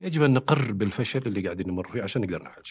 يجب 0.00 0.22
أن 0.22 0.32
نقر 0.34 0.72
بالفشل 0.72 1.22
اللي 1.26 1.40
قاعدين 1.40 1.68
نمر 1.68 1.88
فيه 1.92 2.02
عشان 2.02 2.22
نقدر 2.22 2.42
نحل 2.42 2.62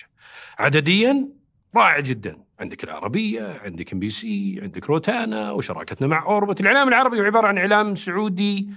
عدديا 0.59 1.27
رائع 1.75 1.99
جدا. 1.99 2.43
عندك 2.59 2.83
العربية 2.83 3.59
عندك 3.63 3.93
ام 3.93 3.99
بي 3.99 4.09
سي 4.09 4.59
عندك 4.61 4.89
روتانا 4.89 5.51
وشراكتنا 5.51 6.07
مع 6.07 6.25
اوربت 6.25 6.61
الإعلام 6.61 6.87
العربي 6.87 7.19
عبارة 7.19 7.47
عن 7.47 7.57
إعلام 7.57 7.95
سعودي 7.95 8.69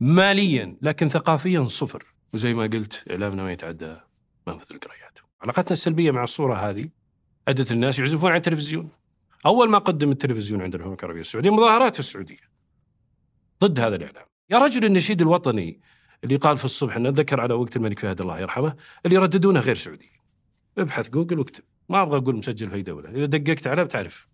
ماليا 0.00 0.76
لكن 0.82 1.08
ثقافيا 1.08 1.64
صفر. 1.64 2.04
وزي 2.34 2.54
ما 2.54 2.62
قلت 2.62 3.04
إعلامنا 3.10 3.42
ما 3.42 3.52
يتعدى 3.52 3.96
منفذ 4.46 4.74
القريات 4.74 5.18
علاقتنا 5.42 5.72
السلبية 5.72 6.10
مع 6.10 6.24
الصورة 6.24 6.54
هذه 6.54 6.88
أدت 7.48 7.72
الناس 7.72 7.98
يعزفون 7.98 8.30
على 8.30 8.36
التلفزيون. 8.36 8.88
أول 9.46 9.70
ما 9.70 9.78
قدم 9.78 10.10
التلفزيون 10.10 10.62
عندنا 10.62 10.78
في 10.78 10.84
المملكه 10.84 11.04
العربية 11.04 11.20
السعودية 11.20 11.50
مظاهرات 11.50 11.94
في 11.94 12.00
السعودية 12.00 12.54
ضد 13.64 13.80
هذا 13.80 13.96
الإعلام. 13.96 14.24
يا 14.50 14.58
رجل 14.58 14.84
النشيد 14.84 15.20
الوطني 15.20 15.80
اللي 16.24 16.36
قال 16.36 16.58
في 16.58 16.64
الصبح 16.64 16.96
انه 16.96 17.08
ذكر 17.08 17.40
على 17.40 17.54
وقت 17.54 17.76
الملك 17.76 17.98
فهد 17.98 18.20
الله 18.20 18.40
يرحمه 18.40 18.76
اللي 19.06 19.16
يرددونه 19.16 19.60
غير 19.60 19.74
سعودي. 19.76 20.10
ابحث 20.78 21.10
جوجل 21.10 21.38
واكتب. 21.38 21.64
ما 21.88 22.02
أبغى 22.02 22.18
أقول 22.18 22.36
مسجل 22.36 22.70
في 22.70 22.82
دولة. 22.82 23.10
إذا 23.10 23.24
دققت 23.24 23.66
عليه 23.66 23.82
بتعرف. 23.82 24.28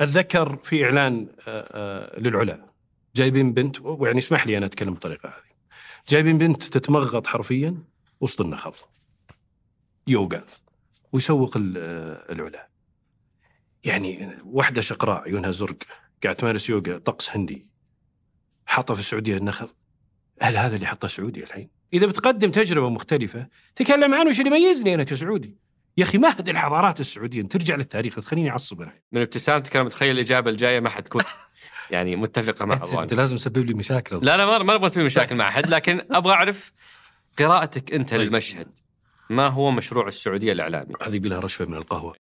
أتذكر 0.00 0.56
في 0.56 0.84
إعلان 0.84 1.28
آه، 1.48 1.68
آه، 1.72 2.20
للعلا. 2.20 2.66
جايبين 3.16 3.52
بنت 3.52 3.80
ويعني 3.80 4.18
اسمح 4.18 4.46
لي 4.46 4.58
أنا 4.58 4.66
أتكلم 4.66 4.90
بالطريقة 4.90 5.28
هذه. 5.28 5.52
جايبين 6.08 6.38
بنت 6.38 6.62
تتمغط 6.62 7.26
حرفيا 7.26 7.78
وسط 8.20 8.40
النخل. 8.40 8.72
يوغا 10.06 10.44
ويسوق 11.12 11.56
آه، 11.56 12.32
العلا. 12.32 12.68
يعني 13.84 14.28
واحدة 14.44 14.82
شقراء 14.82 15.22
عيونها 15.22 15.50
زرق 15.50 15.76
قاعد 16.22 16.36
تمارس 16.36 16.70
يوغا 16.70 16.98
طقس 16.98 17.30
هندي. 17.30 17.66
حاطة 18.66 18.94
في 18.94 19.00
السعودية 19.00 19.36
النخل. 19.36 19.68
هل 20.40 20.56
هذا 20.56 20.76
اللي 20.76 20.86
حطه 20.86 21.08
سعودي 21.08 21.42
الحين؟ 21.44 21.68
إذا 21.92 22.06
بتقدم 22.06 22.50
تجربة 22.50 22.88
مختلفة 22.88 23.46
تكلم 23.74 24.14
عنه 24.14 24.30
وش 24.30 24.40
اللي 24.40 24.50
يميزني 24.50 24.94
أنا 24.94 25.04
كسعودي 25.04 25.56
يا 25.96 26.04
أخي 26.04 26.18
مهد 26.18 26.48
الحضارات 26.48 27.00
السعودية 27.00 27.42
ترجع 27.42 27.74
للتاريخ 27.74 28.14
تخليني 28.14 28.50
أعصب 28.50 28.82
أنا 28.82 28.92
من 29.12 29.20
ابتسامتك 29.20 29.76
أنا 29.76 29.84
متخيل 29.84 30.10
الإجابة 30.10 30.50
الجاية 30.50 30.80
ما 30.80 30.88
حتكون 30.88 31.22
يعني 31.90 32.16
متفقة 32.16 32.64
مع 32.64 32.80
الله 32.84 33.02
أنت 33.02 33.14
لازم 33.14 33.36
تسبب 33.36 33.66
لي 33.66 33.74
مشاكل 33.74 34.16
لا 34.22 34.36
لا 34.36 34.46
ما 34.62 34.74
أبغى 34.74 34.86
أسوي 34.86 35.04
مشاكل 35.04 35.34
مع 35.34 35.48
أحد 35.48 35.66
لكن 35.66 36.00
أبغى 36.10 36.32
أعرف 36.32 36.72
قراءتك 37.38 37.94
أنت 37.94 38.10
طيب. 38.10 38.20
للمشهد 38.20 38.78
ما 39.30 39.48
هو 39.48 39.70
مشروع 39.70 40.06
السعودية 40.06 40.52
الإعلامي؟ 40.52 40.94
هذه 41.02 41.18
بلها 41.18 41.40
رشفة 41.40 41.64
من 41.64 41.74
القهوة 41.74 42.14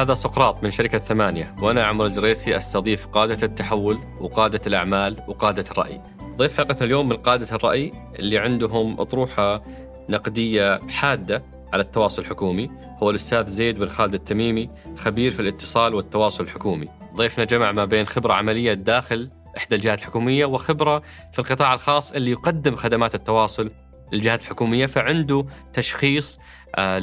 هذا 0.00 0.14
سقراط 0.14 0.64
من 0.64 0.70
شركة 0.70 0.98
ثمانية 0.98 1.54
وأنا 1.62 1.84
عمر 1.84 2.06
الجريسي 2.06 2.56
أستضيف 2.56 3.06
قادة 3.06 3.46
التحول 3.46 4.00
وقادة 4.20 4.60
الأعمال 4.66 5.16
وقادة 5.28 5.64
الرأي. 5.70 6.00
ضيف 6.36 6.56
حلقة 6.56 6.84
اليوم 6.84 7.08
من 7.08 7.16
قادة 7.16 7.56
الرأي 7.56 7.92
اللي 8.18 8.38
عندهم 8.38 9.00
أطروحة 9.00 9.62
نقدية 10.08 10.80
حادة 10.88 11.44
على 11.72 11.82
التواصل 11.82 12.22
الحكومي 12.22 12.70
هو 13.02 13.10
الأستاذ 13.10 13.46
زيد 13.46 13.78
بن 13.78 13.88
خالد 13.88 14.14
التميمي 14.14 14.70
خبير 14.96 15.30
في 15.30 15.40
الاتصال 15.40 15.94
والتواصل 15.94 16.44
الحكومي. 16.44 16.88
ضيفنا 17.14 17.44
جمع 17.44 17.72
ما 17.72 17.84
بين 17.84 18.06
خبرة 18.06 18.32
عملية 18.32 18.72
داخل 18.74 19.30
إحدى 19.56 19.76
الجهات 19.76 19.98
الحكومية 19.98 20.44
وخبرة 20.44 21.02
في 21.32 21.38
القطاع 21.38 21.74
الخاص 21.74 22.12
اللي 22.12 22.30
يقدم 22.30 22.76
خدمات 22.76 23.14
التواصل 23.14 23.70
للجهات 24.12 24.42
الحكومية 24.42 24.86
فعنده 24.86 25.46
تشخيص 25.72 26.38
آه 26.76 26.98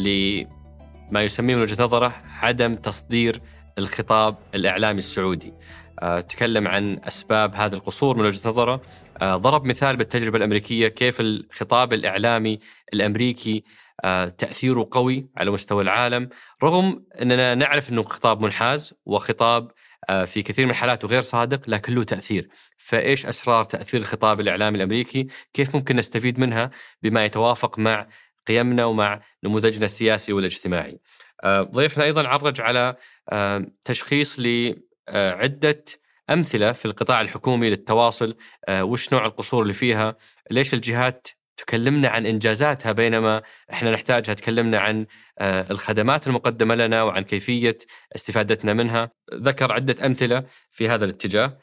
ما 1.12 1.23
يسميه 1.23 1.56
من 1.56 1.62
وجهة 1.62 1.84
نظره 1.84 2.22
عدم 2.25 2.75
تصدير 2.75 3.41
الخطاب 3.78 4.38
الإعلامي 4.56 5.00
السعودي. 5.00 5.53
أه 6.00 6.19
تكلم 6.19 6.68
عن 6.68 7.00
أسباب 7.03 7.56
هذا 7.56 7.75
القصور 7.75 8.18
من 8.18 8.25
وجهة 8.25 8.50
نظره، 8.50 8.81
أه 9.22 9.35
ضرب 9.35 9.66
مثال 9.66 9.97
بالتجربة 9.97 10.38
الأمريكية 10.38 10.88
كيف 10.88 11.22
الخطاب 11.22 11.94
الإعلامي 11.94 12.59
الأمريكي 12.94 13.63
أه 14.03 14.25
تأثيره 14.25 14.88
قوي 14.91 15.29
على 15.38 15.51
مستوى 15.51 15.84
العالم، 15.84 16.29
رغم 16.63 17.03
أننا 17.22 17.56
نعرف 17.56 17.90
إنه 17.90 18.03
خطاب 18.03 18.41
منحاز 18.41 18.94
وخطاب 19.06 19.72
آه، 20.09 20.25
في 20.25 20.41
كثير 20.41 20.66
من 20.66 20.72
الحالات 20.72 21.06
غير 21.06 21.22
صادق 21.22 21.69
لكن 21.69 21.94
له 21.94 22.03
تأثير، 22.03 22.50
فإيش 22.78 23.25
أسرار 23.25 23.63
تأثير 23.63 24.01
الخطاب 24.01 24.40
الإعلامي 24.40 24.78
الأمريكي؟ 24.78 25.28
كيف 25.53 25.75
ممكن 25.75 25.96
نستفيد 25.96 26.40
منها 26.40 26.72
بما 27.01 27.25
يتوافق 27.25 27.79
مع 27.79 28.07
قيمنا 28.47 28.85
ومع 28.85 29.22
نموذجنا 29.44 29.85
السياسي 29.85 30.34
والإجتماعي. 30.34 31.00
آه، 31.44 31.62
ضيفنا 31.62 32.03
أيضا 32.03 32.28
عرج 32.28 32.62
على 32.62 32.96
آه، 33.30 33.66
تشخيص 33.84 34.40
لعده 34.40 35.85
أمثلة 36.30 36.72
في 36.72 36.85
القطاع 36.85 37.22
الحكومي 37.22 37.69
للتواصل 37.69 38.35
آه، 38.68 38.84
وش 38.84 39.13
نوع 39.13 39.25
القصور 39.25 39.62
اللي 39.62 39.74
فيها 39.74 40.16
ليش 40.52 40.74
الجهات 40.74 41.28
تكلمنا 41.58 42.09
عن 42.09 42.25
إنجازاتها 42.25 42.91
بينما 42.91 43.41
إحنا 43.72 43.91
نحتاجها 43.91 44.34
تكلمنا 44.34 44.79
عن 44.79 45.06
الخدمات 45.41 46.28
المقدمة 46.28 46.75
لنا 46.75 47.03
وعن 47.03 47.24
كيفية 47.24 47.78
استفادتنا 48.16 48.74
منها 48.74 49.12
ذكر 49.34 49.72
عدة 49.72 50.06
أمثلة 50.06 50.44
في 50.72 50.90
هذا 50.90 51.06
الاتجاه 51.06 51.58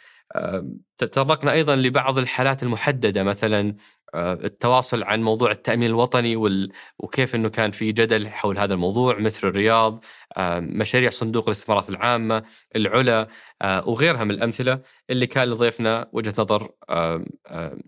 تطرقنا 0.99 1.53
أيضا 1.53 1.77
لبعض 1.77 2.19
الحالات 2.19 2.63
المحددة 2.63 3.23
مثلا 3.23 3.69
آه، 3.69 4.04
التواصل 4.15 5.03
عن 5.03 5.23
موضوع 5.23 5.51
التأمين 5.51 5.91
الوطني 5.91 6.37
وال... 6.37 6.73
وكيف 6.99 7.35
إنه 7.35 7.49
كان 7.49 7.71
في 7.71 7.93
جدل 7.93 8.29
حول 8.29 8.59
هذا 8.59 8.75
الموضوع 8.75 9.19
مثل 9.19 9.49
الرياض 9.49 10.05
آه، 10.37 10.61
مشاريع 10.61 11.11
صندوق 11.11 11.45
الاستثمارات 11.45 11.89
العامة 11.89 12.43
العلا 12.77 13.29
آه، 13.63 13.89
وغيرها 13.89 14.25
من 14.25 14.31
الأمثلة 14.31 14.81
اللي 15.11 15.27
كان 15.27 15.49
لضيفنا 15.49 16.09
وجهة 16.13 16.35
نظر 16.39 16.71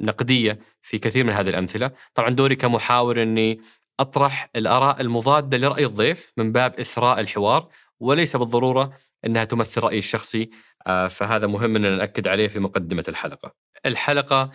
نقدية 0.00 0.58
في 0.82 0.98
كثير 0.98 1.24
من 1.24 1.32
هذه 1.32 1.48
الأمثلة. 1.48 1.90
طبعا 2.14 2.30
دوري 2.30 2.56
كمحاور 2.56 3.22
إني 3.22 3.60
أطرح 4.00 4.50
الآراء 4.56 5.00
المضادة 5.00 5.58
لرأي 5.58 5.86
الضيف 5.86 6.32
من 6.36 6.52
باب 6.52 6.74
إثراء 6.80 7.20
الحوار 7.20 7.68
وليس 8.00 8.36
بالضرورة 8.36 8.92
إنها 9.24 9.44
تمثل 9.44 9.80
رأيي 9.80 9.98
الشخصي 9.98 10.50
فهذا 10.86 11.46
مهم 11.46 11.76
ان 11.76 11.98
نأكد 11.98 12.28
عليه 12.28 12.48
في 12.48 12.58
مقدمة 12.60 13.04
الحلقة. 13.08 13.54
الحلقة 13.86 14.50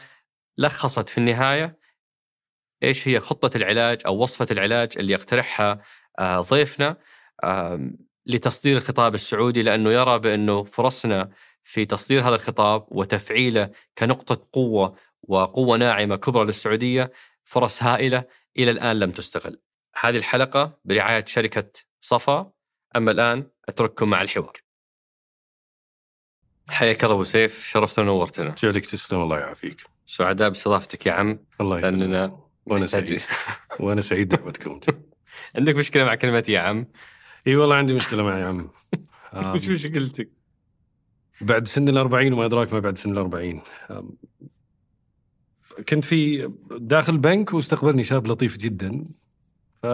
لخصت 0.58 1.10
في 1.10 1.18
النهاية 1.18 1.80
إيش 2.84 3.08
هي 3.08 3.20
خطة 3.20 3.58
العلاج 3.58 4.02
أو 4.06 4.18
وصفة 4.18 4.48
العلاج 4.52 4.94
اللي 4.98 5.14
يقترحها 5.14 5.82
آه، 6.20 6.42
ضيفنا 6.42 6.98
لتصدير 8.26 8.78
الخطاب 8.78 9.16
السعودي 9.16 9.64
لأنه 9.64 9.92
يرى 9.92 10.20
بأنه 10.20 10.64
فرصنا 10.64 11.30
في 11.64 11.86
تصدير 11.86 12.22
هذا 12.22 12.36
الخطاب 12.36 12.86
وتفعيله 12.92 13.70
كنقطة 13.98 14.48
قوة 14.54 14.96
وقوة 15.24 15.78
ناعمة 15.78 16.16
كبرى 16.16 16.46
للسعودية 16.46 17.12
فرص 17.46 17.84
هائلة 17.84 18.26
إلى 18.58 18.72
الآن 18.72 19.00
لم 19.00 19.12
تستغل. 19.12 19.60
هذه 20.00 20.18
الحلقة 20.18 20.80
برعاية 20.86 21.26
شركة 21.26 21.72
صفا 22.02 22.52
أما 22.96 23.12
الآن 23.12 23.50
أترككم 23.70 24.10
مع 24.10 24.22
الحوار. 24.22 24.62
حياك 26.70 27.04
الله 27.04 27.16
أبو 27.16 27.24
سيف 27.24 27.68
شرفتنا 27.68 28.12
ونورتنا. 28.12 28.56
جعلك 28.58 28.86
تسلم 28.86 29.22
الله 29.22 29.40
يعافيك. 29.40 29.91
سعداء 30.06 30.50
باستضافتك 30.50 31.06
يا 31.06 31.12
عم؟ 31.12 31.40
الله 31.62 31.80
يسلمك. 31.80 32.00
لأننا 32.00 32.40
وأنا 32.66 32.86
سعيد. 32.86 33.22
وأنا 33.80 34.02
سعيد 34.02 34.30
دعوتكم 34.30 34.80
عندك 35.56 35.76
مشكلة 35.76 36.04
مع 36.04 36.16
كلمة 36.16 36.44
يا 36.50 36.60
عم؟ 36.60 36.88
إي 37.48 37.56
والله 37.56 37.76
عندي 37.76 37.94
مشكلة 37.94 38.24
مع 38.24 38.38
يا 38.38 38.46
عم. 38.46 38.70
وش 39.56 39.70
مشكلتك؟ 39.70 40.30
بعد 41.42 41.68
سن 41.68 41.90
الأربعين 41.90 42.34
وما 42.34 42.46
أدراك 42.46 42.74
ما 42.74 42.80
بعد 42.80 42.98
سن 42.98 43.12
الأربعين. 43.12 43.62
كنت 45.90 46.04
في 46.04 46.52
داخل 46.72 47.18
بنك 47.18 47.54
واستقبلني 47.54 48.04
شاب 48.04 48.28
لطيف 48.28 48.58
جدا. 48.58 49.06
ف 49.84 49.86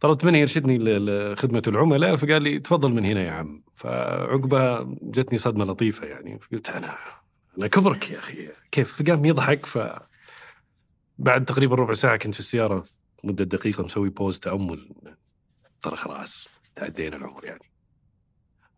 طلبت 0.00 0.24
منه 0.24 0.38
يرشدني 0.38 0.78
لخدمة 0.78 1.62
العملاء 1.66 2.16
فقال 2.16 2.42
لي 2.42 2.58
تفضل 2.58 2.92
من 2.92 3.04
هنا 3.04 3.22
يا 3.22 3.30
عم. 3.30 3.62
فعقبها 3.74 4.96
جتني 5.02 5.38
صدمة 5.38 5.64
لطيفة 5.64 6.06
يعني. 6.06 6.38
فقلت 6.38 6.70
أنا 6.70 6.96
أنا 7.58 7.66
كبرك 7.66 8.10
يا 8.10 8.18
أخي. 8.18 8.48
كيف؟ 8.70 9.02
فقام 9.02 9.24
يضحك 9.24 9.66
ف 9.66 9.78
بعد 11.18 11.44
تقريبا 11.44 11.76
ربع 11.76 11.94
ساعة 11.94 12.16
كنت 12.16 12.34
في 12.34 12.40
السيارة 12.40 12.84
مده 13.24 13.44
دقيقة 13.44 13.84
مسوي 13.84 14.08
بوز 14.10 14.40
تأمل. 14.40 14.94
ترى 15.82 15.96
خلاص 15.96 16.48
تعدينا 16.74 17.16
العمر 17.16 17.44
يعني. 17.44 17.70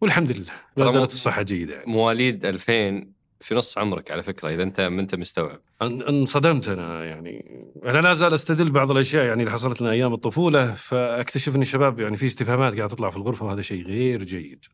والحمد 0.00 0.32
لله 0.32 0.52
لا 0.76 0.88
زالت 0.88 1.12
الصحة 1.12 1.42
جيدة 1.42 1.74
يعني. 1.74 1.92
مواليد 1.92 2.44
2000 2.44 3.06
في 3.40 3.54
نص 3.54 3.78
عمرك 3.78 4.10
على 4.10 4.22
فكرة 4.22 4.48
إذا 4.54 4.62
انت 4.62 4.80
ما 4.80 5.00
أنت 5.00 5.14
مستوعب. 5.14 5.60
انصدمت 5.82 6.68
أنا 6.68 7.04
يعني. 7.04 7.64
أنا 7.84 7.98
لا 7.98 8.14
زال 8.14 8.34
أستدل 8.34 8.70
بعض 8.70 8.90
الأشياء 8.90 9.24
يعني 9.24 9.42
اللي 9.42 9.52
حصلت 9.52 9.80
لنا 9.82 9.90
أيام 9.90 10.12
الطفولة 10.14 10.74
فأكتشف 10.74 11.56
إن 11.56 11.62
الشباب 11.62 12.00
يعني 12.00 12.16
في 12.16 12.26
استفهامات 12.26 12.76
قاعدة 12.76 12.94
تطلع 12.94 13.10
في 13.10 13.16
الغرفة 13.16 13.46
وهذا 13.46 13.62
شيء 13.62 13.86
غير 13.86 14.24
جيد. 14.24 14.64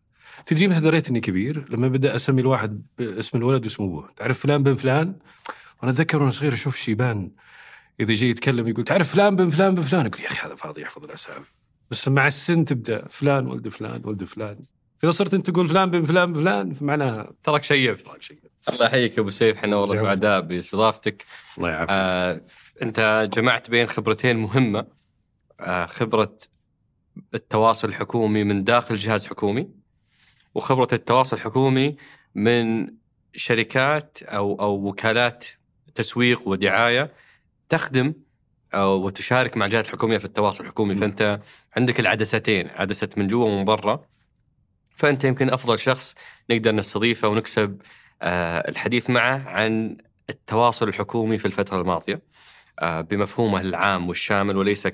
تدري 0.47 0.69
متى 0.69 0.81
دريت 0.81 1.09
اني 1.09 1.21
كبير؟ 1.21 1.67
لما 1.71 1.89
بدأ 1.89 2.17
أسمي 2.17 2.41
الواحد 2.41 2.83
باسم 2.99 3.39
الولد 3.39 3.65
واسم 3.65 3.83
أبوه، 3.85 4.11
تعرف 4.17 4.41
فلان 4.41 4.63
بن 4.63 4.75
فلان؟ 4.75 5.17
وأنا 5.79 5.93
أتذكر 5.93 6.19
وأنا 6.19 6.31
صغير 6.31 6.53
أشوف 6.53 6.77
شيبان 6.77 7.31
إذا 8.01 8.15
جاي 8.15 8.31
يتكلم 8.31 8.69
يقول 8.69 8.85
تعرف 8.85 9.13
فلان 9.13 9.37
بن 9.37 9.49
فلان 9.49 9.75
بن 9.75 9.83
فلان؟ 9.83 10.07
أقول 10.07 10.21
يا 10.21 10.27
أخي 10.27 10.47
هذا 10.47 10.55
فاضي 10.55 10.83
يحفظ 10.83 11.05
الأسامي. 11.05 11.45
بس 11.91 12.09
مع 12.09 12.27
السن 12.27 12.65
تبدأ 12.65 13.09
فلان 13.09 13.47
ولد 13.47 13.69
فلان 13.69 14.03
ولد 14.05 14.25
فلان. 14.25 14.59
إذا 15.05 15.11
صرت 15.11 15.35
أنت 15.35 15.51
تقول 15.51 15.69
فلان 15.69 15.91
بن 15.91 16.05
فلان 16.05 16.33
بن 16.33 16.41
فلان 16.41 16.73
فمعناها 16.73 17.33
تراك 17.45 17.65
شيفت. 17.65 18.31
الله 18.69 18.87
يحييك 18.87 19.17
يا 19.17 19.23
أبو 19.23 19.31
سيف 19.31 19.57
إحنا 19.57 19.77
والله. 19.77 19.95
سعداء 19.95 20.41
بإستضافتك. 20.41 21.25
الله 21.59 21.71
يعافيك. 21.71 21.91
آه 21.91 22.41
أنت 22.83 23.31
جمعت 23.35 23.71
بين 23.71 23.89
خبرتين 23.89 24.37
مهمة. 24.37 24.87
آه 25.61 25.87
خبرة 25.87 26.39
التواصل 27.35 27.89
الحكومي 27.89 28.45
من 28.45 28.65
داخل 28.65 28.95
جهاز 28.95 29.27
حكومي. 29.27 29.69
وخبرة 30.55 30.89
التواصل 30.93 31.37
الحكومي 31.37 31.97
من 32.35 32.89
شركات 33.37 34.19
أو 34.23 34.55
أو 34.61 34.89
وكالات 34.89 35.45
تسويق 35.95 36.49
ودعاية 36.49 37.13
تخدم 37.69 38.15
أو 38.75 39.07
وتشارك 39.07 39.57
مع 39.57 39.67
الجهات 39.67 39.87
الحكومية 39.87 40.19
في 40.19 40.25
التواصل 40.25 40.65
الحكومي. 40.65 40.95
م. 40.95 41.01
فأنت 41.01 41.41
عندك 41.77 42.01
العدستين 42.01 42.69
عدسه 42.69 43.09
من 43.17 43.27
جوا 43.27 43.45
ومن 43.45 43.65
برا. 43.65 44.05
فأنت 44.97 45.25
يمكن 45.25 45.51
أفضل 45.51 45.79
شخص 45.79 46.15
نقدر 46.51 46.75
نستضيفه 46.75 47.29
ونكسب 47.29 47.81
آه، 48.23 48.69
الحديث 48.69 49.11
معه 49.11 49.49
عن 49.49 49.97
التواصل 50.31 50.89
الحكومي 50.89 51.39
في 51.39 51.47
الفترة 51.47 51.81
الماضية. 51.81 52.23
آه، 52.79 53.01
بمفهومه 53.01 53.61
العام 53.61 54.09
والشامل 54.09 54.57
وليس 54.57 54.87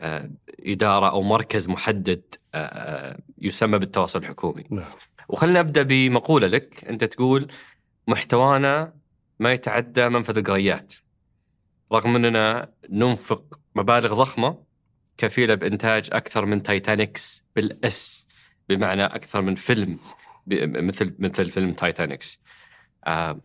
كإدارة 0.00 1.10
أو 1.10 1.22
مركز 1.22 1.68
محدد 1.68 2.22
آه، 2.54 2.58
آه، 2.58 3.18
يسمى 3.38 3.78
بالتواصل 3.78 4.18
الحكومي. 4.18 4.64
نعم. 4.70 4.92
وخلنا 5.28 5.62
نبدأ 5.62 5.82
بمقولة 5.82 6.46
لك. 6.46 6.84
أنت 6.84 7.04
تقول 7.04 7.48
محتوانا 8.08 8.94
ما 9.38 9.52
يتعدى 9.52 10.08
منفذ 10.08 10.38
القريات 10.38 10.94
رغم 11.92 12.16
أننا 12.16 12.72
ننفق 12.90 13.58
مبالغ 13.74 14.14
ضخمة 14.14 14.62
كفيلة 15.16 15.54
بإنتاج 15.54 16.08
أكثر 16.12 16.46
من 16.46 16.62
تايتانيكس 16.62 17.44
بال 17.56 18.04
s 18.04 18.28
بمعنى 18.68 19.04
أكثر 19.04 19.42
من 19.42 19.54
فيلم 19.54 19.98
مثل 20.46 21.14
مثل 21.18 21.50
فيلم 21.50 21.72
تايتانيكس 21.72 22.38
آه 23.06 23.40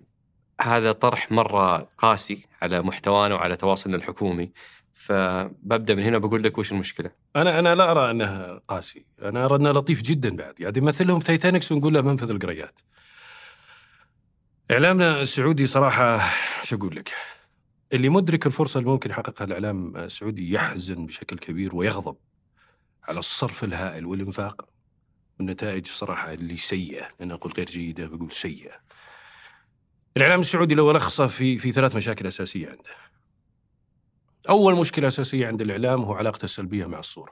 هذا 0.61 0.91
طرح 0.91 1.31
مرة 1.31 1.89
قاسي 1.97 2.45
على 2.61 2.81
محتوانا 2.81 3.35
وعلى 3.35 3.55
تواصلنا 3.55 3.97
الحكومي. 3.97 4.51
فببدأ 4.95 5.95
من 5.95 6.03
هنا 6.03 6.17
بقول 6.17 6.43
لك 6.43 6.57
وش 6.57 6.71
المشكلة 6.71 7.11
أنا 7.35 7.59
أنا 7.59 7.75
لا 7.75 7.91
أرى 7.91 8.11
انه 8.11 8.59
قاسي، 8.67 9.05
أنا 9.21 9.45
ارى 9.45 9.55
انه 9.55 9.71
لطيف 9.71 10.01
جدا 10.01 10.35
بعد، 10.35 10.59
يعني 10.59 10.77
يمثلهم 10.77 11.19
تايتانكس 11.19 11.71
ونقول 11.71 11.93
له 11.93 12.01
منفذ 12.01 12.29
القريات. 12.29 12.79
إعلامنا 14.71 15.21
السعودي 15.21 15.67
صراحة 15.67 16.31
شو 16.63 16.75
أقول 16.75 16.95
لك؟ 16.95 17.11
اللي 17.93 18.09
مدرك 18.09 18.45
الفرصة 18.45 18.79
اللي 18.79 18.89
ممكن 18.89 19.09
يحققها 19.09 19.45
الإعلام 19.45 19.97
السعودي 19.97 20.51
يحزن 20.51 21.05
بشكل 21.05 21.37
كبير 21.37 21.75
ويغضب 21.75 22.17
على 23.03 23.19
الصرف 23.19 23.63
الهائل 23.63 24.05
والإنفاق 24.05 24.69
والنتائج 25.39 25.87
الصراحه 25.87 26.33
اللي 26.33 26.57
سيئة، 26.57 27.07
لأن 27.19 27.31
أقول 27.31 27.53
غير 27.57 27.65
جيدة 27.65 28.07
بقول 28.07 28.31
سيئة. 28.31 28.75
الإعلام 30.17 30.39
السعودي 30.39 30.75
لو 30.75 30.91
الخصه 30.91 31.27
في 31.27 31.57
في 31.57 31.71
ثلاث 31.71 31.95
مشاكل 31.95 32.27
أساسية 32.27 32.67
عنده. 32.67 33.04
أول 34.49 34.75
مشكلة 34.75 35.07
أساسية 35.07 35.47
عند 35.47 35.61
الإعلام 35.61 36.03
هو 36.03 36.13
علاقته 36.13 36.45
السلبية 36.45 36.85
مع 36.85 36.99
الصورة. 36.99 37.31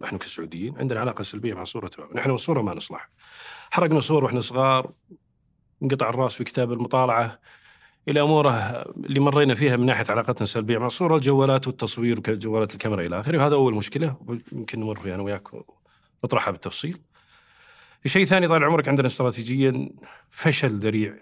نحن 0.00 0.18
كسعوديين 0.18 0.78
عندنا 0.78 1.00
علاقة 1.00 1.22
سلبية 1.22 1.54
مع 1.54 1.62
الصورة 1.62 1.88
تماما، 1.88 2.14
نحن 2.14 2.30
والصورة 2.30 2.62
ما 2.62 2.74
نصلح. 2.74 3.08
حرقنا 3.70 4.00
صور 4.00 4.24
وإحنا 4.24 4.40
صغار 4.40 4.92
انقطع 5.82 6.08
الرأس 6.08 6.34
في 6.34 6.44
كتاب 6.44 6.72
المطالعة 6.72 7.40
إلى 8.08 8.20
أموره 8.20 8.50
اللي 8.96 9.20
مرينا 9.20 9.54
فيها 9.54 9.76
من 9.76 9.86
ناحية 9.86 10.04
علاقتنا 10.08 10.42
السلبية 10.42 10.78
مع 10.78 10.86
الصورة 10.86 11.16
الجوالات 11.16 11.66
والتصوير 11.66 12.18
وجوالات 12.28 12.74
الكاميرا 12.74 13.02
إلى 13.06 13.20
آخره، 13.20 13.38
وهذا 13.38 13.54
أول 13.54 13.74
مشكلة 13.74 14.16
يمكن 14.52 14.80
نمر 14.80 14.96
فيها 14.96 15.14
أنا 15.14 15.22
وياك 15.22 15.48
ونطرحها 16.22 16.50
بالتفصيل. 16.50 17.00
الشيء 18.04 18.22
الثاني 18.22 18.48
طال 18.48 18.64
عمرك 18.64 18.88
عندنا 18.88 19.06
استراتيجيا 19.06 19.90
فشل 20.30 20.78
ذريع، 20.78 21.14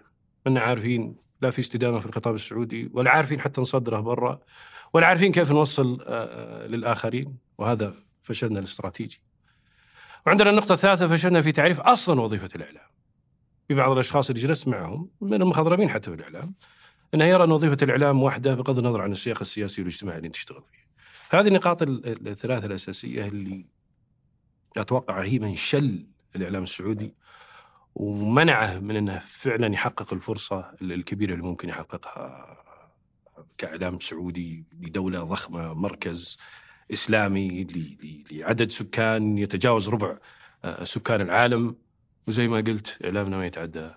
ما 0.46 0.60
عارفين 0.60 1.16
لا 1.40 1.50
في 1.50 1.60
استدامة 1.60 2.00
في 2.00 2.06
الخطاب 2.06 2.34
السعودي 2.34 2.90
ولا 2.94 3.10
عارفين 3.10 3.40
حتى 3.40 3.60
نصدره 3.60 4.00
برا 4.00 4.40
ولا 4.94 5.06
عارفين 5.06 5.32
كيف 5.32 5.50
نوصل 5.50 5.98
آه، 6.06 6.66
للآخرين 6.66 7.36
وهذا 7.58 7.94
فشلنا 8.22 8.58
الاستراتيجي. 8.58 9.22
وعندنا 10.26 10.50
النقطة 10.50 10.72
الثالثة 10.72 11.08
فشلنا 11.08 11.40
في 11.40 11.52
تعريف 11.52 11.80
أصلا 11.80 12.20
وظيفة 12.20 12.48
الإعلام. 12.56 12.86
في 13.68 13.74
بعض 13.74 13.92
الأشخاص 13.92 14.30
اللي 14.30 14.42
جلست 14.42 14.68
معهم 14.68 15.10
من 15.20 15.42
المخضرمين 15.42 15.88
حتى 15.88 16.10
في 16.10 16.16
الإعلام 16.16 16.54
أنه 17.14 17.24
يرى 17.24 17.44
أن 17.44 17.50
وظيفة 17.52 17.76
الإعلام 17.82 18.22
واحدة 18.22 18.54
بغض 18.54 18.78
النظر 18.78 19.00
عن 19.00 19.12
السياق 19.12 19.38
السياسي 19.40 19.80
والاجتماعي 19.82 20.18
اللي 20.18 20.28
تشتغل 20.28 20.62
فيه. 20.72 20.84
هذه 21.38 21.48
النقاط 21.48 21.82
ال- 21.82 22.28
الثلاثة 22.28 22.66
الأساسية 22.66 23.26
اللي 23.28 23.66
أتوقع 24.76 25.22
هي 25.22 25.38
من 25.38 25.56
شل 25.56 26.06
الإعلام 26.36 26.62
السعودي 26.62 27.14
ومنعه 27.94 28.78
من 28.78 28.96
أنه 28.96 29.18
فعلا 29.26 29.72
يحقق 29.74 30.12
الفرصة 30.12 30.70
الكبيرة 30.82 31.32
اللي 31.32 31.44
ممكن 31.44 31.68
يحققها 31.68 32.63
كإعلام 33.58 33.98
سعودي 34.00 34.64
لدولة 34.80 35.24
ضخمة 35.24 35.74
مركز 35.74 36.38
ل- 37.62 38.24
لعدد 38.30 38.70
سكان 38.70 39.38
يتجاوز 39.38 39.88
ربع 39.88 40.16
آه، 40.64 40.84
سكان 40.84 41.20
العالم. 41.20 41.76
وزي 42.28 42.48
ما 42.48 42.56
قلت 42.56 42.98
إعلامنا 43.04 43.36
ما 43.36 43.46
يتعدى 43.46 43.90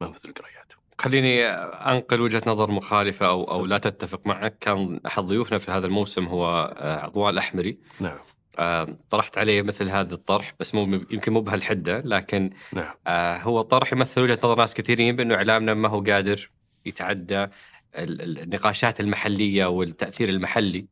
منفذ 0.00 0.28
القريات 0.28 0.72
خليني 1.00 1.44
أنقل 1.46 2.20
وجهة 2.20 2.42
نظر 2.46 2.70
مخالفة 2.70 3.26
أو 3.26 3.44
أو 3.44 3.66
لا 3.66 3.78
تتفق 3.78 4.26
معك. 4.26 4.58
كان 4.58 5.00
أحد 5.06 5.22
ضيوفنا 5.22 5.58
في 5.58 5.70
هذا 5.70 5.86
الموسم 5.86 6.24
هو 6.24 6.74
آه، 6.76 7.00
عضوان 7.00 7.32
الأحمري. 7.34 7.78
نعم. 8.00 8.18
آه، 8.58 8.96
طرحت 9.10 9.38
عليه 9.38 9.62
مثل 9.62 9.88
هذا 9.90 10.14
الطرح 10.14 10.54
بس 10.60 10.74
مو 10.74 10.82
يمكن 11.10 11.32
مو 11.32 11.40
بهالحدة 11.40 12.00
لكن 12.00 12.50
نعم. 12.72 12.94
آه، 13.06 13.36
هو 13.38 13.62
طرح 13.62 13.92
يمثل 13.92 14.20
وجهة 14.22 14.38
نظر 14.44 14.58
ناس 14.58 14.74
كثيرين 14.74 15.16
بأنه 15.16 15.34
إعلامنا 15.34 15.74
ما 15.74 15.88
هو 15.88 16.00
قادر 16.00 16.50
يتعدى. 16.86 17.46
النقاشات 17.94 19.00
المحلية 19.00 19.66
والتأثير 19.66 20.28
المحلي. 20.28 20.86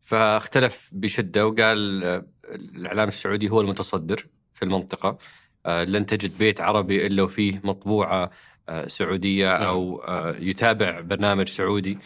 فاختلف 0.00 0.90
بشدة 0.92 1.46
وقال 1.46 2.04
الإعلام 2.44 3.08
السعودي 3.08 3.48
هو 3.48 3.60
المتصدر 3.60 4.26
في 4.54 4.62
المنطقة. 4.62 5.18
آه، 5.66 5.84
لن 5.84 6.06
تجد 6.06 6.38
بيت 6.38 6.60
عربي 6.60 7.06
إلا 7.06 7.22
وفيه 7.22 7.60
مطبوعة 7.64 8.30
آه، 8.68 8.86
سعودية 8.86 9.58
نعم. 9.58 9.62
أو 9.62 9.98
آه، 9.98 10.36
يتابع 10.38 11.00
برنامج 11.00 11.48
سعودي. 11.48 11.98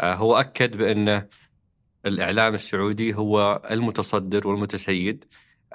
هو 0.00 0.36
أكد 0.36 0.76
بأن 0.76 1.28
الإعلام 2.06 2.54
السعودي 2.54 3.14
هو 3.14 3.62
المتصدر 3.70 4.48
والمتسيد. 4.48 5.24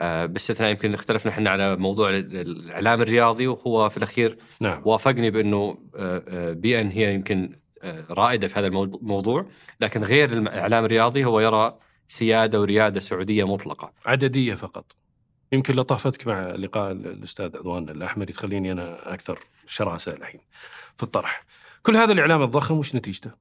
باستثناء 0.01 0.72
يمكن 0.72 0.94
اختلفنا 0.94 1.32
إحنا 1.32 1.50
على 1.50 1.75
موضوع 1.75 2.10
ال- 2.10 2.38
الإعلام 2.38 3.01
الرياضي 3.01 3.48
وهو 3.48 3.89
في 3.89 3.98
الأخير 3.98 4.38
نعم. 4.60 4.82
وافقني 4.86 5.32
بأنه 5.32 5.77
آه، 5.96 6.24
آه، 6.27 6.54
بي 6.54 6.82
إن 6.82 6.92
هي 6.92 7.13
يمكن 7.13 7.60
آه، 7.84 8.04
رائدة 8.10 8.48
في 8.48 8.60
هذا 8.60 8.68
الموضوع- 8.68 9.46
لكن 9.82 10.04
غير 10.04 10.34
الإعلام 10.34 10.86
الرياضي 10.86 11.25
هو 11.25 11.39
يرى 11.39 11.77
سيادة 12.08 12.62
وريادة 12.62 13.00
سعودية 13.00 13.48
مطلقة. 13.48 13.94
عددية 14.06 14.56
فقط. 14.56 14.96
يمكن 15.51 15.75
لطافتك 15.75 16.27
مع 16.27 16.42
لقاء 16.48 16.92
الأستاذ 16.92 17.58
عضوان 17.58 17.89
الأحمري 17.89 18.34
تخليني 18.34 18.72
أنا 18.72 19.13
أكثر 19.13 19.39
شراسة 19.68 20.12
الحين 20.13 20.39
في 20.98 21.04
الطرح. 21.04 21.46
كل 21.84 21.96
هذا 21.96 22.12
الإعلام 22.12 22.44
الضخم 22.44 22.77
وش 22.77 22.96
نتيجته؟ 22.96 23.32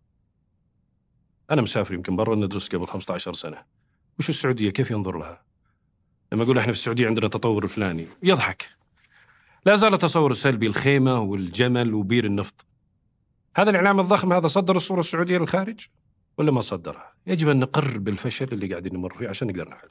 أنا 1.50 1.62
مسافر 1.62 1.94
يمكن 1.94 2.16
برا 2.16 2.34
ندرس 2.36 2.68
قبل 2.68 2.86
15 2.86 3.32
سنة. 3.32 3.62
وش 4.18 4.28
السعودية؟ 4.28 4.70
كيف 4.70 4.90
ينظر 4.90 5.18
لها؟ 5.18 5.42
لما 6.36 6.44
أقول 6.44 6.58
إحنا 6.58 6.72
في 6.72 6.78
السعودية 6.78 7.06
عندنا 7.06 7.28
تطور 7.28 7.64
الفلاني. 7.64 8.06
يضحك. 8.22 8.68
لا 9.66 9.74
زال 9.74 9.94
التصور 9.94 10.30
السلبي 10.30 10.66
الخيمة 10.66 11.20
والجمل 11.20 11.94
وبير 11.94 12.24
النفط. 12.24 12.66
هذا 13.56 13.70
الإعلام 13.70 14.00
الضخم 14.00 14.32
هذا 14.32 14.46
صدر 14.46 14.76
الصورة 14.76 15.00
السعودية 15.00 15.38
للخارج 15.38 15.80
ولا 16.38 16.52
ما 16.52 16.60
صدرها؟ 16.60 17.12
يجب 17.26 17.48
أن 17.48 17.58
نقر 17.58 17.98
بالفشل 17.98 18.48
اللي 18.52 18.66
قاعدين 18.66 18.94
نمر 18.94 19.14
فيه 19.18 19.28
عشان 19.28 19.48
نقدر 19.48 19.68
نحل 19.68 19.88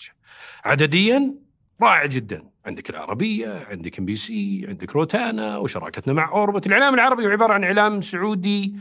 عدديا 0.65 1.33
رائع 1.81 2.05
جدا. 2.05 2.43
عندك 2.65 2.89
العربية 2.89 3.65
عندك 3.69 3.99
ام 3.99 4.05
بي 4.05 4.15
سي 4.15 4.65
عندك 4.67 4.95
روتانا 4.95 5.57
وشراكتنا 5.57 6.13
مع 6.13 6.31
اوربت 6.31 6.67
الإعلام 6.67 6.93
العربي 6.93 7.25
عبارة 7.25 7.53
عن 7.53 7.63
إعلام 7.63 8.01
سعودي 8.01 8.75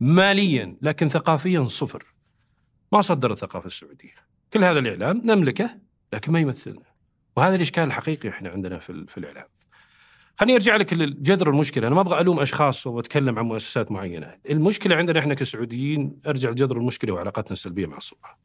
ماليا 0.00 0.76
لكن 0.82 1.08
ثقافيا 1.08 1.64
صفر. 1.64 2.04
ما 2.92 3.00
صدر 3.00 3.32
الثقافة 3.32 3.66
السعودية. 3.66 4.14
كل 4.52 4.64
هذا 4.64 4.78
الإعلام 4.78 5.22
نملكه 5.24 5.70
لكن 6.12 6.32
ما 6.32 6.40
يمثلنا. 6.40 6.93
وهذا 7.36 7.54
الإشكال 7.54 7.84
الحقيقي 7.84 8.28
إحنا 8.28 8.50
عندنا 8.50 8.78
في, 8.78 9.04
في 9.08 9.18
الإعلام. 9.18 9.46
خليني 10.36 10.54
أرجع 10.54 10.76
لك 10.76 10.92
لجذر 10.92 11.50
المشكلة. 11.50 11.86
أنا 11.86 11.94
ما 11.94 12.00
أبغى 12.00 12.20
ألوم 12.20 12.40
أشخاص 12.40 12.86
وأتكلم 12.86 13.38
عن 13.38 13.44
مؤسسات 13.44 13.92
معينة. 13.92 14.36
المشكلة 14.50 14.96
عندنا 14.96 15.18
إحنا 15.18 15.34
كسعوديين 15.34 16.20
أرجع 16.26 16.50
لجذر 16.50 16.76
المشكلة 16.76 17.12
وعلاقتنا 17.12 17.52
السلبية 17.52 17.86
مع 17.86 17.96
الصورة 17.96 18.38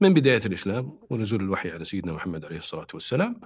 من 0.00 0.14
بداية 0.14 0.42
الإسلام 0.46 0.98
ونزول 1.10 1.40
الوحي 1.40 1.70
على 1.70 1.84
سيدنا 1.84 2.12
محمد 2.12 2.44
عليه 2.44 2.56
الصلاة 2.56 2.86
والسلام 2.94 3.40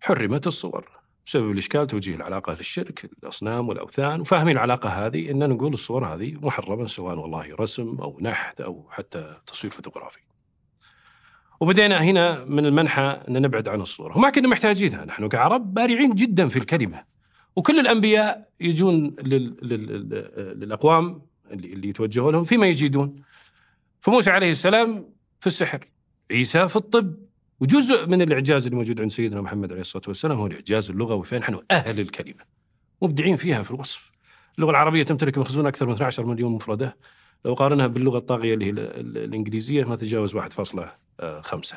حرمت 0.00 0.46
الصور 0.46 0.88
بسبب 1.26 1.50
الإشكال 1.50 1.86
توجيه 1.86 2.14
العلاقة 2.14 2.54
للشرك 2.54 3.10
الأصنام 3.22 3.68
والأوثان. 3.68 4.20
وفاهمين 4.20 4.56
العلاقة 4.56 4.88
هذه 4.88 5.30
إن 5.30 5.48
نقول 5.48 5.72
الصور 5.72 6.06
هذه 6.06 6.34
محرمة 6.34 6.86
سواء 6.86 7.18
والله 7.18 7.54
رسم 7.54 7.96
أو 8.00 8.18
نحت 8.20 8.60
أو 8.60 8.88
حتى 8.90 9.36
تصوير 9.46 9.72
فوتوغرافي. 9.72 10.20
وبدينا 11.60 12.02
هنا 12.02 12.44
من 12.44 12.66
المنحى 12.66 13.20
أن 13.28 13.42
نبعد 13.42 13.68
عن 13.68 13.80
الصورة. 13.80 14.18
وما 14.18 14.30
كنا 14.30 14.48
محتاجينها. 14.48 15.04
نحن 15.04 15.28
كعرب 15.28 15.74
بارعين 15.74 16.14
جدا 16.14 16.48
في 16.48 16.56
الكلمة. 16.56 17.04
وكل 17.56 17.80
الأنبياء 17.80 18.48
يجون 18.60 19.16
لل... 19.22 19.56
لل... 19.62 20.58
للأقوام 20.60 21.22
اللي, 21.50 21.72
اللي 21.72 21.88
يتوجهوا 21.88 22.32
لهم 22.32 22.44
فيما 22.44 22.66
يجيدون. 22.66 23.16
فموسى 24.00 24.30
عليه 24.30 24.50
السلام 24.50 25.10
في 25.40 25.46
السحر 25.46 25.88
عيسى 26.30 26.68
في 26.68 26.76
الطب 26.76 27.14
وجزء 27.60 28.06
من 28.06 28.22
الإعجاز 28.22 28.64
اللي 28.64 28.76
موجود 28.76 29.00
عند 29.00 29.10
سيدنا 29.10 29.40
محمد 29.40 29.72
عليه 29.72 29.80
الصلاة 29.80 30.04
والسلام 30.08 30.38
هو 30.38 30.46
الإعجاز 30.46 30.90
اللغوي. 30.90 31.24
فنحن 31.24 31.60
أهل 31.70 32.00
الكلمة. 32.00 32.44
مبدعين 33.02 33.36
فيها 33.36 33.62
في 33.62 33.70
الوصف. 33.70 34.10
اللغة 34.58 34.70
العربية 34.70 35.02
تمتلك 35.02 35.38
مخزون 35.38 35.66
أكثر 35.66 35.86
من 35.86 35.92
12 35.92 36.26
مليون 36.26 36.52
مفردة. 36.52 36.96
لو 37.44 37.54
قارنها 37.54 37.86
باللغة 37.86 38.18
الطاغية 38.18 38.54
اللي 38.54 38.66
هي 38.66 38.70
الإنجليزية 38.70 39.84
ما 39.84 39.96
تتجاوز 39.96 40.36
1.5 40.36 41.76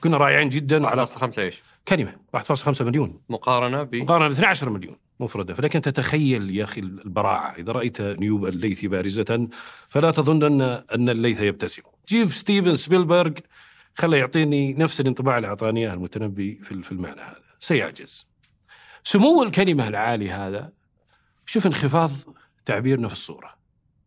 كنا 0.00 0.16
رائعين 0.16 0.48
جدا 0.48 1.04
1.5 1.06 1.38
إيش؟ 1.38 1.62
كلمة 1.88 2.16
1.5 2.36 2.82
مليون. 2.82 3.20
مقارنة 3.28 3.82
ب 3.82 3.94
مقارنة 3.94 4.28
ب 4.28 4.30
12 4.30 4.70
مليون 4.70 4.96
مفردة. 5.20 5.54
فلكن 5.54 5.80
تتخيل 5.80 6.56
يا 6.56 6.64
أخي 6.64 6.80
البراعة 6.80 7.54
إذا 7.54 7.72
رأيت 7.72 8.00
نيوب 8.00 8.46
الليث 8.46 8.84
بارزة 8.84 9.48
فلا 9.88 10.10
تظن 10.10 10.42
أن 10.42 10.60
أن 10.94 11.08
الليث 11.08 11.40
يبتسم. 11.40 11.82
جيب 12.08 12.36
ستيفن 12.36 12.74
سبيلبرغ 12.74 13.32
خليه 13.94 14.18
يعطيني 14.18 14.72
نفس 14.74 15.00
الانطباع 15.00 15.36
اللي 15.36 15.48
أعطاني 15.48 15.80
إياه 15.80 15.94
المتنبي 15.94 16.60
في 16.62 16.92
المعنى 16.92 17.20
هذا. 17.20 17.42
سيعجز. 17.60 18.26
سمو 19.04 19.42
الكلمة 19.42 19.88
العالي 19.88 20.30
هذا 20.30 20.72
شوف 21.46 21.66
انخفاض 21.66 22.10
تعبيرنا 22.64 23.08
في 23.08 23.14
الصورة. 23.14 23.59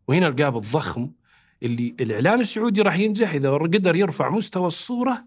وهنا 0.08 0.28
القاب 0.28 0.56
الضخم 0.56 1.10
اللي 1.62 1.94
الإعلام 2.00 2.40
السعودي 2.40 2.82
راح 2.82 2.98
ينجح 2.98 3.34
إذا 3.34 3.50
قدر 3.50 3.96
يرفع 3.96 4.30
مستوى 4.30 4.66
الصورة 4.66 5.24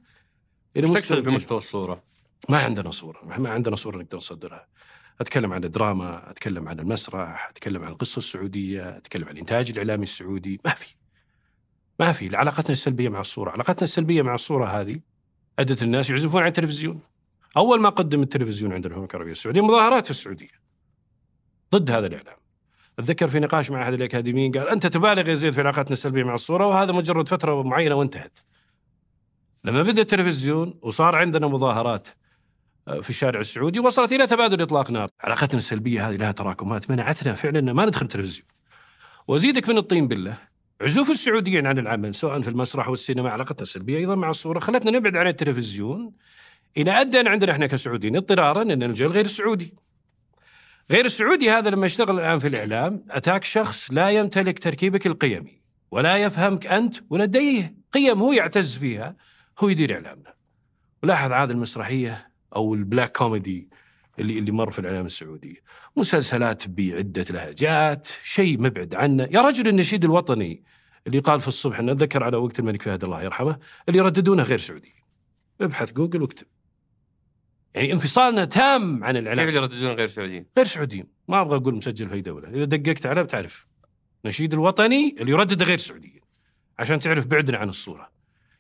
إلى 0.77 0.87
مستوى 0.87 1.21
بمستوى 1.21 1.57
الصورة؟ 1.57 2.03
ما 2.49 2.57
عندنا 2.57 2.91
صورة 2.91 3.37
ما 3.37 3.49
عندنا 3.49 3.75
صورة 3.75 3.97
نقدر 3.97 4.17
نصدرها 4.17 4.67
أتكلم 5.21 5.53
عن 5.53 5.63
الدراما، 5.63 6.31
أتكلم 6.31 6.69
عن 6.69 6.79
المسرح، 6.79 7.49
أتكلم 7.49 7.83
عن 7.83 7.91
القصة 7.91 8.17
السعودية، 8.17 8.97
أتكلم 8.97 9.25
عن 9.25 9.31
الإنتاج 9.31 9.69
الإعلامي 9.69 10.03
السعودي، 10.03 10.61
ما 10.65 10.73
في. 10.73 10.95
ما 11.99 12.11
في 12.11 12.35
علاقتنا 12.35 12.71
السلبية 12.71 13.09
مع 13.09 13.21
الصورة، 13.21 13.51
علاقتنا 13.51 13.83
السلبية 13.83 14.21
مع 14.21 14.35
الصورة 14.35 14.65
هذه 14.65 14.99
أدت 15.59 15.83
الناس 15.83 16.09
يعزفون 16.09 16.41
عن 16.41 16.47
التلفزيون. 16.47 16.99
أول 17.57 17.81
ما 17.81 17.89
قدم 17.89 18.21
التلفزيون 18.21 18.73
عندنا 18.73 18.89
في 18.89 18.95
المملكه 18.95 19.15
العربية 19.15 19.31
السعودية 19.31 19.61
مظاهرات 19.61 20.05
في 20.05 20.11
السعودية. 20.11 20.61
ضد 21.75 21.91
هذا 21.91 22.07
الإعلام. 22.07 22.37
أتذكر 22.99 23.27
في 23.27 23.39
نقاش 23.39 23.71
مع 23.71 23.83
أحد 23.83 23.93
الأكاديميين 23.93 24.51
قال 24.51 24.69
أنت 24.69 24.87
تبالغ 24.87 25.29
يا 25.29 25.33
زيد 25.33 25.53
في 25.53 25.61
علاقتنا 25.61 25.91
السلبية 25.91 26.23
مع 26.23 26.33
الصورة 26.33 26.67
وهذا 26.67 26.91
مجرد 26.91 27.29
فترة 27.29 27.63
معينة 27.63 27.95
وانتهت. 27.95 28.39
لما 29.63 29.83
بدأ 29.83 30.01
التلفزيون 30.01 30.79
وصار 30.81 31.15
عندنا 31.15 31.47
مظاهرات 31.47 32.07
في 33.01 33.09
الشارع 33.09 33.39
السعودي 33.39 33.79
وصلت 33.79 34.13
إلى 34.13 34.27
تبادل 34.27 34.61
إطلاق 34.61 34.91
نار، 34.91 35.09
علاقتنا 35.21 35.57
السلبية 35.57 36.09
هذه 36.09 36.15
لها 36.15 36.31
تراكمات 36.31 36.91
منعتنا 36.91 37.33
فعلا 37.33 37.73
ما 37.73 37.85
ندخل 37.85 38.05
التلفزيون. 38.05 38.47
وأزيدك 39.27 39.69
من 39.69 39.77
الطين 39.77 40.07
بالله 40.07 40.37
عزوف 40.81 41.11
السعوديين 41.11 41.67
عن 41.67 41.79
العمل 41.79 42.15
سواء 42.15 42.41
في 42.41 42.49
المسرح 42.49 42.89
والسينما 42.89 43.29
علاقتها 43.29 43.63
السلبية 43.63 43.97
أيضا 43.97 44.15
مع 44.15 44.29
الصورة 44.29 44.59
خلتنا 44.59 44.91
نبعد 44.91 45.15
عن 45.15 45.27
التلفزيون 45.27 46.11
اللي 46.77 47.01
ادى 47.01 47.19
ان 47.19 47.27
عندنا 47.27 47.51
إحنا 47.51 47.67
كسعوديين 47.67 48.15
اضطرارا 48.15 48.61
إن 48.61 48.79
نلجأ 48.79 49.07
غير 49.07 49.25
السعودي. 49.25 49.73
غير 50.91 51.05
السعودي 51.05 51.51
هذا 51.51 51.69
لما 51.69 51.85
يشتغل 51.85 52.19
الآن 52.19 52.39
في 52.39 52.47
الإعلام 52.47 53.05
أتاك 53.09 53.43
شخص 53.43 53.91
لا 53.91 54.09
يمتلك 54.09 54.59
تركيبك 54.59 55.07
القيمي 55.07 55.61
ولا 55.91 56.17
يفهمك 56.17 56.67
أنت 56.67 56.95
ولديه 57.09 57.75
قيم 57.93 58.21
هو 58.21 58.33
يعتز 58.33 58.73
فيها 58.73 59.15
هو 59.59 59.69
يدير 59.69 59.93
إعلامنا. 59.93 60.33
ولاحظ 61.03 61.31
هذه 61.31 61.51
المسرحية 61.51 62.31
أو 62.55 62.73
ال 62.73 62.81
black 62.81 63.17
comedy 63.17 63.69
اللي 64.19 64.39
اللي 64.39 64.51
مر 64.51 64.71
في 64.71 64.79
الإعلام 64.79 65.05
السعودي. 65.05 65.63
مسلسلات 65.95 66.67
بعدة 66.67 67.25
لهجات 67.29 68.07
شيء 68.23 68.61
مبعد 68.61 68.95
عنا 68.95 69.27
يا 69.31 69.41
رجل 69.41 69.67
النشيد 69.67 70.03
الوطني 70.03 70.63
اللي 71.07 71.19
قال 71.19 71.41
في 71.41 71.47
الصبح 71.47 71.79
أنا 71.79 71.91
أتذكر 71.91 72.23
على 72.23 72.37
وقت 72.37 72.59
الملك 72.59 72.81
فهد 72.81 73.03
الله 73.03 73.23
يرحمه 73.23 73.59
اللي 73.89 73.99
يرددونه 73.99 74.43
غير 74.43 74.59
سعودي. 74.59 74.93
ابحث 75.61 75.93
جوجل 75.93 76.21
واكتب. 76.21 76.47
يعني 77.77 77.93
انفصالنا 77.93 78.45
تام 78.45 79.03
عن 79.03 79.17
الاعلام 79.17 79.45
كيف 79.45 79.55
اللي 79.55 79.61
يرددون 79.61 79.91
غير 79.91 80.07
سعوديين؟ 80.07 80.45
غير 80.57 80.65
سعوديين. 80.65 81.07
ما 81.27 81.41
أبغى 81.41 81.57
أقول 81.57 81.75
مسجل 81.75 82.09
في 82.09 82.15
اي 82.15 82.21
دوله 82.21 82.49
إذا 82.49 82.63
دققت 82.63 83.05
عليه 83.05 83.21
بتعرف 83.21 83.67
نشيد 84.25 84.53
الوطني 84.53 85.15
اللي 85.19 85.31
يردد 85.31 85.63
غير 85.63 85.77
سعوديين. 85.77 86.21
عشان 86.79 86.99
تعرف 86.99 87.25
بعدنا 87.25 87.57
عن 87.57 87.69
الصورة. 87.69 88.09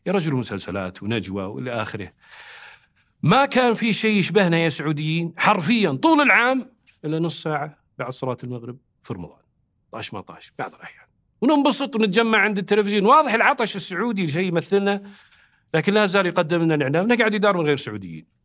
يا 0.05 0.11
رجل 0.11 0.35
مسلسلات 0.35 1.03
ونجوى 1.03 1.43
وإلى 1.43 1.71
آخره. 1.71 2.11
ما 3.23 3.45
كان 3.45 3.73
في 3.73 3.93
شيء 3.93 4.19
يشبهنا 4.19 4.57
يا 4.57 4.69
سعوديين 4.69 5.33
حرفيا 5.37 5.91
طول 5.91 6.21
العام 6.21 6.71
إلا 7.05 7.19
نص 7.19 7.43
ساعة 7.43 7.77
بعد 7.97 8.11
صلاة 8.11 8.37
المغرب 8.43 8.77
في 9.03 9.13
رمضان. 9.13 9.41
طاش 9.91 10.13
ما 10.13 10.21
طاش 10.21 10.51
بعض 10.59 10.73
الأحيان. 10.73 11.05
وننبسط 11.41 11.95
ونتجمع 11.95 12.37
عند 12.37 12.57
التلفزيون. 12.57 13.05
واضح 13.05 13.33
العطش 13.33 13.75
السعودي 13.75 14.27
شيء 14.27 14.47
يمثلنا 14.47 15.03
لكن 15.73 15.93
لا 15.93 16.05
زال 16.05 16.25
يقدم 16.25 16.63
لنا 16.63 16.75
الإعلام. 16.75 17.07
نقعد 17.07 17.33
يدار 17.33 17.57
من 17.57 17.65
غير 17.65 17.77
سعوديين. 17.77 18.36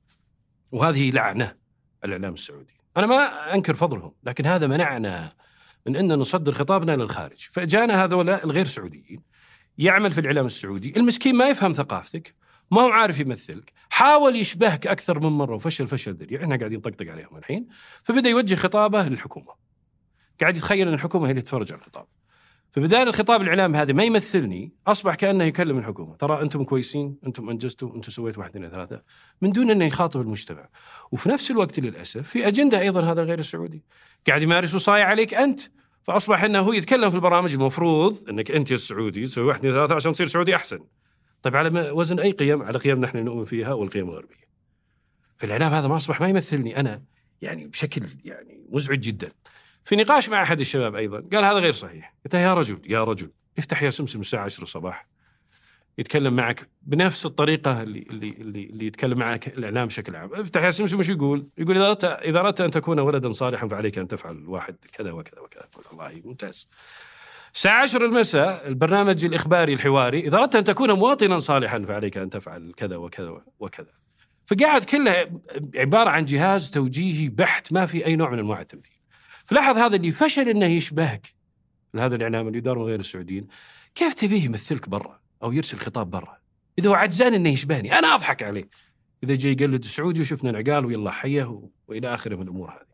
وهذه 0.72 1.10
لعنة 1.10 1.56
الإعلام 2.04 2.34
السعودي. 2.34 2.76
أنا 2.96 3.06
ما 3.06 3.54
أنكر 3.54 3.74
فضلهم 3.74 4.12
لكن 4.24 4.46
هذا 4.46 4.66
منعنا 4.66 5.32
من 5.86 5.96
أن 5.96 6.12
نصدر 6.12 6.54
خطابنا 6.54 6.96
للخارج 6.96 7.48
فجانا 7.50 8.04
هذولا 8.04 8.44
الغير 8.44 8.64
سعوديين 8.64 9.22
يعمل 9.78 10.12
في 10.12 10.20
الإعلام 10.20 10.46
السعودي. 10.46 10.92
المسكين 10.96 11.34
ما 11.34 11.48
يفهم 11.48 11.72
ثقافتك 11.72 12.34
ما 12.70 12.80
هو 12.80 12.90
عارف 12.90 13.20
يمثلك 13.20 13.72
حاول 13.90 14.36
يشبهك 14.36 14.86
أكثر 14.86 15.20
من 15.20 15.28
مرة 15.28 15.54
وفشل 15.54 15.86
فشل 15.86 16.14
ذريع. 16.14 16.42
إحنا 16.42 16.56
قاعدين 16.56 16.78
نطقطق 16.78 17.06
عليهم 17.06 17.36
الحين. 17.36 17.68
فبدأ 18.02 18.28
يوجه 18.28 18.54
خطابه 18.54 19.08
للحكومة. 19.08 19.54
قاعد 20.40 20.56
يتخيل 20.56 20.88
إن 20.88 20.94
الحكومة 20.94 21.26
هي 21.26 21.30
اللي 21.30 21.42
تتفرج 21.42 21.72
على 21.72 21.80
الخطاب. 21.80 22.06
فبدال 22.72 23.08
الخطاب 23.08 23.42
الاعلامي 23.42 23.78
هذا 23.78 23.92
ما 23.92 24.04
يمثلني 24.04 24.72
أصبح 24.86 25.14
كأنه 25.14 25.44
يكلم 25.44 25.78
الحكومة. 25.78 26.16
ترى 26.16 26.42
أنتم 26.42 26.64
كويسين 26.64 27.16
أنتم 27.26 27.50
أنجزتوا 27.50 27.96
أنتم 27.96 28.10
سويتوا 28.10 28.42
واحد 28.42 28.50
اثنين 28.50 28.70
ثلاثة. 28.70 29.02
من 29.42 29.52
دون 29.52 29.70
انه 29.70 29.84
يخاطب 29.84 30.20
المجتمع. 30.20 30.68
وفي 31.12 31.28
نفس 31.28 31.50
الوقت 31.50 31.80
للأسف 31.80 32.28
في 32.28 32.48
أجندة 32.48 32.80
أيضا 32.80 33.00
هذا 33.00 33.22
الغير 33.22 33.38
السعودي. 33.38 33.84
قاعد 34.26 34.42
يمارس 34.42 34.74
وصاية 34.74 35.02
عليك 35.02 35.34
أنت. 35.34 35.60
فأصبح 36.02 36.42
أنه 36.44 36.60
هو 36.60 36.72
يتكلم 36.72 37.10
في 37.10 37.16
البرامج 37.16 37.52
المفروض 37.52 38.28
أنك 38.28 38.50
أنت 38.50 38.70
يا 38.70 38.76
السعودي 38.76 39.26
تسوي 39.26 39.44
واحد 39.44 39.58
اثنين 39.58 39.72
ثلاثة 39.72 39.94
عشان 39.94 40.12
تصير 40.12 40.26
سعودي 40.26 40.54
أحسن. 40.54 40.78
طيب 41.42 41.56
على 41.56 41.90
وزن 41.90 42.18
أي 42.18 42.30
قيم؟ 42.30 42.62
على 42.62 42.78
قيم 42.78 43.00
نحن 43.00 43.18
نؤمن 43.18 43.44
فيها 43.44 43.72
والقيم 43.72 44.08
الغربية. 44.08 44.52
فالاعلام 45.36 45.72
هذا 45.72 45.88
ما 45.88 45.96
أصبح 45.96 46.20
ما 46.20 46.28
يمثلني 46.28 46.80
أنا 46.80 47.02
يعني 47.42 47.66
بشكل 47.66 48.02
يعني 48.24 48.66
مزعج 48.70 49.00
جدا. 49.00 49.32
في 49.84 49.96
نقاش 49.96 50.28
مع 50.28 50.42
أحد 50.42 50.60
الشباب 50.60 50.94
أيضا 50.94 51.24
قال 51.32 51.44
هذا 51.44 51.58
غير 51.58 51.72
صحيح. 51.72 52.14
قلت 52.24 52.34
يا 52.34 52.54
رجل 52.54 52.80
يا 52.86 53.04
رجل 53.04 53.30
افتح 53.58 53.82
يا 53.82 53.90
سمسم 53.90 54.20
الساعة 54.20 54.44
10 54.44 54.62
الصباح 54.62 55.06
يتكلم 55.98 56.34
معك 56.34 56.68
بنفس 56.82 57.26
الطريقة 57.26 57.82
اللي 57.82 58.06
اللي 58.10 58.28
اللي, 58.28 58.64
اللي 58.64 58.86
يتكلم 58.86 59.18
معك 59.18 59.48
الإعلام 59.48 59.86
بشكل 59.86 60.16
عام. 60.16 60.34
افتح 60.34 60.62
يا 60.62 60.70
سمسم 60.70 60.98
وش 60.98 61.08
يقول؟ 61.08 61.46
يقول 61.58 61.76
إذا 61.76 61.86
أردت 61.86 62.04
إذا 62.04 62.40
أردت 62.40 62.60
أن 62.60 62.70
تكون 62.70 63.00
ولدا 63.00 63.30
صالحا 63.30 63.68
فعليك 63.68 63.98
أن 63.98 64.08
تفعل 64.08 64.44
واحد 64.46 64.76
كذا 64.92 65.12
وكذا 65.12 65.40
وكذا. 65.40 65.68
والله 65.90 66.22
ممتاز. 66.24 66.68
الساعة 67.54 67.82
10 67.82 68.04
المساء 68.04 68.68
البرنامج 68.68 69.24
الإخباري 69.24 69.74
الحواري 69.74 70.20
إذا 70.20 70.38
أردت 70.38 70.56
أن 70.56 70.64
تكون 70.64 70.92
مواطنا 70.92 71.38
صالحا 71.38 71.84
فعليك 71.88 72.18
أن 72.18 72.30
تفعل 72.30 72.72
كذا 72.76 72.96
وكذا 72.96 73.42
وكذا. 73.60 73.92
فقاعد 74.46 74.84
كلها 74.84 75.30
عبارة 75.76 76.10
عن 76.10 76.24
جهاز 76.24 76.70
توجيهي 76.70 77.28
بحت 77.28 77.72
ما 77.72 77.86
في 77.86 78.06
أي 78.06 78.16
نوع 78.16 78.30
من 78.30 78.38
أنواع 78.38 78.60
التمثيل. 78.60 79.01
فلاحظ 79.52 79.78
هذا 79.78 79.96
اللي 79.96 80.10
فشل 80.10 80.48
أنه 80.48 80.66
يشبهك. 80.66 81.34
هذا 81.96 82.16
الإعلام 82.16 82.46
اللي 82.46 82.58
يدار 82.58 82.78
من 82.78 82.84
غير 82.84 83.00
السعوديين. 83.00 83.46
كيف 83.94 84.14
تبيه 84.14 84.44
يمثلك 84.44 84.88
برا 84.88 85.20
أو 85.42 85.52
يرسل 85.52 85.78
خطاب 85.78 86.10
برا؟ 86.10 86.38
إذا 86.78 86.90
هو 86.90 86.94
عجزان 86.94 87.34
أنه 87.34 87.50
يشبهني. 87.50 87.98
أنا 87.98 88.14
أضحك 88.14 88.42
عليه. 88.42 88.68
إذا 89.24 89.34
جاي 89.34 89.52
يقلد 89.52 89.84
السعودي 89.84 90.20
وشفنا 90.20 90.50
العقال 90.50 90.86
ويلا 90.86 91.10
حيه 91.10 91.62
وإلى 91.88 92.14
آخره 92.14 92.36
من 92.36 92.42
الأمور 92.42 92.70
هذه. 92.70 92.86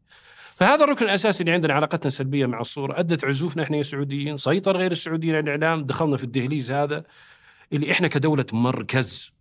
فهذا 0.56 0.84
الركن 0.84 1.04
الأساسي 1.04 1.40
اللي 1.40 1.52
عندنا 1.52 1.74
علاقتنا 1.74 2.10
سلبيه 2.10 2.46
مع 2.46 2.60
الصورة. 2.60 3.00
أدت 3.00 3.24
عزوفنا 3.24 3.62
إحنا 3.62 3.80
السعوديين 3.80 4.36
سيطر 4.36 4.76
غير 4.76 4.92
السعوديين 4.92 5.34
على 5.34 5.54
الإعلام. 5.54 5.86
دخلنا 5.86 6.16
في 6.16 6.24
الدهليز 6.24 6.70
هذا 6.70 7.04
اللي 7.72 7.92
إحنا 7.92 8.08
كدولة 8.08 8.46
مركز 8.52 9.32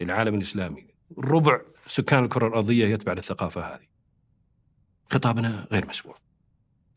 للعالم 0.00 0.34
الإسلامي. 0.34 0.86
ربع 1.18 1.60
سكان 1.86 2.24
الكرة 2.24 2.48
الأرضية 2.48 2.86
يتبع 2.86 3.12
للثقافة 3.12 3.60
هذه. 3.60 3.86
خطابنا 5.10 5.66
غير 5.72 5.88
مسموع. 5.88 6.29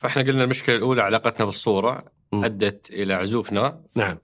فاحنا 0.03 0.21
قلنا 0.21 0.43
المشكلة 0.43 0.75
الأولى 0.75 1.01
علاقتنا 1.01 1.45
بالصورة 1.45 2.05
م. 2.31 2.43
أدت 2.43 2.89
إلى 2.89 3.13
عزوفنا 3.13 3.81
نعم 3.95 4.17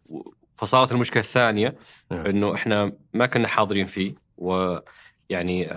فصارت 0.53 0.91
المشكلة 0.91 1.23
الثانية 1.23 1.75
نعم. 2.11 2.25
إنه 2.25 2.55
إحنا 2.55 2.91
ما 3.13 3.25
كنا 3.25 3.47
حاضرين 3.47 3.85
فيه 3.85 4.15
ويعني 4.37 5.69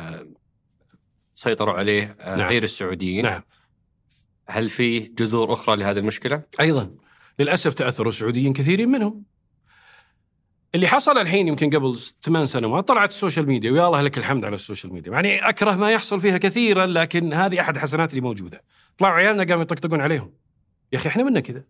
سيطروا 1.35 1.75
عليه 1.75 2.17
آه، 2.21 2.37
نعم. 2.37 2.49
غير 2.49 2.63
السعوديين 2.63 3.25
نعم 3.25 3.43
هل 4.47 4.71
في 4.71 4.99
جذور 4.99 5.53
أخرى 5.53 5.77
لهذه 5.77 5.99
المشكلة؟ 5.99 6.43
أيضا 6.61 6.91
للأسف 7.39 7.75
تاثروا 7.75 8.09
السعوديين 8.09 8.53
كثيرين 8.53 8.89
منهم. 8.89 9.23
اللي 10.75 10.87
حصل 10.87 11.19
الحين 11.19 11.49
يمكن 11.49 11.71
قبل 11.71 11.99
ثمان 12.23 12.47
سنوات 12.47 12.89
طلعت 12.89 13.11
ال 13.11 13.16
social 13.16 13.47
media 13.47 13.71
ويا 13.71 13.87
الله 13.87 14.01
لك 14.01 14.19
الحمد 14.19 14.45
على 14.45 14.55
ال 14.55 14.60
social 14.60 14.93
media، 14.93 15.13
يعني 15.13 15.49
أكره 15.49 15.75
ما 15.75 15.91
يحصل 15.91 16.21
فيها 16.21 16.39
كثيرا 16.39 16.87
لكن 16.87 17.33
هذه 17.33 17.61
أحد 17.61 17.79
حسنات 17.79 18.11
اللي 18.11 18.21
موجودة. 18.21 18.63
طلعوا 18.99 19.15
عيالنا 19.15 19.45
قاموا 19.45 19.63
يطقطقون 19.63 20.01
عليهم. 20.01 20.33
يا 20.93 20.99
أخي 20.99 21.09
إحنا 21.09 21.23
منا 21.23 21.41
كذا. 21.41 21.65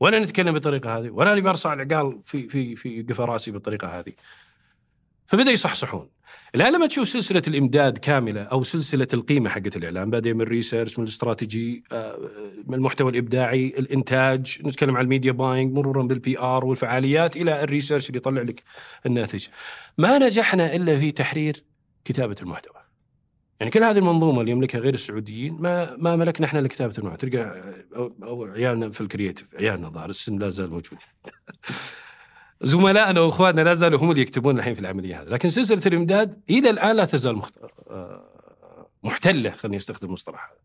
وأنا 0.00 0.18
نتكلم 0.18 0.52
بالطريقة 0.52 0.98
هذه، 0.98 1.10
وأنا 1.10 1.30
اللي 1.30 1.42
برصع 1.42 1.72
العقال 1.72 2.20
في 2.24 2.48
في 2.48 2.76
في 2.76 3.02
قفا 3.02 3.24
رأسي 3.24 3.50
بالطريقة 3.50 3.98
هذه. 3.98 4.12
فبدأ 5.28 5.50
يصحصحون. 5.50 6.08
الآن 6.54 6.72
لما 6.72 6.86
تشوف 6.86 7.08
سلسلة 7.08 7.42
الإمداد 7.48 7.98
كاملة 7.98 8.42
أو 8.42 8.62
سلسلة 8.62 9.06
القيمة 9.14 9.50
حقت 9.50 9.76
الاعلام 9.76 10.10
بادئ 10.10 10.34
من 10.34 10.40
ال 10.40 10.46
research 10.46 10.98
من 10.98 11.04
الاستراتيجي 11.04 11.84
آه، 11.92 12.18
من 12.66 12.74
المحتوى 12.74 13.10
الإبداعي 13.10 13.74
الإنتاج 13.78 14.58
نتكلم 14.64 14.96
عن 14.96 15.04
ال 15.04 15.09
media 15.09 15.32
buying 15.32 15.74
مرورا 15.74 16.02
بال 16.02 16.38
PR 16.38 16.64
والفعاليات 16.64 17.36
إلى 17.36 17.62
ال 17.62 17.67
research 17.67 18.08
اللي 18.08 18.18
يطلع 18.18 18.42
لك 18.42 18.62
الناتج. 19.06 19.46
ما 19.98 20.18
نجحنا 20.18 20.76
إلا 20.76 20.98
في 20.98 21.12
تحرير 21.12 21.64
كتابة 22.04 22.36
المحتوى. 22.42 22.76
يعني 23.60 23.70
كل 23.70 23.82
هذه 23.82 23.98
المنظومة 23.98 24.40
اللي 24.40 24.52
يملكها 24.52 24.78
غير 24.78 24.94
السعوديين 24.94 25.56
ما 25.60 25.96
ما 25.96 26.16
ملكنا 26.16 26.46
إحنا 26.46 26.58
لكتابه 26.58 26.94
المحتوى. 26.98 27.30
تلقى 27.30 27.74
أو 28.22 28.44
عيالنا 28.44 28.90
في 28.90 29.00
ال 29.00 29.06
creative 29.06 29.54
عيالنا 29.54 29.88
الظاهر 29.88 30.10
السن 30.10 30.36
لا 30.36 30.48
زال 30.48 30.70
موجود. 30.70 30.98
زملائنا 32.62 33.20
وإخواننا 33.20 33.60
لا 33.60 33.74
زالوا 33.74 34.00
هم 34.00 34.10
اللي 34.10 34.22
يكتبون 34.22 34.58
الحين 34.58 34.74
في 34.74 34.80
العملية 34.80 35.22
هذه، 35.22 35.26
لكن 35.26 35.48
سلسلة 35.48 35.82
الإمداد 35.86 36.40
إلى 36.50 36.70
الآن 36.70 36.96
لا 36.96 37.04
تزال 37.04 37.36
مخت... 37.36 37.54
آه، 37.90 38.88
محتلة 39.02 39.50
خليني 39.50 39.76
استخدم 39.76 40.08
المصطلح 40.08 40.50
هذا. 40.50 40.58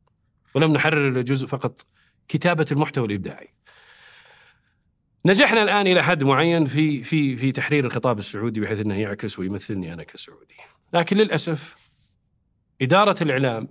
ولم 0.55 0.73
نحرر 0.73 1.07
إلا 1.07 1.21
جزء 1.21 1.47
فقط 1.47 1.85
كتابة 2.27 2.65
المحتوى 2.71 3.07
الإبداعي. 3.07 3.49
نجحنا 5.25 5.63
الآن 5.63 5.87
إلى 5.87 6.03
حد 6.03 6.23
معين 6.23 6.65
في 6.65 7.03
في 7.03 7.35
في 7.35 7.51
تحرير 7.51 7.85
الخطاب 7.85 8.19
السعودي 8.19 8.61
بحيث 8.61 8.79
إنه 8.79 8.99
يعكس 8.99 9.39
ويمثلني 9.39 9.93
أنا 9.93 10.03
كسعودي. 10.03 10.55
لكن 10.93 11.17
للأسف 11.17 11.75
إدارة 12.81 13.23
الإعلام 13.23 13.67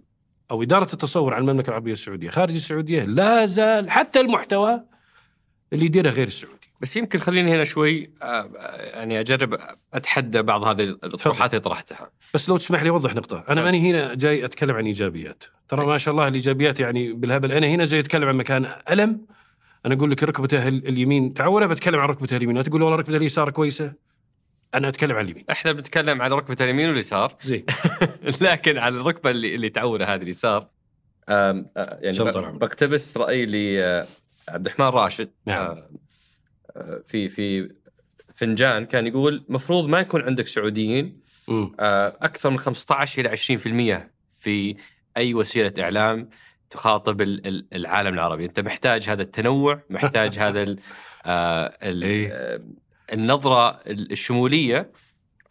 أو 0.51 0.63
إدارة 0.63 0.93
التصور 0.93 1.35
عن 1.35 1.41
المملكة 1.43 1.69
العربية 1.69 1.93
السعودية 1.93 2.31
خارج 2.31 2.55
السعودية 2.55 3.05
لا 3.05 3.47
زال 3.47 3.91
حتى 3.91 4.21
المحتوى 4.21 4.85
اللي 5.73 5.85
يديره 5.85 6.11
غير 6.11 6.27
السعودي. 6.27 6.62
بس 6.83 6.97
يمكن 6.97 7.19
خليني 7.19 7.53
هنا 7.53 7.65
شوي 7.65 8.11
آه، 8.23 8.51
يعني 8.95 9.21
أجرب 9.21 9.59
أتحدى 9.95 10.43
بعض 10.43 10.65
هذه 10.65 10.83
الاطروحات 10.83 11.51
اللي 11.51 11.61
طرحتها. 11.61 12.11
بس 12.35 12.49
لو 12.49 12.57
تسمح 12.57 12.83
لي 12.83 12.91
أوضح 12.91 13.15
نقطة، 13.15 13.45
أنا. 13.49 13.63
ماني 13.65 13.91
هنا 13.91 14.15
جاي 14.15 14.45
أتكلم 14.45 14.77
عن 14.77 14.87
إيجابيات، 14.87 15.45
ترى 15.69 15.87
ما 15.87 15.99
شاء 15.99 16.13
الله 16.13 16.29
الإيجابيات 16.29 16.81
يعني 16.81 17.13
بالهبل، 17.13 17.53
أنا 17.53 17.67
هنا 17.67 17.85
جاي 17.87 18.01
أتكلم 18.01 18.29
عن 18.29 18.37
مكان 18.37 18.67
ألم 18.91 19.27
أنا 19.87 19.95
أقول 19.95 20.11
لك 20.11 20.23
ركبته 20.23 20.69
ال- 20.69 20.89
اليمين 20.89 21.35
تعوله 21.35 21.67
بتكلم 21.67 22.01
عن 22.01 22.09
ركبته 22.09 22.37
اليمين، 22.37 22.57
لا 22.57 22.63
تقول 22.63 22.83
والله 22.83 22.97
ركبته 22.97 23.17
اليسار 23.17 23.51
كويسة. 23.51 23.93
أنا 24.75 24.89
أتكلم 24.89 25.17
عن 25.17 25.25
اليمين. 25.25 25.45
إحنا 25.51 25.73
بنتكلم 25.73 26.23
على 26.23 26.35
ركبه 26.35 26.57
اليمين 26.65 26.89
واليسار 26.89 27.37
زين 27.41 27.65
لكن 28.43 28.79
على 28.79 29.01
الركبة 29.01 29.31
اللي 29.31 29.55
اللي 29.55 29.69
تعوره 29.69 30.05
هذه 30.05 30.23
اليسار 30.23 30.69
آه، 31.29 31.65
يعني. 31.77 32.59
بقتبس 32.59 33.17
رأي 33.17 33.47
لعبد 33.47 34.67
الرحمن 34.67 34.87
راشد 34.87 35.31
نعم. 35.47 35.77
في 37.07 37.29
في 37.29 37.71
فنجان 38.35 38.85
كان 38.87 39.07
يقول 39.07 39.45
مفروض 39.49 39.89
ما 39.89 40.01
يكون 40.01 40.23
عندك 40.23 40.47
سعوديين. 40.47 41.21
آه، 41.81 42.17
أكثر 42.23 42.51
من 42.51 42.59
15 42.59 43.21
إلى 43.21 43.29
20% 43.29 44.11
في 44.33 44.77
أي 45.17 45.35
وسيلة 45.35 45.73
إعلام 45.79 46.29
تخاطب 46.71 47.21
ال- 47.21 47.47
ال- 47.47 47.67
العالم 47.75 48.15
العربي، 48.15 48.45
أنت 48.45 48.61
محتاج 48.61 49.09
هذا 49.09 49.23
التنوع، 49.23 49.83
محتاج 49.91 50.39
هذا 50.45 50.63
ال- 50.63 50.79
آه، 51.27 51.79
ال- 51.83 52.03
إيه. 52.03 52.29
آه، 52.33 52.61
النظرة 53.13 53.81
الشمولية 53.87 54.93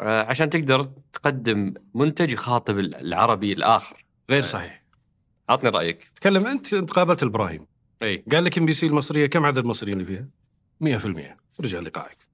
عشان 0.01 0.49
تقدر 0.49 0.91
تقدم 1.13 1.73
منتج 1.95 2.31
يخاطب 2.31 2.79
العربي 2.79 3.53
الآخر. 3.53 4.05
غير 4.29 4.43
صحيح. 4.43 4.83
عطني 5.49 5.69
رأيك. 5.69 6.11
تكلم 6.15 6.47
أنت 6.47 6.73
أنت 6.73 6.91
قابلت 6.91 7.23
إبراهيم، 7.23 7.65
اي 8.03 8.23
قال 8.31 8.43
لك 8.43 8.57
ام 8.57 8.65
بي 8.65 8.73
سي 8.73 8.85
المصرية 8.85 9.25
كم 9.25 9.45
عدد 9.45 9.57
المصريين 9.57 9.99
اللي 10.01 10.07
فيها؟ 10.15 10.27
100% 10.83 11.37
رجع 11.59 11.79
لقائك. 11.79 12.27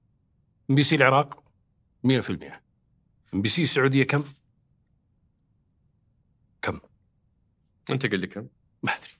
ام 0.70 0.74
بي 0.74 0.82
سي 0.82 0.96
العراق 0.96 1.42
100% 2.06 2.08
ام 3.34 3.42
بي 3.42 3.48
سي 3.48 3.62
السعودية 3.62 4.04
كم؟ 4.04 4.24
كم؟ 6.62 6.80
أنت 7.90 8.06
قل 8.06 8.20
لي 8.20 8.26
كم؟ 8.26 8.46
ما 8.82 8.92
أدري 8.92 9.18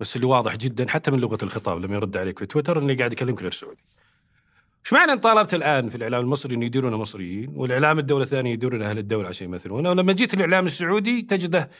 بس 0.00 0.16
اللي 0.16 0.26
واضح 0.26 0.56
جدا 0.56 0.88
حتى 0.88 1.10
من 1.10 1.18
لغة 1.18 1.38
الخطاب 1.42 1.78
لما 1.78 1.94
يرد 1.94 2.16
عليك 2.16 2.38
في 2.38 2.46
تويتر 2.46 2.78
إني 2.78 2.94
قاعد 2.94 3.12
يكلمك 3.12 3.42
غير 3.42 3.52
سعودي. 3.52 3.82
إيش 4.84 4.92
معنى 4.92 5.12
ان 5.12 5.18
طالبت 5.18 5.54
الآن 5.54 5.88
في 5.88 5.94
الإعلام 5.94 6.20
المصري 6.20 6.54
إنه 6.54 6.64
يديرونه 6.64 6.96
مصريين 6.96 7.52
والإعلام 7.56 7.98
الدولة 7.98 8.24
الثانية 8.24 8.52
يديرون 8.52 8.82
أهل 8.82 8.98
الدولة 8.98 9.28
عشان 9.28 9.46
يمثلونه 9.48 9.90
ولما 9.90 10.12
جيت 10.12 10.34
الإعلام 10.34 10.66
السعودي 10.66 11.22
تجده 11.22 11.70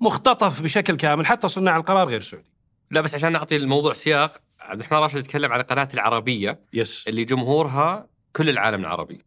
مختطف 0.00 0.62
بشكل 0.62 0.96
كامل 0.96 1.26
حتى 1.26 1.48
صناع 1.48 1.76
القرار 1.76 2.08
غير 2.08 2.20
سعودي. 2.20 2.50
لا 2.90 3.00
بس 3.00 3.14
عشان 3.14 3.32
نعطي 3.32 3.56
الموضوع 3.56 3.92
سياق 3.92 4.40
عبد 4.60 4.80
الرحمن 4.80 4.98
راشد 4.98 5.16
يتكلم 5.18 5.52
على 5.52 5.62
قناه 5.62 5.88
العربية 5.94 6.60
yes 6.72 7.08
اللي 7.08 7.24
جمهورها 7.24 8.06
كل 8.36 8.48
العالم 8.48 8.80
العربي. 8.80 9.18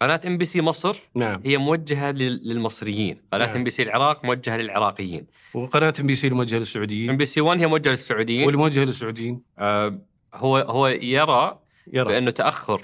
قناة 0.00 0.20
ام 0.26 0.38
بي 0.38 0.44
سي 0.44 0.60
مصر 0.60 0.96
نعم. 1.14 1.42
هي 1.44 1.58
موجهة 1.58 2.10
لل- 2.10 2.48
للمصريين، 2.48 3.18
قناة. 3.32 3.56
ام 3.56 3.64
بي 3.64 3.70
سي 3.70 3.82
العراق 3.82 4.24
موجهة 4.24 4.56
للعراقيين. 4.56 5.26
وقناة 5.54 5.92
ام 6.00 6.06
بي 6.06 6.14
سي 6.14 6.26
الموجهة 6.26 6.56
ام 6.56 6.60
للسعوديين 6.60 7.16
بي 7.16 7.24
سي 7.26 7.40
1 7.40 7.60
هي 7.60 7.66
موجهة 7.66 7.90
للسعوديين. 7.90 8.46
والموجهه 8.46 8.84
للسعوديين. 8.84 9.42
آه 9.58 9.98
هو 10.34 10.56
هو 10.58 10.86
يرى 10.86 11.58
يرى. 11.92 12.04
بأنه 12.04 12.30
تأخر 12.30 12.82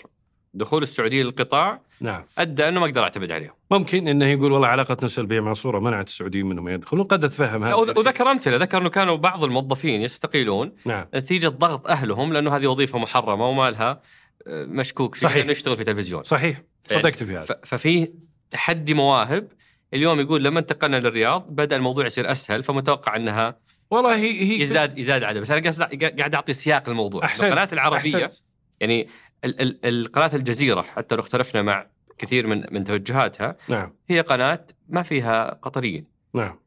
دخول 0.54 0.82
السعودية 0.82 1.22
للقطاع 1.22 1.80
نعم 2.00 2.24
أدى 2.38 2.68
أنه 2.68 2.80
ما 2.80 2.86
أقدر 2.86 3.02
أعتمد 3.02 3.30
عليهم. 3.30 3.50
ممكن 3.70 4.08
إنه 4.08 4.26
يقول 4.26 4.52
والله 4.52 4.68
علاقتنا 4.68 5.04
السلبيه 5.04 5.40
مع 5.40 5.52
الصورة 5.52 5.78
منعت 5.78 6.08
السعوديين 6.08 6.46
منهم 6.46 6.68
يدخلون 6.68 7.04
قد 7.04 7.24
أتفهم 7.24 7.64
هذا 7.64 7.74
وذ- 7.74 7.98
وذكر 7.98 8.30
أمثلة 8.30 8.56
ذكر 8.56 8.78
إنه 8.78 8.88
كانوا 8.88 9.16
بعض 9.16 9.44
الموظفين 9.44 10.02
يستقيلون 10.02 10.72
نعم 10.84 11.06
نتيجة 11.14 11.48
ضغط 11.48 11.86
أهلهم 11.86 12.32
لأنه 12.32 12.56
هذه 12.56 12.66
وظيفة 12.66 12.98
محرمة 12.98 13.48
وما 13.48 13.70
لها 13.70 14.00
آه، 14.46 14.64
مشكوك 14.64 15.14
فيها 15.14 15.28
صحيح. 15.28 15.42
انه 15.42 15.52
يشتغل 15.52 15.76
في 15.76 15.84
تلفزيون. 15.84 16.22
صحيح 16.22 16.62
صدقت 16.90 17.22
في 17.22 17.32
هذا 17.32 17.40
ف- 17.40 17.52
ففي 17.64 18.08
تحدي 18.50 18.94
مواهب 18.94 19.48
اليوم 19.94 20.20
يقول 20.20 20.44
لما 20.44 20.60
انتقلنا 20.60 20.96
للرياض 20.96 21.46
بدأ 21.48 21.76
الموضوع 21.76 22.06
يصير 22.06 22.30
أسهل 22.32 22.64
فمتوقع 22.64 23.16
إنها 23.16 23.56
والله 23.90 24.16
هي 24.16 24.42
هي 24.42 24.60
يزداد 24.60 24.98
يزداد 24.98 25.22
عدد 25.22 25.40
بس 25.40 25.50
أنا 25.50 25.60
قاعد 25.70 26.04
قاعد 26.18 26.34
أعطي 26.34 26.52
سياق 26.52 26.88
الموضوع 26.88 27.24
أحسنت. 27.24 27.44
القناة 27.44 27.68
العربية 27.72 28.24
أحسنت. 28.26 28.32
يعني 28.80 29.08
ال- 29.44 29.61
ال- 29.61 29.79
القناة 29.87 30.31
الجزيرة 30.35 30.83
حتى 30.83 31.14
لو 31.14 31.20
اختلفنا 31.20 31.62
مع 31.62 31.87
كثير 32.18 32.46
من 32.46 32.64
من 32.70 32.85
توجهاتها. 32.85 33.57
نعم. 33.68 33.92
هي 34.09 34.20
قناة 34.20 34.66
ما 34.88 35.03
فيها 35.03 35.59
قطريين. 35.62 36.05
نعم. 36.35 36.59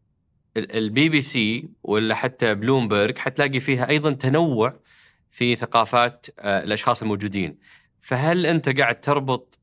البي 0.58 1.10
بي 1.10 1.22
سي 1.22 1.70
ولا 1.84 2.16
حتى 2.16 2.56
بلومبرج 2.56 3.18
حتلاقي 3.18 3.60
فيها 3.60 3.90
أيضا 3.90 4.12
تنوع 4.12 4.80
في 5.32 5.56
ثقافات 5.56 6.26
آه، 6.40 6.64
الأشخاص 6.64 7.02
الموجودين. 7.02 7.58
فهل 8.02 8.46
أنت 8.46 8.80
قاعد 8.80 9.00
تربط 9.00 9.60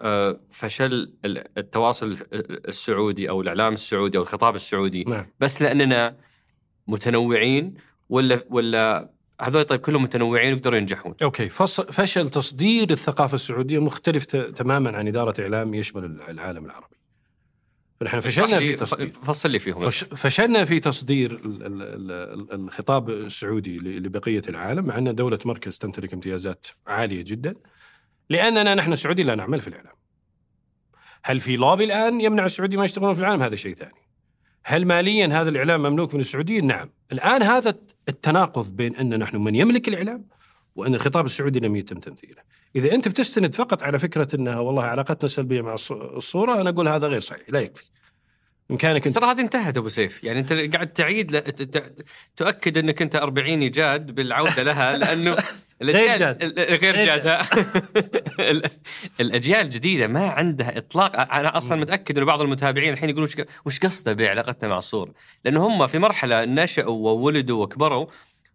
آه، 0.00 0.40
فشل 0.50 1.14
ال- 1.24 1.58
التواصل 1.58 2.18
السعودي 2.68 3.30
أو 3.30 3.40
الإعلام 3.40 3.74
السعودي 3.74 4.18
أو 4.18 4.22
الخطاب 4.22 4.54
السعودي 4.54 5.04
نعم. 5.04 5.26
بس 5.40 5.62
لأننا 5.62 6.16
متنوعين 6.86 7.74
ولا 8.08 8.44
ولا 8.50 9.10
هذول 9.40 9.64
طيب 9.64 9.80
كلهم 9.80 10.02
متنوعين 10.02 10.52
ويقدروا 10.52 10.78
ينجحون 10.78 11.14
أوكي 11.22 11.48
فشل 11.48 12.28
تصدير 12.30 12.90
الثقافة 12.90 13.34
السعودية 13.34 13.78
مختلف 13.78 14.24
ت- 14.26 14.36
تماما 14.36 14.96
عن 14.96 15.08
إدارة 15.08 15.40
إعلام 15.40 15.74
يشمل 15.74 16.04
الع- 16.04 16.30
العالم 16.30 16.64
العربي. 16.64 16.96
فنحن 18.00 18.20
فشلنا 18.20 18.58
في 18.58 18.74
تصدير 18.74 19.12
فصل 19.22 19.50
لي 19.50 19.58
فيهم 19.58 19.88
فش- 19.88 20.04
فشلنا 20.04 20.64
في 20.64 20.80
تصدير 20.80 21.32
ال- 21.32 21.66
ال- 21.66 21.82
ال- 21.82 22.10
ال- 22.12 22.52
الخطاب 22.52 23.10
السعودي 23.10 23.78
ل- 23.78 24.02
لبقية 24.02 24.42
العالم 24.48 24.84
مع 24.84 24.98
أن 24.98 25.14
دولة 25.14 25.38
مركز 25.44 25.78
تمتلك 25.78 26.12
امتيازات 26.14 26.66
عالية 26.86 27.22
جدا 27.26 27.54
لأننا 28.30 28.74
نحن 28.74 28.92
السعوديين 28.92 29.26
لا 29.28 29.34
نعمل 29.34 29.60
في 29.60 29.68
الإعلام. 29.68 29.92
هل 31.24 31.40
في 31.40 31.56
لوبي 31.56 31.84
الآن 31.84 32.20
يمنع 32.20 32.44
السعوديين 32.44 32.78
ما 32.78 32.84
يشتغلون 32.84 33.14
في 33.14 33.20
العالم؟ 33.20 33.42
هذا 33.42 33.56
شيء 33.56 33.74
ثاني. 33.74 34.01
هل 34.64 34.86
ماليا 34.86 35.26
هذا 35.26 35.48
الإعلام 35.48 35.82
مملوك 35.82 36.14
من 36.14 36.20
السعوديين؟ 36.20 36.66
نعم. 36.66 36.90
الآن 37.12 37.42
هذا 37.42 37.74
التناقض 38.08 38.76
بين 38.76 38.96
أن 38.96 39.18
نحن 39.18 39.36
من 39.36 39.54
يملك 39.54 39.88
الإعلام 39.88 40.24
وأن 40.76 40.94
الخطاب 40.94 41.24
السعودي 41.24 41.60
لم 41.60 41.76
يتم 41.76 42.00
تمثيله. 42.00 42.42
إذا 42.76 42.94
أنت 42.94 43.08
بتستند 43.08 43.54
فقط 43.54 43.82
على 43.82 43.98
فكرة 43.98 44.28
أنها 44.36 44.58
والله 44.58 44.82
علاقتنا 44.84 45.28
سلبية 45.28 45.60
مع 45.60 45.76
الص- 45.76 45.90
الصورة 45.92 46.60
أنا 46.60 46.70
أقول 46.70 46.88
هذا 46.88 47.06
غير 47.06 47.20
صحيح، 47.20 47.42
لا 47.48 47.60
يكفي. 47.60 47.84
بامكانك 48.68 49.00
بس 49.00 49.06
أنت 49.06 49.18
ترى 49.18 49.30
هذه 49.30 49.40
انتهت 49.40 49.76
أبو 49.76 49.88
سيف 49.88 50.24
يعني 50.24 50.38
أنت 50.40 50.52
قاعد 50.52 50.92
تعيد 50.92 51.36
ل... 51.36 51.42
تؤكد 52.36 52.78
أنك 52.78 53.02
أنت 53.02 53.16
40 53.16 53.48
ايجاد 53.60 54.10
بالعودة 54.10 54.62
لها 54.62 54.98
لأنه 54.98 55.36
الأجيال- 55.82 56.18
جاد. 56.18 56.44
غير 56.58 56.94
غير 56.94 57.06
جاد 57.06 57.38
الأجيال 59.20 59.60
الجديدة 59.60 60.06
ما 60.06 60.28
عندها 60.30 60.78
إطلاق 60.78 61.32
أنا 61.34 61.56
أصلا. 61.56 61.76
متأكد 61.80 62.16
إنه 62.16 62.26
بعض 62.26 62.40
المتابعين 62.40 62.92
الحين 62.92 63.10
يقولون 63.10 63.28
وش 63.66 63.78
قصده 63.78 64.12
بعلاقتنا 64.12 64.68
مع 64.68 64.78
الصورة؟ 64.78 65.12
لأن 65.44 65.56
هم 65.56 65.86
في 65.86 65.98
مرحلة 65.98 66.44
نشأوا 66.44 67.10
وولدوا 67.10 67.62
وكبروا 67.62 68.06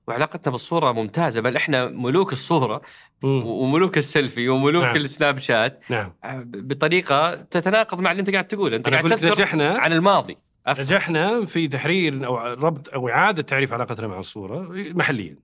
وعلاقتنا 0.08 0.52
بالصورة 0.52 0.92
ممتازة 0.92 1.42
بل 1.42 1.56
إحنا 1.56 1.86
ملوك 1.86 2.32
الصورة 2.34 2.82
مم. 3.24 3.46
وملوك 3.48 3.98
السيلفي 3.98 4.50
وملوك 4.50 4.84
نعم. 4.84 4.96
السناب 4.96 5.38
شات 5.40 5.84
نعم 5.90 6.14
بطريقة 6.46 7.36
تتناقض 7.36 8.00
مع 8.02 8.12
اللي 8.12 8.20
أنت 8.20 8.30
قاعد 8.32 8.48
تقوله 8.48 8.76
أنت 8.78 8.90
قاعد 8.90 9.10
تذكر 9.10 9.32
نجحنا 9.32 9.78
عن 9.80 9.92
الماضي 9.94 10.38
أفهم. 10.68 10.84
نجحنا 10.86 11.46
في 11.46 11.68
تحرير 11.68 12.26
أو 12.26 12.38
ربط 12.38 12.90
أو 12.94 13.10
إعادة 13.10 13.42
تعريف 13.42 13.74
علاقتنا 13.74 14.08
مع 14.08 14.20
الصورة 14.20 14.68
محليا 14.72 15.36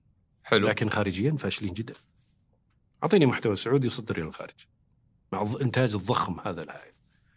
حلو. 0.44 0.68
لكن 0.68 0.88
خارجيا 0.88 1.36
فاشلين 1.36 1.72
جدا. 1.72 1.94
أعطيني 3.02 3.26
محتوى 3.26 3.56
سعودي 3.56 3.86
يصدر 3.86 4.16
إلى 4.16 4.24
الخارج. 4.24 4.66
مع 5.32 5.42
الانتاج 5.42 5.94
الضخم 5.94 6.40
هذا 6.44 6.62
الهائل. 6.62 6.92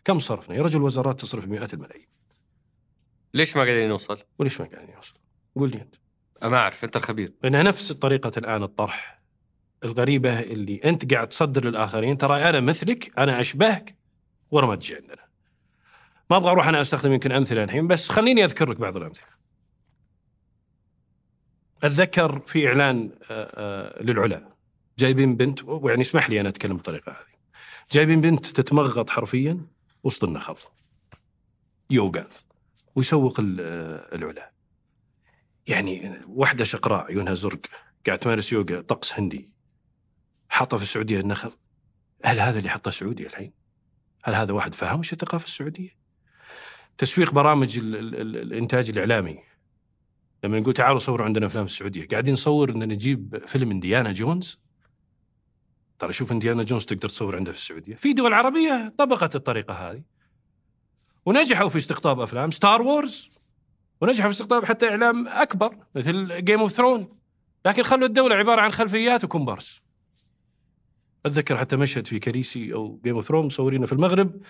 كم 0.05 0.19
صرفنا؟ 0.19 0.55
يا 0.55 0.61
رجل 0.61 0.81
وزارات 0.81 1.19
تصرف 1.19 1.45
مئات 1.45 1.73
الملايين. 1.73 2.07
ليش 3.33 3.57
ما 3.57 3.63
قاعدين 3.63 3.89
نوصل؟ 3.89 4.19
وليش 4.39 4.61
ما 4.61 4.67
قاعدين 4.67 4.95
يوصل؟ 4.95 5.15
قول 5.55 5.71
لي 5.71 5.81
أنت. 5.81 5.95
ما 6.43 6.57
أعرف 6.57 6.83
أنت 6.83 6.95
الخبير. 6.95 7.33
لأنها 7.43 7.63
نفس 7.63 7.91
طريقه 7.91 8.31
الآن 8.37 8.63
الطرح 8.63 9.21
الغريبة 9.83 10.39
اللي 10.39 10.81
أنت 10.85 11.13
قاعد 11.13 11.29
تصدر 11.29 11.65
للآخرين. 11.65 12.17
ترى 12.17 12.49
أنا 12.49 12.59
مثلك 12.59 13.19
أنا 13.19 13.39
أشبهك 13.39 13.95
ورا 14.51 14.65
ما 14.67 14.75
تجي 14.75 14.95
عندنا. 14.95 15.27
ما 16.29 16.37
أبغى 16.37 16.51
أروح 16.51 16.67
أنا 16.67 16.81
أستخدم 16.81 17.13
يمكن 17.13 17.31
أمثلة 17.31 17.63
الحين 17.63 17.87
بس 17.87 18.09
خليني 18.09 18.45
أذكر 18.45 18.69
لك 18.69 18.77
بعض 18.77 18.97
الأمثلة. 18.97 19.36
أتذكر 21.83 22.39
في 22.39 22.67
إعلان 22.67 23.11
آه، 23.31 23.49
آه، 23.55 24.03
للعلا 24.03 24.49
جايبين 24.99 25.35
بنت 25.35 25.63
ويعني 25.63 26.01
اسمح 26.01 26.29
لي 26.29 26.41
أنا 26.41 26.49
أتكلم 26.49 26.75
بالطريقة 26.75 27.11
هذه. 27.11 27.37
جايبين 27.91 28.21
بنت 28.21 28.45
تتمغط 28.45 29.09
حرفيا 29.09 29.65
وسط 30.03 30.23
النخل. 30.23 30.55
يوغا 31.89 32.27
ويسوق 32.95 33.39
آه، 33.39 34.15
العلا 34.15 34.51
يعني 35.67 36.21
واحدة 36.27 36.63
شقراء 36.63 37.05
عيونها 37.05 37.33
زرق 37.33 37.61
قاعد 38.07 38.19
تمارس 38.19 38.53
يوغا 38.53 38.81
طقس 38.81 39.13
هندي. 39.13 39.49
حاطة 40.49 40.77
في 40.77 40.83
السعودية 40.83 41.19
النخل. 41.19 41.51
هل 42.25 42.39
هذا 42.39 42.57
اللي 42.59 42.69
حطه 42.69 42.91
سعودي 42.91 43.27
الحين؟ 43.27 43.53
هل 44.23 44.35
هذا 44.35 44.53
واحد 44.53 44.73
فهم 44.73 44.99
وش 44.99 45.13
الثقافة 45.13 45.45
السعودية؟ 45.45 45.97
تسويق 46.97 47.31
برامج 47.31 47.77
ال 47.77 47.95
ال 47.95 48.15
ال 48.15 48.37
الإنتاج 48.37 48.89
الإعلامي. 48.89 49.39
لما 50.43 50.59
نقول 50.59 50.73
تعالوا 50.73 50.99
صوروا 50.99 51.25
عندنا 51.25 51.45
افلام 51.45 51.65
السعودية. 51.65 52.07
قاعدين 52.07 52.33
نصور 52.33 52.69
ان 52.69 52.87
نجيب 52.87 53.37
فيلم 53.45 53.71
إنديانا 53.71 54.11
جونز. 54.11 54.59
ترى 55.99 56.13
شوف 56.13 56.31
إنديانا 56.31 56.63
جونز 56.63 56.85
تقدر 56.85 57.09
تصور 57.09 57.35
عنده 57.35 57.51
في 57.51 57.57
السعودية. 57.57 57.95
في 57.95 58.13
دول 58.13 58.33
عربية 58.33 58.93
طبقت 58.97 59.35
الطريقة 59.35 59.73
هذه. 59.73 60.01
ونجحوا 61.25 61.69
في 61.69 61.77
استقطاب 61.77 62.19
أفلام 62.19 62.51
Star 62.51 62.81
Wars 62.81 63.29
ونجحوا 64.01 64.31
في 64.31 64.33
استقطاب 64.35 64.65
حتى 64.65 64.89
إعلام 64.89 65.27
أكبر 65.27 65.77
مثل 65.95 66.45
Game 66.45 66.59
of 66.59 66.71
Thrones 66.71 67.17
لكن 67.65 67.83
خلوا 67.83 68.07
الدولة 68.07 68.35
عبارة 68.35 68.61
عن 68.61 68.71
خلفيات 68.71 69.23
وكومبارس 69.23 69.81
أتذكر 71.25 71.57
حتى 71.57 71.75
مشهد 71.75 72.07
في 72.07 72.19
كاليسي 72.19 72.73
أو 72.73 73.01
Game 73.03 73.15
of 73.15 73.25
Thrones 73.25 73.45
مصورينه 73.45 73.85
في 73.85 73.93
المغرب 73.93 74.41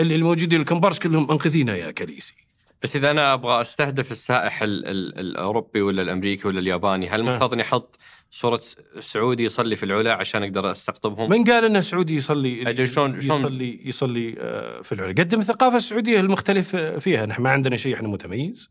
اللي 0.00 0.14
الموجودين 0.14 0.60
الكومبارس 0.60 0.98
كلهم 0.98 1.30
انقذينا 1.30 1.76
يا 1.76 1.90
كريسي 1.90 2.39
بس 2.82 2.96
إذا 2.96 3.10
أنا 3.10 3.32
أبغى 3.34 3.60
أستهدف 3.60 4.12
السائح 4.12 4.62
ال 4.62 4.86
ال 4.86 5.18
الأوروبي 5.18 5.80
ولا 5.82 6.02
الأمريكي 6.02 6.48
ولا 6.48 6.60
الياباني 6.60 7.08
هل 7.08 7.20
المفترض 7.20 7.52
إني 7.52 7.62
أحط 7.62 7.96
صورة 8.30 8.60
سعودي 9.00 9.44
يصلي 9.44 9.76
في 9.76 9.82
العلا 9.82 10.14
عشان 10.14 10.42
أقدر 10.42 10.70
أستقطبهم؟ 10.70 11.30
من 11.30 11.44
قال 11.44 11.64
ان 11.64 11.82
سعودي 11.82 12.16
يصلي 12.16 12.62
أجل 12.70 12.88
شلون- 12.88 13.20
شلون- 13.20 13.38
يصلي 13.40 13.80
يصلي 13.88 14.34
آه، 14.38 14.80
في 14.82 14.92
العلا. 14.92 15.10
قدم 15.10 15.38
الثقافة 15.38 15.76
السعودية 15.76 16.20
المختلف 16.20 16.76
آه، 16.76 16.98
فيها. 16.98 17.26
نحن 17.26 17.42
ما 17.42 17.50
عندنا 17.50 17.76
شيء 17.76 17.94
إحنا 17.94 18.08
متميز. 18.08 18.70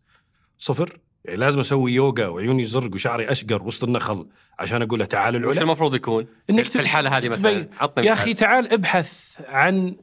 صفر. 0.58 1.00
يعني 1.26 1.40
لازم 1.40 1.60
أسوي 1.60 1.94
يوغا 1.94 2.28
وعيوني 2.28 2.64
زرق 2.64 2.94
وشعري 2.94 3.32
أشقر 3.32 3.64
وسط 3.64 3.84
النخل 3.84 4.28
عشان 4.60 4.82
أقول 4.82 5.00
له 5.00 5.06
تعال 5.06 5.36
وش 5.36 5.42
العلا 5.44 5.62
المفروض 5.62 5.96
يكون؟ 5.96 6.28
إنك 6.50 6.66
في 6.66 6.80
الحالة 6.80 7.18
هذه 7.18 7.30
مثلا. 7.30 7.70
عطني 7.80 8.08
يا. 8.08 8.14
أخي 8.14 8.34
تعال 8.34 8.74
ابحث 8.74 9.42
عن 9.48 9.96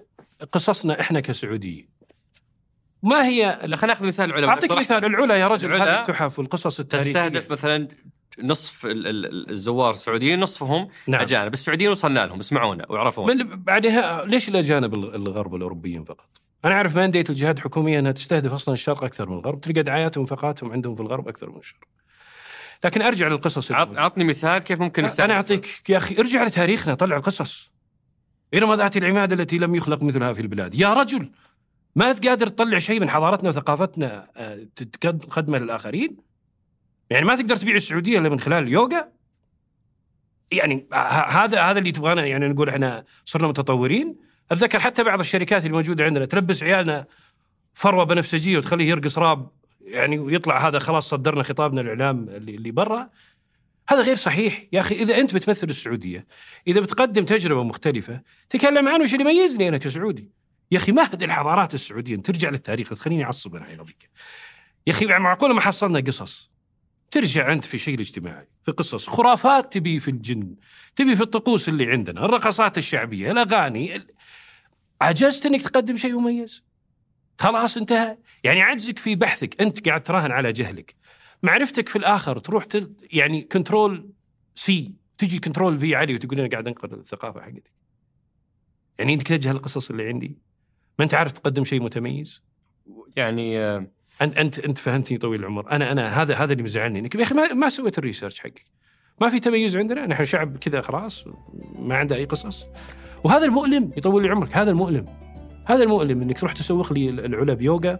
قصصنا 0.52 1.00
إحنا 1.00 1.20
كسعوديين. 1.20 1.95
ما 3.06 3.26
هي 3.26 3.58
خلينا 3.60 3.86
ناخذ 3.86 4.06
مثال 4.06 4.30
العلا 4.30 4.48
أعطيك 4.48 4.72
مثال 4.72 5.04
العلا 5.04 5.36
يا 5.36 5.48
رجل 5.48 5.74
العلا 5.74 5.94
هذه 5.94 6.00
التحف 6.00 6.38
والقصص 6.38 6.80
التاريخية 6.80 7.10
تستهدف 7.12 7.50
مثلا 7.50 7.88
نصف 8.42 8.86
ال- 8.86 9.06
ال- 9.06 9.50
الزوار 9.50 9.90
السعوديين 9.90 10.40
نصفهم 10.40 10.88
نعم. 11.06 11.20
أجانب 11.20 11.52
السعوديين 11.52 11.90
وصلنا 11.90 12.26
لهم 12.26 12.38
اسمعونا 12.38 12.86
ويعرفون 12.88 13.36
من 13.36 13.44
بعدها 13.62 14.24
ليش 14.24 14.48
الاجانب 14.48 14.94
الغ- 14.94 15.14
الغرب 15.14 15.54
الأوروبيين 15.54 16.04
فقط؟ 16.04 16.28
أنا 16.64 16.74
أعرف 16.74 16.96
ماندية 16.96 17.24
الجهات 17.30 17.58
الحكومية 17.58 17.98
أنها 17.98 18.12
تستهدف 18.12 18.52
أصلا 18.52 18.72
الشرق 18.74 19.04
أكثر 19.04 19.28
من 19.28 19.34
الغرب، 19.38 19.60
تلقى 19.60 19.82
دعاياتهم 19.82 20.20
وانفاقاتهم 20.24 20.72
عندهم 20.72 20.94
في 20.94 21.00
الغرب 21.02 21.28
أكثر 21.28 21.50
من 21.50 21.58
الشرق. 21.58 21.80
لكن 22.84 23.02
أرجع 23.02 23.28
للقصص 23.28 23.72
عط- 23.72 23.80
الموجودة. 23.82 24.02
عطني 24.04 24.24
مثال 24.24 24.58
كيف 24.58 24.80
ممكن 24.80 25.04
نستهدف 25.04 25.24
أنا 25.30 25.34
أعطيك 25.34 25.90
يا 25.90 25.96
أخي 25.96 26.18
ارجع 26.18 26.44
لتاريخنا 26.44 26.94
طلع 26.94 27.16
القصص. 27.16 27.72
إرم 28.54 28.74
ذات 28.74 28.96
العماد 28.96 29.32
التي 29.32 29.58
لم 29.58 29.74
يخلق 29.74 30.02
مثلها 30.02 30.32
في 30.32 30.40
البلاد، 30.40 30.74
يا 30.74 30.94
رجل 30.94 31.30
ما 31.96 32.10
أنت 32.10 32.28
قادر 32.28 32.46
تطلع 32.46 32.78
شيء 32.78 33.00
من 33.00 33.10
حضارتنا 33.10 33.48
وثقافتنا 33.48 34.28
آه، 34.36 34.66
تقدمه 35.00 35.58
للآخرين؟ 35.58 36.16
يعني 37.10 37.26
ما 37.26 37.34
تقدر 37.34 37.56
تبيع 37.56 37.74
السعودية 37.74 38.18
إلا 38.18 38.28
من 38.28 38.40
خلال 38.40 38.64
اليوغا؟ 38.64 39.08
يعني 40.52 40.86
هذا 41.28 41.62
هذا 41.62 41.78
اللي 41.78 41.92
تبغانا 41.92 42.26
يعني 42.26 42.48
نقول 42.48 42.68
إحنا 42.68 43.04
صرنا 43.24 43.48
متطورين؟ 43.48 44.16
أتذكر 44.50 44.80
حتى 44.80 45.04
بعض 45.04 45.20
الشركات 45.20 45.66
الموجوده 45.66 46.04
عندنا 46.04 46.24
تلبس 46.24 46.62
عيالنا 46.62 47.06
فروة 47.74 48.04
بنفسجية 48.04 48.58
وتخليه 48.58 48.88
يرقص 48.88 49.18
راب 49.18 49.50
يعني 49.80 50.18
ويطلع 50.18 50.68
هذا 50.68 50.78
خلاص 50.78 51.08
صدرنا 51.08 51.42
خطابنا 51.42 51.80
الاعلام 51.80 52.28
اللي, 52.28 52.54
اللي 52.54 52.70
برا 52.70 53.10
هذا 53.88 54.02
غير 54.02 54.14
صحيح 54.14 54.64
يا 54.72 54.80
أخي 54.80 54.94
إذا 54.94 55.20
أنت 55.20 55.34
بتمثل 55.34 55.68
السعودية 55.68 56.26
إذا 56.66 56.80
بتقدم 56.80 57.24
تجربة 57.24 57.62
مختلفة 57.62 58.20
تكلم 58.48 58.88
عنه 58.88 59.04
وش 59.04 59.14
اللي 59.14 59.24
يميزني 59.24 59.68
أنا 59.68 59.78
كسعودي 59.78 60.30
يا 60.70 60.78
أخي 60.78 60.92
مهد 60.92 61.22
الحضارات 61.22 61.74
السعودية 61.74 62.16
ترجع 62.16 62.48
للتاريخ 62.50 62.88
تخليني 62.88 63.24
أعصب 63.24 63.56
أنا 63.56 63.80
ابيك 63.80 64.10
يا 64.86 64.92
أخي 64.92 65.06
معقوله 65.06 65.54
ما 65.54 65.60
حصلنا 65.60 66.00
قصص 66.00 66.50
ترجع 67.10 67.52
أنت 67.52 67.64
في 67.64 67.78
شيء 67.78 67.94
الاجتماعي 67.94 68.48
في 68.62 68.72
قصص 68.72 69.08
خرافات 69.08 69.72
تبي 69.72 70.00
في 70.00 70.08
الجن 70.10 70.54
تبي 70.96 71.16
في 71.16 71.22
الطقوس 71.22 71.68
اللي 71.68 71.90
عندنا 71.90 72.24
الرقصات 72.24 72.78
الشعبية 72.78 73.30
الأغاني 73.30 73.96
ال- 73.96 74.10
عجزت 75.00 75.46
إنك 75.46 75.62
تقدم 75.62 75.96
شيء 75.96 76.18
مميز؟ 76.20 76.64
خلاص 77.38 77.76
انتهى؟ 77.76 78.18
يعني 78.44 78.62
عجزك 78.62 78.98
في 78.98 79.14
بحثك 79.14 79.60
أنت 79.60 79.88
قاعد 79.88 80.02
تراهن 80.02 80.30
على 80.30 80.52
جهلك. 80.52 80.94
معرفتك 81.42 81.88
في 81.88 81.96
الآخر 81.96 82.38
تروح 82.38 82.64
تل 82.64 82.92
يعني 83.12 83.42
Control 83.42 84.10
C 84.54 84.94
تجي 85.18 85.38
Control 85.38 85.78
V 85.78 85.94
علي 85.94 86.14
وتقول 86.14 86.40
أنا 86.40 86.48
قاعد 86.48 86.66
أنقل 86.66 86.92
الثقافة 86.94 87.40
حقتي. 87.40 87.72
يعني 88.98 89.14
أنت 89.14 89.22
تجهل 89.32 89.56
القصص 89.56 89.90
اللي 89.90 90.08
عندي؟ 90.08 90.38
ما 90.98 91.04
أنت 91.04 91.14
عارف 91.14 91.32
تقدم 91.32 91.64
شيء 91.64 91.82
متميز؟ 91.82 92.42
يعني 93.16 93.58
أنت 94.22 94.38
أنت 94.38 94.58
أنت 94.58 94.78
فهمتني 94.78 95.18
طويل 95.18 95.40
العمر. 95.40 95.70
أنا 95.70 95.92
أنا 95.92 96.22
هذا 96.22 96.34
هذا 96.34 96.52
اللي 96.52 96.62
مزعلني 96.62 96.98
إنك 96.98 97.14
يا 97.14 97.22
أخي 97.22 97.34
ما, 97.34 97.52
ما 97.52 97.68
سويت 97.68 97.98
ال 97.98 98.03
research 98.03 98.40
حقك. 98.40 98.64
ما 99.20 99.28
في 99.28 99.40
تميز 99.40 99.76
عندنا. 99.76 100.06
نحن 100.06 100.24
شعب 100.24 100.56
كذا 100.56 100.80
خلاص 100.80 101.24
ما 101.78 101.96
عنده 101.96 102.16
أي 102.16 102.24
قصص. 102.24 102.66
وهذا 103.24 103.44
المؤلم 103.44 103.90
يطول 103.96 104.22
لي 104.22 104.28
عمرك 104.28 104.56
هذا 104.56 104.70
المؤلم. 104.70 105.06
هذا 105.66 105.82
المؤلم 105.82 106.22
إنك 106.22 106.38
تروح 106.38 106.52
تسوق 106.52 106.92
لي 106.92 107.08
العلا 107.08 107.54
بيوغا 107.54 107.98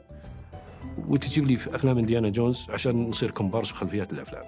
وتجيب 1.08 1.46
لي 1.46 1.56
في 1.56 1.74
أفلام 1.74 1.98
إنديانا 1.98 2.28
جونز 2.28 2.66
عشان 2.70 3.08
نصير 3.08 3.30
كومبارس 3.30 3.72
وخلفيات 3.72 4.12
الأفلام. 4.12 4.44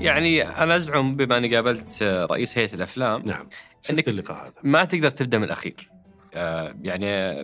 يعني 0.00 0.42
أنا 0.42 0.76
أزعم 0.76 1.16
بما 1.16 1.36
أني 1.38 1.54
قابلت 1.54 2.02
رئيس 2.02 2.58
هيئة 2.58 2.74
الأفلام 2.74 3.22
نعم. 3.26 3.48
إنك- 3.86 3.88
شفت 3.88 4.08
اللقاء 4.08 4.44
هذا. 4.44 4.52
ما 4.62 4.84
تقدر 4.84 5.10
تبدأ 5.10 5.38
من 5.38 5.44
الأخير. 5.44 5.90
آه، 6.34 6.74
يعني 6.82 7.40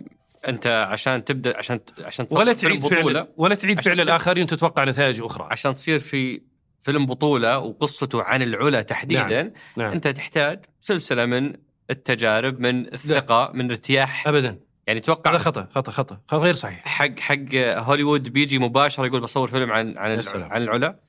أنت 0.47 0.67
عشان 0.67 1.23
تبدأ 1.23 1.57
عشان 1.57 1.79
عشان 2.03 2.27
ولا 2.31 2.53
تعيد 2.53 2.87
فعل 2.87 3.27
ولا 3.37 3.55
تعيد 3.55 3.79
فعل 3.81 4.01
الآخرين 4.01 4.47
تتوقع 4.47 4.83
نتائج 4.83 5.21
أخرى. 5.21 5.47
عشان 5.51 5.73
تصير 5.73 5.99
في 5.99 6.41
فيلم 6.81 7.05
بطولة 7.05 7.59
وقصته 7.59 8.23
عن 8.23 8.41
العلا 8.41 8.81
تحديدا 8.81 9.43
نعم. 9.43 9.51
نعم. 9.77 9.91
أنت 9.91 10.07
تحتاج 10.07 10.65
سلسلة 10.81 11.25
من 11.25 11.53
التجارب 11.89 12.59
من 12.59 12.93
الثقة 12.93 13.51
من 13.53 13.69
ارتياح. 13.71 14.27
ابدا. 14.27 14.59
يعني 14.87 14.99
توقع 14.99 15.31
هذا 15.31 15.37
خطأ 15.37 15.67
خطأ 15.75 15.91
خطأ 15.91 16.19
غير 16.33 16.53
صحيح. 16.53 16.87
حق 16.87 17.19
حق 17.19 17.55
هوليوود 17.55 18.29
بيجي 18.29 18.59
مباشرة 18.59 19.05
يقول 19.05 19.21
بصور 19.21 19.47
فيلم 19.47 19.71
عن 19.71 19.97
عن 19.97 20.19
العلا. 20.55 20.99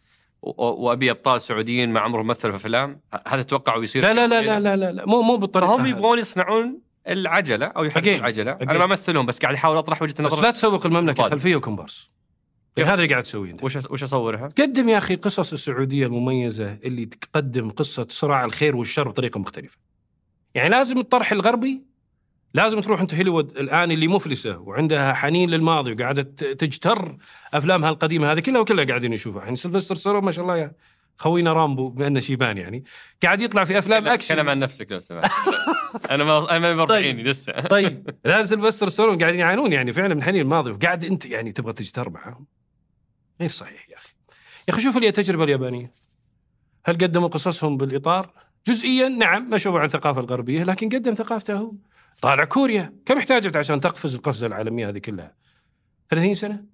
وأبي 0.42 1.11
أبطال 1.11 1.40
سعوديين 1.40 1.90
ما 1.90 2.01
عمرهم 2.01 2.27
مثلوا 2.27 2.53
في 2.53 2.57
افلام 2.59 3.01
هذا 3.27 3.42
توقعوا 3.42 3.85
يصير 3.85 4.03
لا 4.03 4.14
لا 4.14 4.27
لا 4.27 4.42
لا 4.42 4.61
لا 4.61 4.77
لا, 4.77 4.92
لا. 4.92 5.07
مو 5.07 5.22
مو 5.22 5.37
بالطريقة 5.37 5.81
هذه. 5.81 5.88
يبغون 5.88 6.18
يصنعون 6.18 6.81
العجلة 7.09 7.66
أو 7.66 7.90
Again. 7.90 8.07
العجلة 8.07 8.55
Again. 8.55 8.62
أنا 8.70 8.79
ما 8.79 8.85
أمثلهم 8.85 9.27
بس 9.27 9.38
قاعد 9.38 9.55
أحاول 9.55 9.77
أطرح 9.77 10.03
وجهة 10.03 10.12
بس 10.14 10.20
نظر 10.20 10.42
لا 10.42 10.51
تسوق 10.51 10.87
المملكة 10.87 11.22
طيب. 11.22 11.31
خلفية 11.33 11.57
وكومبارس 11.57 12.11
كيف؟ 12.77 12.87
هذا 12.87 12.94
اللي 12.94 13.09
قاعد 13.09 13.22
تسويه 13.22 13.51
أنت 13.51 13.64
وش 13.64 13.77
وش 13.90 14.03
أصورها؟ 14.03 14.48
قدم 14.59 14.88
يا 14.88 14.98
أخي 14.98 15.14
قصص 15.16 15.53
السعودية 15.53 16.07
المميزة 16.07 16.79
اللي 16.85 17.07
تقدم 17.07 17.70
قصة 17.70 18.07
صراع 18.11 18.44
الخير 18.44 18.77
والشر 18.77 19.09
بطريقة 19.09 19.40
مختلفة. 19.40 19.77
يعني 20.55 20.68
لازم 20.68 20.98
الطرح 20.98 21.33
الغربي 21.33 21.83
لازم 22.55 22.81
تروح 22.81 23.01
انت 23.01 23.15
هوليوود 23.15 23.57
الآن 23.57 23.91
اللي 23.91 24.09
مفلسة 24.09 24.59
وعندها 24.59 25.13
حنين 25.13 25.51
للماضي 25.51 25.93
وقاعدة 25.93 26.23
تجتر 26.53 27.17
أفلامها 27.55 27.91
القديمة 27.91 28.33
هذه 28.33 28.41
كلها 28.41 28.61
وكلها 28.61 28.85
قاعدين 28.85 29.13
يشوفها، 29.13 29.45
يعني 29.45 29.57
سيلفستر 29.57 29.95
ستالون 29.95 30.25
ما 30.25 30.31
شاء 30.31 30.43
الله 30.43 30.57
يا 30.57 30.73
خوينا 31.19 31.53
رامبو 31.53 31.89
بأنه 31.89 32.21
شيبان 32.21 32.59
يعني. 32.59 32.85
قاعد 33.23 33.41
يطلع 33.41 33.65
في 33.65 33.79
أفلام 33.79 34.03
تكلم 34.03 34.13
أكشن. 34.13 34.49
عن 34.49 34.59
نفسك 34.59 34.93
لو 34.93 35.01
سمحت. 35.01 35.31
أنا 36.11 36.25
ما 36.25 36.57
أنا 36.57 36.75
ما 36.75 36.85
برفعيني 36.85 37.23
لسه. 37.23 37.53
طيب. 37.77 38.11
لا 38.25 38.43
سيلفستر 38.43 38.89
ستالون 38.89 39.19
قاعدين 39.19 39.41
يعانون 39.41 39.73
يعني 39.73 39.93
فعلا 39.93 40.15
من 40.15 40.23
حنين 40.23 40.41
الماضي 40.41 40.71
وقاعد 40.71 41.05
أنت 41.05 41.27
يعني 41.27 41.53
تبغى 41.53 41.73
تجتر 41.73 42.11
معاهم. 42.11 42.47
غير 43.41 43.51
صحيح 43.51 43.89
يا 43.91 43.97
أخي. 43.97 44.15
يا 44.69 44.75
أخي 44.75 44.83
شوف 44.83 44.97
لي 44.97 45.09
التجربة 45.09 45.45
اليابانية. 45.45 45.93
هل 46.87 46.95
قدموا 46.95 47.29
قصصهم 47.29 47.77
بالإطار؟ 47.77 48.33
جزئيا 48.67 49.09
نعم 49.09 49.51
ما 49.51 49.59
عن 49.67 49.85
الثقافه 49.85 50.21
الغربية 50.21 50.65
لكن 50.65 50.89
قدم 50.89 51.15
ثقافته 51.15 51.55
هو. 51.55 51.73
طالع 52.23 52.45
كوريا. 52.45 52.93
كم 53.07 53.19
احتاجت 53.19 53.57
عشان 53.57 53.81
تقفز 53.81 54.15
القفزة 54.15 54.47
العالمية 54.47 54.89
هذه 54.89 54.99
كلها؟ 54.99 55.35
30 56.11 56.35
سنة؟ 56.35 56.65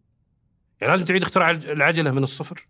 يعني 0.80 0.92
لازم 0.92 1.04
تعيد 1.04 1.22
اختراع 1.22 1.50
العجلة 1.50 2.10
من 2.10 2.22
الصفر؟ 2.22 2.66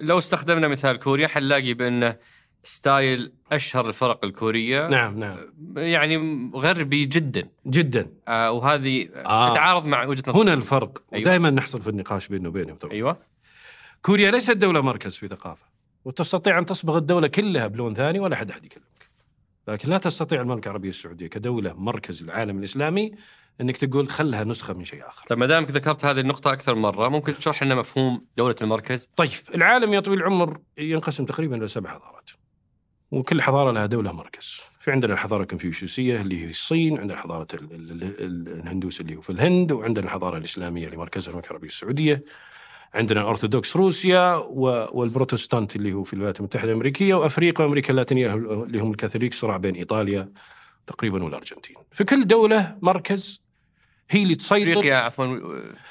لو 0.00 0.18
استخدمنا 0.18 0.68
مثال 0.68 0.96
كوريا 0.98 1.28
حنلاقي 1.28 1.74
بانه 1.74 2.16
style 2.64 3.32
أشهر 3.52 3.88
الفرق 3.88 4.24
الكورية 4.24 4.88
نعم 4.88 5.18
نعم. 5.18 5.38
يعني 5.76 6.16
غربي 6.54 7.04
جدا. 7.04 7.48
جدا. 7.66 8.10
آه 8.28 8.50
وهذه 8.52 9.08
آه. 9.14 9.52
تتعارض 9.52 9.86
مع 9.86 10.04
وجهة 10.04 10.22
نظر. 10.28 10.42
هنا 10.42 10.54
الفرق. 10.54 11.02
أيوة. 11.12 11.22
ودائما 11.22 11.50
نحصل 11.50 11.80
في 11.82 11.90
النقاش 11.90 12.28
بيننا 12.28 12.48
وبينهم 12.48 12.76
طبعا. 12.76 12.92
أيوه. 12.92 13.18
كوريا 14.02 14.30
ليست 14.30 14.50
دولة 14.50 14.80
مركز 14.80 15.16
في 15.16 15.28
ثقافة 15.28 15.66
وتستطيع 16.04 16.58
أن 16.58 16.66
تصبغ 16.66 16.96
الدولة 16.96 17.26
كلها 17.26 17.66
بلون 17.66 17.94
ثاني 17.94 18.20
ولا 18.20 18.36
حد 18.36 18.50
أحد 18.50 18.64
يكلمك 18.64 18.95
لكن 19.68 19.88
لا 19.90 19.98
تستطيع 19.98 20.40
المملكة 20.40 20.66
العربية 20.66 20.88
السعودية 20.88 21.26
كدولة 21.26 21.72
مركز 21.72 22.22
العالم 22.22 22.58
الإسلامي 22.58 23.12
أنك 23.60 23.76
تقول 23.76 24.08
خلها 24.08 24.44
نسخة 24.44 24.74
من 24.74 24.84
شيء 24.84 25.08
آخر. 25.08 25.26
طيب 25.28 25.38
ما 25.38 25.46
دامك 25.46 25.70
ذكرت 25.70 26.04
هذه 26.04 26.20
النقطة 26.20 26.52
أكثر 26.52 26.74
من 26.74 26.82
مرة 26.82 27.08
ممكن 27.08 27.32
تشرح 27.32 27.62
لنا 27.62 27.74
مفهوم 27.74 28.26
دولة 28.36 28.54
المركز؟ 28.62 29.08
طيب 29.16 29.30
العالم 29.54 29.94
يا 29.94 30.00
طويل 30.00 30.18
العمر 30.18 30.60
ينقسم 30.78 31.24
تقريبا 31.24 31.56
إلى 31.56 31.68
سبع 31.68 31.90
حضارات 31.90 32.30
وكل 33.10 33.42
حضارة 33.42 33.70
لها 33.72 33.86
دولة 33.86 34.12
مركز. 34.12 34.60
في 34.80 34.90
عندنا 34.92 35.12
الحضارة 35.12 35.42
الكونفوشيوسية 35.42 36.20
اللي 36.20 36.44
هي 36.46 36.50
الصين 36.50 36.98
عندنا 36.98 37.18
حضارة 37.18 37.46
ال- 37.54 37.72
ال- 37.72 38.02
ال- 38.02 38.48
الهندوس 38.60 39.00
اللي 39.00 39.16
هو 39.16 39.20
في 39.20 39.30
الهند 39.30 39.72
وعندنا 39.72 40.04
الحضارة 40.04 40.38
الإسلامية 40.38 40.86
اللي 40.86 40.96
مركزها 40.96 41.28
المملكة 41.30 41.46
العربية 41.48 41.68
السعودية. 41.68 42.24
عندنا 42.94 43.20
الأرثوذكس 43.20 43.76
روسيا 43.76 44.34
والبروتستانت 44.92 45.76
اللي 45.76 45.92
هو 45.92 46.02
في 46.04 46.12
الولايات 46.12 46.38
المتحدة 46.38 46.68
الأمريكية 46.70 47.14
وأفريقيا 47.14 47.64
وأمريكا 47.64 47.90
اللاتينية 47.90 48.34
اللي 48.34 48.78
هم 48.78 48.90
الكاثوليك 48.90 49.34
صراع 49.34 49.56
بين 49.56 49.74
إيطاليا 49.74 50.32
تقريبا 50.86 51.24
والأرجنتين. 51.24 51.76
في 51.92 52.04
كل 52.04 52.26
دولة 52.26 52.78
مركز 52.82 53.46
هي 54.10 54.22
اللي 54.22 54.34
تسيطر. 54.34 54.70
أفريقيا 54.70 54.96
عفوا 54.96 55.38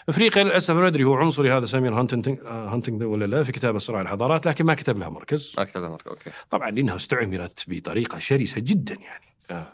أفريقيا 0.10 0.44
للأسف 0.44 0.74
ما 0.74 0.88
أدري 0.88 1.04
هو 1.04 1.14
عنصري 1.14 1.52
هذا 1.52 1.66
سامويل 1.66 1.94
هانتنج 1.94 2.40
هانتنجتون 2.46 3.04
ولا 3.04 3.26
لا 3.26 3.44
في 3.44 3.52
كتاب 3.52 3.80
صراع 3.80 4.02
الحضارات 4.02 4.48
لكن 4.48 4.66
ما 4.66 4.74
كتب 4.74 4.98
لها 4.98 5.10
مركز. 5.10 5.56
ما 5.58 5.64
كتبت 5.64 5.84
المركز 5.84 6.08
أوكي. 6.08 6.30
طبعا 6.50 6.72
لأنها 6.72 6.96
استعمرت 6.96 7.64
بطريقة 7.68 8.20
شرسة 8.20 8.62
جدا 8.62 8.96
يعني. 8.96 9.26
آه. 9.52 9.68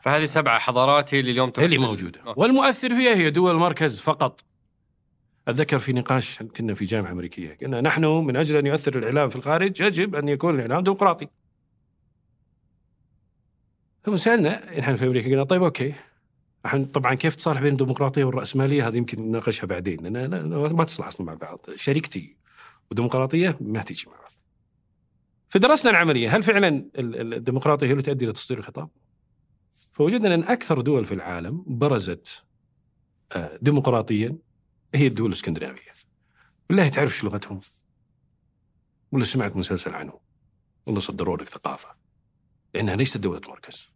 فهذه 0.00 0.24
سبع 0.24 0.58
حضارات 0.58 1.14
هي 1.14 1.20
اللي 1.20 1.30
اليوم 1.30 1.52
هي 1.58 1.64
اللي 1.64 1.78
موجودة. 1.78 2.20
أوكي. 2.20 2.40
والمؤثر 2.40 2.88
فيها 2.88 3.14
هي 3.14 3.30
دول 3.30 3.54
مركز 3.54 4.00
فقط. 4.00 4.40
أتذكر 5.48 5.78
في 5.78 5.92
نقاش 5.92 6.42
كنا 6.42 6.74
في 6.74 6.84
جامعة 6.84 7.12
أمريكية 7.12 7.56
قلنا 7.62 7.80
نحن 7.80 8.04
من 8.04 8.36
أجل 8.36 8.56
أن 8.56 8.66
يؤثر 8.66 8.98
الإعلام 8.98 9.28
في 9.28 9.36
الخارج 9.36 9.80
يجب 9.80 10.14
أن 10.14 10.28
يكون 10.28 10.54
الإعلام 10.54 10.82
ديمقراطي. 10.82 11.28
ثم 14.04 14.16
سألنا 14.16 14.78
نحن 14.78 14.94
في 14.94 15.06
أمريكا 15.06 15.30
قلنا 15.30 15.44
طيب 15.44 15.72
الحين 16.64 16.84
طبعا 16.84 17.14
كيف 17.14 17.36
تصالح 17.36 17.60
بين 17.60 17.72
الديمقراطية 17.72 18.24
والرأسمالية؟ 18.24 18.88
هذه 18.88 18.96
يمكن 18.96 19.22
نناقشها 19.22 19.66
بعدين 19.66 20.00
لأن 20.02 20.16
لا- 20.16 20.26
لا- 20.26 20.72
ما 20.72 20.84
تصلح 20.84 21.06
أصلا 21.06 21.26
مع 21.26 21.34
بعض. 21.34 21.66
شريكتي 21.74 22.36
وديمقراطية 22.90 23.56
ما 23.60 23.82
تيجي 23.82 24.04
مع 24.06 24.16
بعض. 24.16 24.32
فدرسنا 25.48 25.90
العملية 25.90 26.36
هل 26.36 26.42
فعلا 26.42 26.68
ال- 26.68 27.20
ال- 27.20 27.34
الديمقراطية 27.34 27.86
هي 27.86 27.92
اللي 27.92 28.02
تؤدي 28.02 28.24
إلى 28.24 28.32
تصدير 28.32 28.58
الخطاب؟ 28.58 28.88
فوجدنا 29.92 30.34
أن 30.34 30.42
أكثر 30.42 30.80
دول 30.80 31.04
في 31.04 31.14
العالم 31.14 31.64
برزت 31.66 32.44
آه، 33.32 33.58
ديمقراطيا 33.62 34.36
هي 34.94 35.06
الدول 35.06 35.26
الإسكندنافية. 35.26 35.90
بالله 36.68 36.88
تعرف 36.88 37.16
شو 37.16 37.26
لغتهم؟ 37.26 37.60
ولا 39.12 39.24
سمعت 39.24 39.56
مسلسل 39.56 39.94
عنهم؟ 39.94 40.18
ولا 40.86 41.00
صدروا 41.00 41.36
لك 41.36 41.48
ثقافة. 41.48 41.88
لأنها 42.74 42.96
ليست 42.96 43.16
دولة 43.16 43.40
مركز. 43.48 43.88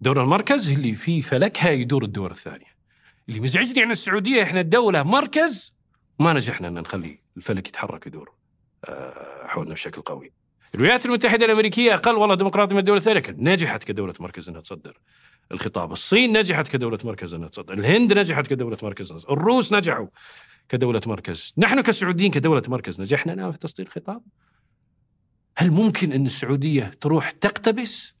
دولة 0.00 0.22
المركز 0.22 0.70
اللي 0.70 0.94
في 0.94 1.22
فلكها 1.22 1.70
يدور 1.70 2.04
الدول 2.04 2.30
الثانية. 2.30 2.78
اللي 3.28 3.40
مزعجني 3.40 3.82
عن 3.82 3.90
السعودية 3.90 4.42
إحنا 4.42 4.60
الدولة 4.60 5.02
مركز 5.02 5.74
ما 6.20 6.32
نجحنا 6.32 6.68
إن 6.68 6.74
نخلي 6.74 7.18
الفلك 7.36 7.68
يتحرك 7.68 8.06
يدور 8.06 8.34
آه، 8.84 9.46
حولنا 9.46 9.74
بشكل 9.74 10.02
قوي. 10.02 10.32
الولايات 10.74 11.06
المتحدة 11.06 11.44
الأمريكية 11.44 11.94
أقل 11.94 12.16
والله 12.16 12.34
ديمقراطية 12.34 12.72
من 12.74 12.80
الدول 12.80 12.96
الثانية 12.96 13.22
نجحت 13.28 13.84
كدولة 13.84 14.14
مركز 14.20 14.48
إنها 14.48 14.60
تصدر 14.60 15.00
الخطاب، 15.52 15.92
الصين 15.92 16.38
نجحت 16.38 16.68
كدولة 16.68 16.98
مركز 17.04 17.34
تصدر، 17.34 17.74
الهند 17.74 18.18
نجحت 18.18 18.46
كدولة 18.46 18.78
مركز. 18.82 19.12
الروس 19.30 19.72
نجحوا 19.72 20.06
كدولة 20.68 21.00
مركز، 21.06 21.52
نحن 21.58 21.80
كسعوديين 21.80 22.30
كدولة 22.30 22.62
مركز 22.68 23.00
نجحنا 23.00 23.50
في 23.50 23.58
تصدير 23.58 23.86
الخطاب؟ 23.86 24.22
هل 25.56 25.70
ممكن 25.70 26.12
أن 26.12 26.26
السعودية 26.26 26.90
تروح 27.00 27.30
تقتبس 27.30 28.14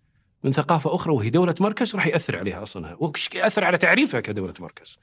من 0.44 0.52
ثقافة 0.52 0.94
أخرى 0.94 1.14
وهي 1.14 1.30
دولة 1.30 1.54
مركز 1.60 1.94
راح 1.94 2.06
يأثر 2.06 2.36
عليها 2.36 2.62
أصلا 2.62 2.96
وش 3.00 3.34
يأثر 3.34 3.64
على 3.64 3.78
تعريفها 3.78 4.20
كدولة 4.20 4.54
مركز. 4.60 4.98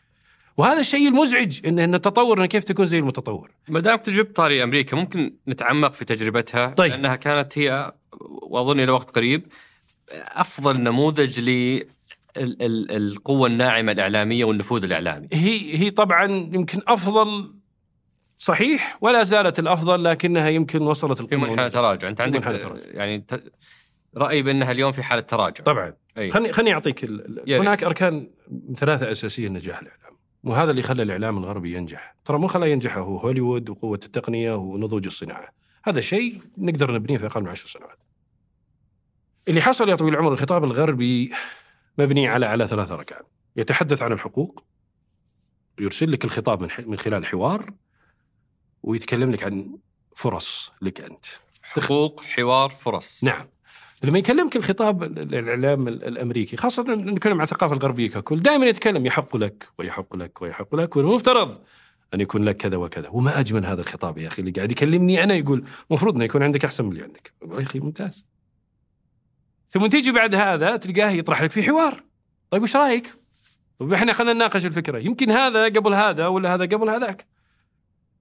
وهذا 0.58 0.80
الشيء 0.80 1.08
المزعج 1.08 1.68
ان 1.68 1.80
إن 1.80 1.96
التطور 1.96 2.42
إن 2.42 2.46
كيف 2.46 2.64
تكون 2.64 2.86
زي 2.86 3.00
المتطور. 3.00 3.52
ما 3.70 3.80
دام 3.80 3.98
تجربة 3.98 4.32
طاري 4.32 4.64
أمريكا 4.64 4.98
ممكن 4.98 5.36
نتعمق 5.48 5.92
في 5.92 6.06
تجربتها 6.06 6.68
طيب. 6.68 6.92
لأنها 6.92 7.16
كانت 7.16 7.58
هي 7.58 7.94
وأظن 8.42 8.80
إلى 8.80 8.92
وقت 8.92 9.16
قريب 9.16 9.48
أفضل 10.12 10.82
نموذج 10.82 11.40
ال- 12.38 12.62
ال- 12.62 12.92
القوة 12.92 13.48
الناعمة 13.48 13.92
الإعلامية 13.92 14.46
والنفوذ 14.46 14.84
الإعلامي 14.84 15.28
هي 15.34 15.78
هي 15.78 15.92
طبعا 15.92 16.26
يمكن 16.32 16.80
أفضل 16.88 17.56
صحيح 18.38 18.98
ولا 19.02 19.24
زالت 19.24 19.60
الأفضل 19.60 20.04
لكنها 20.04 20.50
يمكن 20.50 20.82
وصلت 20.82 21.14
في 21.18 21.22
القمه 21.22 21.38
منحنى 21.40 21.52
والنزول. 21.56 21.72
تراجع 21.82 22.08
أنت 22.10 22.22
عندك. 22.22 22.44
يعني 22.94 23.20
ت- 23.20 23.52
رأيي 24.18 24.42
بأنها 24.44 24.72
اليوم 24.72 24.92
في 24.92 25.04
حالة 25.04 25.22
تراجع 25.22 25.64
طبعا 25.64 25.94
أي. 26.18 26.32
خلني 26.32 26.54
خلني 26.54 26.74
أعطيك 26.74 27.04
ال-. 27.04 27.44
هناك 27.48 27.84
أركان 27.84 28.30
ثلاثة 28.78 29.12
أساسية 29.12 29.48
لنجاح 29.48 29.80
الإعلام 29.80 30.18
وهذا 30.44 30.72
اللي 30.72 30.82
خلى 30.82 31.04
الإعلام 31.04 31.38
الغربي 31.38 31.74
ينجح 31.78 32.16
ترى 32.26 32.38
مو 32.38 32.48
خلاه 32.48 32.68
ينجح 32.68 32.98
هو 32.98 33.18
هوليوود 33.18 33.70
وقوة 33.70 34.00
التقنية 34.06 34.54
ونضوج 34.54 35.06
الصناعة 35.06 35.48
هذا 35.84 36.02
شيء 36.02 36.42
نقدر 36.58 36.92
نبنيه 36.94 37.18
في 37.18 37.26
أقل 37.26 37.42
من 37.42 37.48
عشر 37.48 37.68
سنوات 37.68 38.00
اللي 39.48 39.62
حصل 39.62 39.90
يا 39.90 39.96
طويل 39.96 40.14
العمر 40.14 40.34
الخطاب 40.34 40.64
الغربي 40.64 41.32
مبني 41.98 42.28
على 42.28 42.46
على 42.46 42.68
ثلاث 42.68 42.92
اركان 42.92 43.22
يتحدث 43.56 44.02
عن 44.04 44.12
الحقوق 44.12 44.64
يرسل 45.80 46.12
لك 46.12 46.26
الخطاب 46.26 46.62
من, 46.62 46.70
من 46.86 46.98
خلال 46.98 47.26
حوار 47.26 47.74
ويتكلم 48.84 49.32
لك 49.32 49.44
عن 49.44 49.78
فرص 50.16 50.72
لك 50.82 51.02
أنت. 51.02 51.26
حقوق 51.64 52.22
حوار 52.24 52.70
فرص. 52.70 53.24
نعم. 53.24 53.48
لما 54.04 54.20
يكلمك 54.20 54.56
الخطاب 54.56 55.04
ال- 55.04 55.36
الإعلام 55.36 55.88
ال- 55.88 56.04
الأمريكي 56.04 56.58
خاصة 56.58 56.84
نتكلم 56.96 57.34
عن 57.38 57.42
الثقافة 57.44 57.74
الغربية 57.76 58.10
ككل 58.10 58.40
دائما 58.42 58.66
يتكلم 58.66 59.06
يحق 59.06 59.38
لك 59.38 59.68
ويحق 59.80 60.16
لك 60.16 60.42
ويحق 60.42 60.76
لك 60.76 60.96
والمفترض 60.96 61.62
أن 62.14 62.22
يكون 62.22 62.46
لك 62.46 62.58
كذا 62.58 62.78
وكذا. 62.78 63.10
وما 63.10 63.40
أجمل 63.40 63.66
هذا 63.66 63.82
الخطاب 63.82 64.18
يا 64.18 64.28
أخي 64.28 64.40
اللي 64.42 64.52
قاعد 64.52 64.72
يكلمني 64.72 65.24
أنا 65.24 65.34
يقول 65.34 65.66
المفروض 65.90 66.16
إنه 66.16 66.24
يكون 66.26 66.44
عندك 66.44 66.66
أحسن 66.66 66.86
من 66.86 66.92
اللي 66.92 67.04
عندك. 67.04 67.34
يا 67.52 67.62
أخي 67.64 67.80
ممتاز. 67.80 68.28
ثم 69.76 69.88
تيجي 69.88 70.12
بعد 70.12 70.36
هذا 70.36 70.78
تلقاه 70.78 71.10
يطرح 71.10 71.42
لك 71.42 71.52
في 71.52 71.64
حوار. 71.64 72.04
طيب 72.50 72.64
وش 72.64 72.76
رأيك؟ 72.76 73.14
طيب 73.80 73.94
إحنا 73.94 74.14
خلينا 74.14 74.34
نناقش 74.34 74.66
الفكرة. 74.66 75.00
يمكن 75.00 75.32
هذا 75.32 75.66
قبل 75.66 75.94
هذا 75.94 76.28
ولا 76.28 76.54
هذا 76.54 76.64
قبل 76.64 76.90
هذاك. 76.90 77.26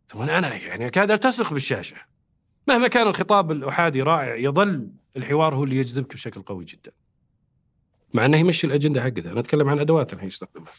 ثم 0.06 0.22
أنا 0.22 0.54
يعني 0.54 0.86
اكاد 0.86 1.10
ألتصق 1.10 1.52
بالشاشة. 1.52 1.96
مهما 2.68 2.88
كان 2.88 3.06
الخطاب 3.06 3.52
الأحادي 3.52 4.02
رائع 4.02 4.34
يظل 4.36 4.88
الحوار 5.16 5.54
هو 5.54 5.64
اللي 5.64 5.76
يجذبك 5.76 6.12
بشكل 6.14 6.42
قوي 6.42 6.64
جدا. 6.64 6.92
مع 8.14 8.24
أنه 8.24 8.38
يمشي 8.38 8.66
الأجندة 8.66 9.02
حقته. 9.02 9.32
أنا 9.32 9.40
أتكلم 9.40 9.68
عن 9.68 9.78
أدوات 9.78 10.12
الحين 10.12 10.28
يستخدمها. 10.28 10.72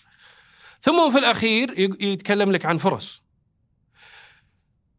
ثم 0.81 1.09
في 1.09 1.17
الأخير 1.19 1.79
ي- 1.79 1.97
يتكلم 2.11 2.51
لك 2.51 2.65
عن 2.65 2.77
فرص. 2.77 3.23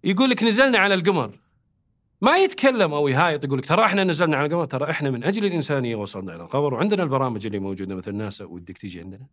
يقول 0.04 0.30
لك 0.30 0.42
نزلنا 0.42 0.78
على 0.78 0.94
القمر. 0.94 1.38
ما 2.20 2.36
يتكلم 2.36 2.94
أو 2.94 3.08
يهايط 3.08 3.44
يقول 3.44 3.58
لك 3.58 3.66
ترى 3.66 3.84
إحنا 3.84 4.04
نزلنا 4.04 4.36
على 4.36 4.46
القمر 4.46 4.64
ترى 4.64 4.90
إحنا 4.90 5.10
من 5.10 5.24
أجل 5.24 5.46
الانسانيه 5.46 5.96
وصلنا 5.96 6.34
إلى 6.34 6.42
القمر 6.42 6.74
وعندنا 6.74 7.02
البرامج 7.02 7.46
اللي 7.46 7.58
موجودة 7.58 7.94
مثل 7.94 8.14
ناسا 8.14 8.44
ودك 8.44 8.78
تيجي 8.78 9.00
عندنا. 9.00 9.26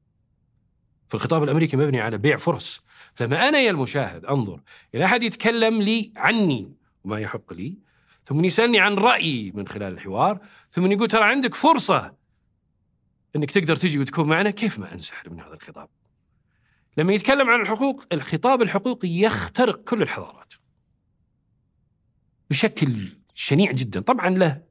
فالخطاب 1.10 1.44
الأمريكي 1.44 1.78
مبني 1.78 2.02
على 2.02 2.18
بيع 2.18 2.38
فرص. 2.38 2.82
لما 3.22 3.50
أنا 3.50 3.60
يا 3.60 3.72
المشاهد 3.72 4.26
أنظر 4.26 4.62
إلى 4.96 5.06
أحد 5.06 5.24
يتكلم 5.24 5.82
لي 5.82 6.12
عني 6.16 6.74
وما 7.04 7.20
يحق 7.20 7.54
لي 7.54 7.78
ثم 8.26 8.46
يسألني 8.46 8.80
عن 8.80 8.96
رأيي 8.96 9.52
من 9.56 9.68
خلال 9.68 9.94
الحوار 9.94 10.40
ثم 10.72 10.92
يقول 10.92 11.08
ترى 11.08 11.24
عندك 11.24 11.54
فرصة 11.54 12.14
إنك 13.36 13.52
تقدر 13.52 13.76
تجي 13.76 14.00
وتكون 14.00 14.28
معنا 14.28 14.50
كيف 14.50 14.80
ما 14.80 14.94
انسحب 14.94 15.34
من 15.34 15.40
هذا 15.40 15.54
الخطاب؟ 15.54 15.90
لما 16.98 17.14
يتكلم 17.14 17.50
عن 17.50 17.62
الحقوق 17.62 18.04
الخطاب 18.12 18.62
الحقوقي 18.62 19.08
يخترق 19.08 19.84
كل 19.84 20.02
الحضارات. 20.02 20.54
بشكل 22.50 23.10
شنيع 23.34 23.72
جدا. 23.72 24.00
طبعا 24.00 24.30
له 24.30 24.62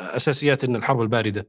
أساسيات 0.00 0.64
إن 0.64 0.76
الحرب 0.76 1.00
الباردة 1.02 1.48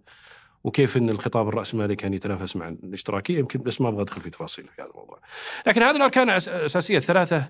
وكيف 0.64 0.98
إن 0.98 1.10
الخطاب 1.10 1.48
الرأسمالي 1.48 1.96
كان 1.96 2.14
يتنافس 2.14 2.56
مع 2.56 2.68
الاشتراكية. 2.68 3.40
يمكن 3.40 3.60
بس 3.60 3.82
ما 3.82 3.90
أبغى 3.90 4.02
أدخل 4.02 4.22
في 4.22 4.30
تفاصيل 4.30 4.66
في 4.76 4.82
هذا 4.82 4.90
الموضوع. 4.90 5.20
لكن 5.68 5.82
هذه 5.82 5.96
الأركان 5.96 6.30
الاساسيه 6.30 6.98
الثلاثه 6.98 7.50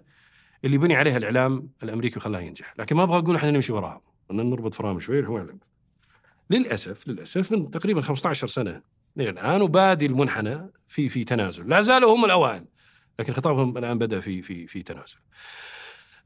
اللي 0.65 0.77
بني 0.77 0.95
عليها 0.95 1.17
الإعلام 1.17 1.69
الأمريكي 1.83 2.17
وخلاها 2.17 2.41
ينجح، 2.41 2.73
لكن 2.79 2.95
ما 2.95 3.03
أبغى 3.03 3.17
أقول 3.17 3.35
إحنا 3.35 3.51
نمشي 3.51 3.73
وراها، 3.73 4.01
نربط 4.31 4.73
فرامل 4.73 5.01
شوي 5.01 5.25
للأسف 6.49 7.07
للأسف 7.07 7.51
من 7.51 7.71
تقريبا 7.71 8.01
15 8.01 8.47
سنة 8.47 8.81
إلى 9.17 9.29
الآن 9.29 9.61
وبادي 9.61 10.05
المنحنى 10.05 10.71
في 10.87 11.09
في 11.09 11.23
تنازل، 11.23 11.69
لا 11.69 11.81
زالوا 11.81 12.15
هم 12.15 12.25
الأوائل 12.25 12.65
لكن 13.19 13.33
خطابهم 13.33 13.77
الآن 13.77 13.97
بدأ 13.97 14.19
في 14.19 14.41
في 14.41 14.67
في 14.67 14.83
تنازل. 14.83 15.17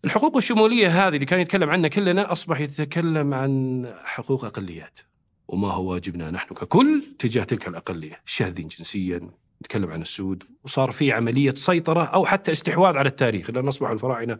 الحقوق 0.05 0.37
الشمولية 0.37 1.07
هذه 1.07 1.15
اللي 1.15 1.25
كان 1.25 1.39
يتكلم 1.39 1.69
عنها 1.69 1.89
كلنا 1.89 2.31
أصبح 2.31 2.59
يتكلم 2.59 3.33
عن 3.33 3.85
حقوق 4.03 4.45
أقليات. 4.45 4.99
وما 5.47 5.71
هو 5.71 5.91
واجبنا 5.91 6.31
نحن 6.31 6.55
ككل 6.55 7.03
تجاه 7.19 7.43
تلك 7.43 7.67
الأقلية، 7.67 8.21
الشاذين 8.25 8.67
جنسيا، 8.67 9.29
نتكلم 9.61 9.91
عن 9.91 10.01
السود، 10.01 10.43
وصار 10.63 10.91
في 10.91 11.11
عملية 11.11 11.53
سيطرة 11.53 12.03
أو 12.03 12.25
حتى 12.25 12.51
استحواذ 12.51 12.97
على 12.97 13.09
التاريخ 13.09 13.49
لأن 13.49 13.67
أصبح 13.67 13.89
الفراعنة 13.89 14.39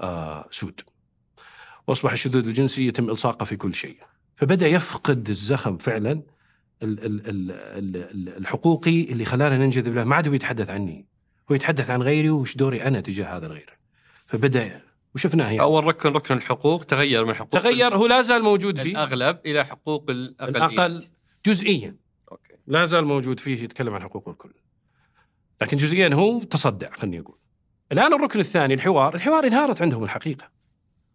آه 0.00 0.48
سود. 0.50 0.80
وأصبح 1.86 2.12
الشذوذ 2.12 2.46
الجنسي 2.46 2.86
يتم 2.86 3.10
إلصاقه 3.10 3.44
في 3.44 3.56
كل 3.56 3.74
شيء. 3.74 3.96
فبدأ 4.36 4.66
يفقد 4.66 5.28
الزخم 5.28 5.76
فعلا 5.76 6.22
الحقوقي 8.38 9.02
اللي 9.02 9.24
خلانا 9.24 9.58
ننجذب 9.58 9.94
له 9.94 10.04
ما 10.04 10.16
عاد 10.16 10.28
هو 10.28 10.34
يتحدث 10.34 10.70
عني 10.70 11.06
هو 11.50 11.54
يتحدث 11.54 11.90
عن 11.90 12.02
غيري 12.02 12.30
وش 12.30 12.56
دوري 12.56 12.82
أنا 12.82 13.00
تجاه 13.00 13.36
هذا 13.36 13.46
الغير 13.46 13.78
فبدأ 14.26 14.80
وشفناه 15.14 15.44
يعني. 15.44 15.60
أول 15.60 15.84
ركن 15.84 16.12
ركن 16.12 16.36
الحقوق 16.36 16.84
تغير 16.84 17.24
من 17.24 17.34
حقوق 17.34 17.60
تغير 17.60 17.96
هو 17.96 18.06
لا 18.06 18.22
زال 18.22 18.42
موجود 18.42 18.78
فيه. 18.78 18.90
الأغلب 18.90 19.38
إلى 19.46 19.64
حقوق 19.64 20.10
الاقليات 20.10 20.72
الأقل 20.72 21.04
جزئيا. 21.46 21.96
أوكي. 22.32 22.54
لا 22.66 22.84
زال 22.84 23.04
موجود 23.04 23.40
فيه 23.40 23.62
يتكلم 23.62 23.94
عن 23.94 24.02
حقوق 24.02 24.28
الكل. 24.28 24.52
لكن 25.62 25.76
جزئيا 25.76 26.14
هو 26.14 26.42
تصدع 26.42 26.90
خليني 26.90 27.20
أقول. 27.20 27.38
الآن 27.92 28.12
الركن 28.12 28.40
الثاني 28.40 28.74
الحوار 28.74 29.14
الحوار 29.14 29.46
انهارت 29.46 29.82
عندهم 29.82 30.04
الحقيقة. 30.04 30.50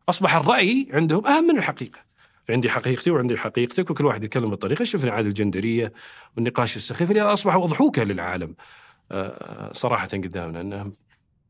أصبح 0.09 0.35
الرأي 0.35 0.87
عندهم 0.93 1.27
أهم 1.27 1.43
من 1.43 1.57
الحقيقة. 1.57 1.99
عندي 2.49 2.69
حقيقتي 2.69 3.11
وعندي 3.11 3.37
حقيقتك 3.37 3.91
وكل 3.91 4.05
واحد 4.05 4.23
يتكلم 4.23 4.49
بطريقه 4.49 4.83
شفنا 4.83 5.11
عاد 5.11 5.25
الجندرية 5.25 5.93
والنقاش 6.35 6.75
السخيف 6.75 7.11
اللي 7.11 7.21
اصبحوا 7.21 7.65
اضحوكه 7.65 8.03
للعالم 8.03 8.55
آه، 9.11 9.73
صراحة 9.73 10.07
قدامنا 10.07 10.61
انهم 10.61 10.93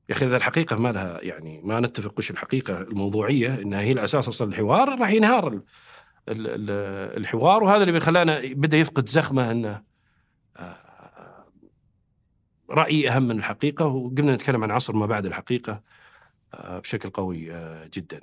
يا 0.10 0.14
أخي 0.14 0.26
إذا 0.26 0.38
الحقيقة 0.38 0.76
ما 0.76 0.92
لها 0.92 1.20
يعني 1.22 1.62
ما 1.64 1.80
نتفق 1.80 2.14
وش 2.18 2.32
الحقيقة 2.32 2.82
الموضوعية 2.82 3.62
انها 3.62 3.82
هي 3.82 3.92
الأساس 3.92 4.28
أصلا 4.28 4.50
الحوار 4.50 5.00
راح 5.00 5.10
ينهار 5.10 5.62
الحوار 7.18 7.64
وهذا 7.64 7.84
اللي 7.84 8.00
خلانا 8.00 8.42
بدأ 8.44 8.78
يفقد 8.78 9.10
زخمه 9.10 9.52
إنه 9.52 9.82
آه، 10.58 10.76
رايي 12.70 13.10
أهم 13.10 13.24
من 13.24 13.38
الحقيقة. 13.38 13.86
وقمنا 13.86 14.36
نتكلم 14.36 14.64
عن 14.64 14.72
عصر 14.72 14.96
ما 14.96 15.06
بعد 15.06 15.26
الحقيقة 15.26 15.82
آه، 16.54 16.80
بشكل 16.80 17.10
قوي 17.10 17.52
جدا. 17.94 18.20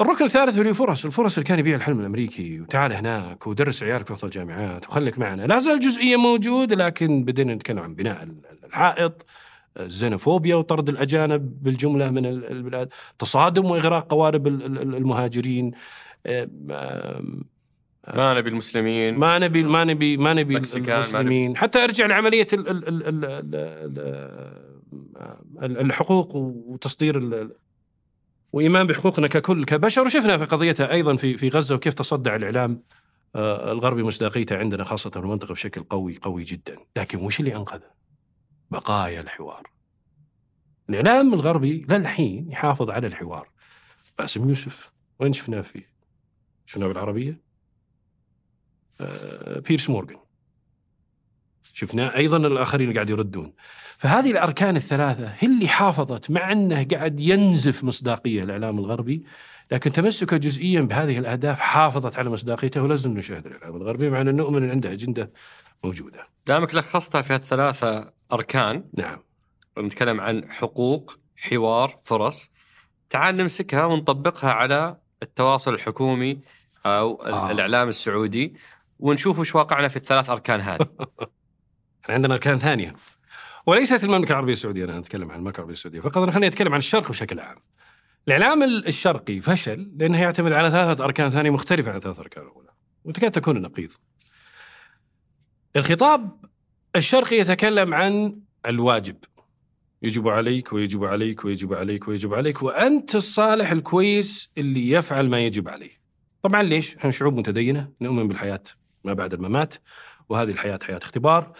الركن 0.00 0.24
الثالث 0.24 0.58
اللي 0.58 0.74
فرص. 0.74 1.04
الفرص 1.04 1.36
اللي 1.38 1.48
كان 1.48 1.58
يبيع 1.58 1.76
الحلم 1.76 2.00
الأمريكي 2.00 2.60
وتعال 2.60 2.92
هناك 2.92 3.46
ودرس 3.46 3.82
عيالك 3.82 4.06
في 4.06 4.12
أفضل 4.12 4.28
الجامعات 4.28 4.88
وخليك 4.88 5.18
معنا. 5.18 5.42
لا 5.46 5.58
زال 5.58 5.80
جزئيا 5.80 6.16
موجود 6.16 6.72
لكن 6.72 7.24
بدينا 7.24 7.54
نتكلم 7.54 7.78
عن 7.78 7.94
بناء 7.94 8.28
الحائط 8.64 9.26
الزينوفوبيا 9.80 10.56
وطرد 10.56 10.88
الأجانب 10.88 11.62
بالجملة 11.62 12.10
من 12.10 12.26
البلاد 12.26 12.88
تصادم 13.18 13.64
وإغراق 13.64 14.06
قوارب 14.10 14.46
المهاجرين. 14.46 15.70
ما 18.14 18.34
نبي 18.34 18.50
المسلمين. 18.50 19.14
ما 19.14 19.38
نبي 19.38 19.62
ما 19.62 19.84
نبي 19.84 20.16
ما 20.16 20.32
نبي 20.32 20.56
المسلمين. 20.56 21.56
حتى 21.56 21.84
أرجع 21.84 22.06
لعملية 22.06 22.46
الحقوق 25.62 26.36
وتصدير 26.36 27.48
وإيمان 28.52 28.86
بحقوقنا 28.86 29.26
ككل 29.28 29.64
كبشر. 29.64 30.02
وشفنا 30.02 30.38
في 30.38 30.44
قضيتها 30.44 30.92
أيضا 30.92 31.16
في 31.16 31.36
في 31.36 31.48
غزة 31.48 31.74
وكيف 31.74 31.94
تصدع 31.94 32.36
الإعلام 32.36 32.82
آه، 33.36 33.72
الغربي 33.72 34.02
مصداقيته 34.02 34.56
عندنا 34.56 34.84
خاصة 34.84 35.10
في 35.10 35.16
المنطقة 35.16 35.52
بشكل 35.52 35.82
قوي 35.82 36.18
قوي 36.22 36.42
جدا، 36.42 36.76
لكن 36.96 37.18
وش 37.18 37.40
اللي 37.40 37.56
أنقذه؟ 37.56 38.03
بقايا 38.70 39.20
الحوار. 39.20 39.70
الإعلام 40.90 41.34
الغربي 41.34 41.86
للحين 41.88 42.50
يحافظ 42.50 42.90
على 42.90 43.06
الحوار. 43.06 43.48
باسم 44.18 44.48
يوسف 44.48 44.92
وين 45.18 45.32
شفناه 45.32 45.60
فيه؟ 45.60 45.88
شفناه 46.66 46.86
بالعربية؟ 46.86 47.40
آه 49.00 49.58
بيرس 49.58 49.90
مورغان. 49.90 50.18
شفناه 51.62 52.16
أيضا 52.16 52.36
الآخرين 52.36 52.88
اللي 52.88 52.94
قاعد 52.94 53.10
يردون. 53.10 53.52
فهذه 53.98 54.30
الأركان 54.30 54.76
الثلاثة 54.76 55.28
هي 55.38 55.48
اللي 55.48 55.68
حافظت 55.68 56.30
مع 56.30 56.52
إنه 56.52 56.84
قاعد 56.84 57.20
ينزف 57.20 57.84
مصداقية 57.84 58.42
الإعلام 58.42 58.78
الغربي 58.78 59.24
لكن 59.72 59.92
تمسكه 59.92 60.36
جزئيا 60.36 60.80
بهذه 60.80 61.18
الأهداف 61.18 61.58
حافظت 61.58 62.18
على 62.18 62.30
مصداقيته 62.30 62.82
ولازم 62.82 63.18
نشاهد 63.18 63.46
الإعلام 63.46 63.76
الغربي 63.76 64.10
مع 64.10 64.20
ان 64.20 64.36
نؤمن 64.36 64.62
إن 64.62 64.70
عنده 64.70 64.92
أجندة 64.92 65.32
موجودة. 65.84 66.26
دامك 66.46 66.74
لخصتها 66.74 67.22
في 67.22 67.34
الثلاثة 67.34 68.13
أركان 68.32 68.84
نعم 68.94 69.18
نتكلم 69.78 70.20
عن 70.20 70.50
حقوق، 70.50 71.18
حوار، 71.36 72.00
فرص. 72.04 72.50
تعال 73.10 73.36
نمسكها 73.36 73.84
ونطبقها 73.84 74.50
على 74.52 74.96
التواصل 75.22 75.74
الحكومي 75.74 76.40
أو 76.86 77.22
آه. 77.22 77.50
الإعلام 77.50 77.88
السعودي 77.88 78.56
ونشوف 78.98 79.38
وش 79.38 79.54
واقعنا 79.54 79.88
في 79.88 79.96
الثلاث 79.96 80.30
أركان 80.30 80.60
هذه. 80.60 80.86
عندنا 82.08 82.34
أركان 82.34 82.58
ثانية. 82.58 82.94
وليست 83.66 84.04
المملكة 84.04 84.30
العربية 84.32 84.52
السعودية 84.52 84.84
أنا 84.84 84.98
أتكلم 84.98 85.30
عن 85.30 85.36
المملكة 85.36 85.56
العربية 85.56 85.72
السعودية 85.72 86.00
فقط 86.00 86.18
أنا 86.18 86.32
خليني 86.32 86.46
اتكلم 86.46 86.72
عن 86.72 86.78
الشرق 86.78 87.08
بشكل 87.08 87.40
عام. 87.40 87.56
الإعلام 88.28 88.62
الشرقي 88.62 89.40
فشل 89.40 89.92
لأنه 89.96 90.22
يعتمد 90.22 90.52
على 90.52 90.70
ثلاثة 90.70 91.04
أركان 91.04 91.30
ثانية 91.30 91.50
مختلفة 91.50 91.92
عن 91.92 92.00
ثلاث 92.00 92.20
أركان 92.20 92.44
الأولى 92.44 92.70
وتكاد 93.04 93.30
تكون 93.30 93.56
النقيض. 93.56 93.90
الخطاب 95.76 96.44
الشرقي 96.96 97.36
يتكلم 97.36 97.94
عن 97.94 98.40
الواجب. 98.66 99.16
يجب 100.02 100.28
عليك 100.28 100.72
ويجب 100.72 101.04
عليك 101.04 101.44
ويجب 101.44 101.74
عليك 101.74 102.08
ويجب 102.08 102.34
عليك 102.34 102.62
وأنت 102.62 103.14
الصالح 103.14 103.70
الكويس 103.70 104.50
اللي 104.58 104.90
يفعل 104.90 105.28
ما 105.28 105.40
يجب 105.40 105.68
عليه. 105.68 105.90
طبعا 106.42 106.62
ليش؟ 106.62 106.96
إحنا 106.96 107.10
شعوب 107.10 107.34
متدينة 107.34 107.92
نؤمن 108.00 108.28
بالحياة 108.28 108.62
ما 109.04 109.12
بعد 109.12 109.34
الممات 109.34 109.74
وهذه 110.28 110.50
الحياة 110.50 110.78
حياة 110.82 110.98
اختبار 110.98 111.52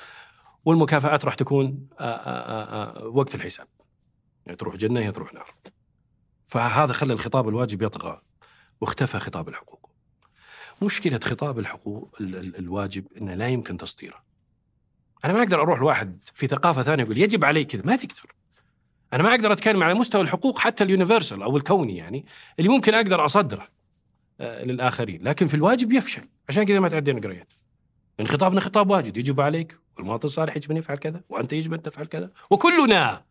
والمكافآت 0.64 1.24
راح 1.24 1.34
تكون 1.34 1.88
آآ 2.00 2.04
آه، 2.04 2.08
آآ 2.08 2.98
آه، 2.98 3.04
آه، 3.04 3.06
وقت 3.06 3.34
الحساب. 3.34 3.66
يعني 4.46 4.56
تروح 4.56 4.76
جنة 4.76 5.00
يا 5.00 5.10
تروح 5.10 5.34
نار. 5.34 5.54
فهذا 6.46 6.92
خلى 6.92 7.12
الخطاب 7.12 7.48
الواجب 7.48 7.82
يطغى 7.82 8.20
واختفى 8.80 9.18
خطاب 9.18 9.48
الحقوق. 9.48 9.90
مشكلة 10.82 11.20
خطاب 11.24 11.58
الحقوق 11.58 12.16
الواجب 12.20 13.04
أنه 13.20 13.34
لا 13.34 13.48
يمكن 13.48 13.76
تسطيره 13.76 14.33
أنا 15.24 15.32
ما 15.32 15.42
أقدر 15.42 15.62
أروح 15.62 15.80
لواحد 15.80 16.18
في 16.34 16.46
ثقافة 16.46 16.82
ثانية 16.82 17.04
يقول 17.04 17.18
يجب 17.18 17.44
عليك 17.44 17.70
كذا. 17.70 17.82
ما 17.84 17.96
تقدر. 17.96 18.34
أنا 19.12 19.22
ما 19.22 19.30
أقدر 19.30 19.52
أتكلم 19.52 19.82
على 19.82 19.94
مستوى 19.94 20.22
الحقوق 20.22 20.58
حتى 20.58 20.84
اليونيفرسال 20.84 21.42
أو 21.42 21.56
الكوني 21.56 21.96
يعني 21.96 22.26
اللي 22.58 22.70
ممكن 22.70 22.94
أقدر 22.94 23.24
أصدره 23.24 23.68
للآخرين. 24.40 25.22
لكن 25.22 25.46
في 25.46 25.54
الواجب 25.54 25.92
يفشل. 25.92 26.22
عشان 26.48 26.64
كذا 26.64 26.80
ما 26.80 26.88
تعدينا 26.88 27.20
قريات 27.20 27.52
من 28.20 28.26
خطابنا 28.26 28.60
خطاب 28.60 28.90
واجد. 28.90 29.16
يجب 29.16 29.40
عليك 29.40 29.78
والمواطن 29.96 30.26
الصالح 30.26 30.56
يجب 30.56 30.70
أن 30.70 30.76
يفعل 30.76 30.96
كذا 30.96 31.20
وأنت 31.28 31.52
يجب 31.52 31.74
أن 31.74 31.82
تفعل 31.82 32.06
كذا 32.06 32.30
وكلنا 32.50 33.24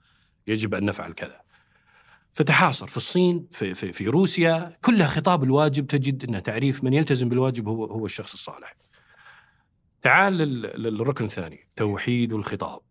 يجب 0.47 0.73
أن 0.73 0.85
نفعل 0.85 1.11
كذا. 1.11 1.41
فتحاصر 2.33 2.87
في 2.87 2.97
الصين 2.97 3.47
في 3.51 3.73
في 3.73 3.91
في 3.91 4.07
روسيا 4.07 4.77
كلها 4.85 5.07
خطاب 5.07 5.43
الواجب 5.43 5.87
تجد 5.87 6.23
إنه 6.23 6.39
تعريف 6.39 6.83
من 6.83 6.93
يلتزم 6.93 7.29
بالواجب 7.29 7.67
هو 7.67 7.85
هو 7.85 8.05
الشخص 8.05 8.33
الصالح. 8.33 8.75
تعال 10.03 10.33
للركن 10.37 11.25
الثاني. 11.25 11.67
توحيد 11.75 12.33
الخطاب. 12.33 12.81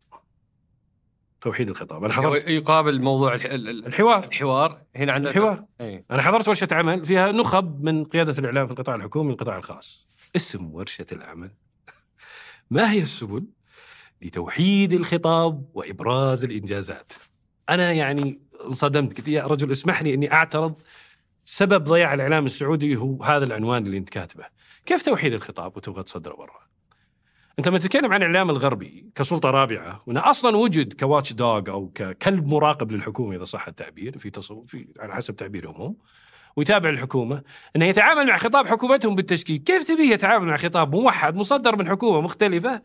توحيد 1.40 1.70
الخطاب. 1.70 2.04
أنا 2.04 2.14
حضرت 2.14 2.48
يقابل 2.48 3.02
موضوع 3.02 3.34
الح- 3.34 3.44
ال- 3.44 3.68
ال- 3.68 3.86
الحوار. 3.86 4.24
الحوار. 4.24 4.82
هنا 4.96 5.12
عندنا 5.12 5.30
الحوار. 5.30 5.64
اي 5.80 6.04
أنا 6.10 6.22
حضرت 6.22 6.48
ورشة 6.48 6.68
عمل 6.72 7.04
فيها 7.04 7.32
نخب 7.32 7.84
من 7.84 8.04
قيادة 8.04 8.38
الإعلام 8.38 8.66
في 8.66 8.72
القطاع 8.72 8.94
الحكومي 8.94 9.28
والقطاع 9.30 9.56
الخاص. 9.56 10.08
اسم 10.36 10.74
ورشة 10.74 11.06
العمل. 11.12 11.50
ما 12.70 12.92
هي 12.92 13.02
السبل؟ 13.02 13.44
لتوحيد 14.22 14.92
الخطاب 14.92 15.64
وإبراز 15.74 16.44
الإنجازات. 16.44 17.12
أنا 17.68 17.92
يعني 17.92 18.40
انصدمت. 18.64 19.16
قلت 19.18 19.28
يا 19.28 19.46
رجل 19.46 19.70
اسمح 19.70 20.02
لي 20.02 20.14
إني 20.14 20.32
أعترض. 20.32 20.78
سبب 21.44 21.84
ضياع 21.84 22.14
الإعلام 22.14 22.46
السعودي 22.46 22.96
هو 22.96 23.22
هذا 23.24 23.44
العنوان 23.44 23.86
اللي 23.86 23.96
انت 23.98 24.08
كاتبه. 24.08 24.44
كيف 24.86 25.02
توحيد 25.02 25.32
الخطاب 25.32 25.76
وتبغى 25.76 26.02
تصدره 26.02 26.34
برا؟ 26.34 26.71
أنت 27.58 27.68
لما 27.68 27.78
تتكلم 27.78 28.12
عن 28.12 28.22
الاعلام 28.22 28.50
الغربي 28.50 29.10
كسلطة 29.14 29.50
رابعة 29.50 30.02
وانه 30.06 30.30
أصلا 30.30 30.56
وجد 30.56 30.92
كواتش 30.92 31.32
دوغ 31.32 31.70
أو 31.70 31.92
ككلب 31.94 32.46
مراقب 32.48 32.92
للحكومة 32.92 33.36
إذا 33.36 33.44
صح 33.44 33.68
التعبير 33.68 34.18
في 34.18 34.30
تصو 34.30 34.64
في 34.64 34.88
على 34.98 35.14
حسب 35.14 35.36
تعبيرهم 35.36 35.74
هم 35.80 35.96
ويتابع 36.56 36.88
الحكومة 36.88 37.42
إنه 37.76 37.84
يتعامل 37.84 38.26
مع 38.26 38.36
خطاب 38.36 38.66
حكومتهم 38.66 39.14
بالتشكيل، 39.14 39.56
كيف 39.56 39.88
تبيه 39.88 40.12
يتعامل 40.12 40.46
مع 40.46 40.56
خطاب 40.56 40.94
موحد 40.94 41.34
مصدر 41.34 41.76
من 41.76 41.88
حكومة 41.88 42.20
مختلفة 42.20 42.82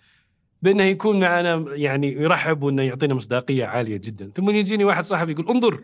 بأنه 0.62 0.84
يكون 0.84 1.20
معنا 1.20 1.66
يعني 1.68 2.14
يرحب 2.14 2.64
وإنه 2.64 2.84
يعطينا 2.84 3.14
مصداقية 3.14 3.66
عالية 3.66 3.98
جدا، 3.98 4.32
ثم 4.36 4.50
يجيني 4.50 4.84
واحد 4.84 5.04
صاحبي 5.04 5.32
يقول 5.32 5.50
انظر 5.50 5.84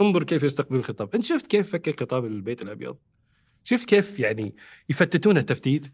انظر 0.00 0.22
كيف 0.22 0.42
يستقبل 0.42 0.76
الخطاب، 0.76 1.14
أنت 1.14 1.24
شفت 1.24 1.46
كيف 1.46 1.72
فكك 1.72 2.00
خطاب 2.00 2.24
البيت 2.24 2.62
الأبيض؟ 2.62 2.96
شفت 3.64 3.88
كيف 3.88 4.20
يعني 4.20 4.54
يفتتون 4.88 5.36
التفتيت؟ 5.36 5.86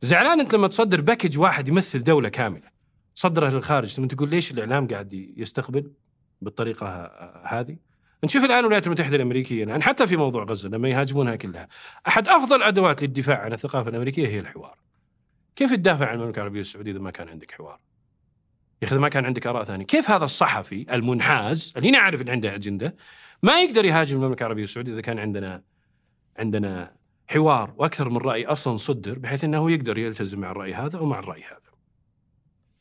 زعلان 0.00 0.40
أنت 0.40 0.54
لما 0.54 0.68
تصدر 0.68 1.00
باكج 1.00 1.38
واحد 1.38 1.68
يمثل 1.68 2.04
دولة 2.04 2.28
كاملة 2.28 2.68
تصدره 3.14 3.48
للخارج 3.48 3.88
ثم 3.88 4.06
تقول 4.06 4.30
ليش 4.30 4.50
الإعلام 4.50 4.88
قاعد 4.88 5.12
يستقبل 5.36 5.92
بالطريقة 6.42 6.86
هذه؟ 7.44 7.76
نشوف 8.24 8.44
الآن 8.44 8.58
الولايات 8.58 8.86
المتحدة 8.86 9.16
الأمريكية 9.16 9.64
الآن 9.64 9.82
حتى 9.82 10.06
في 10.06 10.16
موضوع 10.16 10.44
غزة 10.44 10.68
لما 10.68 10.88
يهاجمونها 10.88 11.36
كلها 11.36 11.68
أحد 12.08 12.28
أفضل 12.28 12.62
أدوات 12.62 13.02
للدفاع 13.02 13.38
عن 13.38 13.52
الثقافة 13.52 13.90
الأمريكية 13.90 14.28
هي 14.28 14.40
الحوار. 14.40 14.78
كيف 15.56 15.74
تدافع 15.74 16.06
عن 16.06 16.14
المملكة 16.14 16.36
العربية 16.36 16.60
السعودية 16.60 16.90
إذا 16.90 17.00
ما 17.00 17.10
كان 17.10 17.28
عندك 17.28 17.50
حوار؟ 17.50 17.80
يا 18.82 18.86
أخي 18.86 18.96
ما 18.96 19.08
كان 19.08 19.26
عندك 19.26 19.46
آراء 19.46 19.64
ثانية، 19.64 19.84
كيف 19.84 20.10
هذا 20.10 20.24
الصحفي 20.24 20.86
المنحاز 20.92 21.72
اللي 21.76 21.90
نعرف 21.90 22.22
إن 22.22 22.28
عنده 22.28 22.54
أجندة 22.54 22.96
ما 23.42 23.62
يقدر 23.62 23.84
يهاجم 23.84 24.16
المملكة 24.16 24.42
العربية 24.42 24.64
السعودية 24.64 24.92
إذا 24.92 25.00
كان 25.00 25.18
عندنا 25.18 25.62
عندنا 26.38 26.97
حوار 27.28 27.74
وأكثر 27.76 28.08
من 28.08 28.16
رأي 28.16 28.46
أصلا 28.46 28.76
صدر 28.76 29.18
بحيث 29.18 29.44
إنه 29.44 29.70
يقدر 29.70 29.98
يلتزم 29.98 30.40
مع 30.40 30.50
الرأي 30.50 30.74
هذا 30.74 30.98
ومع 30.98 31.18
الرأي 31.18 31.42
هذا. 31.42 31.58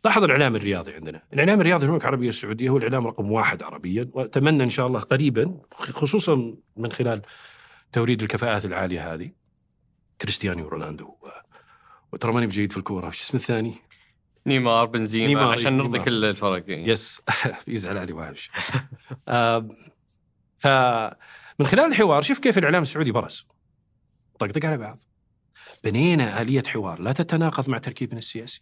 لاحظ 0.06 0.24
الإعلام 0.24 0.56
الرياضي 0.56 0.94
عندنا، 0.94 1.22
الإعلام 1.34 1.62
الرياضي 1.62 1.80
في 1.80 1.86
المملكة 1.86 2.04
العربية 2.04 2.30
السعودية 2.30 2.70
هو 2.70 2.78
الإعلام 2.78 3.08
رقم 3.08 3.32
واحد 3.32 3.64
عربيا 3.64 4.10
وأتمنى 4.14 4.64
إن 4.64 4.70
شاء 4.70 4.88
الله 4.88 5.00
قريبا 5.00 5.58
خصوصا 5.72 6.56
من 6.78 6.92
خلال 6.92 7.22
توريد 7.92 8.22
الكفاءات 8.22 8.66
العالية 8.66 9.14
هذه 9.14 9.32
كريستيانو 10.22 10.68
رونالدو 10.68 11.06
و- 11.06 11.28
وترى 12.14 12.32
ماني 12.34 12.48
بجيد 12.48 12.72
في 12.72 12.78
الكورة، 12.78 13.08
وش 13.08 13.22
اسم 13.22 13.38
الثاني؟ 13.38 13.76
نيمار 14.48 14.86
بنزيما 14.86 15.28
نيمار، 15.28 15.54
عشان 15.54 15.78
نرضي. 15.78 16.00
كل 16.00 16.26
الفرق 16.26 16.64
يعني. 16.70 16.88
يس 16.88 17.22
يزعل 17.68 17.98
علي 17.98 18.14
وهمش 18.14 18.50
آه، 19.28 19.68
فمن 20.58 21.68
خلال 21.68 21.86
الحوار 21.86 22.22
شوف 22.22 22.40
كيف 22.40 22.58
الإعلام 22.58 22.82
السعودي 22.82 23.12
برز 23.12 23.48
طقطق 24.40 24.66
على 24.66 24.78
بعض. 24.78 25.00
بنينا 25.84 26.42
آلية 26.42 26.64
حوار 26.68 27.02
لا 27.02 27.12
تتناقض 27.12 27.70
مع 27.70 27.78
تركيبنا 27.78 28.20
السياسي. 28.20 28.62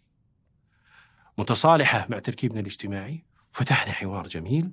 متصالحة 1.38 2.06
مع 2.10 2.18
تركيبنا 2.18 2.60
الاجتماعي. 2.60 3.24
فتحنا 3.50 3.92
حوار 3.92 4.26
جميل 4.28 4.70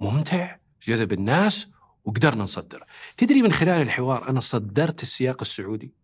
ممتع 0.00 0.56
جذب 0.82 1.12
الناس 1.12 1.66
وقدرنا 2.04 2.42
نصدر 2.42 2.84
تدري 3.16 3.42
من 3.42 3.52
خلال 3.52 3.82
الحوار 3.82 4.28
أنا 4.28 4.40
صدرت 4.40 5.02
السياق 5.02 5.40
السعودي؟ 5.40 5.94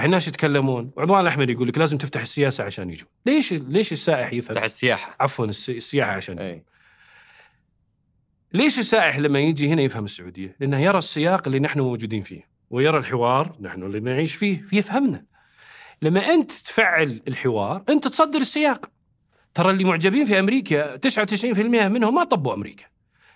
الناس 0.00 0.28
يتكلمون 0.28 0.90
وعضوان 0.96 1.20
الأحمر 1.20 1.50
يقول 1.50 1.68
لك 1.68 1.78
لازم 1.78 1.98
تفتح 1.98 2.20
السياسة 2.20 2.64
عشان 2.64 2.90
يجون. 2.90 3.08
ليش 3.26 3.52
ليش 3.52 3.92
السائح 3.92 4.32
يفهم 4.32 4.54
تحت 4.54 4.64
السياحة. 4.64 5.16
عفوا 5.20 5.46
الس- 5.46 5.70
السياحة 5.70 6.12
عشان 6.12 6.38
أي. 6.38 6.64
ليش 8.52 8.78
السائح 8.78 9.18
لما 9.18 9.38
يجي 9.40 9.68
هنا 9.68 9.82
يفهم 9.82 10.04
السعودية؟ 10.04 10.56
لأنه 10.60 10.78
يرى 10.80 10.98
السياق 10.98 11.42
اللي 11.46 11.60
نحن 11.60 11.80
موجودين 11.80 12.22
فيه. 12.22 12.53
ويرى 12.70 12.98
الحوار 12.98 13.56
نحن 13.60 13.82
اللي 13.82 14.00
نعيش 14.00 14.34
فيه 14.34 14.62
فيفهمنا. 14.62 15.24
لما 16.02 16.20
أنت 16.20 16.52
تفعل 16.52 17.22
الحوار 17.28 17.84
أنت 17.88 18.08
تصدر 18.08 18.38
السياق. 18.38 18.90
ترى 19.54 19.70
اللي 19.70 19.84
معجبين 19.84 20.24
في 20.24 20.38
أمريكا 20.38 20.96
99% 20.96 21.88
منهم 21.88 22.14
ما 22.14 22.24
طبوا 22.24 22.54
أمريكا. 22.54 22.84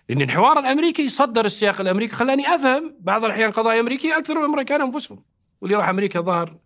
لأن 0.09 0.23
الحوار 0.23 0.59
الأمريكي 0.59 1.03
يصدر 1.03 1.45
السياق 1.45 1.81
الأمريكي 1.81 2.15
خلاني 2.15 2.55
أفهم 2.55 2.97
بعض 3.01 3.25
الأحيان 3.25 3.51
قضايا 3.51 3.81
أمريكية 3.81 4.19
أكثر 4.19 4.35
من 4.35 4.41
الامريكان 4.41 4.83
أنفسهم. 4.83 5.25
واللي 5.61 5.77
راح 5.77 5.89
أمريكا 5.89 6.21
ظهر 6.21 6.59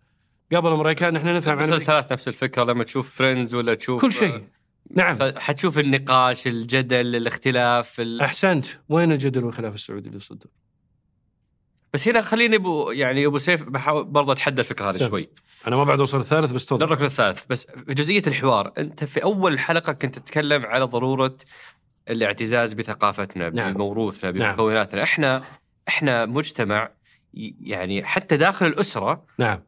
قبل 0.53 0.67
الامريكان 0.67 1.13
نحن 1.13 1.27
نفهم 1.27 1.51
عن 1.51 1.57
أمريكا. 1.57 1.75
مسلسلات 1.75 2.13
نفس 2.13 2.27
الفكرة 2.27 2.63
لما 2.63 2.83
تشوف 2.83 3.17
Friends 3.17 3.55
ولا 3.55 3.73
تشوف 3.73 4.01
كل 4.01 4.13
شيء. 4.13 4.43
نعم 4.91 5.17
حتشوف 5.37 5.79
النقاش 5.79 6.47
الجدل 6.47 7.15
الاختلاف 7.15 7.99
ال... 7.99 8.21
أحسنت 8.21 8.65
وين 8.89 9.11
الجدل 9.11 9.43
والخلاف 9.45 9.75
السعودي 9.75 10.09
اللي 10.09 10.19
صدر؟ 10.19 10.47
بس 11.93 12.07
هنا 12.07 12.21
خليني 12.21 12.55
ابو 12.55 12.91
يعني 12.91 13.25
أبو 13.25 13.37
سيف 13.37 13.63
بحاول 13.63 14.03
برضه 14.03 14.33
اتحدى 14.33 14.61
الفكرة 14.61 14.89
هذه. 14.89 15.07
شوي 15.09 15.29
أنا 15.67 15.75
ما 15.75 15.83
بعد 15.83 15.99
اوصل 15.99 16.19
الثالث 16.19 16.51
بس 16.51 16.65
تفضل 16.65 16.85
للركن 16.85 17.05
الثالث 17.05 17.45
بس 17.49 17.67
في 17.87 17.93
جزئية 17.93 18.21
الحوار 18.27 18.73
أنت 18.77 19.03
في 19.03 19.23
أول 19.23 19.53
الحلقة 19.53 19.93
كنت 19.93 20.19
تتكلم 20.19 20.65
على 20.65 20.83
ضرورة 20.85 21.37
الاعتزاز 22.09 22.73
بثقافتنا 22.73 23.49
نعم. 23.49 23.73
بموروثنا 23.73 24.31
نعم. 24.31 24.51
بمكوناتنا 24.51 25.03
إحنا 25.03 25.43
إحنا 25.87 26.25
مجتمع 26.25 26.89
يعني 27.61 28.03
حتى 28.03 28.37
داخل 28.37 28.65
الأسرة 28.65 29.25
نعم 29.37 29.63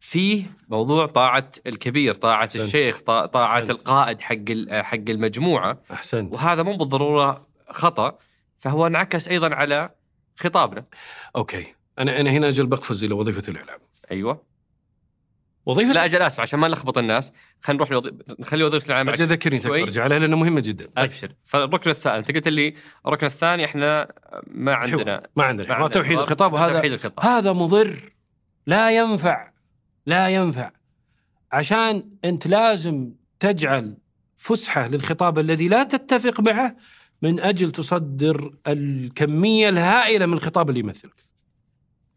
فيه 0.00 0.44
موضوع 0.68 1.06
طاعة 1.06 1.50
الكبير 1.66 2.14
طاعة 2.14 2.44
أحسنت. 2.44 2.62
الشيخ 2.62 2.98
طا- 2.98 3.26
طاعة 3.26 3.52
أحسنت. 3.54 3.70
القائد 3.70 4.20
حق 4.20 4.34
حق 4.82 4.94
المجموعة 5.08 5.78
أحسنت 5.92 6.34
وهذا 6.34 6.62
مو 6.62 6.76
بالضرورة 6.76 7.46
خطأ 7.70 8.18
فهو 8.58 8.86
انعكس 8.86 9.28
أيضا 9.28 9.54
على 9.54 9.90
خطابنا. 10.38 10.84
أوكي. 11.36 11.74
أنا 11.98 12.20
أنا 12.20 12.30
هنا 12.30 12.48
أجل 12.48 12.66
بقفز 12.66 13.04
إلى 13.04 13.14
وظيفة 13.14 13.50
الإعلام. 13.50 13.78
أيوه. 14.10 14.48
وظيفة 15.66 15.92
لا 15.92 16.04
أجل 16.04 16.22
آسف 16.22 16.40
عشان 16.40 16.58
ما 16.60 16.68
نلخبط 16.68 16.98
الناس. 16.98 17.32
خلينا 17.60 17.78
نروح 17.78 17.90
لوظي... 17.90 18.12
نخلي 18.38 18.64
وظيفة 18.64 18.86
الإعلام 18.86 19.08
أجل 19.08 19.26
ذكرني 19.26 19.60
شوي. 19.60 19.80
ترجع 19.84 20.02
عليها 20.02 20.18
لأنه 20.18 20.36
مهمة 20.36 20.60
جدا. 20.60 20.88
أبشر. 20.96 21.32
فالركن 21.44 21.90
الثاني 21.90 22.18
أنت 22.18 22.34
قلت 22.34 22.48
لي 22.48 22.74
الركن 23.06 23.26
الثاني 23.26 23.64
إحنا 23.64 24.12
ما 24.46 24.74
عندنا. 24.74 25.22
ما 25.36 25.44
عندنا. 25.44 25.68
ما. 25.68 25.74
عندنا 25.74 25.88
توحيد. 25.88 26.18
الخطاب. 26.18 26.52
وهذا 26.52 26.72
توحيد 26.72 26.92
الخطاب. 26.92 27.26
هذا 27.26 27.52
مضر. 27.52 28.12
لا 28.66 28.96
ينفع. 28.96 29.50
لا 30.06 30.28
ينفع. 30.28 30.70
عشان 31.52 32.10
أنت 32.24 32.46
لازم 32.46 33.12
تجعل 33.40 33.96
فسحة 34.36 34.88
للخطاب 34.88 35.38
الذي 35.38 35.68
لا 35.68 35.82
تتفق 35.82 36.40
معه 36.40 36.76
من 37.22 37.40
أجل 37.40 37.70
تصدر 37.70 38.54
الكمية 38.66 39.68
الهائلة 39.68 40.26
من 40.26 40.32
الخطاب 40.32 40.68
اللي 40.68 40.80
يمثلك. 40.80 41.24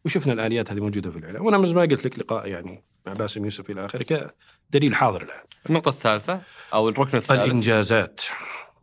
وشفنا 0.06 0.34
الآليات 0.34 0.72
هذه 0.72 0.80
موجودة 0.80 1.12
في 1.12 1.18
الإعلام. 1.18 1.46
وأنا 1.46 1.58
مثل 1.58 1.76
ما 1.76 1.82
قلت 1.82 2.06
لك 2.06 2.20
لقاء 2.20 2.48
يعني 2.48 2.84
مع 3.06 3.14
باسم 3.14 3.44
يوسف 3.44 3.70
إلى 3.70 3.86
آخره 3.86 4.32
كدليل 4.72 4.96
حاضر 4.96 5.22
الآن. 5.22 5.44
النقطة 5.70 5.90
الثالثة 5.90 6.42
أو 6.74 6.90
الركن 6.90 7.18
الثالث. 7.18 7.42
الإنجازات. 7.42 8.22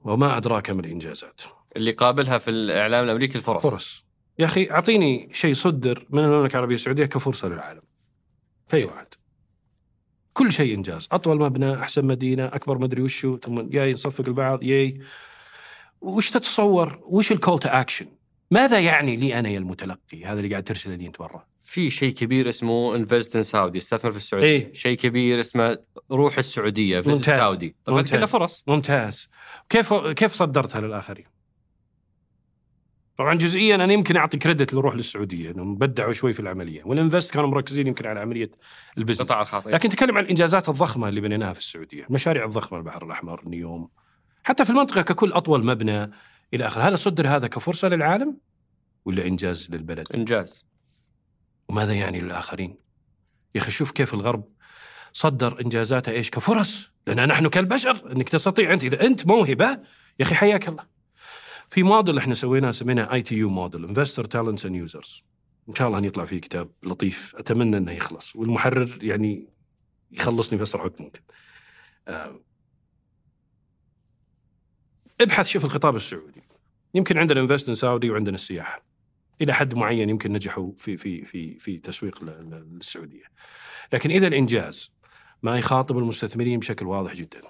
وما 0.05 0.37
أدراك 0.37 0.71
ما 0.71 0.81
الإنجازات. 0.81 1.41
اللي 1.77 1.91
قابلها 1.91 2.39
في 2.39 2.51
الإعلام 2.51 3.05
الأمريكي 3.05 3.39
الفرص 3.39 3.63
فرص 3.63 4.05
يا 4.39 4.45
أخي 4.45 4.71
أعطيني 4.71 5.29
شيء 5.33 5.55
صدر 5.55 6.07
من 6.11 6.25
المملكة 6.25 6.53
العربية 6.53 6.75
السعودية 6.75 7.07
كفرصة 7.07 7.49
للعالم. 7.49 7.83
في 8.69 8.77
اي 8.77 8.85
واحد 8.85 9.07
كل 10.33 10.53
شيء 10.53 10.75
إنجاز. 10.75 11.09
أطول 11.13 11.39
مبنى 11.39 11.75
أحسن 11.75 12.05
مدينة 12.05 12.47
أكبر 12.47 12.79
مدري 12.79 13.03
وشو 13.03 13.37
ثم 13.37 13.73
ياي 13.73 13.93
نصفق 13.93 14.25
البعض 14.29 14.63
ياي. 14.63 15.01
وش 16.01 16.31
تتصور؟ 16.31 17.01
وش 17.03 17.33
ال 17.33 17.38
call 17.38 17.59
to 17.59 17.69
action 17.69 18.07
ماذا 18.51 18.81
يعني 18.81 19.17
لي 19.17 19.39
أنا 19.39 19.49
يا 19.49 19.59
المتلقي؟ 19.59 20.25
هذا 20.25 20.39
اللي 20.41 20.51
قاعد 20.51 20.65
ترسله 20.65 20.95
لي 20.95 21.07
أنت 21.07 21.19
برا 21.19 21.45
في 21.63 21.91
شيء 21.91 22.15
كبير 22.15 22.49
اسمه 22.49 22.97
Invest 22.97 23.37
in 23.37 23.43
Saudi 23.43 23.79
استثمر 23.79 24.11
في 24.11 24.17
السعودية. 24.17 24.47
إيه. 24.47 24.73
شيء 24.73 24.97
كبير 24.97 25.41
اسمه 25.41 25.79
روح 26.11 26.39
السعودية 26.39 27.01
Visit 27.01 27.17
ممتاز. 27.17 27.41
Saudi 27.41 27.77
طبعا. 27.85 28.03
كلها 28.03 28.27
فرص. 28.27 28.65
ممتاز. 28.67 29.29
كيف 29.69 29.95
كيف 29.95 30.33
صدرتها 30.33 30.81
للآخرين؟ 30.81 31.25
طبعا 33.19 33.35
جزئيا 33.35 33.75
أنا 33.75 33.93
يمكن 33.93 34.17
أعطي 34.17 34.39
credit 34.39 34.75
لروح 34.75 34.95
للسعودية 34.95 35.51
إنهم 35.51 35.75
بدعوا 35.75 36.13
شوي 36.13 36.33
في 36.33 36.41
العملية. 36.41 36.83
وال 36.85 36.97
Invest 36.97 37.35
كانوا 37.35 37.49
مركزين 37.49 37.87
يمكن 37.87 38.07
على 38.07 38.21
عملية 38.21 38.51
ال 38.99 39.01
business 39.01 39.21
القطاع 39.21 39.43
الخاص 39.43 39.67
لكن 39.67 39.89
تكلم 39.89 40.17
عن 40.19 40.25
الانجازات 40.25 40.69
الضخمة 40.69 41.09
اللي 41.09 41.21
بنيناها 41.21 41.53
في 41.53 41.59
السعودية، 41.59 42.07
المشاريع 42.07 42.45
الضخمة 42.45 42.79
البحر 42.79 43.05
الأحمر، 43.07 43.49
نيوم 43.49 43.89
حتى 44.45 44.65
في 44.65 44.71
المنطقة 44.71 45.03
ككل 45.03 45.33
أطول 45.33 45.67
مبنى 45.67 46.11
إلى 46.55 46.67
آخره، 46.67 46.83
هل 46.83 46.99
صدر 46.99 47.29
هذا 47.29 47.47
كفرصة 47.47 47.89
للعالم؟ 47.89 48.37
ولا 49.05 49.27
إنجاز 49.27 49.69
للبلد؟ 49.71 50.13
إنجاز 50.15 50.67
وماذا 51.69 51.93
يعني 51.93 52.21
للآخرين؟ 52.21 52.79
يا 53.55 53.61
أخي 53.61 53.71
شوف 53.71 53.91
كيف 53.91 54.15
الغرب 54.15 54.45
صدر 55.13 55.61
إنجازاته 55.61 56.13
إيش؟ 56.13 56.31
كفرص، 56.31 56.91
لأن 57.07 57.29
نحن 57.29 57.49
كالبشر 57.49 58.13
إنك 58.13 58.29
تستطيع 58.29 58.73
أنت 58.73 58.85
إذا 58.85 59.07
أنت 59.07 59.27
موهبة 59.27 59.69
يا 60.19 60.25
أخي 60.25 60.35
حياك 60.35 60.69
الله 60.69 60.85
في 61.69 61.83
موديل 61.83 62.19
إحنا 62.19 62.35
سويناه 62.35 62.71
سميناه 62.71 63.13
ITU 63.13 63.37
model 63.37 63.85
investor 63.85 64.25
talents 64.25 64.67
and 64.67 64.77
users 64.77 65.23
إن 65.69 65.75
شاء 65.75 65.89
الله 65.89 66.07
يطلع 66.07 66.25
فيه 66.25 66.41
كتاب 66.41 66.71
لطيف 66.83 67.37
أتمنى 67.37 67.77
إنه 67.77 67.93
يخلص 67.93 68.37
والمحرر 68.37 68.99
يعني 69.01 69.49
يخلصني 70.11 70.59
بأسرع 70.59 70.85
وقت 70.85 71.01
ممكن 71.01 71.21
آه، 72.09 72.41
ابحث 75.21 75.49
شوف 75.49 75.65
الخطاب 75.65 75.97
السعودي. 75.97 76.43
يمكن 76.95 77.19
عندنا 77.19 77.41
انفستن 77.41 77.75
سعودي 77.75 78.11
وعندنا 78.11 78.35
السياحة. 78.35 78.85
إلى 79.41 79.53
حد 79.55 79.75
معين 79.75 80.11
يمكن 80.11 80.33
نجحوا 80.33 80.73
في 80.77 80.97
في 80.97 81.25
في 81.25 81.59
في 81.59 81.79
تسويق 81.79 82.25
للسعودية. 82.25 83.25
لكن 83.93 84.11
إذا 84.11 84.27
الإنجاز 84.27 84.91
ما 85.43 85.59
يخاطب 85.59 85.99
المستثمرين 85.99 86.59
بشكل 86.59 86.87
واضح 86.87 87.15
جدا 87.15 87.41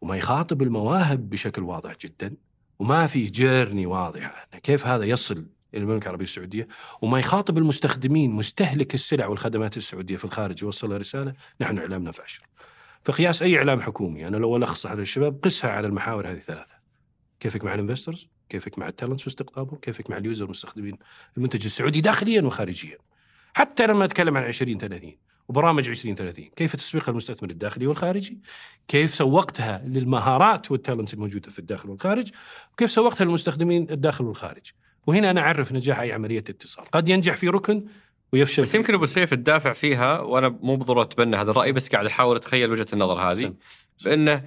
وما 0.00 0.16
يخاطب 0.16 0.62
المواهب 0.62 1.30
بشكل 1.30 1.62
واضح 1.62 1.96
جدا 2.00 2.36
وما 2.78 3.06
في 3.06 3.26
جيرني 3.26 3.86
واضحه 3.86 4.48
كيف 4.62 4.86
هذا 4.86 5.04
يصل 5.04 5.46
إلى 5.74 5.82
المملكة 5.82 6.04
العربية 6.04 6.24
السعودية 6.24 6.68
وما 7.02 7.18
يخاطب 7.18 7.58
المستخدمين 7.58 8.30
مستهلك 8.30 8.94
السلع 8.94 9.26
والخدمات 9.26 9.76
السعودية 9.76 10.16
في 10.16 10.24
الخارج 10.24 10.62
يوصلها 10.62 10.98
رسالة 10.98 11.34
نحن 11.60 11.78
إعلامنا 11.78 12.12
فاشل. 12.12 12.42
فقياس 13.02 13.42
أي 13.42 13.58
إعلام 13.58 13.80
حكومي 13.80 14.28
أنا 14.28 14.36
لو 14.36 14.56
ألخص 14.56 14.86
على 14.86 15.02
الشباب 15.02 15.40
قسها 15.42 15.70
على 15.70 15.86
المحاور 15.86 16.28
هذه 16.28 16.36
الثلاثه. 16.36 16.74
كيفك 17.40 17.64
مع 17.64 17.74
ال 17.74 17.79
investors؟ 17.79 18.28
كيفك 18.48 18.78
مع 18.78 18.88
ال 18.88 18.93
talents 18.93 19.26
واستقطابهم؟ 19.26 19.78
كيفك 19.78 20.10
مع 20.10 20.16
ال 20.16 20.22
user 20.22 20.44
المستخدمين 20.44 20.98
المنتج 21.36 21.64
السعودي 21.64 22.00
داخليا 22.00 22.42
وخارجيا. 22.42 22.98
حتى 23.54 23.86
لما 23.86 24.04
أتكلم 24.04 24.36
عن 24.36 24.44
20 24.44 24.78
30 24.78 25.12
وبرامج 25.48 25.88
2030 25.88 26.44
كيف 26.56 26.76
تسويق 26.76 27.08
المستثمر 27.08 27.50
الداخلي 27.50 27.86
والخارجي 27.86 28.38
كيف 28.88 29.14
سوقتها 29.14 29.82
للمهارات 29.86 30.70
وال 30.70 30.81
talent 30.81 31.14
الموجودة 31.14 31.50
في 31.50 31.58
الداخل 31.58 31.90
والخارج 31.90 32.30
وكيف 32.72 32.90
سوقتها 32.90 33.24
للمستخدمين 33.24 33.90
الداخل 33.90 34.24
والخارج 34.24 34.72
وهنا 35.06 35.30
أنا 35.30 35.40
أعرف 35.40 35.72
نجاح 35.72 36.00
أي 36.00 36.12
عملية 36.12 36.38
اتصال 36.38 36.84
قد 36.84 37.08
ينجح 37.08 37.36
في 37.36 37.48
ركن 37.48 37.84
ويفشل 38.32 38.62
بس 38.62 38.74
يمكن 38.74 38.94
أبو 38.94 39.06
سيف 39.06 39.34
تدافع 39.34 39.72
فيها 39.72 40.20
وأنا 40.20 40.48
مو 40.48 40.76
بالضروره 40.76 41.02
أتبنى 41.02 41.36
هذا 41.36 41.50
الرأي 41.50 41.72
بس 41.72 41.88
قاعد 41.88 42.06
أحاول 42.06 42.36
أتخيل 42.36 42.70
وجهة 42.70 42.86
النظر 42.92 43.20
هذه. 43.20 43.54
بأنه 44.04 44.44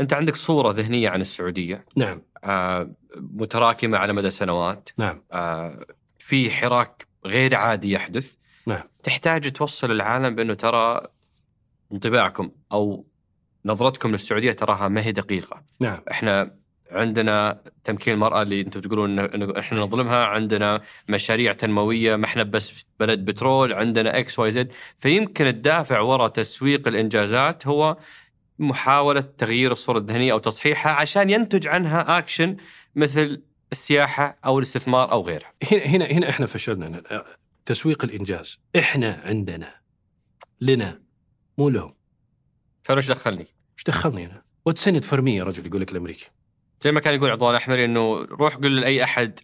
أنت 0.00 0.12
عندك 0.12 0.36
صورة 0.36 0.72
ذهنية 0.72 1.08
عن 1.08 1.20
السعودية. 1.20 1.84
نعم. 1.96 2.22
آه 2.44 2.90
متراكمة 3.16 3.98
على 3.98 4.12
مدى 4.12 4.30
سنوات. 4.30 4.88
نعم. 4.98 5.22
آه 5.32 5.86
في 6.18 6.50
حراك 6.50 7.06
غير 7.26 7.54
عادي 7.54 7.92
يحدث. 7.92 8.34
نعم. 8.66 8.82
تحتاج 9.02 9.52
توصل 9.52 9.90
العالم 9.90 10.34
بأنه 10.34 10.54
ترى 10.54 11.00
انطباعكم 11.92 12.50
أو 12.72 13.06
نظرتكم 13.64 14.10
للسعودية 14.10 14.52
تراها 14.52 14.88
ما 14.88 15.04
هي 15.04 15.12
دقيقة. 15.12 15.62
نعم. 15.80 16.00
إحنا 16.10 16.59
عندنا 16.92 17.62
تمكين 17.84 18.14
المرأة 18.14 18.42
اللي 18.42 18.60
أنتم 18.60 18.80
تقولون 18.80 19.18
انه 19.18 19.58
إحنا 19.58 19.80
نظلمها 19.80 20.26
عندنا 20.26 20.82
مشاريع 21.08 21.52
تنموية 21.52 22.16
ما 22.16 22.24
إحنا 22.24 22.42
بس 22.42 22.84
بلد 23.00 23.24
بترول 23.24 23.72
عندنا 23.72 24.18
X 24.18 24.38
Y 24.38 24.52
Z. 24.52 24.72
فيمكن 24.98 25.46
الدافع 25.46 26.00
وراء 26.00 26.28
تسويق 26.28 26.88
الإنجازات 26.88 27.66
هو 27.66 27.96
محاولة 28.58 29.20
تغيير 29.20 29.72
الصورة 29.72 29.98
الذهنية 29.98 30.32
أو 30.32 30.38
تصحيحها 30.38 30.92
عشان 30.92 31.30
ينتج 31.30 31.68
عنها 31.68 32.18
اكشن 32.18 32.56
مثل 32.96 33.42
السياحة 33.72 34.38
أو 34.44 34.58
الاستثمار 34.58 35.12
أو 35.12 35.22
غيرها. 35.22 35.52
هنا 35.72 35.84
هنا 35.84 36.04
هنا 36.04 36.28
إحنا 36.28 36.46
فشلنا. 36.46 37.02
تسويق 37.66 38.04
الإنجاز. 38.04 38.58
إحنا 38.78 39.20
عندنا. 39.24 39.74
لنا. 40.60 41.02
مو 41.58 41.68
لهم. 41.68 41.94
فانا 42.82 42.98
إيش 42.98 43.08
دخلني؟ 43.08 43.46
إيش 43.78 43.84
دخلني 43.86 44.26
أنا؟ 44.26 44.42
وتسند 44.66 45.04
فرمي 45.04 45.36
يا 45.36 45.44
رجل؟ 45.44 45.66
يقول 45.66 45.80
لك 45.80 45.92
الأمريكي. 45.92 46.30
زي 46.80 46.92
ما 46.92 47.00
كان 47.00 47.14
يقول 47.14 47.30
عضوان 47.30 47.54
احمر 47.54 47.84
إنه 47.84 48.16
روح 48.22 48.56
قل 48.56 48.80
لأي 48.80 49.04
أحد 49.04 49.40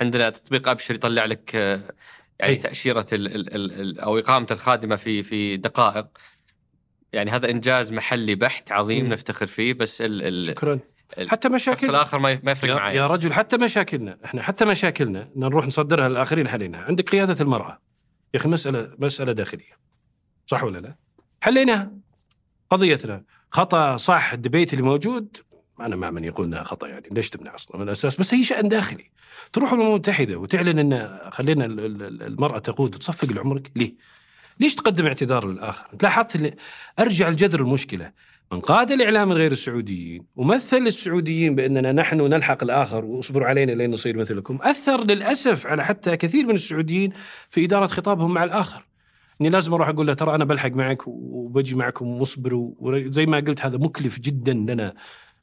عندنا 0.00 0.30
تطبيق 0.30 0.68
أبشر 0.68 0.94
يطلع 0.94 1.24
لك 1.24 1.56
آه، 1.56 1.94
يعني 2.40 2.52
أي. 2.52 2.56
تأشيرة 2.56 3.06
ال 3.12 3.26
ال 3.26 3.54
ال 3.80 4.00
أو 4.00 4.18
إقامة 4.18 4.46
الخادمة 4.50 4.96
في 4.96 5.22
في 5.22 5.56
دقائق. 5.56 6.06
يعني 7.12 7.30
هذا 7.30 7.50
إنجاز 7.50 7.92
محلي 7.92 8.34
بحت 8.34 8.72
عظيم 8.72 9.06
م. 9.06 9.12
نفتخر 9.12 9.46
فيه 9.46 9.74
بس 9.74 10.02
ال 10.02 10.22
ال 10.22 10.46
شكرا. 10.46 10.78
حتى 11.28 11.48
مشاكل. 11.48 11.90
الآخر 11.90 12.18
ما 12.18 12.30
يفرق 12.30 12.74
معي. 12.74 12.96
يا 12.96 13.06
رجل 13.06 13.32
حتى 13.32 13.56
مشاكلنا 13.56 14.18
إحنا 14.24 14.42
حتى 14.42 14.64
مشاكلنا 14.64 15.30
نروح 15.36 15.66
نصدرها 15.66 16.08
للآخرين 16.08 16.48
حليناها 16.48 16.82
عندك 16.82 17.10
قيادة 17.10 17.36
المرأة. 17.40 17.80
يا 18.34 18.40
أخي 18.40 18.48
مساله 18.48 18.94
مسألة 18.98 19.32
داخلية. 19.32 19.78
صح 20.46 20.64
ولا 20.64 20.78
لا؟ 20.78 20.96
حليناها. 21.40 21.92
قضيتنا. 22.70 23.24
خطأ 23.50 23.96
صح 23.96 24.32
الدبيت 24.32 24.72
اللي 24.72 24.84
موجود. 24.84 25.36
أنا 25.80 25.96
مع 25.96 26.10
من 26.10 26.24
يقول 26.24 26.46
إنها 26.46 26.62
خطأ 26.62 26.88
يعني 26.88 27.08
ليش 27.10 27.30
تمنع 27.30 27.54
أصلا 27.54 27.76
من 27.76 27.82
الأساس 27.82 28.16
بس 28.16 28.34
هي 28.34 28.42
شأن 28.42 28.68
داخلي 28.68 29.10
تروح 29.52 29.72
الامم 29.72 29.88
المتحده 29.88 30.36
وتعلن 30.36 30.78
إن 30.78 31.20
خلينا 31.30 31.64
المرأة 31.64 32.58
تقود 32.58 32.94
وتصفق 32.94 33.32
لعمرك 33.32 33.70
ليه؟ 33.76 33.94
ليش 34.60 34.74
تقدم 34.74 35.06
اعتذار 35.06 35.46
للآخر؟ 35.46 35.88
لاحظت 36.02 36.54
أرجع 36.98 37.28
لجذر 37.28 37.60
المشكلة 37.60 38.12
من 38.52 38.60
قاد 38.60 38.90
الإعلام 38.90 39.32
غير 39.32 39.52
السعوديين 39.52 40.26
ومثل 40.36 40.76
السعوديين 40.76 41.54
بأننا 41.54 41.92
نحن 41.92 42.20
نلحق 42.20 42.62
الآخر 42.62 43.04
واصبروا 43.04 43.46
علينا 43.46 43.72
لين 43.72 43.90
نصير 43.90 44.16
مثلكم، 44.16 44.58
أثر 44.62 45.04
للأسف 45.04 45.66
على 45.66 45.84
حتى 45.84 46.16
كثير 46.16 46.46
من 46.46 46.54
السعوديين 46.54 47.12
في 47.50 47.64
إدارة 47.64 47.86
خطابهم 47.86 48.34
مع 48.34 48.44
الآخر. 48.44 48.88
إني 49.40 49.50
لازم 49.50 49.74
أروح 49.74 49.88
أقول 49.88 50.06
له 50.06 50.14
ترى 50.14 50.34
أنا 50.34 50.44
بلحق 50.44 50.70
معك 50.70 51.02
وبجي 51.06 51.74
معكم 51.74 52.06
ومصبر 52.06 52.50
وزي 52.54 53.26
ما 53.26 53.36
قلت 53.36 53.60
هذا 53.60 53.78
مكلف 53.78 54.20
جدا 54.20 54.52
لنا 54.52 54.94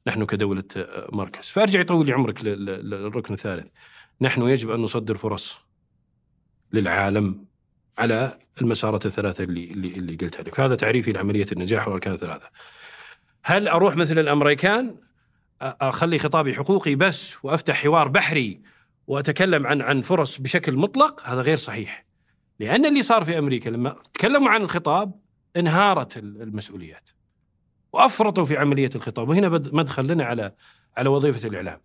نحن 0.08 0.26
كدولة 0.26 0.64
مركز، 1.12 1.50
فارجع 1.50 1.80
يطول 1.80 2.06
لي 2.06 2.14
عمرك 2.14 2.44
للركن 2.44 3.34
الثالث. 3.34 3.68
نحن 4.22 4.42
يجب 4.42 4.72
أن 4.72 4.80
نصدر 4.80 5.18
فرص 5.18 5.60
للعالم 6.74 7.46
على 7.98 8.40
المسارات 8.62 9.06
الثلاثة 9.06 9.44
اللي 9.44 9.72
اللي, 9.72 9.88
اللي 9.88 10.16
لك، 10.16 10.60
هذا 10.60 10.76
تعريفي 10.76 11.12
لعملية 11.12 11.46
النجاح 11.52 11.88
والأركان 11.88 12.14
الثلاثة. 12.14 12.50
هل 13.44 13.68
أروح 13.68 13.96
مثل 13.96 14.20
الأمريكان؟ 14.20 14.96
أخلي 15.62 16.20
خطابي 16.20 16.54
حقوقي 16.54 16.96
بس 16.96 17.46
وأفتح 17.46 17.84
حوار 17.84 18.08
بحري 18.08 18.62
وأتكلم 19.08 19.68
عن 19.68 19.82
عن 19.82 20.02
فرص 20.02 20.38
بشكل 20.42 20.76
مطلق؟ 20.76 21.22
هذا 21.24 21.42
غير 21.42 21.58
صحيح. 21.58 22.06
لأن 22.60 22.86
اللي 22.86 23.02
صار 23.02 23.24
في 23.24 23.38
أمريكا 23.38 23.70
لما 23.70 23.96
تكلموا 24.14 24.50
عن 24.50 24.62
الخطاب 24.62 25.20
انهارت 25.58 26.18
المسؤوليات. 26.18 27.10
وأفرطوا 27.96 28.46
في 28.46 28.58
عملية 28.58 28.90
الخطاب. 28.96 29.30
وهنا 29.30 29.50
مدخل 29.50 30.08
لنا 30.08 30.24
على 30.26 30.52
على 30.98 31.10
وظيفة 31.10 31.48
الإعلام. 31.48 31.82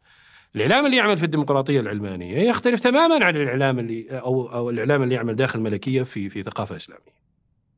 الإعلام 0.56 0.86
اللي 0.86 0.96
يعمل 0.96 1.16
في 1.16 1.24
الديمقراطية 1.24 1.80
العلمانية 1.80 2.38
يختلف 2.38 2.80
تماما 2.80 3.24
عن 3.24 3.36
الإعلام 3.36 3.78
اللي 3.78 4.06
أو 4.10 4.52
أو 4.52 4.70
الإعلام 4.70 5.02
اللي 5.02 5.14
يعمل 5.14 5.36
داخل 5.36 5.58
الملكيه 5.58 6.02
في 6.02 6.28
في 6.28 6.42
ثقافة 6.42 6.76
إسلامية. 6.76 7.20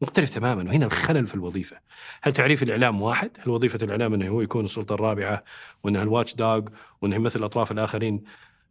مختلف 0.03 0.31
تماما. 0.31 0.71
وهنا 0.71 0.87
الخلل 0.87 1.27
في 1.27 1.35
الوظيفة. 1.35 1.77
هل 2.23 2.33
تعريف 2.33 2.63
الإعلام 2.63 3.03
واحد؟ 3.03 3.31
هل 3.39 3.51
وظيفة 3.51 3.79
الإعلام 3.83 4.15
إنه 4.15 4.29
هو 4.29 4.41
يكون 4.41 4.65
السلطة 4.65 4.95
الرابعة 4.95 5.45
وإنه 5.85 6.03
الواتش 6.03 6.35
دوغ 6.35 6.63
وإنه 7.03 7.17
يمثل 7.17 7.39
الاطراف 7.39 7.73
الآخرين؟ 7.73 8.23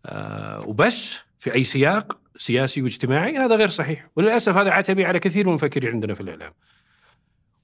آه 0.05 0.67
وبس. 0.67 1.19
في 1.39 1.53
أي 1.53 1.63
سياق؟ 1.63 2.17
سياسي 2.37 2.81
واجتماعي؟ 2.81 3.37
هذا 3.37 3.55
غير 3.55 3.67
صحيح. 3.67 4.07
وللأسف 4.15 4.57
هذا 4.57 4.71
عتبي 4.71 5.05
على 5.05 5.19
كثير 5.19 5.43
من 5.45 5.49
المفكرين 5.49 5.91
عندنا 5.91 6.13
في 6.13 6.21
الإعلام. 6.21 6.53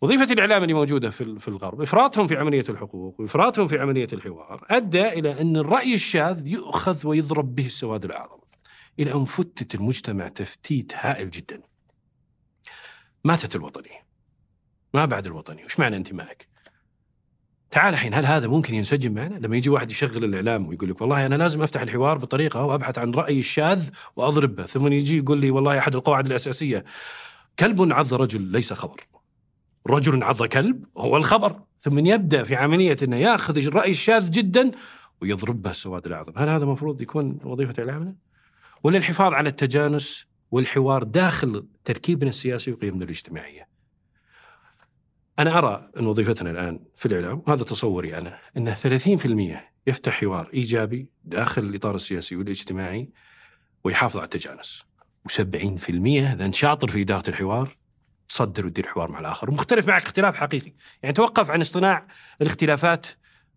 وظيفة 0.02 0.34
الإعلام 0.34 0.64
اللي 0.64 0.74
موجودة 0.74 1.10
في 1.10 1.40
في 1.40 1.48
الغرب 1.48 1.82
إفراطهم 1.82 2.28
في 2.28 2.38
عملية 2.38 2.64
الحقوق 2.70 3.22
وإفراطهم 3.22 3.68
في 3.68 3.80
عملية 3.80 4.08
الحوار 4.14 4.66
أدى 4.70 5.08
إلى 5.08 5.42
أن 5.42 5.58
الرأي 5.58 5.94
الشاذ 5.94 6.48
يؤخذ 6.48 7.08
ويضرب 7.08 7.56
به 7.56 7.66
السواد 7.66 8.06
الأعظم 8.06 8.40
إلى 9.00 9.14
أن 9.14 9.24
فتت 9.24 9.76
المجتمع 9.76 10.28
تفتيت 10.28 10.94
هائل 10.96 11.30
جدا. 11.30 11.62
ماتت 13.24 13.56
الوطنية. 13.56 14.08
ما 14.94 15.06
بعد 15.06 15.26
الوطنية. 15.26 15.66
وش 15.66 15.80
معنى 15.80 15.98
انتمائك؟ 15.98 16.48
تعال 17.72 17.94
الحين 17.94 18.14
هل 18.14 18.26
هذا 18.26 18.48
ممكن 18.48 18.74
ينسجم 18.76 19.14
معنا؟ 19.14 19.36
لما 19.36 19.58
يجي 19.58 19.70
واحد 19.70 19.92
يشغل 19.92 20.24
الإعلام 20.24 20.68
ويقول 20.68 20.90
لك 20.90 21.02
والله 21.02 21.26
أنا 21.26 21.36
لازم 21.36 21.62
أفتح 21.62 21.82
الحوار 21.82 22.18
بطريقة 22.18 22.66
وأبحث 22.66 22.98
عن 22.98 23.12
رأيي 23.12 23.40
الشاذ 23.40 23.90
وأضرب 24.16 24.56
به 24.56 24.64
ثم 24.64 24.88
يجي 24.88 25.18
يقول 25.18 25.38
لي 25.38 25.52
والله 25.52 25.78
أحد 25.78 25.96
القواعد 25.96 26.26
الأساسية. 26.26 26.84
كلب 27.60 27.94
عض 27.94 28.14
رجل 28.14 28.42
ليس 28.42 28.74
خبر. 28.74 29.08
رجل 29.88 30.24
عض 30.24 30.44
كلب 30.44 30.86
هو 30.98 31.18
الخبر 31.18 31.60
ثم 31.80 32.06
يبدأ 32.06 32.44
في 32.44 32.56
عملية 32.56 32.98
أنه 33.04 33.18
يأخذ 33.18 33.58
الرأي 33.58 33.92
الشاذ 33.92 34.32
جدا 34.32 34.72
ويضرب 35.22 35.62
به 35.62 35.70
السواد 35.70 36.06
الأعظم 36.06 36.34
هل 36.38 36.50
هذا 36.50 36.64
المفروض 36.64 37.02
يكون 37.02 37.40
وظيفة 37.44 37.74
إعلامنا؟ 37.80 38.16
ولا 38.84 38.98
الحفاظ 38.98 39.34
على 39.34 39.50
التجانس 39.50 40.26
والحوار 40.52 41.04
داخل 41.04 41.66
تركيبنا 41.86 42.30
السياسي 42.30 42.72
وقيمنا 42.72 43.04
الاجتماعية. 43.06 43.68
أنا 45.40 45.58
أرى 45.58 45.90
أن 46.00 46.08
وظيفتنا 46.08 46.52
الآن 46.52 46.80
في 46.96 47.06
الإعلام 47.06 47.44
وهذا 47.48 47.64
تصوري 47.64 48.18
أنا 48.18 48.38
أن 48.58 48.76
30% 48.76 49.58
يفتح 49.88 50.22
حوار 50.22 50.50
إيجابي 50.54 51.10
داخل 51.24 51.64
الإطار 51.64 51.96
السياسي 51.96 52.36
والاجتماعي 52.36 53.10
ويحافظ 53.84 54.18
على 54.18 54.26
التجانس. 54.26 54.86
و70% 55.30 55.90
إذا 55.90 56.46
انت 56.46 56.56
شاطر 56.56 56.88
في 56.88 57.02
إدارة 57.02 57.30
الحوار 57.30 57.78
تصدر 58.30 58.66
وتدير 58.66 58.88
حوار 58.88 59.12
مع 59.12 59.20
الآخر. 59.20 59.50
ومختلف 59.50 59.88
معك 59.88 60.04
اختلاف 60.04 60.36
حقيقي، 60.36 60.74
يعني 61.04 61.14
توقف 61.14 61.52
عن 61.52 61.62
اصطناع 61.62 62.08
الاختلافات 62.42 63.08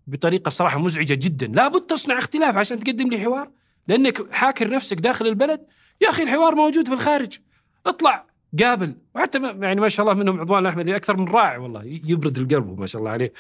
بطريقة 0.07 0.49
صراحة 0.49 0.79
مزعجة 0.79 1.14
جدا. 1.14 1.47
لابد 1.47 1.81
تصنع 1.81 2.18
اختلاف 2.18 2.57
عشان 2.57 2.81
تقدم 2.81 3.11
لي 3.11 3.18
حوار. 3.18 3.51
لأنك 3.89 4.33
حاكر 4.33 4.71
نفسك 4.71 4.97
داخل 4.97 5.27
البلد. 5.27 5.66
يا 6.01 6.11
أخي 6.11 6.23
الحوار 6.23 6.55
موجود 6.55 6.89
في 6.89 6.95
الخارج. 6.95 7.39
اطلع 7.87 8.27
قابل. 8.62 8.97
وحتى 9.14 9.57
يعني 9.61 9.81
ما 9.81 9.89
شاء 9.89 10.07
الله 10.07 10.23
منهم 10.23 10.41
عضوان 10.41 10.62
الاحمد 10.62 10.89
أكثر 10.89 11.16
من 11.16 11.29
رائع 11.29 11.59
والله. 11.59 11.83
يبرد 11.85 12.39
القلب 12.39 12.81
ما 12.81 12.87
شاء 12.87 13.01
الله 13.01 13.11
عليه 13.11 13.33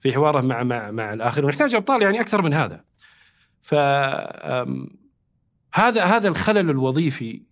في 0.00 0.12
حواره 0.12 0.40
مع 0.40 0.62
مع 0.62 0.90
مع 0.90 1.12
الآخرين. 1.12 1.44
ونحتاج 1.44 1.74
أبطال 1.74 2.02
يعني 2.02 2.20
أكثر 2.20 2.42
من 2.42 2.54
هذا. 2.54 2.84
ف 3.62 3.74
هذا 5.74 6.04
هذا 6.04 6.28
الخلل 6.28 6.70
الوظيفي 6.70 7.42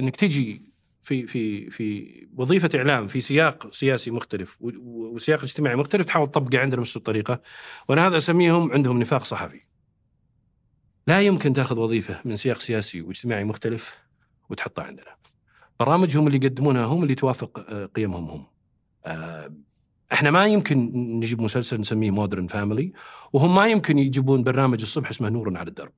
إنك 0.00 0.16
تجي 0.16 0.69
في 1.02 1.26
في 1.26 1.70
في 1.70 2.26
وظيفة 2.36 2.70
إعلام 2.74 3.06
في 3.06 3.20
سياق 3.20 3.72
سياسي 3.72 4.10
مختلف 4.10 4.58
وسياق 4.60 5.42
اجتماعي 5.42 5.76
مختلف 5.76 6.06
تحاول 6.06 6.26
تطبقه 6.26 6.58
عندنا 6.58 6.76
بنفس 6.76 6.96
الطريقة 6.96 7.40
وأنا 7.88 8.06
هذا 8.06 8.16
أسميهم 8.16 8.72
عندهم 8.72 8.98
نفاق 8.98 9.24
صحفي. 9.24 9.60
لا 11.06 11.20
يمكن 11.20 11.52
تأخذ 11.52 11.78
وظيفة 11.78 12.20
من 12.24 12.36
سياق 12.36 12.56
سياسي 12.56 13.02
واجتماعي 13.02 13.44
مختلف 13.44 13.98
وتحطها 14.50 14.84
عندنا. 14.84 15.16
برامجهم 15.80 16.26
اللي 16.26 16.46
يقدمونها 16.46 16.84
هم 16.84 17.02
اللي 17.02 17.14
توافق 17.14 17.66
آه، 17.68 17.86
قيمهم 17.86 18.30
هم. 18.30 18.46
آه، 19.06 19.54
إحنا 20.12 20.30
ما 20.30 20.46
يمكن 20.46 20.92
نجيب 20.94 21.42
مسلسل 21.42 21.80
نسميه 21.80 22.10
مودرن 22.10 22.46
فاميلي 22.46 22.92
وهم 23.32 23.54
ما 23.54 23.66
يمكن 23.66 23.98
يجيبون 23.98 24.42
برنامج 24.42 24.80
الصبح 24.80 25.10
اسمه 25.10 25.28
نور 25.28 25.58
على 25.58 25.68
الدرب. 25.68 25.92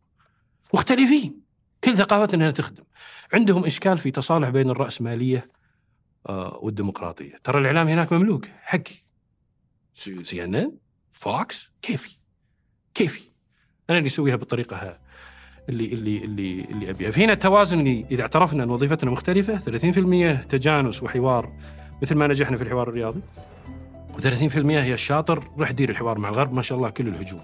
مختلفين. 0.74 1.40
كل 1.85 1.97
ثقافتنا 1.97 2.45
هنا 2.45 2.51
تخدم. 2.51 2.85
عندهم 3.33 3.64
إشكال 3.64 3.99
في 3.99 4.11
تصالح 4.11 4.49
بين 4.49 4.70
الرأسمالية 4.70 5.49
آه، 6.28 6.59
والديمقراطية. 6.62 7.41
ترى 7.45 7.61
الإعلام 7.61 7.89
هناك 7.89 8.12
مملوك 8.12 8.47
حقي. 8.62 8.95
CNN 9.95 10.72
Fox 11.12 11.70
كيفي. 11.83 12.16
كيفي. 12.95 13.22
أنا 13.91 13.99
اللي 13.99 14.07
أسويها 14.07 14.37
بالطريقة 14.37 14.99
اللي 15.68 15.93
اللي 15.93 16.24
اللي 16.24 16.64
اللي 16.64 16.91
أبيها، 16.91 17.11
في 17.11 17.24
هنا 17.24 17.33
التوازن 17.33 17.80
اللي 17.80 18.07
إذا 18.11 18.22
اعترفنا 18.22 18.64
إن 18.64 18.70
وظيفتنا 18.70 19.11
مختلفة 19.11 19.59
30% 19.59 20.43
تجانس 20.43 21.03
وحوار 21.03 21.53
مثل 22.03 22.14
ما 22.14 22.26
نجحنا 22.26 22.57
في 22.57 22.62
الحوار 22.62 22.89
الرياضي. 22.89 23.20
و30% 24.18 24.57
هي 24.57 24.95
الشاطر 24.95 25.51
روح 25.59 25.70
دير 25.70 25.91
الحوار 25.91 26.18
مع 26.18 26.28
الغرب. 26.28 26.53
ما 26.53 26.62
شاء 26.62 26.78
الله 26.78 26.91
كل 26.91 27.09
الهجوم. 27.09 27.41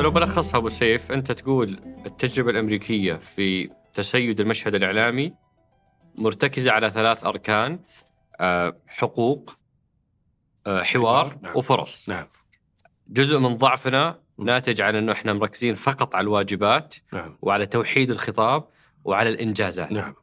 فلو 0.00 0.10
بلخصها 0.10 0.58
أبو 0.58 0.68
سيف 0.68 1.12
أنت 1.12 1.32
تقول 1.32 1.80
التجربة 2.06 2.50
الأمريكية 2.50 3.14
في 3.14 3.70
تسيد 3.92 4.40
المشهد 4.40 4.74
الإعلامي 4.74 5.34
مرتكزة 6.14 6.72
على 6.72 6.90
ثلاث 6.90 7.24
أركان 7.24 7.78
آه، 8.40 8.76
حقوق 8.86 9.56
آه، 10.66 10.82
حوار 10.82 11.38
نعم. 11.42 11.56
وفرص. 11.56 12.08
نعم. 12.08 12.26
جزء 13.08 13.38
من 13.38 13.56
ضعفنا 13.56 14.20
ناتج 14.38 14.80
عن 14.80 14.96
إنه 14.96 15.12
إحنا 15.12 15.32
مركزين 15.32 15.74
فقط 15.74 16.14
على 16.14 16.24
الواجبات 16.24 16.94
نعم. 17.12 17.38
وعلى 17.42 17.66
توحيد 17.66 18.10
الخطاب 18.10 18.68
وعلى 19.04 19.30
الإنجازات. 19.30 19.92
نعم. 19.92 20.14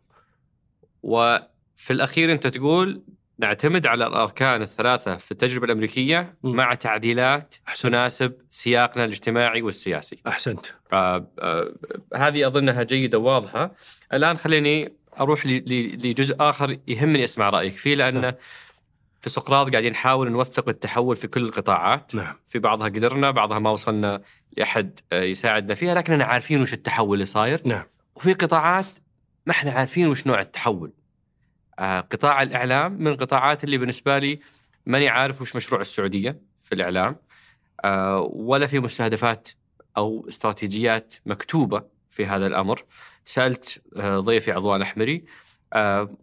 وفي 1.03 1.91
الأخير 1.91 2.31
أنت 2.31 2.47
تقول 2.47 3.03
نعتمد 3.39 3.87
على 3.87 4.07
الأركان 4.07 4.61
الثلاثة 4.61 5.17
في 5.17 5.31
التجربة 5.31 5.65
الأمريكية 5.65 6.35
م. 6.43 6.49
مع 6.49 6.73
تعديلات. 6.73 7.55
تناسب 7.81 8.33
سياقنا 8.49 9.05
الاجتماعي 9.05 9.61
والسياسي. 9.61 10.17
أحسنت. 10.27 10.65
آه 10.93 11.27
آه 11.39 11.71
هذه 12.15 12.47
أظنها 12.47 12.83
جيدة 12.83 13.17
وواضحه. 13.17 13.71
الآن 14.13 14.37
خليني 14.37 14.93
أروح 15.19 15.45
لجزء 15.45 16.35
آخر 16.39 16.77
يهمني 16.87 17.23
أسمع 17.23 17.49
رأيك 17.49 17.73
فيه 17.73 17.95
لأن 17.95 18.33
في 19.21 19.29
سقراط 19.29 19.71
قاعدين 19.71 19.91
نحاول 19.91 20.31
نوثق 20.31 20.69
التحول 20.69 21.15
في 21.15 21.27
كل 21.27 21.43
القطاعات. 21.45 22.15
نعم. 22.15 22.35
في 22.47 22.59
بعضها 22.59 22.87
قدرنا، 22.87 23.31
بعضها 23.31 23.59
ما 23.59 23.69
وصلنا 23.69 24.21
لأحد 24.57 24.99
آه، 25.11 25.23
يساعدنا 25.23 25.73
فيها، 25.73 25.95
لكننا 25.95 26.25
عارفين 26.25 26.61
وش 26.61 26.73
التحول 26.73 27.13
اللي 27.13 27.25
صاير. 27.25 27.61
نعم. 27.65 27.83
وفي 28.15 28.33
قطاعات 28.33 28.85
ما 29.45 29.51
إحنا 29.51 29.71
عارفين 29.71 30.07
وش 30.07 30.27
نوع 30.27 30.39
التحول. 30.41 30.91
آه، 31.79 31.99
قطاع 31.99 32.41
الإعلام 32.41 32.93
من 32.93 33.07
القطاعات 33.07 33.63
اللي 33.63 33.77
بالنسبة 33.77 34.17
لي 34.17 34.39
ماني 34.85 35.07
عارف 35.07 35.41
وش 35.41 35.55
مشروع 35.55 35.81
السعودية 35.81 36.41
في 36.63 36.75
الإعلام. 36.75 37.15
آه، 37.85 38.21
ولا 38.33 38.67
في 38.67 38.79
مستهدفات 38.79 39.49
أو 39.97 40.25
استراتيجيات 40.27 41.15
مكتوبة 41.25 41.83
في 42.09 42.25
هذا 42.25 42.47
الأمر. 42.47 42.83
سألت 43.25 43.81
آه، 43.97 44.19
ضيفي 44.19 44.51
عضوان 44.51 44.81
أحمري 44.81 45.25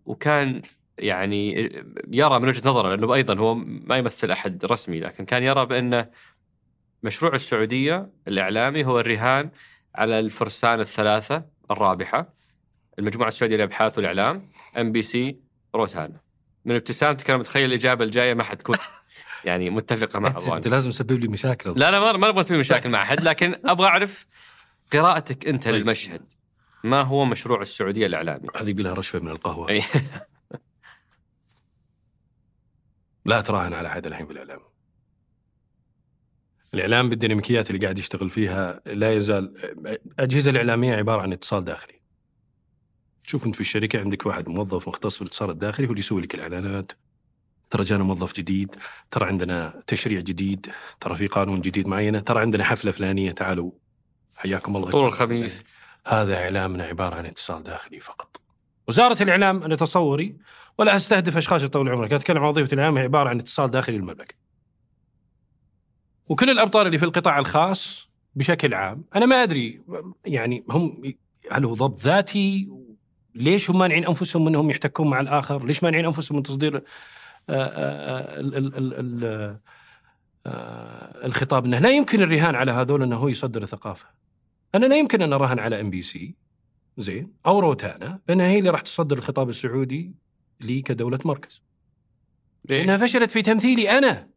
وكان 0.06 0.62
يعني 0.98 1.52
يرى 2.08 2.38
من 2.38 2.48
وجهة 2.48 2.68
نظره 2.70 2.88
لأنه 2.88 3.14
أيضا 3.14 3.38
هو 3.38 3.54
ما 3.54 3.96
يمثل 3.96 4.30
أحد 4.30 4.64
رسمي 4.64 5.00
لكن 5.00 5.24
كان 5.24 5.42
يرى 5.42 5.66
بأن 5.66 6.06
مشروع 7.02 7.34
السعودية 7.34 8.10
الإعلامي 8.28 8.84
هو 8.84 9.00
الرهان 9.00 9.50
على 9.94 10.18
الفرسان 10.18 10.80
الثلاثة 10.80 11.44
الرابحة. 11.70 12.34
المجموعة 12.98 13.28
السعودية 13.28 13.56
للابحاث 13.56 13.98
والإعلام 13.98 14.48
ام 14.78 14.92
بي 14.92 15.02
سي 15.02 15.43
روتانا 15.74 16.20
من 16.64 16.74
ابتسامتك 16.74 17.30
أنا 17.30 17.38
متخيل 17.38 17.64
الإجابة 17.64 18.04
الجاية 18.04 18.34
ما 18.34 18.42
حتكون. 18.42 18.76
يعني 19.44 19.70
متفقة 19.70 20.18
مع 20.18 20.28
أضواء 20.28 20.56
أنت 20.56 20.68
لازم 20.68 20.90
تسبب 20.90 21.20
لي 21.20 21.28
مشاكل. 21.28 21.70
لا 21.70 21.90
لا 21.90 22.00
ما 22.00 22.12
ما 22.12 22.28
أبغى 22.28 22.40
أسوي 22.40 22.58
مشاكل 22.58 22.90
مع 22.90 23.02
أحد 23.02 23.20
لكن 23.20 23.60
أبغى 23.64 23.86
أعرف 23.86 24.26
قراءتك 24.92 25.48
أنت 25.48 25.64
طيب. 25.64 25.74
للمشهد. 25.74 26.32
ما 26.84 27.02
هو 27.02 27.24
مشروع 27.24 27.60
السعودية 27.60 28.06
الإعلامي؟ 28.06 28.48
هذه 28.56 28.72
لها 28.72 28.94
رشفه 28.94 29.18
من 29.18 29.28
القهوة. 29.28 29.82
لا 33.26 33.40
تراهن 33.40 33.72
على 33.72 33.88
احد 33.88 34.06
الحين 34.06 34.26
بالإعلام. 34.26 34.60
الإعلام 36.74 37.08
بالديناميكيات 37.08 37.70
اللي 37.70 37.82
قاعد 37.82 37.98
يشتغل 37.98 38.30
فيها 38.30 38.80
لا 38.86 39.12
يزال 39.12 39.56
الاجهزه 40.18 40.50
الإعلامية 40.50 40.96
عبارة 40.96 41.22
عن 41.22 41.32
اتصال 41.32 41.64
داخلي. 41.64 42.03
تشوف 43.24 43.46
أنت 43.46 43.54
في 43.54 43.60
الشركة 43.60 44.00
عندك 44.00 44.26
واحد 44.26 44.48
موظف 44.48 44.88
مختص 44.88 45.14
في 45.16 45.22
الاتصال 45.22 45.50
الداخلي 45.50 45.86
هو 45.86 45.90
اللي 45.90 46.00
يسوي 46.00 46.22
لك 46.22 46.34
الإعلانات. 46.34 46.92
ترى 47.70 47.84
جانا 47.84 48.04
موظف 48.04 48.32
جديد 48.34 48.76
ترى 49.10 49.26
عندنا 49.26 49.82
تشريع 49.86 50.20
جديد 50.20 50.66
ترى 51.00 51.16
في 51.16 51.26
قانون 51.26 51.60
جديد 51.60 51.86
معينة 51.86 52.20
ترى 52.20 52.40
عندنا 52.40 52.64
حفلة 52.64 52.90
فلانية 52.90 53.32
تعالوا 53.32 53.70
حياكم 54.36 54.76
الله. 54.76 54.90
طول 54.90 55.06
الخميس. 55.06 55.64
هذا 56.06 56.36
إعلامنا 56.44 56.84
عبارة 56.84 57.14
عن 57.14 57.26
اتصال 57.26 57.62
داخلي 57.62 58.00
فقط. 58.00 58.40
وزارة 58.88 59.22
الإعلام 59.22 59.62
أنا 59.62 59.76
تصوري 59.76 60.36
ولا 60.78 60.96
أستهدف 60.96 61.36
أشخاص 61.36 61.62
يطول 61.62 61.88
عمرك 61.88 62.12
أتكلم 62.12 62.38
عن 62.38 62.48
وظيفة 62.48 62.74
الإعلام 62.74 62.98
هي 62.98 63.04
عبارة 63.04 63.28
عن 63.28 63.38
اتصال 63.38 63.70
داخلي 63.70 63.98
للمملكة. 63.98 64.34
وكل 66.28 66.50
الأبطال 66.50 66.86
اللي 66.86 66.98
في 66.98 67.04
القطاع 67.04 67.38
الخاص 67.38 68.08
بشكل 68.34 68.74
عام 68.74 69.04
أنا 69.16 69.26
ما 69.26 69.42
أدري 69.42 69.82
يعني 70.26 70.64
هم 70.70 71.14
هل 71.50 71.64
هو 71.64 71.74
ضبط 71.74 72.00
ذاتي 72.00 72.68
ليش 73.34 73.70
هم 73.70 73.78
مانعين 73.78 74.06
أنفسهم 74.06 74.48
انهم 74.48 74.70
يحتكون 74.70 75.10
مع 75.10 75.20
الآخر؟ 75.20 75.64
ليش 75.64 75.82
مانعين 75.82 76.04
أنفسهم 76.04 76.36
من 76.36 76.42
تصدير 76.42 76.76
آه، 76.76 76.82
آه، 77.50 79.60
آه، 80.46 81.26
الخطاب 81.26 81.64
إنه 81.64 81.78
لا 81.78 81.90
يمكن 81.90 82.22
الرهان 82.22 82.54
على 82.54 82.72
هذول 82.72 83.02
إنه 83.02 83.16
هو 83.16 83.28
يصدر 83.28 83.62
الثقافه. 83.62 84.06
أنا 84.74 84.86
لا 84.86 84.96
يمكن 84.96 85.22
أن 85.22 85.32
أراهن 85.32 85.58
على 85.58 85.80
إم 85.80 85.90
بي 85.90 86.02
سي 86.02 86.34
زين 86.98 87.32
أو 87.46 87.58
روتانا 87.58 88.20
بانها 88.28 88.46
هي 88.46 88.58
اللي 88.58 88.70
راح 88.70 88.80
تصدر 88.80 89.18
الخطاب 89.18 89.48
السعودي 89.48 90.14
لي 90.60 90.82
كدولة 90.82 91.18
مركز. 91.24 91.62
ليش؟ 92.64 92.84
إنها 92.84 92.96
فشلت 92.96 93.30
في 93.30 93.42
تمثيلي 93.42 93.98
أنا 93.98 94.28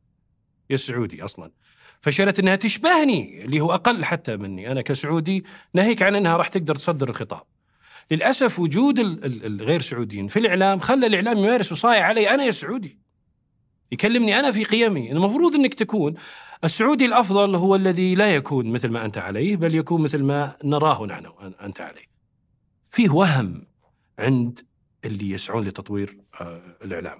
يا 0.70 0.76
السعودي 0.76 1.24
أصلا. 1.24 1.52
فشلت 2.00 2.40
إنها 2.40 2.56
تشبهني 2.56 3.46
اللي 3.46 3.60
هو 3.60 3.74
أقل 3.74 4.06
حتى 4.06 4.38
مني 4.38 4.72
أنا 4.72 4.82
كسعودي 4.82 5.44
ناهيك 5.74 6.02
عن 6.02 6.16
إنها 6.16 6.38
راح 6.38 6.48
تقدر 6.48 6.76
تصدر 6.76 7.10
الخطاب. 7.10 7.44
للأسف 8.12 8.60
وجود 8.60 9.00
الغير 9.00 9.82
سعوديين. 9.82 10.28
في 10.28 10.40
الإعلام 10.40 10.80
خلى 10.80 11.08
الإعلام 11.08 11.38
يمارس 11.38 11.72
وصاية 11.72 12.02
علي. 12.02 12.30
أنا 12.30 12.44
يا 12.44 12.52
سعودي. 12.52 13.00
يكلمني 13.92 14.40
أنا 14.40 14.52
في 14.52 14.64
قيمي. 14.64 15.12
المفروض 15.12 15.56
إنك 15.56 15.74
تكون. 15.74 16.14
السعودي 16.64 17.06
الأفضل 17.06 17.56
هو 17.56 17.76
الذي 17.76 18.16
لا 18.16 18.36
يكون 18.36 18.72
مثل 18.72 18.90
ما 18.90 19.06
أنت 19.06 19.18
عليه 19.18 19.56
بل 19.56 19.76
يكون 19.76 20.02
مثل 20.02 20.24
ما 20.24 20.58
نراه 20.64 21.06
نحن 21.06 21.26
أنت 21.62 21.82
عليه. 21.82 22.08
فيه 22.92 23.10
وهم 23.10 23.68
عند 24.20 24.60
اللي 25.06 25.30
يسعون 25.30 25.64
لتطوير 25.64 26.18
آه، 26.42 26.62
الإعلام. 26.86 27.20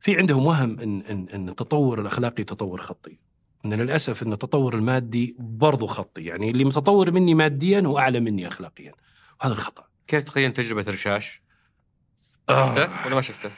في 0.00 0.16
عندهم 0.16 0.46
وهم 0.46 0.80
ان 0.80 1.00
ان 1.00 1.26
إن 1.34 1.48
التطور 1.48 2.00
الأخلاقي 2.00 2.44
تطور 2.44 2.80
خطي. 2.80 3.18
إن 3.64 3.74
للأسف 3.74 4.22
إن 4.22 4.32
التطور 4.32 4.74
المادي 4.74 5.36
برضو 5.38 5.86
خطي. 5.86 6.24
يعني 6.24 6.50
اللي 6.50 6.64
متطور 6.64 7.10
مني 7.10 7.34
ماديا 7.34 7.80
هو 7.80 7.98
اعلى 7.98 8.20
مني 8.20 8.46
اخلاقيا. 8.46 8.92
وهذا 9.40 9.52
الخطأ. 9.52 9.84
كيف 10.06 10.22
تقيم 10.22 10.52
تجربة 10.52 10.84
رشاش؟ 10.88 11.40
آه. 12.48 12.74
شفته 12.74 13.06
ولا 13.06 13.14
ما 13.14 13.20
شفته؟ 13.20 13.50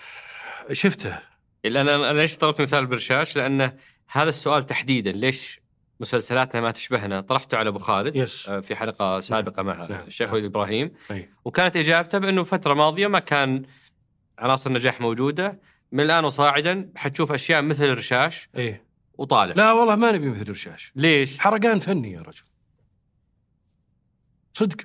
شفته 0.72 1.18
لأن 1.64 1.88
أنا 1.88 2.12
ليش 2.12 2.36
طلبت 2.36 2.60
مثال 2.60 2.86
برشاش؟ 2.86 3.36
لأن 3.36 3.72
هذا 4.08 4.28
السؤال 4.28 4.66
تحديدا 4.66 5.12
ليش 5.12 5.60
مسلسلاتنا 6.00 6.60
ما 6.60 6.70
تشبهنا 6.70 7.20
طرحته 7.20 7.58
على 7.58 7.68
أبو 7.68 7.78
خالد 7.78 8.16
يس 8.16 8.48
آه، 8.48 8.60
في 8.60 8.76
حلقة 8.76 9.20
سابقة 9.20 9.62
مع 9.62 9.86
نعم. 9.86 10.06
الشيخ 10.06 10.26
نعم. 10.26 10.34
وليد 10.34 10.44
إبراهيم 10.44 10.92
أي. 11.10 11.28
وكانت 11.44 11.76
إجابته 11.76 12.18
بأنه 12.18 12.42
فترة 12.42 12.74
ماضية 12.74 13.06
ما 13.06 13.18
كان 13.18 13.62
عناصر 14.38 14.72
نجاح 14.72 15.00
موجودة 15.00 15.60
من 15.92 16.00
الآن 16.04 16.24
وصاعدا 16.24 16.92
حتشوف 16.96 17.32
أشياء 17.32 17.62
مثل 17.62 17.84
الرشاش 17.84 18.48
إيه 18.56 18.84
وطالع 19.18 19.54
لا 19.54 19.72
والله 19.72 19.96
ما 19.96 20.12
نبي 20.12 20.30
مثل 20.30 20.50
رشاش 20.50 20.92
ليش؟ 20.96 21.38
حرقان 21.38 21.78
فني 21.78 22.12
يا 22.12 22.20
رجل 22.20 22.42
صدق 24.52 24.76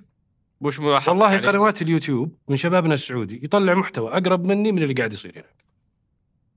وش 0.63 0.79
ملاحظ. 0.79 1.09
والله 1.09 1.31
يعني؟ 1.31 1.47
قنوات 1.47 1.81
اليوتيوب 1.81 2.35
من 2.47 2.55
شبابنا 2.55 2.93
السعودي 2.93 3.41
يطلع 3.43 3.73
محتوى 3.73 4.11
أقرب 4.11 4.45
مني 4.45 4.71
من 4.71 4.83
اللي 4.83 4.93
قاعد 4.93 5.13
يصير 5.13 5.33
هنا 5.35 5.63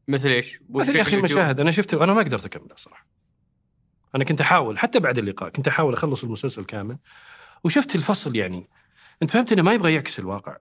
مثل 0.08 0.28
إيش؟ 0.28 0.60
مثل 0.68 0.96
يا 0.96 1.02
أخي؟ 1.02 1.16
المشاهد 1.16 1.60
أنا 1.60 1.70
شفت 1.70 1.94
أنا 1.94 2.14
ما 2.14 2.20
قدرت 2.20 2.44
أكمله 2.44 2.76
صراحة. 2.76 3.06
أنا 4.14 4.24
كنت 4.24 4.40
أحاول 4.40 4.78
حتى 4.78 5.00
بعد 5.00 5.18
اللقاء 5.18 5.48
كنت 5.48 5.68
أحاول 5.68 5.92
أخلص 5.92 6.24
المسلسل 6.24 6.64
كامل. 6.64 6.98
وشفت 7.64 7.94
الفصل 7.94 8.36
يعني 8.36 8.68
أنت 9.22 9.30
فهمت 9.30 9.52
إنه 9.52 9.62
ما 9.62 9.72
يبغى 9.72 9.94
يعكس 9.94 10.18
الواقع. 10.18 10.56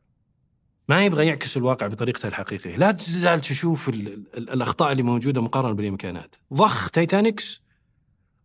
ما 0.90 1.06
يبغى 1.06 1.28
يعكس 1.28 1.58
الواقع 1.58 1.88
بطريقته 1.88 2.28
الحقيقية. 2.28 2.76
لا 2.76 2.92
تزال 2.92 3.40
تشوف 3.40 3.90
ال 3.90 4.08
ال 4.38 4.50
الأخطاء 4.50 4.92
اللي 4.92 5.04
موجودة 5.04 5.42
مقارنة 5.42 5.74
بالإمكانات. 5.74 6.36
ضخ 6.54 6.90
تايتانكس 6.92 7.62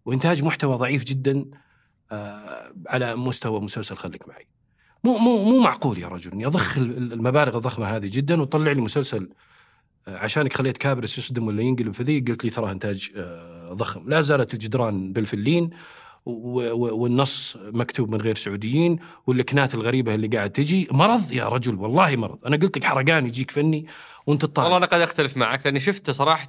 وإنتاج 0.05 0.43
محتوى 0.43 0.77
ضعيف 0.77 1.05
جدا 1.05 1.45
آه 2.13 2.73
على 2.87 3.17
مستوى 3.17 3.61
مسلسل 3.61 3.97
خليك 3.97 4.29
معي. 4.29 4.47
مو 5.05 5.19
مو 5.19 5.45
مو 5.45 5.59
معقول 5.61 5.99
يا 5.99 6.09
رجل. 6.09 6.31
إني 6.33 6.47
أضخ 6.47 6.79
ال- 6.79 6.97
ال- 6.99 7.13
المبالغ 7.13 7.57
الضخمة 7.57 7.87
هذه 7.87 8.07
جدا 8.07 8.43
وتطلع 8.43 8.73
لي 8.73 8.81
مسلسل 8.81 9.29
آه، 10.09 10.19
عشانك 10.19 10.53
خليت 10.57 10.77
كابرس 10.77 11.19
يصدم 11.19 11.47
ولا 11.47 11.63
ينقلب 11.63 11.95
في 11.95 12.03
ذي 12.03 12.21
قلت 12.21 12.45
لي 12.45 12.51
ترى 12.51 12.71
إنتاج 12.71 13.11
آه، 13.17 13.73
ضخم. 13.73 14.03
لا 14.09 14.21
زالت 14.21 14.55
الجدران 14.55 15.13
بالفلين 15.13 15.71
والنص 16.27 17.57
مكتوب 17.61 18.11
من 18.11 18.21
غير 18.21 18.35
سعوديين 18.37 18.99
واللكنات 19.27 19.75
الغريبة 19.75 20.15
اللي 20.15 20.29
قاعد 20.29 20.51
تجي. 20.51 20.89
مرض 20.93 21.33
يا 21.33 21.49
رجل 21.49 21.75
والله 21.75 22.17
مرض. 22.17 22.39
أنا 22.47 22.57
قلت 22.57 22.77
لك 22.77 22.85
حرقان 22.85 23.27
يجيك 23.27 23.51
فني 23.51 23.87
وأنت 24.27 24.43
والله 24.45 24.53
تطالع 24.55 24.77
أنا 24.77 24.87
قد 24.87 25.01
أختلف 25.01 25.37
معك 25.37 25.67
لأني 25.67 25.81
شفته 25.81 26.13
صراحة 26.13 26.49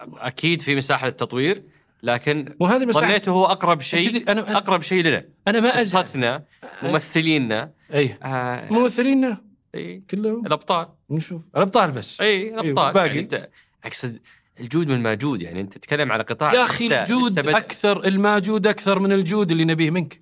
أكيد 0.00 0.62
في 0.62 0.76
مساحة 0.76 1.06
للتطوير. 1.06 1.62
لكن 2.02 2.54
وهذه 2.60 2.86
مساحة- 2.86 2.94
ظنيته 2.96 3.32
هو 3.32 3.44
أقرب 3.46 3.80
شيء 3.80 4.30
أنا 4.30 4.48
أنا, 4.48 4.56
أقرب 4.56 4.82
شيء 4.82 5.04
لنا 5.04 5.24
أنا 5.48 5.60
ما 5.60 5.80
أزعل 5.80 6.02
قصتنا 6.02 6.44
ممثلينا 6.82 7.72
أي. 7.94 8.18
آه 8.22 8.72
ممثلينا 8.72 9.40
إيه، 9.74 10.02
كلهم. 10.10 10.46
الأبطال. 10.46 10.88
نشوف. 11.10 11.42
الأبطال 11.56 11.92
بس. 11.92 12.20
أي 12.20 12.48
الأبطال. 12.60 12.94
باقي. 12.94 13.06
يعني 13.06 13.20
أنت 13.20 13.48
أقصد 13.84 14.18
الجود 14.60 14.86
من 14.88 14.94
الماجود 14.94 15.42
يعني 15.42 15.60
أنت 15.60 15.72
تتكلم 15.74 16.12
على 16.12 16.22
قطاع 16.22 16.54
يا 16.54 16.64
أخي 16.64 17.02
الجود 17.02 17.32
بدأ. 17.40 17.56
أكثر 17.58 18.04
الماجود 18.04 18.66
أكثر 18.66 18.98
من 18.98 19.12
الجود 19.12 19.50
اللي 19.50 19.64
نبيه 19.64 19.90
منك. 19.90 20.20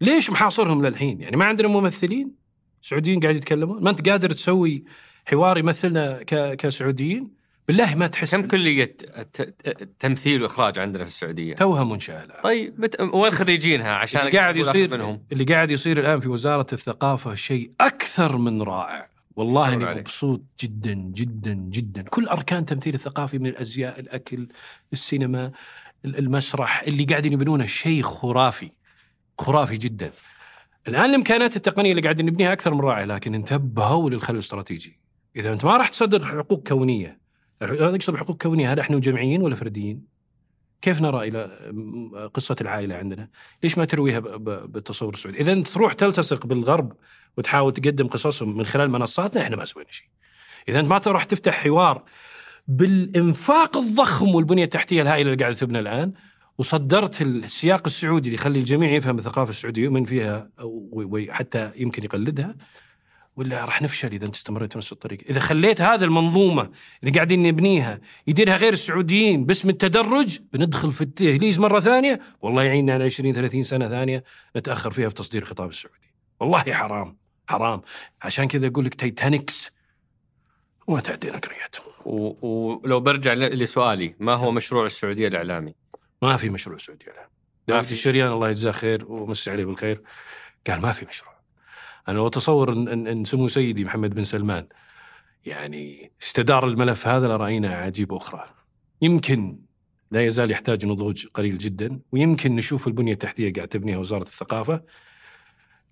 ليش 0.00 0.30
محاصرهم 0.30 0.86
للحين؟ 0.86 1.20
يعني 1.20 1.36
ما 1.36 1.44
عندنا 1.44 1.68
ممثلين 1.68 2.32
سعوديين 2.82 3.20
قاعد 3.20 3.36
يتكلمون؟ 3.36 3.82
ما 3.82 3.90
أنت 3.90 4.08
قادر 4.08 4.32
تسوي 4.32 4.84
حوار 5.24 5.58
يمثلنا 5.58 6.22
ك... 6.22 6.56
كسعوديين؟ 6.56 7.30
بالله 7.68 7.94
ما 7.94 8.06
تحس 8.06 8.34
كم 8.34 8.46
ت- 9.32 9.88
تمثيل 10.00 10.42
وإخراج 10.42 10.78
عندنا 10.78 11.04
في 11.04 11.10
السعودية؟ 11.10 11.54
توها 11.54 11.84
منشاه 11.84 12.24
الان 12.24 12.40
طيب 12.42 12.80
مت... 12.80 13.00
وين 13.00 13.30
خريجينها؟ 13.32 13.90
عشان 13.94 14.20
اللي 14.20 14.38
قاعد 14.38 14.56
يصير 14.56 14.90
منهم. 14.90 15.22
اللي 15.32 15.44
قاعد 15.44 15.70
يصير 15.70 16.00
الآن 16.00 16.20
في 16.20 16.28
وزارة 16.28 16.66
الثقافة 16.72 17.34
شيء 17.34 17.70
أكثر 17.80 18.36
من 18.36 18.62
رائع. 18.62 19.08
والله 19.36 19.72
أني. 19.74 19.84
مبسوط 20.00 20.42
جدا 20.62 20.92
جدا 20.94 21.52
جدا. 21.54 22.02
كل 22.02 22.28
أركان 22.28 22.64
تمثيل 22.66 22.94
الثقافي 22.94 23.38
من 23.38 23.46
الأزياء 23.46 24.00
الأكل 24.00 24.48
السينما 24.92 25.52
ال- 26.04 26.18
المسرح 26.18 26.82
اللي 26.82 27.04
قاعدين 27.04 27.32
يبنونه 27.32 27.66
شيء 27.66 28.02
خرافي 28.02 28.70
خرافي 29.38 29.76
جدا. 29.76 30.10
الآن 30.88 31.04
الإمكانات 31.04 31.56
التقنية 31.56 31.90
اللي 31.90 32.02
قاعدين 32.02 32.26
نبنيها 32.26 32.52
أكثر 32.52 32.74
من 32.74 32.80
رائعة 32.80 33.04
لكن 33.04 33.34
انتبهوا 33.34 34.10
للخلل 34.10 34.36
الاستراتيجي. 34.36 34.98
إذا 35.36 35.52
أنت 35.52 35.64
ما 35.64 35.76
راح 35.76 35.88
تصدر 35.88 36.24
حقوق 36.24 36.68
كونية 36.68 37.25
أنا 37.62 37.96
اقصد 37.96 38.36
كونية 38.42 38.72
هل 38.72 38.80
إحنا 38.80 38.98
جمعيين 38.98 39.42
ولا 39.42 39.54
فرديين؟ 39.54 40.16
كيف 40.82 41.02
نرى 41.02 41.28
إلى 41.28 41.50
قصة 42.34 42.56
العائلة 42.60 42.94
عندنا؟ 42.94 43.28
ليش 43.62 43.78
ما 43.78 43.84
ترويها 43.84 44.18
بالتصور 44.66 45.14
السعودي؟ 45.14 45.40
اذا 45.40 45.62
تروح 45.62 45.92
تلتصق 45.92 46.46
بالغرب 46.46 46.92
وتحاول 47.36 47.72
تقدم 47.72 48.06
قصصهم 48.06 48.56
من 48.56 48.64
خلال 48.64 48.90
منصاتنا 48.90 49.42
إحنا 49.42 49.56
ما 49.56 49.64
سوينا 49.64 49.90
شيء. 49.90 50.06
اذا 50.68 50.80
انت 50.80 50.88
ما 50.88 50.98
تروح 50.98 51.24
تفتح 51.24 51.64
حوار 51.64 52.02
بالإنفاق 52.68 53.76
الضخم 53.76 54.34
والبنية 54.34 54.64
التحتية 54.64 55.02
الهائلة 55.02 55.32
اللي 55.32 55.42
قاعدة 55.42 55.56
تبنى 55.56 55.78
الآن 55.78 56.12
وصدرت 56.58 57.22
السياق 57.22 57.82
السعودي 57.86 58.28
اللي 58.28 58.34
يخلي 58.40 58.58
الجميع 58.58 58.90
يفهم 58.90 59.18
الثقافة 59.18 59.50
السعودية 59.50 59.82
ويؤمن 59.82 60.04
فيها 60.04 60.50
وحتى 60.92 61.70
يمكن 61.76 62.04
يقلدها 62.04 62.56
ولا 63.36 63.64
راح 63.64 63.82
نفشل 63.82 64.12
إذا 64.12 64.26
أنت 64.26 64.34
استمريت 64.34 64.74
بنفس 64.74 64.92
الطريقة، 64.92 65.24
إذا 65.30 65.40
خليت 65.40 65.80
هذه 65.80 66.04
المنظومة 66.04 66.70
اللي 67.02 67.14
قاعدين 67.14 67.42
نبنيها 67.42 68.00
يديرها 68.26 68.56
غير 68.56 68.72
السعوديين 68.72 69.46
باسم 69.46 69.68
التدرج 69.68 70.38
بندخل 70.52 70.92
في 70.92 71.00
التهليز 71.02 71.58
مرة 71.58 71.80
ثانية 71.80 72.20
والله 72.42 72.62
يعيننا 72.62 72.92
على 72.94 73.04
20 73.04 73.32
30 73.32 73.62
سنة 73.62 73.88
ثانية 73.88 74.24
نتأخر 74.56 74.90
فيها 74.90 75.08
في 75.08 75.14
تصدير 75.14 75.42
الخطاب 75.42 75.68
السعودي. 75.68 76.14
والله 76.40 76.58
حرام 76.58 77.16
حرام. 77.48 77.82
عشان 78.22 78.48
كذا 78.48 78.66
أقول 78.66 78.84
لك 78.84 78.94
تايتانكس 78.94 79.70
وما 80.86 81.00
تعدينا 81.00 81.38
قريتهم 81.38 81.86
و- 82.04 82.46
ولو 82.46 83.00
برجع 83.00 83.32
لسؤالي 83.34 84.14
ما 84.20 84.34
هو 84.34 84.50
مشروع 84.50 84.86
السعودية 84.86 85.28
الإعلامي؟ 85.28 85.74
ما 86.22 86.36
في 86.36 86.50
مشروع 86.50 86.76
سعودي 86.78 87.04
الان 87.04 87.26
ما 87.68 87.82
في. 87.82 87.92
الشريان 87.92 88.32
الله 88.32 88.50
يجزاه 88.50 88.72
خير 88.72 89.04
ومسي 89.12 89.50
عليه 89.50 89.64
بالخير. 89.64 90.02
قال 90.66 90.80
ما 90.80 90.92
في 90.92 91.06
مشروع. 91.08 91.35
أنا 92.08 92.16
لو 92.16 92.26
أتصور 92.26 92.72
ان, 92.72 93.06
إن, 93.06 93.24
سمو 93.24 93.48
سيدي 93.48 93.84
محمد 93.84 94.14
بن 94.14 94.24
سلمان 94.24 94.66
يعني 95.44 96.12
استدار 96.22 96.66
الملف 96.66 97.08
هذا 97.08 97.26
لرأينا 97.28 97.74
عجيب 97.74 98.12
أخرى. 98.12 98.44
يمكن 99.02 99.58
لا 100.10 100.26
يزال 100.26 100.50
يحتاج 100.50 100.86
نضوج 100.86 101.26
قليل 101.26 101.58
جدا 101.58 102.00
ويمكن 102.12 102.56
نشوف 102.56 102.86
البنية 102.86 103.12
التحتية 103.12 103.52
قاعد 103.52 103.68
تبنيها 103.68 103.98
وزارة 103.98 104.22
الثقافة 104.22 104.82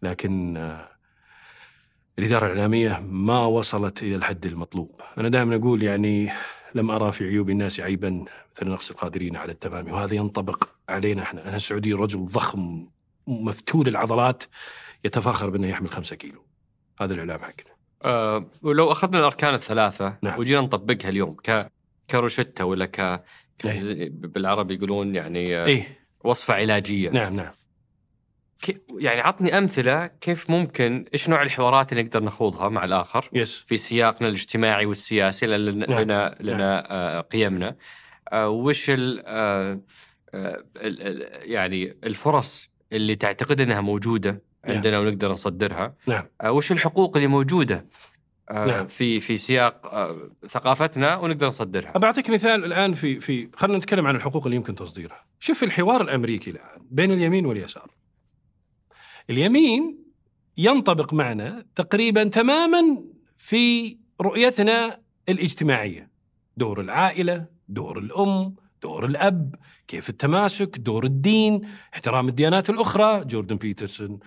لكن 0.03 0.57
آه، 0.57 0.89
الإدارة 2.19 2.47
الإعلامية 2.47 3.01
ما 3.01 3.47
وصلت 3.47 4.03
إلى 4.03 4.15
الحد 4.15 4.47
المطلوب. 4.47 5.01
أنا 5.19 5.29
دائما 5.29 5.57
أقول 5.57 5.83
يعني 5.83 6.31
لم 6.75 6.91
أرى 6.91 7.13
في 7.13 7.25
عيوب 7.25 7.51
الناس 7.51 7.81
عيبا 7.81 8.25
مثل 8.57 8.69
نقص 8.69 8.91
القادرين 8.91 9.37
على 9.37 9.53
التمام 9.53 9.91
وهذا 9.91 10.15
ينطبق 10.15 10.69
علينا 10.89 11.23
إحنا. 11.23 11.49
أنا 11.49 11.57
السعودي 11.57 11.93
رجل 11.93 12.25
ضخم 12.25 12.87
مفتول 13.27 13.89
العضلات 13.89 14.45
يتفاخر 15.05 15.51
بأنه 15.51 15.69
يحمل 15.69 15.89
خمسة 15.89 16.17
كيلو. 16.17 16.47
هذا 17.01 17.15
الإعلام 17.15 17.41
حقنا. 17.41 17.75
أه 18.05 18.51
ولو 18.63 18.93
أخذنا 18.93 19.19
الأركان 19.19 19.55
الثلاثة 19.55 20.19
نعم. 20.23 20.41
وجينا 20.41 20.61
نطبقها 20.61 21.09
اليوم 21.09 21.35
ك 21.35 21.73
كروشتة 22.11 22.65
ولا 22.65 22.87
ك 22.87 23.25
إيه. 23.65 24.11
بالعربي 24.11 24.75
يقولون 24.75 25.15
يعني 25.15 25.57
آه، 25.57 25.67
إيه. 25.67 25.99
وصفة 26.25 26.55
علاجية. 26.55 27.11
نعم 27.11 27.37
نعم. 27.37 27.53
يعني 28.99 29.21
عطني 29.21 29.59
أمثلة 29.59 30.07
كيف 30.07 30.51
ممكن 30.51 31.05
إيش 31.15 31.29
نوع 31.29 31.43
الحوارات 31.43 31.93
اللي 31.93 32.03
نقدر 32.03 32.23
نخوضها 32.23 32.69
مع 32.69 32.85
الآخر؟ 32.85 33.29
يس 33.33 33.59
في 33.59 33.77
سياقنا 33.77 34.29
الاجتماعي 34.29 34.87
والسياسي 34.87 35.47
نعم. 35.47 35.61
لنا 35.61 36.37
لنا 36.41 36.93
آه، 36.93 37.21
قيمنا. 37.21 37.77
آه، 38.33 38.49
وش 38.49 38.91
ال 38.91 39.23
آه، 39.27 39.81
آه، 40.35 40.65
يعني 41.43 41.97
الفرص 42.05 42.71
اللي 42.93 43.17
تعتقد 43.17 43.61
إنها 43.61 43.81
موجودة؟ 43.81 44.31
نعم. 44.31 44.41
عندنا 44.65 44.99
ونقدر 44.99 45.31
نصدرها. 45.31 45.95
نعم. 46.07 46.25
آه، 46.41 46.53
وش 46.53 46.73
الحقوق 46.73 47.17
اللي 47.17 47.29
موجودة؟ 47.29 47.87
آه، 48.51 48.67
نعم. 48.67 48.87
في 48.87 49.21
في 49.21 49.37
سياق 49.37 49.87
آه، 49.87 50.31
ثقافتنا 50.49 51.17
ونقدر 51.17 51.47
نصدرها. 51.47 51.99
بعطيك 51.99 52.31
مثال 52.31 52.65
الآن 52.65 52.93
في 52.93 53.21
في 53.21 53.49
خلينا 53.57 53.79
نتكلم 53.79 54.07
عن 54.07 54.17
الحقوق 54.17 54.45
اللي 54.45 54.57
يمكن 54.57 54.75
تصديرها. 54.75 55.25
شوف 55.41 55.63
الحوار 55.63 56.03
الأمريكي 56.03 56.51
الآن 56.51 56.87
بين 56.91 57.13
اليمين 57.13 57.47
واليسار. 57.47 57.91
اليمين 59.31 59.99
ينطبق 60.57 61.15
معنا 61.15 61.65
تقريبا 61.75 62.25
تماما 62.25 63.05
في 63.37 63.97
رؤيتنا 64.21 65.01
الاجتماعية. 65.29 66.11
دور 66.57 66.81
العائلة 66.81 67.47
دور 67.69 67.99
الأم 67.99 68.55
دور 68.83 69.05
الأب 69.05 69.55
كيف 69.89 70.11
التماسك 70.11 70.79
دور 70.79 71.05
الدين 71.05 71.61
احترام 71.95 72.29
الديانات 72.29 72.71
الأخرى 72.71 73.25
جوردن 73.25 73.57
بيترسون 73.57 74.19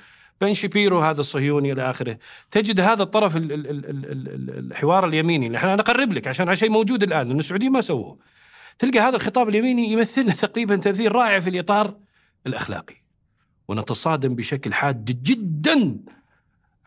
بن 0.41 0.53
شبيرو 0.53 0.99
هذا 0.99 1.19
الصهيوني 1.19 1.71
إلى 1.71 1.89
آخره. 1.89 2.17
تجد 2.51 2.79
هذا 2.79 3.03
الطرف 3.03 3.37
ال- 3.37 3.51
ال- 3.51 3.67
ال- 3.69 3.85
ال- 3.89 4.05
ال- 4.29 4.71
الحوار 4.71 5.07
اليميني 5.07 5.47
اللي 5.47 5.57
إحنا 5.57 5.75
نقرب 5.75 6.13
لك 6.13 6.27
عشان 6.27 6.55
شيء 6.55 6.69
موجود 6.69 7.03
الآن 7.03 7.27
لأن 7.27 7.39
السعوديين 7.39 7.71
ما 7.71 7.81
سووه. 7.81 8.17
تلقى 8.79 8.99
هذا 8.99 9.15
الخطاب 9.15 9.49
اليميني 9.49 9.91
يمثلنا 9.91 10.33
تقريبا 10.45 10.75
تمثيل 10.75 11.15
رائع 11.15 11.39
في 11.39 11.49
الإطار 11.49 11.97
الأخلاقي. 12.47 12.95
ونتصادم 13.67 14.35
بشكل 14.35 14.73
حاد 14.73 15.05
جدا 15.05 15.97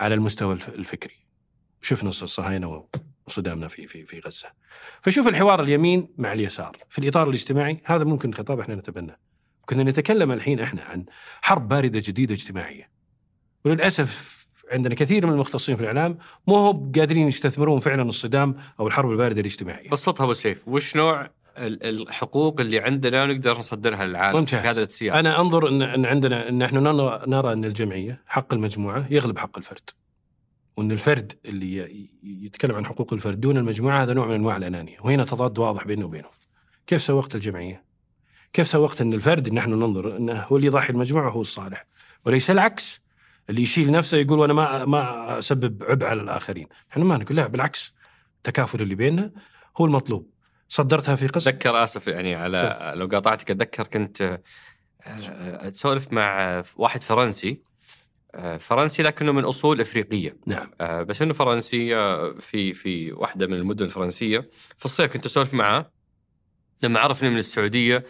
على 0.00 0.14
المستوى 0.14 0.52
الف- 0.54 0.68
الفكري. 0.68 1.14
شفنا 1.82 2.08
الصهاينة 2.08 2.84
وصدامنا 3.26 3.68
في 3.68 3.86
في 3.86 4.04
في 4.04 4.20
غزة. 4.20 4.48
فشوف 5.02 5.28
الحوار 5.28 5.62
اليمين 5.62 6.08
مع 6.18 6.32
اليسار. 6.32 6.76
في 6.88 6.98
الإطار 6.98 7.28
الاجتماعي 7.28 7.80
هذا 7.84 8.04
ممكن 8.04 8.34
خطاب 8.34 8.60
إحنا 8.60 8.74
نتبناه. 8.74 9.16
كنا 9.66 9.82
نتكلم 9.82 10.32
الحين 10.32 10.60
إحنا 10.60 10.82
عن 10.82 11.04
حرب 11.42 11.68
باردة 11.68 12.02
جديدة 12.04 12.34
اجتماعية. 12.34 12.90
وللأسف 13.64 14.40
عندنا 14.72 14.94
كثير 14.94 15.26
من 15.26 15.32
المختصين 15.32 15.76
في 15.76 15.80
الإعلام 15.82 16.18
مو 16.46 16.56
هو 16.56 16.72
قادرين 16.96 17.28
يستثمرون 17.28 17.78
فعلا 17.78 18.02
الصدام 18.02 18.56
أو 18.80 18.86
الحرب 18.86 19.10
الباردة 19.10 19.40
الاجتماعية. 19.40 19.90
بسطها 19.90 20.24
أبو 20.24 20.32
سيف 20.32 20.68
وش 20.68 20.96
نوع 20.96 21.30
ال- 21.58 21.84
الحقوق 22.02 22.60
اللي 22.60 22.78
عندنا 22.78 23.26
نقدر 23.26 23.58
نصدرها 23.58 24.04
للعالم؟ 24.04 24.38
ممتاز. 24.38 24.60
في 24.60 24.68
هذا 24.68 24.82
السياق. 24.82 25.16
أنا 25.16 25.40
أنظر 25.40 25.68
ان, 25.68 26.06
عندنا 26.06 26.48
إن 26.48 26.58
نحن 26.58 26.76
نرى, 26.76 27.22
نرى 27.26 27.52
أن 27.52 27.64
الجمعية 27.64 28.22
حق 28.26 28.54
المجموعة 28.54 29.06
يغلب 29.10 29.38
حق 29.38 29.58
الفرد. 29.58 29.90
وإن 30.76 30.92
الفرد 30.92 31.32
اللي 31.44 32.06
يتكلم 32.22 32.76
عن 32.76 32.86
حقوق 32.86 33.12
الفرد 33.12 33.40
دون 33.40 33.56
المجموعة 33.56 34.02
هذا 34.02 34.12
نوع 34.14 34.26
من 34.26 34.34
أنواع 34.34 34.56
الأنانية. 34.56 34.96
وهنا 35.00 35.24
تضاد 35.24 35.58
واضح 35.58 35.84
بينه 35.86 36.06
وبينه. 36.06 36.28
كيف 36.86 37.02
سوقت 37.02 37.34
الجمعية؟ 37.34 37.84
كيف 38.52 38.66
سوقت 38.68 39.00
إن 39.00 39.12
الفرد 39.12 39.52
نحن 39.52 39.70
ننظر 39.70 40.16
إنه 40.16 40.32
هو 40.32 40.56
اللي 40.56 40.66
يضحي 40.66 40.92
المجموعة 40.92 41.30
هو 41.30 41.40
الصالح. 41.40 41.86
وليس 42.26 42.50
العكس. 42.50 43.00
اللي 43.50 43.62
يشيل 43.62 43.92
نفسه 43.92 44.16
يقول 44.16 44.38
وأنا 44.38 44.52
ما 44.52 44.84
ما 44.84 45.38
أسبب 45.38 45.84
عبء 45.84 46.06
على 46.06 46.22
الآخرين. 46.22 46.66
إحنا 46.92 47.04
ما 47.04 47.16
نقول 47.16 47.36
لا 47.36 47.46
بالعكس 47.46 47.94
التكافل 48.36 48.82
اللي 48.82 48.94
بيننا 48.94 49.32
هو 49.76 49.84
المطلوب. 49.84 50.30
صدرتها 50.68 51.14
في 51.14 51.26
قسم 51.26 51.50
أتذكر 51.50 51.84
آسف 51.84 52.06
يعني 52.06 52.34
على 52.34 52.92
لو 52.96 53.06
قاطعتك 53.06 53.50
أتذكر 53.50 53.86
كنت 53.86 54.22
آه، 54.22 55.68
أتسولف 55.68 56.12
مع 56.12 56.62
واحد 56.76 57.02
فرنسي 57.02 57.62
آه، 58.34 58.56
فرنسي 58.56 59.02
لكنه 59.02 59.32
من 59.32 59.44
أصول 59.44 59.80
إفريقية. 59.80 60.36
نعم. 60.46 60.70
آه، 60.80 61.02
بس 61.02 61.22
إنه 61.22 61.32
فرنسي 61.32 61.88
في 62.40 62.74
في 62.74 63.12
واحدة 63.12 63.46
من 63.46 63.54
المدن 63.54 63.84
الفرنسية. 63.84 64.50
في 64.78 64.84
الصيف 64.84 65.12
كنت 65.12 65.26
أسولف 65.26 65.54
معاه 65.54 65.90
لما 66.82 67.00
عرفني 67.00 67.30
من 67.30 67.38
السعودية 67.38 68.04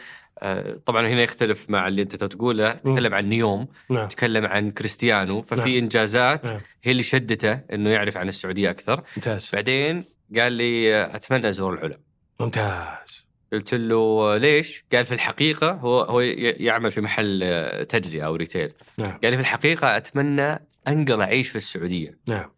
طبعا 0.86 1.08
هنا 1.08 1.22
يختلف 1.22 1.70
مع 1.70 1.88
اللي 1.88 2.02
أنت 2.02 2.24
تقوله 2.24 2.72
تكلم 2.72 3.14
عن 3.14 3.28
نيوم 3.28 3.68
نعم. 3.90 4.08
تكلم 4.08 4.46
عن 4.46 4.70
كريستيانو 4.70 5.42
ففي 5.42 5.60
نعم. 5.60 5.82
إنجازات 5.82 6.44
نعم. 6.44 6.60
هي 6.82 6.92
اللي 6.92 7.02
شدته 7.02 7.52
إنه 7.52 7.90
يعرف 7.90 8.16
عن 8.16 8.28
السعودية 8.28 8.70
أكثر. 8.70 9.02
ممتاز. 9.16 9.50
بعدين 9.52 10.04
قال 10.36 10.52
لي 10.52 10.94
آه، 10.94 11.16
أتمنى 11.16 11.48
أزور 11.48 11.74
العلا 11.74 12.00
ممتاز. 12.40 13.26
قلت 13.52 13.74
له 13.74 13.96
آه، 13.96 14.36
ليش؟ 14.36 14.84
قال 14.92 15.04
في 15.04 15.14
الحقيقة 15.14 15.70
هو 15.70 16.00
هو 16.00 16.20
يعمل 16.20 16.90
في 16.90 17.00
محل 17.00 17.40
آه، 17.42 17.82
تجزئه 17.82 18.22
أو 18.22 18.34
ريتيل. 18.36 18.72
نعم. 18.98 19.18
قال 19.22 19.30
لي 19.30 19.36
في 19.36 19.42
الحقيقة 19.42 19.96
أتمنى 19.96 20.66
أنقل 20.88 21.20
اعيش 21.20 21.48
في 21.48 21.56
السعودية. 21.56 22.18
نعم. 22.26 22.50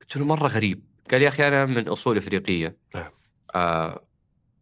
قلت 0.00 0.16
له 0.16 0.24
مرة 0.24 0.48
غريب. 0.48 0.84
قال 1.10 1.22
يا 1.22 1.28
أخي 1.28 1.48
أنا 1.48 1.66
من 1.66 1.88
أصول 1.88 2.16
إفريقية. 2.16 2.76
نعم. 2.94 3.10
آه 3.54 4.04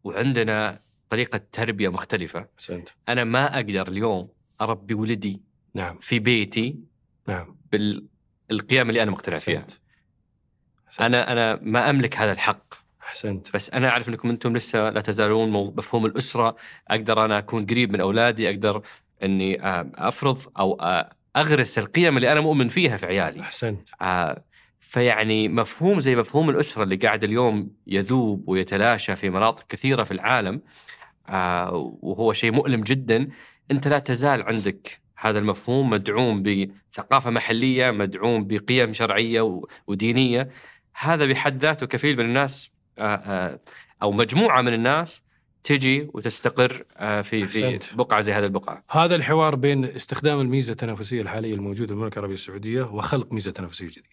وعندنا 0.05 0.81
طريقة 1.11 1.41
تربية 1.53 1.89
مختلفة. 1.89 2.47
أحسنت. 2.59 2.89
أنا 3.09 3.25
ما 3.25 3.55
أقدر 3.55 3.89
اليوم 3.89 4.29
أربي 4.61 4.95
ولدي 4.95 5.43
نعم. 5.75 5.99
في 6.01 6.19
بيتي 6.19 6.79
نعم. 7.29 7.57
بالقيم 7.73 8.89
اللي 8.89 9.03
أنا 9.03 9.11
مقتنع 9.11 9.37
فيها. 9.37 9.67
أحسنت. 10.87 11.01
أنا 11.01 11.33
أنا 11.33 11.59
ما 11.63 11.91
أملك 11.91 12.17
هذا 12.17 12.33
الحق. 12.33 12.75
أحسنت. 13.03 13.55
بس 13.55 13.71
أنا 13.71 13.89
أعرف 13.89 14.09
أنكم 14.09 14.31
أنتم 14.31 14.57
لسه 14.57 14.91
لا 14.91 15.01
تزالون 15.01 15.51
مفهوم 15.51 16.07
الأسرة. 16.07 16.57
أقدر 16.89 17.25
أنا 17.25 17.39
أكون 17.39 17.67
قريب 17.67 17.93
من 17.93 18.01
أولادي. 18.01 18.51
أقدر 18.51 18.83
إني 19.23 19.63
آه، 19.63 19.91
أفرض 19.95 20.43
أو 20.59 20.75
آه، 20.81 21.11
أغرس 21.37 21.79
القيم 21.79 22.17
اللي 22.17 22.33
أنا 22.33 22.41
مؤمن 22.41 22.69
فيها 22.69 22.97
في 22.97 23.07
عيالي. 23.07 23.41
أحسنت. 23.41 23.89
آه، 24.03 24.45
فيعني 24.81 25.49
مفهوم 25.49 26.01
زي 26.01 26.17
مفهوم 26.17 26.51
الأسرة 26.51 26.83
اللي 26.83 26.97
قاعد 26.97 27.25
اليوم 27.25 27.71
يذوب 27.87 28.49
ويتلاشى 28.49 29.17
في 29.17 29.31
مناطق 29.31 29.67
كثيرة 29.69 30.05
في 30.05 30.11
العالم 30.11 30.63
وهو 32.03 32.33
شيء 32.33 32.53
مؤلم 32.53 32.81
جدا 32.81 33.29
أنت 33.71 33.89
لا 33.89 33.99
تزال 33.99 34.43
عندك 34.43 35.01
هذا 35.17 35.39
المفهوم 35.39 35.91
مدعوم 35.91 36.43
بثقافة 36.43 37.31
محلية 37.31 37.91
مدعوم 37.91 38.47
بقيم 38.47 38.93
شرعية 38.93 39.61
ودينية 39.87 40.51
هذا 40.95 41.27
بحد 41.27 41.63
ذاته 41.63 41.87
كفيل 41.87 42.17
من 42.17 42.25
الناس 42.25 42.71
آه، 42.99 43.03
آه، 43.03 43.61
أو 44.03 44.13
مجموعة 44.13 44.63
من 44.63 44.75
الناس 44.75 45.23
تجي 45.65 46.09
وتستقر 46.15 46.85
آه، 46.97 47.21
في 47.21 47.47
في. 47.47 47.79
بقعة 47.97 48.21
زي 48.21 48.33
هذه 48.33 48.45
البقعة 48.45 48.85
هذا 48.91 49.15
الحوار 49.15 49.55
بين 49.55 49.85
استخدام 49.85 50.41
الميزة 50.41 50.73
التنافسية 50.73 51.21
الحالية 51.21 51.55
الموجودة 51.55 51.87
في 51.87 51.93
المملكة 51.93 52.15
العربية 52.15 52.35
السعودية 52.35 52.83
وخلق 52.83 53.33
ميزة 53.33 53.51
تنافسية 53.51 53.87
جديدة. 53.87 54.09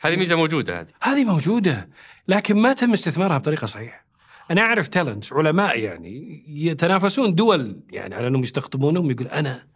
هذه 0.00 0.16
ميزة 0.16 0.36
موجودة 0.36 0.80
هذه 0.80 0.88
هذه 1.02 1.24
موجودة 1.24 1.88
لكن 2.28 2.56
ما 2.56 2.72
تم 2.72 2.92
استثمارها 2.92 3.38
بطريقة 3.38 3.66
صحيحة. 3.66 4.04
أنا 4.50 4.60
أعرف 4.60 4.88
تالنتس 4.88 5.32
علماء 5.32 5.78
يعني 5.78 6.44
يتنافسون 6.48 7.34
دول 7.34 7.80
يعني 7.90 8.14
على 8.14 8.26
أنهم 8.26 8.42
يستقطبونهم 8.42 9.10
يقول 9.10 9.26
أنا 9.26 9.68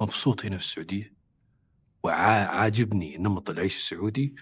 مبسوط 0.00 0.44
هنا 0.44 0.56
في 0.58 0.64
السعودية 0.64 1.14
وعاجبني 2.02 3.18
نمط 3.18 3.50
العيش 3.50 3.76
السعودي 3.76 4.34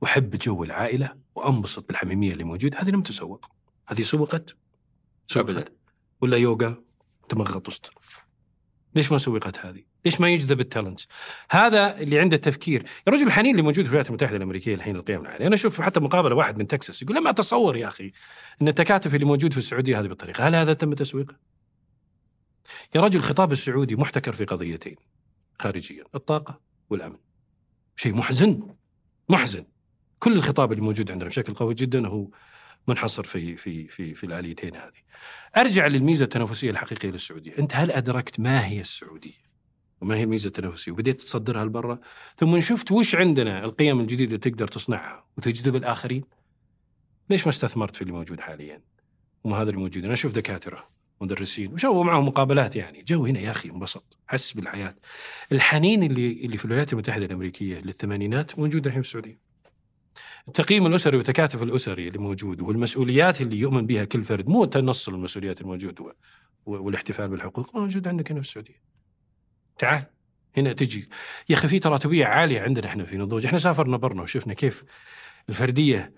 وأحب 0.00 0.30
جو 0.36 0.64
العائلة 0.64 1.16
وأنبسط 1.34 1.88
بالحميمية 1.88 2.32
اللي 2.32 2.44
موجودة 2.44 2.78
هذه 2.78 2.90
لم 2.90 3.02
تسوق. 3.02 3.46
هذه 3.88 4.02
سوقت 4.02 4.56
سوقت. 5.26 5.72
ولا 6.20 6.36
يوغا 6.36 6.84
تمغط 7.28 7.68
وسط 7.68 7.92
ليش 8.94 9.12
ما 9.12 9.18
سوقت 9.18 9.58
هذه؟ 9.58 9.93
ليش 10.04 10.20
ما 10.20 10.28
يجذب 10.28 10.60
التالنتس؟ 10.60 11.08
هذا 11.50 11.98
اللي 11.98 12.18
عنده 12.20 12.36
تفكير، 12.36 12.84
الرجل 13.08 13.26
الحنين 13.26 13.50
اللي 13.50 13.62
موجود 13.62 13.84
في 13.84 13.90
الولايات 13.90 14.08
المتحدة 14.08 14.36
الأمريكية 14.36 14.74
الحين 14.74 14.96
القيم 14.96 15.20
العاليه، 15.20 15.46
أنا 15.46 15.54
أشوف 15.54 15.80
حتى 15.80 16.00
مقابلة 16.00 16.34
واحد 16.34 16.58
من 16.58 16.66
تكساس 16.66 17.02
يقول 17.02 17.16
لما 17.16 17.30
أتصور 17.30 17.76
يا 17.76 17.88
أخي 17.88 18.12
إن 18.62 18.68
التكاتف 18.68 19.14
اللي 19.14 19.26
موجود 19.26 19.52
في 19.52 19.58
السعودية 19.58 20.00
هذه 20.00 20.06
بالطريقة، 20.06 20.48
هل 20.48 20.54
هذا 20.54 20.72
تم 20.72 20.94
تسويقه؟ 20.94 21.36
يا 22.94 23.00
رجل 23.00 23.18
الخطاب 23.18 23.52
السعودي 23.52 23.96
محتكر 23.96 24.32
في 24.32 24.44
قضيتين 24.44 24.96
خارجيا، 25.60 26.04
الطاقة 26.14 26.60
والأمن. 26.90 27.16
شيء 27.96 28.14
محزن 28.14 28.74
محزن. 29.28 29.64
كل 30.18 30.32
الخطاب 30.32 30.72
اللي 30.72 30.82
موجود 30.82 31.10
عندنا 31.10 31.28
بشكل 31.28 31.54
قوي 31.54 31.74
جدا 31.74 32.08
هو 32.08 32.28
منحصر 32.88 33.24
في 33.24 33.56
في 33.56 33.88
في 33.88 34.14
في 34.14 34.24
الآليتين 34.24 34.76
هذه. 34.76 35.02
أرجع 35.56 35.86
للميزة 35.86 36.24
التنافسية 36.24 36.70
الحقيقية 36.70 37.10
للسعودية، 37.10 37.58
أنت 37.58 37.76
هل 37.76 37.90
أدركت 37.90 38.40
ما 38.40 38.66
هي 38.66 38.80
السعودية؟ 38.80 39.44
وما 40.04 40.16
هي 40.16 40.22
الميزه 40.22 40.46
التنافسية؟ 40.46 40.92
وبديت 40.92 41.20
تصدرها 41.20 41.64
لبرا، 41.64 41.98
ثم 42.36 42.60
شفت 42.60 42.92
وش 42.92 43.14
عندنا 43.14 43.64
القيم 43.64 44.00
الجديدة 44.00 44.24
اللي 44.24 44.38
تقدر 44.38 44.68
تصنعها 44.68 45.26
وتجذب 45.38 45.76
الآخرين؟ 45.76 46.24
ليش 47.30 47.46
ما 47.46 47.50
استثمرت 47.50 47.96
في 47.96 48.02
اللي 48.02 48.12
موجود 48.12 48.40
حاليا؟ 48.40 48.82
وما 49.44 49.56
هذا 49.56 49.70
اللي 49.70 49.80
موجود، 49.80 50.04
أنا 50.04 50.12
أشوف 50.12 50.32
دكاترة 50.32 50.88
مدرسين 51.20 51.72
وسووا 51.72 52.04
معهم 52.04 52.26
مقابلات 52.26 52.76
يعني، 52.76 53.02
جو 53.02 53.26
هنا 53.26 53.40
يا 53.40 53.50
أخي 53.50 53.70
انبسط، 53.70 54.18
حس 54.26 54.52
بالحياة. 54.52 54.94
الحنين 55.52 56.02
اللي 56.02 56.44
اللي 56.44 56.56
في 56.56 56.64
الولايات 56.64 56.92
المتحدة 56.92 57.24
الأمريكية 57.26 57.80
للثمانينات 57.80 58.58
موجود 58.58 58.86
الحين 58.86 59.02
في 59.02 59.08
السعودية. 59.08 59.40
التقييم 60.48 60.86
الأسري 60.86 61.16
والتكاتف 61.16 61.62
الأسري 61.62 62.08
اللي 62.08 62.18
موجود 62.18 62.60
والمسؤوليات 62.62 63.40
اللي 63.40 63.56
يؤمن 63.58 63.86
بها 63.86 64.04
كل 64.04 64.24
فرد 64.24 64.48
مو 64.48 64.64
تنصل 64.64 65.14
المسؤوليات 65.14 65.60
الموجود 65.60 66.00
و- 66.00 66.04
و- 66.66 66.82
والاحتفال 66.84 67.28
بالحقوق 67.28 67.76
موجود 67.76 68.08
عندك 68.08 68.30
هنا 68.30 68.40
في 68.40 68.46
السعودية. 68.48 68.93
تعال. 69.78 70.04
هنا 70.56 70.72
تجي. 70.72 71.08
يا 71.48 71.54
أخي 71.56 71.68
في 71.68 71.78
تراتبية 71.78 72.26
عالية 72.26 72.60
عندنا 72.60 72.86
إحنا 72.86 73.04
في 73.04 73.16
نضوج، 73.16 73.46
إحنا 73.46 73.58
سافرنا 73.58 73.96
برنا 73.96 74.22
وشفنا 74.22 74.54
كيف 74.54 74.84
الفردية 75.48 76.12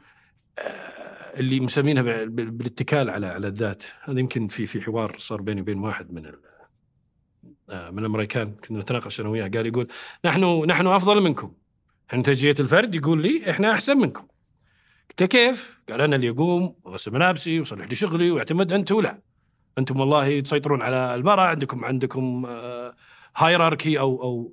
آه، 0.59 1.41
اللي 1.41 1.61
مسمينها 1.61 2.03
بال- 2.03 2.29
بال- 2.29 2.51
بالاتكال 2.51 3.11
على 3.11 3.27
على 3.27 3.49
الذات، 3.49 3.83
هذا 4.05 4.21
يمكن 4.21 4.49
في 4.49 4.67
في 4.67 4.81
حوار 4.81 5.19
صار 5.19 5.43
بيني 5.43 5.61
وبين 5.61 5.79
واحد 5.79 6.13
من 6.13 6.33
آه، 7.71 7.91
من 7.91 7.99
الأمريكان. 7.99 8.55
كنا 8.55 8.81
نتناقش 8.81 9.21
أنا 9.21 9.29
وياه. 9.29 9.49
قال 9.49 9.67
يقول 9.67 9.89
نحن 10.25 10.65
نحن 10.65 10.87
أفضل 10.87 11.23
منكم. 11.23 11.53
انتاجيه 12.15 12.55
الفرد 12.61 12.95
يقول 12.95 13.23
لي 13.23 13.51
إحنا 13.51 13.73
أحسن 13.73 13.99
منكم. 13.99 14.27
قلت 15.11 15.23
كيف؟ 15.23 15.81
قال 15.89 16.01
أنا 16.01 16.17
اللي 16.17 16.31
أقوم 16.31 16.77
وأغسل 16.85 17.13
ملابسي 17.13 17.59
وأصلح 17.59 17.87
لي 17.87 17.95
شغلي 17.95 18.31
واعتمد 18.31 18.73
أنتم 18.73 19.01
لا. 19.01 19.23
أنتم 19.79 20.01
والله 20.01 20.41
تسيطرون 20.41 20.83
على 20.83 21.15
المرأة 21.15 21.43
عندكم 21.43 21.85
عندكم 21.85 22.47
هايراركي 23.37 23.99
أو 23.99 24.23
أو 24.23 24.53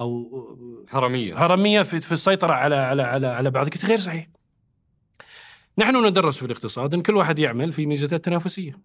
أو 0.00 0.86
هرمية 0.90 1.44
هرمية 1.46 1.82
في 1.82 2.00
في 2.00 2.12
السيطرة 2.12 2.52
على 2.52 2.76
على 2.76 3.02
على 3.02 3.26
على 3.26 3.50
بعض 3.50 3.68
قلت 3.68 3.84
غير 3.84 4.00
صحيح. 4.00 4.26
نحن 5.78 6.06
ندرس 6.06 6.36
في 6.36 6.46
الاقتصاد 6.46 6.94
إن 6.94 7.02
كل 7.02 7.16
واحد 7.16 7.38
يعمل 7.38 7.72
في 7.72 7.86
ميزته 7.86 8.14
التنافسية. 8.14 8.80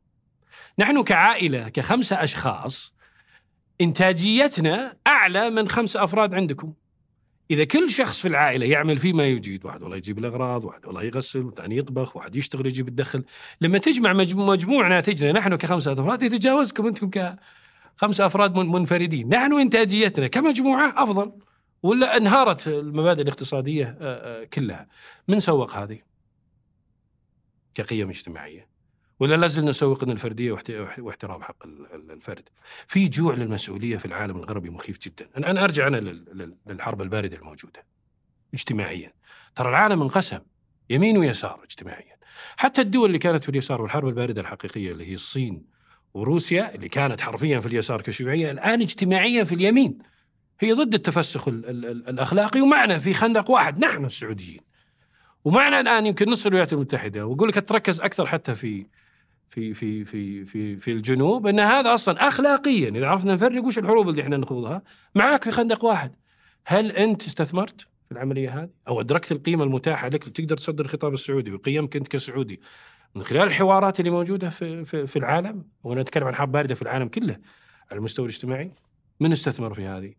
نحن 0.79 1.03
كعائلة 1.03 1.69
كخمسة 1.69 2.23
أشخاص 2.23 2.93
إنتاجيتنا 3.81 4.97
أعلى 5.07 5.49
من 5.49 5.69
خمسه 5.69 6.03
أفراد 6.03 6.33
عندكم. 6.33 6.73
إذا 7.51 7.63
كل 7.63 7.89
شخص 7.89 8.19
في 8.19 8.27
العائلة 8.27 8.65
يعمل 8.65 8.97
فيما 8.97 9.27
يجيد، 9.27 9.65
واحد 9.65 9.81
والله 9.81 9.97
يجيب 9.97 10.19
الأغراض، 10.19 10.65
واحد 10.65 10.85
والله 10.85 11.03
يغسل، 11.03 11.41
والثاني 11.41 11.77
يطبخ، 11.77 12.15
واحد 12.17 12.35
يشتغل 12.35 12.65
يجيب 12.65 12.87
الدخل، 12.87 13.23
لما 13.61 13.77
تجمع 13.77 14.13
مجموع, 14.13 14.87
ناتجنا 14.87 15.31
نحن 15.31 15.55
كخمسة 15.55 15.93
أفراد 15.93 16.23
يتجاوزكم 16.23 16.87
أنتم 16.87 17.09
كخمسه 17.09 17.58
أفراد 18.03 18.55
من- 18.55 18.65
منفردين، 18.71 19.29
نحن 19.29 19.53
إنتاجيتنا 19.53 20.27
كمجموعة 20.27 21.03
أفضل. 21.03 21.31
ولا 21.83 22.17
انهارت 22.17 22.67
المبادئ 22.67 23.21
الاقتصادية 23.21 23.97
آه، 24.01 24.41
آه، 24.41 24.43
كلها. 24.43 24.87
من 25.27 25.39
سوق 25.39 25.73
هذه؟ 25.73 25.99
كقيم 27.75 28.09
اجتماعية. 28.09 28.69
ولا 29.19 29.35
لازلنا 29.35 29.69
نسوق 29.69 30.03
ان 30.03 30.11
الفردية 30.11 30.51
واحت- 30.51 30.99
واحترام 30.99 31.43
حق 31.43 31.65
ال- 31.65 31.93
ال- 31.93 32.11
الفرد. 32.11 32.49
في 32.87 33.07
جوع 33.07 33.33
للمسؤولية 33.35 33.97
في 33.97 34.05
العالم 34.05 34.37
الغربي 34.37 34.69
مخيف 34.69 34.99
جدا. 34.99 35.29
أنا 35.37 35.63
أرجع 35.63 35.87
أنا 35.87 35.97
لل- 35.97 36.25
لل- 36.37 36.57
للحرب 36.67 37.01
الباردة 37.01 37.37
الموجودة. 37.37 37.85
اجتماعيا. 38.53 39.13
ترى 39.55 39.69
العالم 39.69 40.01
انقسم 40.01 40.39
يمين 40.89 41.17
ويسار 41.17 41.63
اجتماعيا. 41.63 42.15
حتى 42.57 42.81
الدول 42.81 43.05
اللي 43.05 43.19
كانت 43.19 43.43
في 43.43 43.49
اليسار 43.49 43.81
والحرب 43.81 44.07
الباردة 44.07 44.41
الحقيقية 44.41 44.91
اللي 44.91 45.05
هي 45.09 45.13
الصين 45.13 45.78
وروسيا 46.13 46.75
اللي 46.75 46.89
كانت 46.89 47.21
حرفيا 47.21 47.59
في 47.59 47.65
اليسار 47.65 48.01
كشيوعية 48.01 48.51
الآن 48.51 48.81
اجتماعيا 48.81 49.43
في 49.43 49.55
اليمين. 49.55 49.97
هي 50.59 50.73
ضد 50.73 50.93
التفسخ 50.93 51.47
ال 51.47 51.69
ال 51.69 51.85
ال 51.85 52.09
الأخلاقي 52.09 52.61
ومعنا 52.61 52.97
في 52.97 53.13
خندق 53.13 53.51
واحد 53.51 53.85
نحن 53.85 54.05
السعوديين. 54.05 54.59
ومعنا 55.45 55.79
الآن 55.79 56.05
يمكن 56.05 56.29
نص 56.29 56.45
الولايات 56.45 56.73
المتحدة 56.73 57.25
وأقول 57.25 57.49
لك 57.49 57.67
تركز 57.69 58.01
أكثر 58.01 58.25
حتى 58.25 58.55
في 58.55 58.85
في 59.49 59.73
في 59.73 60.05
في 60.05 60.45
في 60.45 60.77
في 60.77 60.91
الجنوب 60.91 61.47
إن 61.47 61.59
هذا 61.59 61.93
أصلا 61.93 62.27
اخلاقيا 62.27 62.89
إذا 62.89 63.07
عرفنا 63.07 63.33
نفرق 63.33 63.63
وش 63.63 63.77
الحروب 63.77 64.09
اللي 64.09 64.21
إحنا 64.21 64.37
نخوضها 64.37 64.81
معك 65.15 65.43
في 65.43 65.51
خندق 65.51 65.85
واحد. 65.85 66.15
هل 66.65 66.91
أنت 66.91 67.25
استثمرت 67.25 67.87
في 68.09 68.15
العملية 68.15 68.63
هذه؟ 68.63 68.69
أو 68.87 69.01
أدركت 69.01 69.31
القيمة 69.31 69.63
المتاحة 69.63 70.07
لك 70.07 70.23
تقدر 70.23 70.57
تصدر 70.57 70.85
الخطاب 70.85 71.13
السعودي 71.13 71.51
وقيمك 71.51 71.95
أنت 71.95 72.07
كسعودي 72.07 72.61
من 73.15 73.23
خلال 73.23 73.47
الحوارات 73.47 73.99
اللي 73.99 74.11
موجودة 74.11 74.49
في 74.49 74.85
في, 74.85 75.07
في 75.07 75.19
العالم 75.19 75.65
وأنا 75.83 76.01
أتكلم 76.01 76.27
عن 76.27 76.35
حرب 76.35 76.51
باردة 76.51 76.75
في 76.75 76.81
العالم 76.81 77.07
كله 77.07 77.37
على 77.91 77.97
المستوى 77.97 78.25
الاجتماعي 78.25 78.71
من 79.19 79.31
استثمر 79.31 79.73
في 79.73 79.85
هذه؟ 79.85 80.13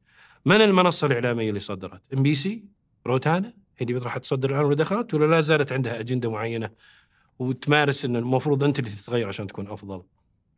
من 0.45 0.57
المنصة 0.57 1.07
الإعلامية 1.07 1.49
اللي 1.49 1.61
صدرت؟ 1.61 2.13
ام 2.15 2.23
بي 2.23 2.35
سي؟ 2.35 2.65
روتانا؟ 3.07 3.55
هي 3.79 3.87
اللي 3.87 3.99
راح 3.99 4.19
تصدر 4.19 4.51
الآن 4.51 4.65
ولا 4.65 4.75
دخلت 4.75 5.15
ولا 5.15 5.25
لا 5.35 5.41
زالت 5.41 5.73
عندها 5.73 6.01
أجندة 6.01 6.31
معينة 6.31 6.71
وتمارس 7.39 8.05
إن 8.05 8.17
المفروض 8.17 8.65
أنت 8.65 8.79
اللي 8.79 8.91
تتغير 8.91 9.29
عشان 9.29 9.47
تكون 9.47 9.69
أفضل. 9.69 10.03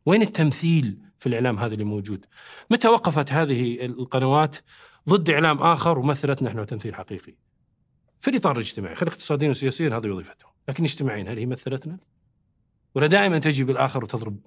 وين 0.05 0.21
التمثيل 0.21 0.99
في 1.19 1.29
الإعلام 1.29 1.59
هذا 1.59 1.73
اللي 1.73 1.85
موجود؟ 1.85 2.25
متى 2.69 2.87
وقفت 2.87 3.31
هذه 3.31 3.85
القنوات 3.85 4.55
ضد 5.09 5.29
إعلام 5.29 5.61
آخر 5.61 5.99
ومثلت 5.99 6.43
نحن 6.43 6.65
تمثيل 6.65 6.95
حقيقي؟ 6.95 7.35
في 8.19 8.29
الاطار 8.29 8.55
الاجتماعي، 8.55 8.95
خلي 8.95 9.09
اقتصاديا 9.09 9.49
وسياسيا 9.49 9.97
هذه 9.97 10.07
وظيفتهم، 10.07 10.51
لكن 10.69 10.83
اجتماعيا 10.83 11.23
هل 11.23 11.37
هي 11.37 11.45
مثلتنا؟ 11.45 11.97
ولا 12.95 13.07
دائما 13.07 13.39
تجي 13.39 13.63
بالآخر 13.63 14.03
وتضرب 14.03 14.39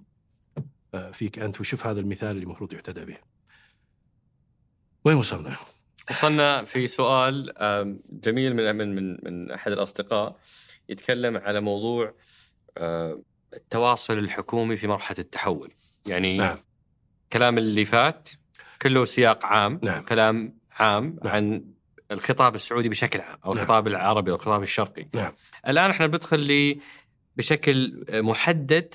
آه، 0.94 1.10
فيك 1.10 1.38
أنت 1.38 1.60
وشوف 1.60 1.86
هذا 1.86 2.00
المثال 2.00 2.30
اللي 2.30 2.42
المفروض 2.42 2.72
يعتدى 2.72 3.04
به. 3.04 3.16
وين 5.04 5.16
وصلنا؟ 5.16 5.56
وصلنا 6.10 6.64
في 6.64 6.86
سؤال 6.86 7.52
جميل 8.10 8.56
من 8.56 8.76
من 8.76 8.94
من 8.94 9.18
من 9.22 9.50
أحد 9.50 9.72
الأصدقاء 9.72 10.36
يتكلم 10.88 11.36
على 11.36 11.60
موضوع 11.60 12.14
آه، 12.78 13.22
التواصل 13.54 14.18
الحكومي 14.18 14.76
في 14.76 14.86
مرحلة 14.86 15.16
التحول 15.18 15.72
يعني 16.06 16.36
نعم. 16.36 16.58
كلام 17.32 17.58
اللي 17.58 17.84
فات 17.84 18.28
كله 18.82 19.04
سياق 19.04 19.46
عام 19.46 19.80
نعم. 19.82 20.02
كلام 20.02 20.58
عام 20.72 21.18
نعم. 21.24 21.34
عن 21.34 21.64
الخطاب 22.10 22.54
السعودي 22.54 22.88
بشكل 22.88 23.20
عام 23.20 23.38
أو 23.44 23.52
نعم. 23.54 23.62
الخطاب 23.62 23.86
العربي 23.86 24.30
أو 24.30 24.34
الخطاب 24.34 24.62
الشرقي 24.62 25.06
نعم. 25.14 25.32
الآن 25.68 25.90
إحنا 25.90 26.06
بندخل 26.06 26.40
لي 26.40 26.78
بشكل 27.36 28.04
محدد 28.10 28.94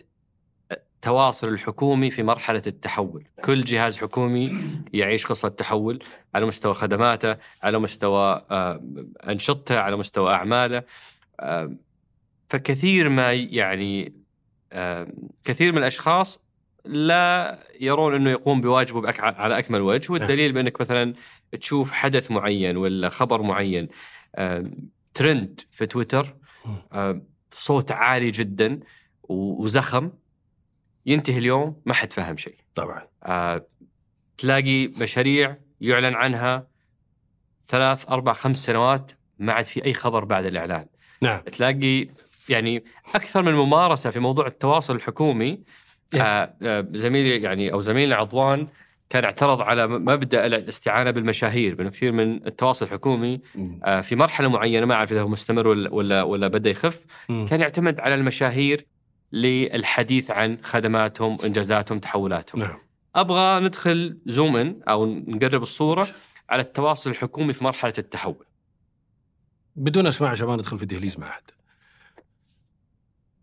التواصل 0.72 1.48
الحكومي 1.48 2.10
في 2.10 2.24
مرحلة 2.24 2.62
التحول 2.68 3.28
كل 3.44 3.64
جهاز 3.64 3.98
حكومي 3.98 4.58
يعيش 4.94 5.26
قصة 5.26 5.50
تحول 5.50 6.04
على 6.36 6.46
مستوى 6.46 6.74
خدماته 6.74 7.38
على 7.64 7.80
مستوى 7.80 8.46
آه، 8.52 8.82
أنشطته 9.30 9.80
على 9.80 9.98
مستوى 9.98 10.34
أعماله 10.34 10.84
آه، 11.40 11.76
فكثير 12.50 13.10
ما 13.10 13.34
يعني 13.34 14.14
آه، 14.72 15.08
كثير 15.44 15.72
من 15.72 15.78
الأشخاص 15.78 16.44
لا 16.86 17.60
يرون 17.80 18.14
أنه 18.16 18.30
يقوم 18.30 18.62
بواجبه 18.62 19.02
بأك- 19.12 19.20
على 19.20 19.60
أكمل 19.60 19.82
وجه 19.82 20.12
والدليل 20.12 20.52
بأنك 20.52 20.82
مثلا 20.82 21.14
تشوف 21.60 21.92
حدث 21.92 22.32
معين 22.32 22.78
ولا 22.78 23.10
خبر 23.10 23.42
معين 23.42 23.88
ترند 25.14 25.62
في 25.72 25.86
تويتر 25.86 26.36
صوت 27.52 27.92
عالي 27.92 28.32
جدا 28.32 28.80
وزخم 29.30 30.12
ينتهي 31.06 31.38
اليوم 31.38 31.82
ما 31.86 31.94
حد 31.94 32.14
فهم 32.14 32.38
شيء. 32.38 32.56
طبعا. 32.76 33.08
آه، 33.24 33.68
تلاقي 34.38 34.88
مشاريع 34.88 35.58
يعلن 35.82 36.16
عنها 36.16 36.68
ثلاث 37.68 38.10
أربع 38.10 38.34
خمس 38.34 38.66
سنوات 38.66 39.12
ما 39.40 39.54
عاد 39.54 39.66
في 39.66 39.86
أي 39.86 39.94
خبر 39.94 40.26
بعد 40.26 40.46
الإعلان. 40.46 40.86
نعم. 41.22 41.40
تلاقي 41.42 42.08
يعني 42.50 42.84
أكثر 43.16 43.42
من 43.44 43.54
ممارسة 43.54 44.10
في 44.10 44.20
موضوع 44.20 44.48
التواصل 44.48 44.96
الحكومي. 44.96 45.64
آه، 46.16 46.54
آه، 46.64 46.88
زميلي 46.92 47.42
يعني 47.42 47.74
أو 47.74 47.82
زميلنا 47.82 48.16
عضوان 48.16 48.68
كان 49.10 49.24
اعترض 49.24 49.62
على 49.62 49.88
م- 49.88 49.92
مبدا 50.06 50.46
الاستعانة 50.46 51.12
بالمشاهير 51.12 51.76
بأنه 51.76 51.90
كثير 51.90 52.12
من 52.12 52.48
التواصل 52.48 52.86
الحكومي. 52.86 53.42
آه، 53.84 54.02
في 54.02 54.16
مرحلة 54.16 54.48
معينة 54.48 54.86
ما 54.86 54.94
أعرف 54.94 55.12
إذا 55.12 55.22
هو 55.22 55.28
مستمر 55.28 55.68
ولا 55.68 55.94
ولا, 55.94 56.24
ولا 56.24 56.48
بدأ 56.48 56.70
يخف 56.70 57.06
مم. 57.30 57.46
كان 57.50 57.62
يعتمد 57.62 58.00
على 58.00 58.16
المشاهير 58.16 58.86
للحديث 59.34 60.32
عن 60.32 60.58
خدماتهم 60.64 61.38
إنجازاتهم 61.46 62.00
تحولاتهم 62.00 62.62
نعم 62.62 62.78
أبغى 63.16 63.60
ندخل 63.60 64.18
زوم 64.26 64.56
إن 64.58 64.80
أو 64.88 65.06
نقرب 65.06 65.62
الصورة 65.62 66.08
على 66.50 66.62
التواصل 66.62 67.10
الحكومي 67.10 67.54
في 67.54 67.64
مرحلة 67.64 67.94
التحول 67.98 68.46
بدون 69.76 70.08
أسماء 70.08 70.32
عشان 70.32 70.48
ما 70.48 70.54
ندخل 70.56 70.78
في 70.80 70.86
دهليز 70.86 71.20
مع 71.20 71.28
أحد. 71.30 71.42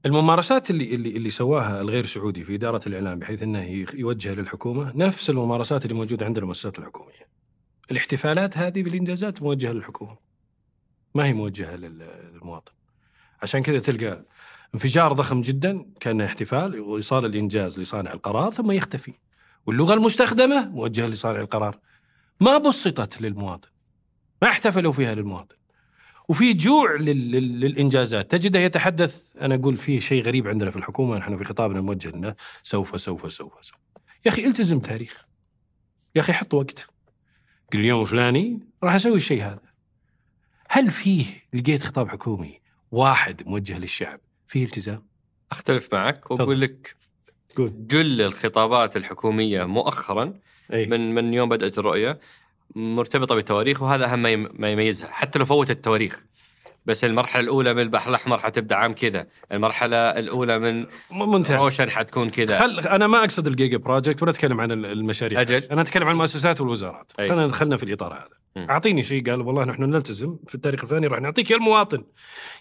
الممارسات 0.06 0.70
اللي 0.70 0.94
اللي 0.94 1.16
اللي 1.16 1.30
سواها 1.30 1.80
الغير 1.80 2.06
سعودي 2.06 2.44
في 2.44 2.54
إدارة 2.54 2.80
الإعلام 2.86 3.18
بحيث 3.18 3.42
إنه 3.42 3.86
يوجه 3.94 4.34
للحكومة 4.34 4.92
نفس 4.96 5.30
الممارسات 5.30 5.84
اللي 5.84 5.94
موجودة 5.94 6.26
عند 6.26 6.38
المؤسسات 6.38 6.78
الحكومية. 6.78 7.28
الاحتفالات 7.90 8.58
هذه 8.58 8.82
بالإنجازات 8.82 9.42
موجهة 9.42 9.72
للحكومة. 9.72 10.16
ما 11.14 11.24
هي 11.24 11.32
موجهة 11.32 11.76
لل- 11.76 12.30
للمواطن. 12.34 12.72
عشان 13.42 13.62
كذا 13.62 13.78
تلقى 13.78 14.24
انفجار 14.74 15.12
ضخم 15.12 15.40
جدا 15.40 15.86
كأنه 16.00 16.24
احتفال 16.24 16.80
وايصال 16.80 17.24
الإنجاز 17.24 17.80
لصانع 17.80 18.12
القرار 18.12 18.50
ثم 18.50 18.70
يختفي. 18.70 19.12
واللغة 19.66 19.94
المستخدمة 19.94 20.68
موجهة 20.68 21.06
لصانع 21.06 21.40
القرار. 21.40 21.78
ما 22.40 22.58
بسطت 22.58 23.20
للمواطن. 23.22 23.68
ما 24.42 24.48
احتفلوا 24.48 24.92
فيها 24.92 25.14
للمواطن. 25.14 25.56
وفي 26.28 26.52
جوع 26.52 26.94
لل... 26.94 27.30
لل... 27.30 27.60
للإنجازات. 27.60 28.30
تجده 28.30 28.58
يتحدث 28.58 29.36
أنا 29.40 29.54
أقول 29.54 29.76
في 29.76 30.00
شيء 30.00 30.22
غريب 30.22 30.48
عندنا 30.48 30.70
في 30.70 30.76
الحكومة 30.76 31.18
نحن 31.18 31.36
في 31.36 31.44
خطابنا 31.44 31.80
موجه 31.80 32.08
لنا 32.08 32.34
سوف 32.62 33.00
سوف 33.00 33.32
سوف 33.32 33.52
سوف. 33.64 33.78
يا 34.26 34.30
أخي 34.30 34.46
التزم 34.46 34.78
تاريخ. 34.80 35.24
يا 36.14 36.20
أخي 36.20 36.32
حط 36.32 36.54
وقت. 36.54 36.86
قل 37.72 37.78
اليوم 37.78 38.02
الفلاني 38.02 38.60
راح 38.82 38.94
أسوي 38.94 39.16
الشيء 39.16 39.42
هذا. 39.42 39.68
هل 40.68 40.90
فيه 40.90 41.24
لقيت 41.52 41.82
خطاب 41.82 42.08
حكومي 42.08 42.60
واحد 42.90 43.48
موجه 43.48 43.78
للشعب؟ 43.78 44.20
فيه 44.46 44.64
التزام؟ 44.64 45.06
أختلف 45.50 45.88
معك 45.92 46.30
وأقول 46.30 46.60
لك 46.60 46.96
جل 47.58 48.22
الخطابات 48.22 48.96
الحكومية 48.96 49.64
مؤخرا 49.64 50.34
أي. 50.72 50.86
من 50.86 51.14
من 51.14 51.34
يوم 51.34 51.48
بدأت 51.48 51.78
الرؤية. 51.78 52.18
مرتبطة 52.74 53.34
بتواريخ 53.34 53.82
وهذا 53.82 54.12
أهم 54.12 54.22
ما 54.22 54.30
يم- 54.30 54.48
ما 54.54 54.70
يميزها 54.70 55.08
حتى 55.10 55.38
لو 55.38 55.44
فوت 55.44 55.70
التواريخ 55.70 56.22
بس 56.86 57.04
المرحلة 57.04 57.40
الأولى 57.42 57.74
من 57.74 57.82
البحر 57.82 58.10
الأحمر 58.10 58.38
حتبدأ 58.38 58.76
عام 58.76 58.92
كذا 58.94 59.26
المرحلة 59.52 59.96
الأولى 59.96 60.58
من 60.58 60.86
ممتاز 61.10 61.56
روشن 61.56 61.90
حتكون 61.90 62.30
كذا 62.30 62.58
خل 62.58 62.78
أنا 62.80 63.06
ما 63.06 63.18
أقصد 63.24 63.46
ال 63.46 63.52
giga 63.52 63.76
project 63.76 64.22
ولا 64.22 64.30
أتكلم 64.30 64.60
عن 64.60 64.72
ال- 64.72 64.86
المشاريع 64.86 65.40
أجل. 65.40 65.64
أنا 65.64 65.80
أتكلم 65.82 66.04
عن 66.06 66.12
المؤسسات 66.12 66.60
والوزارات 66.60 67.12
أي. 67.20 67.28
خلينا 67.28 67.46
دخلنا 67.46 67.76
في 67.76 67.82
الإطار 67.82 68.12
هذا 68.12 68.28
م. 68.56 68.70
أعطيني 68.70 69.02
شيء 69.02 69.30
قال 69.30 69.40
والله 69.40 69.64
نحن 69.64 69.82
نلتزم 69.82 70.36
في 70.48 70.54
التاريخ 70.54 70.82
الفلاني 70.82 71.06
راح 71.06 71.20
نعطيك 71.20 71.50
يا 71.50 71.56
المواطن 71.56 72.04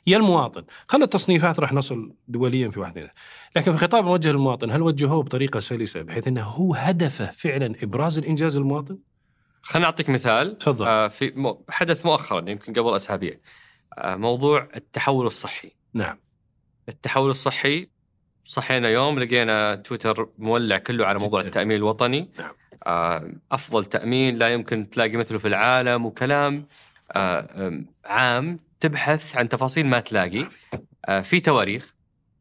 يا 0.07 0.17
المواطن 0.17 0.63
خلنا 0.87 1.03
التصنيفات 1.05 1.59
راح 1.59 1.73
نصل 1.73 2.13
دوليا 2.27 2.69
في 2.69 2.79
واحد 2.79 2.97
منها. 2.97 3.13
لكن 3.55 3.71
في 3.71 3.77
خطاب 3.77 4.03
موجه 4.05 4.31
للمواطن 4.31 4.71
هل 4.71 4.81
وجهوه 4.81 5.23
بطريقة 5.23 5.59
سلسة 5.59 6.01
بحيث 6.01 6.27
إنه 6.27 6.41
هو 6.43 6.73
هدفه 6.75 7.25
فعلا 7.31 7.73
إبراز 7.83 8.17
الإنجاز 8.17 8.57
للمواطن؟ 8.57 8.97
خليني 9.61 9.85
أعطيك 9.85 10.09
مثال. 10.09 10.57
تفضل. 10.57 10.87
آه 10.87 11.07
في 11.07 11.55
حدث 11.69 12.05
مؤخرا 12.05 12.49
يمكن 12.49 12.73
قبل 12.73 12.95
أسابيع. 12.95 13.33
آه 13.97 14.15
موضوع 14.15 14.67
التحول 14.75 15.25
الصحي. 15.25 15.71
نعم. 15.93 16.19
التحول 16.89 17.29
الصحي 17.29 17.89
صحينا 18.43 18.89
يوم 18.89 19.19
لقينا 19.19 19.75
تويتر 19.75 20.29
مولع 20.37 20.77
كله 20.77 21.05
على 21.05 21.19
موضوع. 21.19 21.41
التأمين 21.41 21.77
الوطني. 21.77 22.29
نعم. 22.39 22.53
آه 22.87 23.31
أفضل 23.51 23.85
تأمين 23.85 24.37
لا 24.37 24.53
يمكن 24.53 24.89
تلاقي 24.89 25.17
مثله 25.17 25.37
في 25.37 25.47
العالم 25.47 26.05
وكلام 26.05 26.67
آه 27.11 27.81
عام 28.05 28.59
تبحث 28.79 29.35
عن 29.35 29.49
تفاصيل 29.49 29.85
ما 29.85 29.99
تلاقي. 29.99 30.47
آه 31.05 31.21
في 31.21 31.39
تواريخ. 31.39 31.93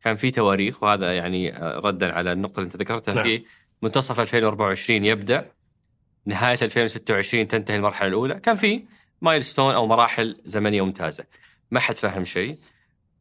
كان 0.04 0.16
في 0.16 0.30
تواريخ 0.30 0.82
وهذا 0.82 1.16
يعني 1.16 1.56
آه 1.56 1.78
ردا 1.78 2.12
على 2.12 2.32
النقطة 2.32 2.58
اللي 2.58 2.66
أنت 2.66 2.76
ذكرتها 2.76 3.14
نعم. 3.14 3.24
في 3.24 3.44
منتصف 3.82 4.20
2024 4.20 5.04
يبدأ. 5.04 5.50
نهاية 6.26 6.58
2026 6.62 7.48
تنتهي 7.48 7.76
المرحلة 7.76 8.08
الأولى. 8.08 8.34
كان 8.34 8.56
في 8.56 8.84
مايلستون 9.20 9.74
أو 9.74 9.86
مراحل 9.86 10.40
زمنية 10.44 10.82
ممتازة. 10.82 11.24
ما 11.70 11.80
حد 11.80 11.96
فهم 11.96 12.24
شيء. 12.24 12.58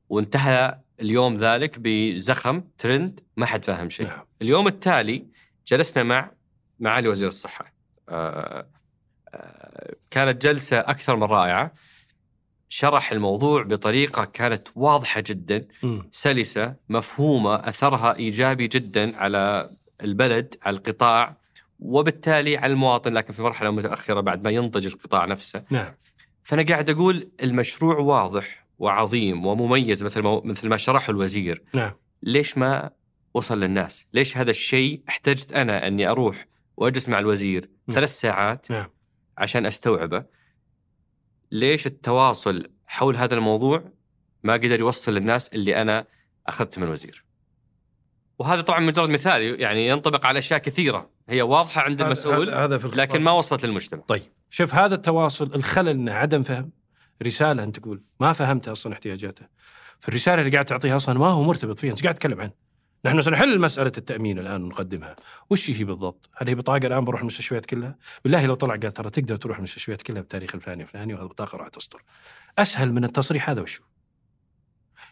وانتهى 0.09 0.79
اليوم 1.01 1.37
ذلك 1.37 1.79
بزخم 1.79 2.63
ترند. 2.77 3.19
ما 3.37 3.45
حد 3.45 3.65
فاهم 3.65 3.89
شيء. 3.89 4.07
نعم. 4.07 4.25
اليوم 4.41 4.67
التالي 4.67 5.25
جلسنا 5.67 6.03
مع 6.03 6.31
معالي 6.79 7.07
وزير 7.07 7.27
الصحة. 7.27 7.73
آه، 8.09 8.67
آه، 9.33 9.95
كانت 10.11 10.41
جلسة 10.41 10.79
أكثر 10.79 11.15
من 11.15 11.23
رائعة. 11.23 11.73
شرح 12.69 13.11
الموضوع 13.11 13.63
بطريقة 13.63 14.25
كانت 14.25 14.67
واضحة 14.75 15.23
جدا. 15.27 15.67
مم. 15.83 16.09
سلسة 16.11 16.75
مفهومة 16.89 17.55
أثرها 17.55 18.15
إيجابي 18.15 18.67
جدا 18.67 19.17
على 19.17 19.69
البلد 20.01 20.55
على 20.63 20.77
القطاع. 20.77 21.37
وبالتالي 21.79 22.57
على 22.57 22.73
المواطن 22.73 23.13
لكن 23.13 23.33
في 23.33 23.41
مرحلة 23.41 23.69
متأخرة 23.69 24.19
بعد 24.21 24.43
ما 24.43 24.49
ينضج 24.49 24.85
القطاع 24.85 25.25
نفسه 25.25 25.63
نعم 25.69 25.93
فأنا 26.43 26.63
قاعد 26.63 26.89
أقول 26.89 27.29
المشروع 27.43 27.97
واضح 27.97 28.65
وعظيم 28.79 29.45
ومميز 29.45 30.03
مثل 30.03 30.21
ما 30.21 30.41
مثل 30.43 30.67
ما 30.67 30.77
شرحه 30.77 31.11
الوزير 31.11 31.63
نعم 31.73 31.93
ليش 32.23 32.57
ما 32.57 32.91
وصل 33.33 33.59
للناس؟ 33.59 34.05
ليش 34.13 34.37
هذا 34.37 34.51
الشيء 34.51 35.03
احتجت 35.09 35.53
أنا 35.53 35.87
أني 35.87 36.07
أروح 36.07 36.47
وأجلس 36.77 37.09
مع 37.09 37.19
الوزير 37.19 37.69
نعم. 37.87 37.95
ثلاث 37.95 38.19
ساعات 38.19 38.71
نعم 38.71 38.87
عشان 39.37 39.65
أستوعبه؟ 39.65 40.25
ليش 41.51 41.87
التواصل 41.87 42.69
حول 42.87 43.15
هذا 43.15 43.35
الموضوع 43.35 43.91
ما 44.43 44.53
قدر 44.53 44.79
يوصل 44.79 45.13
للناس 45.13 45.47
اللي 45.49 45.81
أنا 45.81 46.07
اخذت 46.47 46.77
من 46.77 46.83
الوزير؟ 46.83 47.25
وهذا 48.39 48.61
طبعا 48.61 48.79
مجرد 48.79 49.09
مثال 49.09 49.61
يعني 49.61 49.87
ينطبق 49.87 50.25
على 50.25 50.39
أشياء 50.39 50.59
كثيرة 50.59 51.09
هي 51.29 51.41
واضحة 51.41 51.81
عند 51.81 52.01
المسؤول 52.01 52.49
هذا 52.49 52.77
في. 52.77 52.87
لكن 52.87 53.21
ما 53.21 53.31
وصلت 53.31 53.65
للمجتمع. 53.65 54.01
طيب 54.07 54.21
شوف 54.49 54.75
هذا 54.75 54.95
التواصل 54.95 55.51
الخلل 55.55 55.89
إنه 55.89 56.13
عدم 56.13 56.43
فهم 56.43 56.71
رسالة 57.23 57.63
أنت 57.63 57.79
تقول 57.79 58.03
ما 58.19 58.33
فهمت 58.33 58.67
أصلا 58.67 58.93
احتياجاته. 58.93 59.45
فالرساله 59.99 60.41
اللي 60.41 60.51
قاعد 60.51 60.65
تعطيها 60.65 60.95
أصلا 60.95 61.19
ما 61.19 61.27
هو 61.27 61.43
مرتبط 61.43 61.79
فيها 61.79 61.91
أنت 61.91 62.03
قاعد 62.03 62.15
تتكلم 62.15 62.41
عنه. 62.41 62.51
نحن 63.05 63.21
سنحل 63.21 63.59
مساله 63.59 63.91
التأمين 63.97 64.39
الآن 64.39 64.63
ونقدمها. 64.63 65.15
وش 65.49 65.69
هي 65.69 65.83
بالضبط؟ 65.83 66.29
هل 66.35 66.47
هي 66.47 66.55
بطاقة 66.55 66.87
الآن 66.87 67.05
بروح 67.05 67.21
المستشفيات 67.21 67.65
كلها؟ 67.65 67.97
بالله 68.23 68.45
لو 68.45 68.55
طلع 68.55 68.75
قال 68.75 68.93
ترى 68.93 69.09
تقدر 69.09 69.35
تروح 69.35 69.57
المستشفيات 69.57 70.01
كلها 70.01 70.21
بالتاريخ 70.21 70.55
الفلاني 70.55 70.83
الفلاني 70.83 71.13
وهذه 71.13 71.23
البطاقه 71.23 71.57
راح 71.57 71.67
تصدر. 71.67 72.03
أسهل 72.59 72.93
من 72.93 73.03
التصريح 73.03 73.49
هذا 73.49 73.61
وشو؟ 73.61 73.83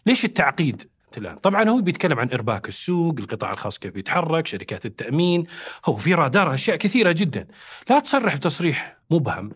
ليش 0.05 0.25
التعقيد 0.25 0.89
الآن 1.17 1.35
طبعا 1.35 1.69
هو 1.69 1.81
بيتكلم 1.81 2.19
عن 2.19 2.29
إرباك 2.33 2.67
السوق 2.67 3.15
القطاع 3.19 3.51
الخاص 3.51 3.79
كيف 3.79 3.95
يتحرك 3.95 4.47
شركات 4.47 4.85
التأمين 4.85 5.43
هو 5.85 5.95
في 5.95 6.13
رادار 6.13 6.53
أشياء 6.53 6.77
كثيرة 6.77 7.11
جدا 7.11 7.47
لا 7.89 7.99
تصرح 7.99 8.35
بتصريح 8.35 8.97
مبهم 9.09 9.51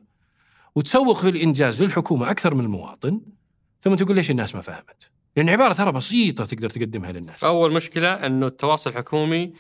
وتسوق 0.76 1.18
في 1.18 1.30
الإنجاز 1.30 1.84
للحكومة 1.84 2.32
أكثر 2.32 2.54
من 2.54 2.64
المواطن 2.64 3.22
ثم 3.82 3.96
تقول 3.96 4.16
ليش 4.16 4.32
الناس 4.32 4.56
ما 4.56 4.62
فهمت؟ 4.62 5.12
لأن 5.36 5.50
عبارة 5.50 5.74
ترى 5.74 5.92
بسيطة 5.92 6.46
تقدر 6.46 6.70
تقدمها 6.70 7.12
للناس. 7.12 7.44
أول 7.44 7.74
مشكلة 7.74 8.14
إنه 8.14 8.48
التواصل 8.48 8.90
الحكومي 8.90 9.54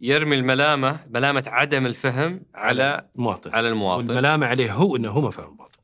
يرمي 0.00 0.36
الملامة 0.36 1.00
ملامة 1.10 1.44
عدم 1.46 1.86
الفهم 1.86 2.42
على 2.54 3.08
المواطن 3.16 3.50
على 3.54 3.68
المواطن. 3.68 4.08
والملامة 4.08 4.46
عليه 4.46 4.72
هو 4.72 4.96
إنه 4.96 5.10
هو 5.10 5.20
ما 5.20 5.30
فهم 5.30 5.48
المواطن. 5.48 5.78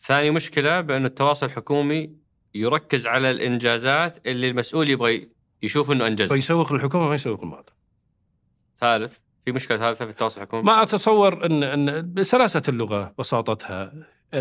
ثاني 0.00 0.30
مشكلة 0.30 0.80
بأن 0.80 1.04
التواصل 1.04 1.46
الحكومي 1.46 2.19
يركز 2.54 3.06
على 3.06 3.30
الإنجازات 3.30 4.26
اللي 4.26 4.48
المسؤول 4.50 4.88
يبغى 4.88 5.28
يشوف 5.62 5.90
أنه 5.90 6.06
أنجزها 6.06 6.34
فيسوق 6.36 6.72
للحكومة 6.72 7.08
ما 7.08 7.14
يسوق 7.14 7.40
للمواطن. 7.44 7.72
ثالث 8.80 9.18
في 9.44 9.52
مشكلة 9.52 9.78
ثالثة 9.78 10.04
في 10.04 10.10
التواصل 10.10 10.40
الحكومي 10.40 10.62
ما 10.62 10.82
أتصور 10.82 11.46
إن 11.46 11.62
إن 11.62 12.22
سلاسة 12.24 12.62
اللغة 12.68 13.14
بساطتها 13.18 13.92
أم- 14.36 14.38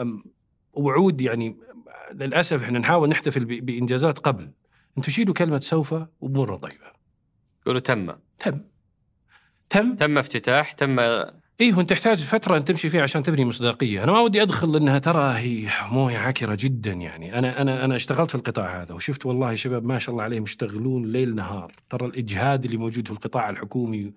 أم- 0.00 0.26
وعود 0.72 1.20
يعني 1.20 1.56
للأسف 2.14 2.62
إحنا 2.62 2.78
نحاول 2.78 3.08
نحتفل 3.08 3.44
بإنجازات 3.44 4.18
قبل. 4.18 4.50
أنتم 4.98 5.10
شيلوا 5.12 5.34
كلمة 5.34 5.58
سوف 5.60 5.94
وامورنا 6.20 6.56
طيبة. 6.56 6.92
يقولوا 7.62 7.80
تم 7.80 8.12
تم. 8.38 8.60
تم 9.70 9.96
تم 9.96 10.18
افتتاح 10.18 10.72
تم 10.72 10.96
إيه 11.60 11.74
وانت 11.74 11.90
تحتاج 11.90 12.18
فترة 12.24 12.56
أن 12.56 12.64
تمشي 12.64 12.90
فيها 12.90 13.02
عشان 13.02 13.22
تبني 13.22 13.44
مصداقية، 13.44 14.04
أنا 14.04 14.12
ما 14.12 14.20
ودي 14.20 14.42
أدخل 14.42 14.76
إنها 14.76 14.98
ترى 14.98 15.32
هي 15.38 15.68
موية 15.92 16.18
عكره 16.18 16.54
جدا 16.60 16.92
يعني، 16.92 17.38
أنا 17.38 17.62
أنا 17.62 17.84
أنا 17.84 17.96
اشتغلت 17.96 18.30
في 18.30 18.34
القطاع 18.34 18.82
هذا 18.82 18.94
وشفت 18.94 19.26
والله 19.26 19.54
شباب 19.54 19.84
ما 19.84 19.98
شاء 19.98 20.12
الله 20.12 20.24
عليهم 20.24 20.42
يشتغلون 20.42 21.12
ليل 21.12 21.34
نهار، 21.34 21.72
ترى 21.90 22.06
الإجهاد 22.06 22.64
اللي 22.64 22.76
موجود 22.76 23.08
في 23.08 23.12
القطاع 23.12 23.50
الحكومي 23.50 24.12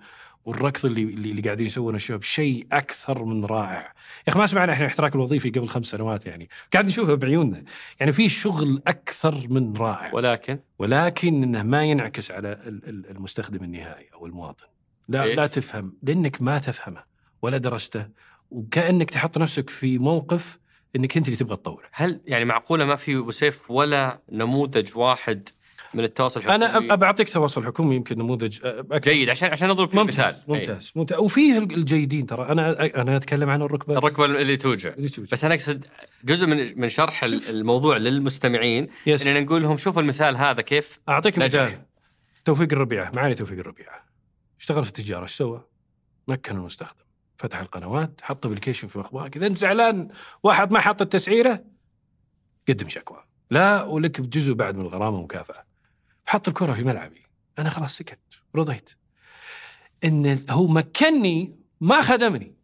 والركض 0.45 0.85
اللي 0.85 1.03
اللي, 1.03 1.41
قاعدين 1.41 1.65
يسوونه 1.65 1.95
الشباب 1.95 2.23
شيء 2.23 2.67
أكثر 2.71 3.23
من 3.23 3.45
رائع. 3.45 3.93
يا 4.27 4.29
أخي 4.29 4.39
ما 4.39 4.47
سمعنا 4.47 4.73
إحنا 4.73 4.85
الاحتراك 4.85 5.15
الوظيفي 5.15 5.49
قبل 5.49 5.67
خمس 5.67 5.85
سنوات 5.85 6.25
يعني، 6.25 6.49
قاعد 6.73 6.85
نشوفه 6.85 7.13
بعيوننا، 7.13 7.63
يعني 7.99 8.11
في 8.11 8.29
شغل 8.29 8.81
أكثر 8.87 9.47
من 9.49 9.77
رائع. 9.77 10.13
ولكن؟ 10.13 10.59
ولكن 10.79 11.43
إنه 11.43 11.63
ما 11.63 11.83
ينعكس 11.83 12.31
على 12.31 12.51
ال- 12.51 12.89
ال- 12.89 13.09
المستخدم 13.09 13.63
النهائي 13.63 14.05
أو 14.13 14.25
المواطن. 14.25 14.65
لا 15.07 15.25
ليش؟ 15.25 15.37
لا 15.37 15.47
تفهم 15.47 15.93
لأنك 16.03 16.41
ما 16.41 16.57
تفهمه. 16.57 17.12
ولا 17.43 17.57
درسته 17.57 18.07
وكأنك 18.51 19.09
تحط 19.09 19.37
نفسك 19.37 19.69
في 19.69 19.97
موقف 19.97 20.59
إنك 20.95 21.17
أنت 21.17 21.25
اللي 21.25 21.37
تبغى 21.37 21.55
تطوره 21.55 21.85
هل 21.91 22.21
يعني 22.25 22.45
معقولة 22.45 22.85
ما 22.85 22.95
في 22.95 23.17
أبو 23.17 23.31
سيف 23.31 23.71
ولا 23.71 24.21
نموذج 24.31 24.97
واحد 24.97 25.49
من 25.93 26.03
التواصل 26.03 26.39
الحكومي 26.39 26.65
أنا 26.65 27.05
أعطيك 27.05 27.29
تواصل 27.29 27.65
حكومي 27.65 27.95
يمكن 27.95 28.17
نموذج 28.17 28.59
أكثر. 28.65 29.11
جيد 29.11 29.29
عشان 29.29 29.51
عشان 29.51 29.69
نضرب 29.69 29.89
فيه 29.89 29.99
ممتاز 29.99 30.17
مثال 30.17 30.35
أي. 30.49 30.59
ممتاز 30.59 30.91
ممتاز 30.95 31.19
وفيه 31.19 31.57
الجيدين 31.57 32.25
ترى 32.25 32.51
أنا 32.51 32.85
أنا 33.01 33.17
أتكلم 33.17 33.49
عن 33.49 33.61
الركبة 33.61 33.97
الركبة 33.97 34.25
اللي 34.25 34.57
توجع 34.57 34.93
اللي 34.93 35.09
توجد. 35.09 35.29
بس 35.31 35.45
أنا 35.45 35.53
أقصد 35.53 35.85
جزء 36.23 36.47
من 36.47 36.79
من 36.79 36.89
شرح 36.89 37.25
شوف. 37.25 37.49
الموضوع 37.49 37.97
للمستمعين 37.97 38.87
يس. 39.07 39.27
إننا 39.27 39.39
نقول 39.39 39.61
لهم 39.61 39.77
شوفوا 39.77 40.01
المثال 40.01 40.37
هذا 40.37 40.61
كيف 40.61 40.99
أعطيك. 41.09 41.37
مثال 41.37 41.81
توفيق 42.45 42.73
الربيعة 42.73 43.11
معالي 43.15 43.35
توفيق 43.35 43.59
الربيعة 43.59 44.05
اشتغل 44.59 44.83
في 44.83 44.89
التجارة 44.89 45.23
إيش 45.23 45.31
سوى؟ 45.31 45.65
مكن 46.27 46.55
المستخدم 46.55 47.02
فتح 47.43 47.59
القنوات 47.59 48.21
حط 48.21 48.45
ابلكيشن 48.45 48.87
في 48.87 48.99
مخباك 48.99 49.37
إذا 49.37 49.47
أنت 49.47 49.57
زعلان 49.57 50.09
واحد 50.43 50.73
ما 50.73 50.79
حط 50.79 51.01
التسعيره 51.01 51.63
قدم 52.69 52.89
شكوى 52.89 53.23
لا 53.51 53.83
ولك 53.83 54.21
جزء 54.21 54.53
بعد 54.53 54.75
من 54.75 54.81
الغرامة 54.81 55.21
مكافاه 55.21 55.65
حط 56.25 56.47
الكرة 56.47 56.73
في 56.73 56.83
ملعبي. 56.83 57.21
أنا 57.59 57.69
خلاص 57.69 57.97
سكت 57.97 58.19
رضيت. 58.55 58.89
إن 60.03 60.39
هو 60.49 60.67
مكني 60.67 61.59
ما 61.81 62.01
خدمني. 62.01 62.55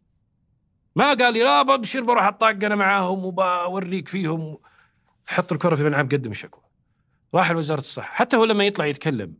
ما 0.96 1.14
قال 1.14 1.32
لي 1.32 1.42
لا 1.42 1.62
ببشر 1.62 2.00
بروح 2.00 2.24
أطاق 2.24 2.64
أنا 2.64 2.74
معاهم 2.74 3.24
وبوريك 3.24 4.08
فيهم. 4.08 4.58
حط 5.26 5.52
الكرة 5.52 5.74
في 5.74 5.84
ملعب 5.84 6.12
قدم 6.12 6.30
الشكوى 6.30 6.62
راح 7.34 7.50
لوزارة 7.50 7.80
الصحة. 7.80 8.14
حتى 8.14 8.36
هو 8.36 8.44
لما 8.44 8.64
يطلع 8.64 8.86
يتكلم 8.86 9.34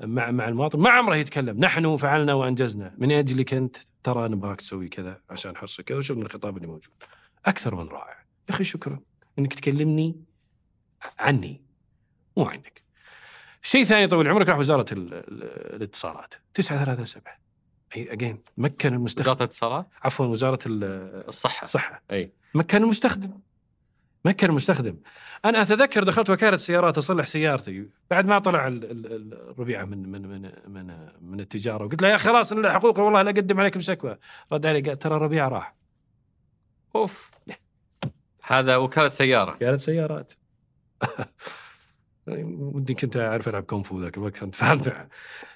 مع 0.00 0.30
مع 0.30 0.48
المواطن. 0.48 0.78
ما 0.78 0.90
عمره 0.90 1.16
يتكلم. 1.16 1.58
نحن 1.60 1.96
فعلنا 1.96 2.34
وأنجزنا. 2.34 2.94
من 2.98 3.12
اجلك 3.12 3.54
أنت 3.54 3.76
ترى 4.02 4.28
نبغاك 4.28 4.60
تسوي 4.60 4.88
كذا 4.88 5.20
عشان 5.30 5.56
حرصك 5.56 5.84
كذا 5.84 5.98
وشوف 5.98 6.16
من 6.16 6.22
الخطاب 6.26 6.56
اللي 6.56 6.68
موجود. 6.68 6.94
أكثر 7.46 7.74
من 7.74 7.88
رائع. 7.88 8.24
يا 8.48 8.54
أخي 8.54 8.64
شكرا. 8.64 9.00
إنك 9.38 9.54
تكلمني 9.54 10.16
عني 11.18 11.62
مو 12.36 12.44
عنك. 12.44 12.82
شيء 13.62 13.84
ثاني 13.84 14.06
طويل 14.06 14.28
عمرك 14.28 14.48
راح 14.48 14.58
وزارة 14.58 14.86
ال- 14.92 15.14
ال- 15.14 15.74
الاتصالات. 15.76 16.34
937 16.54 17.22
أي 17.96 18.12
اجين 18.12 18.42
مكن 18.56 18.94
المستخدم. 18.94 19.22
وزارة 19.30 19.38
الاتصالات؟ 19.38 19.86
عفوا 20.02 20.26
وزارة 20.26 20.58
ال- 20.66 20.84
الصحة. 21.28 21.62
الصحة. 21.64 22.02
أي. 22.10 22.32
مكن 22.54 22.82
المستخدم. 22.82 23.30
مكن 24.24 24.48
المستخدم 24.48 24.96
أنا 25.44 25.62
أتذكر 25.62 26.04
دخلت 26.04 26.30
وكالة 26.30 26.56
سيارات 26.56 26.98
أصلح 26.98 27.26
سيارتي. 27.26 27.88
بعد 28.10 28.26
ما 28.26 28.38
طلع 28.38 28.66
ال- 28.66 28.84
ال- 28.90 29.12
ال- 29.12 29.50
الربيعه 29.50 29.84
من 29.84 30.08
من 30.08 30.22
من 30.28 30.50
من 30.66 31.08
من 31.20 31.40
التجارة 31.40 31.84
وقلت 31.84 32.02
له 32.02 32.08
يا 32.08 32.16
خلاص 32.16 32.52
إن 32.52 32.70
حقوقي 32.72 33.02
والله 33.02 33.22
لا 33.22 33.30
أقدم 33.30 33.60
عليكم 33.60 33.80
شكوى. 33.80 34.18
رد 34.52 34.66
علي 34.66 34.80
قال 34.80 34.98
ترى 34.98 35.16
الربيعه 35.16 35.48
راح. 35.48 35.74
أوف. 36.96 37.30
هذا 38.42 38.76
وكالة 38.76 39.08
سيارة. 39.08 39.52
وكالة 39.54 39.76
سيارات. 39.76 40.32
ودي 42.28 42.94
كنت 42.94 43.16
أعرف 43.16 43.48
ألعب 43.48 43.62
كونفو 43.62 44.00
ذاك 44.02 44.16
الوقت 44.18 44.38
كنت 44.38 44.54
فاهم. 44.54 45.08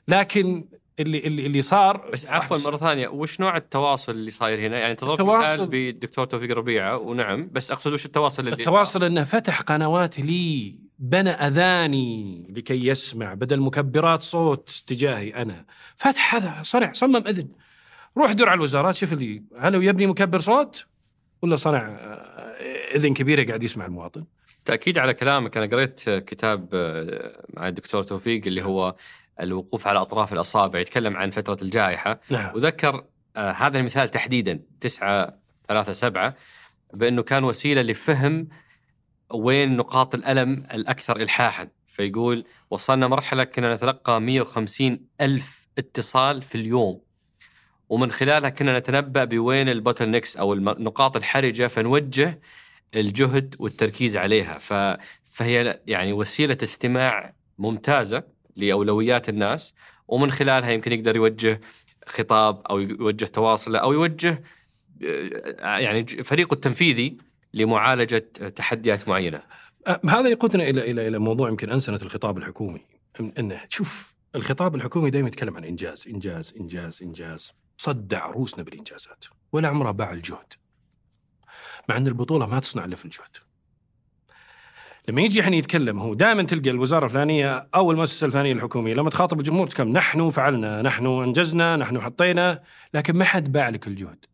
لكن 0.08 0.68
اللي 1.00 1.18
اللي 1.18 1.46
اللي 1.46 1.62
صار 1.62 2.10
بس 2.12 2.26
عفوا 2.26 2.58
مرة 2.64 2.76
ثانية 2.76 3.08
وش 3.08 3.40
نوع 3.40 3.56
التواصل 3.56 4.12
اللي 4.12 4.30
صاير 4.30 4.66
هنا؟ 4.66 4.78
يعني 4.78 4.94
تضرب 4.94 5.26
مثال 5.26 5.66
بالدكتور 5.66 6.26
توفيق 6.26 6.56
ربيعه 6.56 6.96
ونعم 6.96 7.50
بس 7.52 7.70
أقصد 7.70 7.92
وش 7.92 8.06
التواصل 8.06 8.48
اللي 8.48 8.56
التواصل 8.60 9.04
إنه 9.04 9.24
فتح 9.24 9.60
قنوات 9.60 10.20
لي 10.20 10.78
بنى 10.98 11.30
أذاني 11.30 12.46
لكي 12.56 12.86
يسمع 12.86 13.34
بدل 13.34 13.60
مكبرات 13.60 14.22
صوت 14.22 14.82
تجاهي 14.86 15.30
أنا. 15.30 15.64
فتح 15.96 16.34
هذا 16.34 16.62
صنع 16.62 16.92
صمم 16.92 17.16
إذن. 17.16 17.48
روح 18.16 18.32
دور 18.32 18.48
على 18.48 18.56
الوزارات 18.56 18.94
شوف 18.94 19.12
اللي 19.12 19.42
هل 19.58 19.74
هو 19.74 19.80
يبني 19.80 20.06
مكبر 20.06 20.38
صوت 20.38 20.86
ولا 21.42 21.56
صنع 21.56 21.88
آه، 21.88 22.94
إذن 22.94 23.14
كبيرة 23.14 23.46
قاعد 23.46 23.62
يسمع 23.62 23.86
المواطن؟ 23.86 24.24
تأكيد 24.64 24.98
على 24.98 25.14
كلامك. 25.14 25.56
أنا 25.56 25.66
قريت 25.66 26.10
كتاب 26.10 26.68
آه، 26.74 27.44
مع 27.54 27.68
الدكتور 27.68 28.02
توفيق 28.02 28.46
اللي 28.46 28.62
هو 28.62 28.94
الوقوف 29.40 29.86
على 29.86 30.00
أطراف 30.00 30.32
الأصابع 30.32 30.78
يتكلم 30.78 31.16
عن 31.16 31.30
فترة 31.30 31.58
الجائحة. 31.62 32.20
نعم. 32.30 32.54
وذكر 32.54 33.04
آه، 33.36 33.50
هذا 33.50 33.78
المثال 33.78 34.08
تحديدا 34.08 34.60
9 34.80 35.38
3 35.68 35.92
7 35.92 36.34
بأنه 36.94 37.22
كان 37.22 37.44
وسيلة 37.44 37.82
لفهم 37.82 38.48
وين 39.30 39.76
نقاط 39.76 40.14
الألم 40.14 40.66
الأكثر 40.74 41.16
الحاحا. 41.16 41.68
في 41.86 41.94
فيقول 41.98 42.44
وصلنا 42.70 43.08
مرحلة 43.08 43.44
كنا 43.44 43.74
نتلقى 43.74 44.20
150 44.20 45.00
ألف 45.20 45.68
اتصال 45.78 46.42
في 46.42 46.54
اليوم. 46.54 47.00
ومن 47.88 48.10
خلالها 48.10 48.50
كنا 48.50 48.78
نتنبأ 48.78 49.24
بوين 49.24 49.68
ال 49.68 50.10
bottlenecks 50.10 50.36
أو 50.36 50.52
النقاط 50.52 51.16
الحرجة 51.16 51.66
فنوجه 51.66 52.40
الجهد 52.96 53.54
والتركيز 53.58 54.16
عليها. 54.16 54.58
ف... 54.58 54.72
فهي 55.30 55.80
يعني 55.86 56.12
وسيلة 56.12 56.58
استماع 56.62 57.34
ممتازة. 57.58 58.22
لأولويات 58.58 59.28
الناس 59.28 59.74
ومن 60.08 60.30
خلالها 60.30 60.70
يمكن 60.70 60.92
يقدر 60.92 61.16
يوجه 61.16 61.60
خطاب 62.06 62.66
أو 62.70 62.80
يوجه 62.80 63.24
تواصل 63.24 63.76
أو 63.76 63.92
يوجه 63.92 64.42
آه، 65.04 65.78
يعني 65.78 66.06
فريقه 66.06 66.54
التنفيذي 66.54 67.18
لمعالجة 67.54 68.18
تحديات 68.56 69.08
معينة. 69.08 69.42
أه، 69.86 70.00
هذا 70.08 70.28
يقودنا 70.28 70.68
إلى 70.68 70.90
إلى 70.90 71.08
إلى 71.08 71.18
موضوع 71.18 71.48
يمكن 71.48 71.70
أنسنة 71.70 71.98
الخطاب 72.02 72.38
الحكومي. 72.38 72.80
إنه 73.38 73.60
شوف 73.68 74.14
الخطاب 74.34 74.74
الحكومي 74.74 75.10
دائما 75.10 75.28
يتكلم 75.28 75.56
عن 75.56 75.64
إنجاز 75.64 76.08
إنجاز 76.08 76.54
إنجاز 76.60 77.02
إنجاز. 77.02 77.52
صدع 77.76 78.26
روسنا 78.26 78.64
بالإنجازات 78.64 79.24
ولا 79.52 79.68
عمره 79.68 79.90
باع 79.90 80.12
الجهد. 80.12 80.52
مع 81.88 81.96
إن 81.96 82.06
البطولة 82.06 82.46
ما 82.46 82.60
تصنع 82.60 82.84
إلا 82.84 82.96
في 82.96 83.04
الجهد. 83.04 83.36
لما 85.08 85.22
يجي 85.22 85.40
إحنا 85.40 85.56
يتكلم 85.56 85.98
هو 85.98 86.14
دائما 86.14 86.42
تلقى 86.42 86.70
الوزارة 86.70 87.04
الفلانية 87.04 87.68
أو 87.74 87.90
المؤسسه 87.90 88.24
الفلانيه 88.24 88.52
الحكومية 88.52 88.94
لما 88.94 89.10
تخاطب 89.10 89.38
الجمهور 89.40 89.66
تكلم 89.66 89.92
نحن 89.92 90.28
فعلنا 90.28 90.82
نحن 90.82 91.06
أنجزنا 91.06 91.76
نحن 91.76 92.00
حطينا 92.00 92.62
لكن 92.94 93.16
ما 93.16 93.24
حد 93.24 93.52
باع 93.52 93.68
لك 93.68 93.86
الجهد 93.86 94.24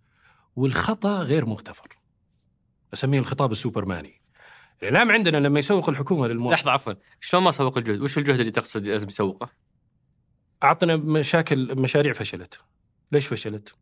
والخطأ 0.57 1.23
غير 1.23 1.47
مغتفر 1.47 1.99
أسميه 2.95 3.19
الخطاب 3.19 3.53
السوبرماني 3.53 4.21
الإعلام 4.83 5.11
عندنا 5.11 5.37
لما 5.37 5.59
يسوق 5.59 5.89
الحكومة 5.89 6.27
للمواطن 6.27 6.55
لحظة 6.55 6.71
عفوا 6.71 6.93
شلون 7.21 7.43
ما 7.43 7.51
سوق 7.51 7.79
الجهد؟ 7.79 8.01
وش 8.01 8.19
الجهد 8.19 8.39
اللي 8.39 8.51
تقصد 8.51 8.87
لازم 8.87 9.09
يسوقه؟ 9.09 9.51
أعطنا 10.63 10.97
مشاكل 10.97 11.81
مشاريع 11.81 12.13
فشلت 12.13 12.61
ليش 13.13 13.27
فشلت؟ 13.27 13.75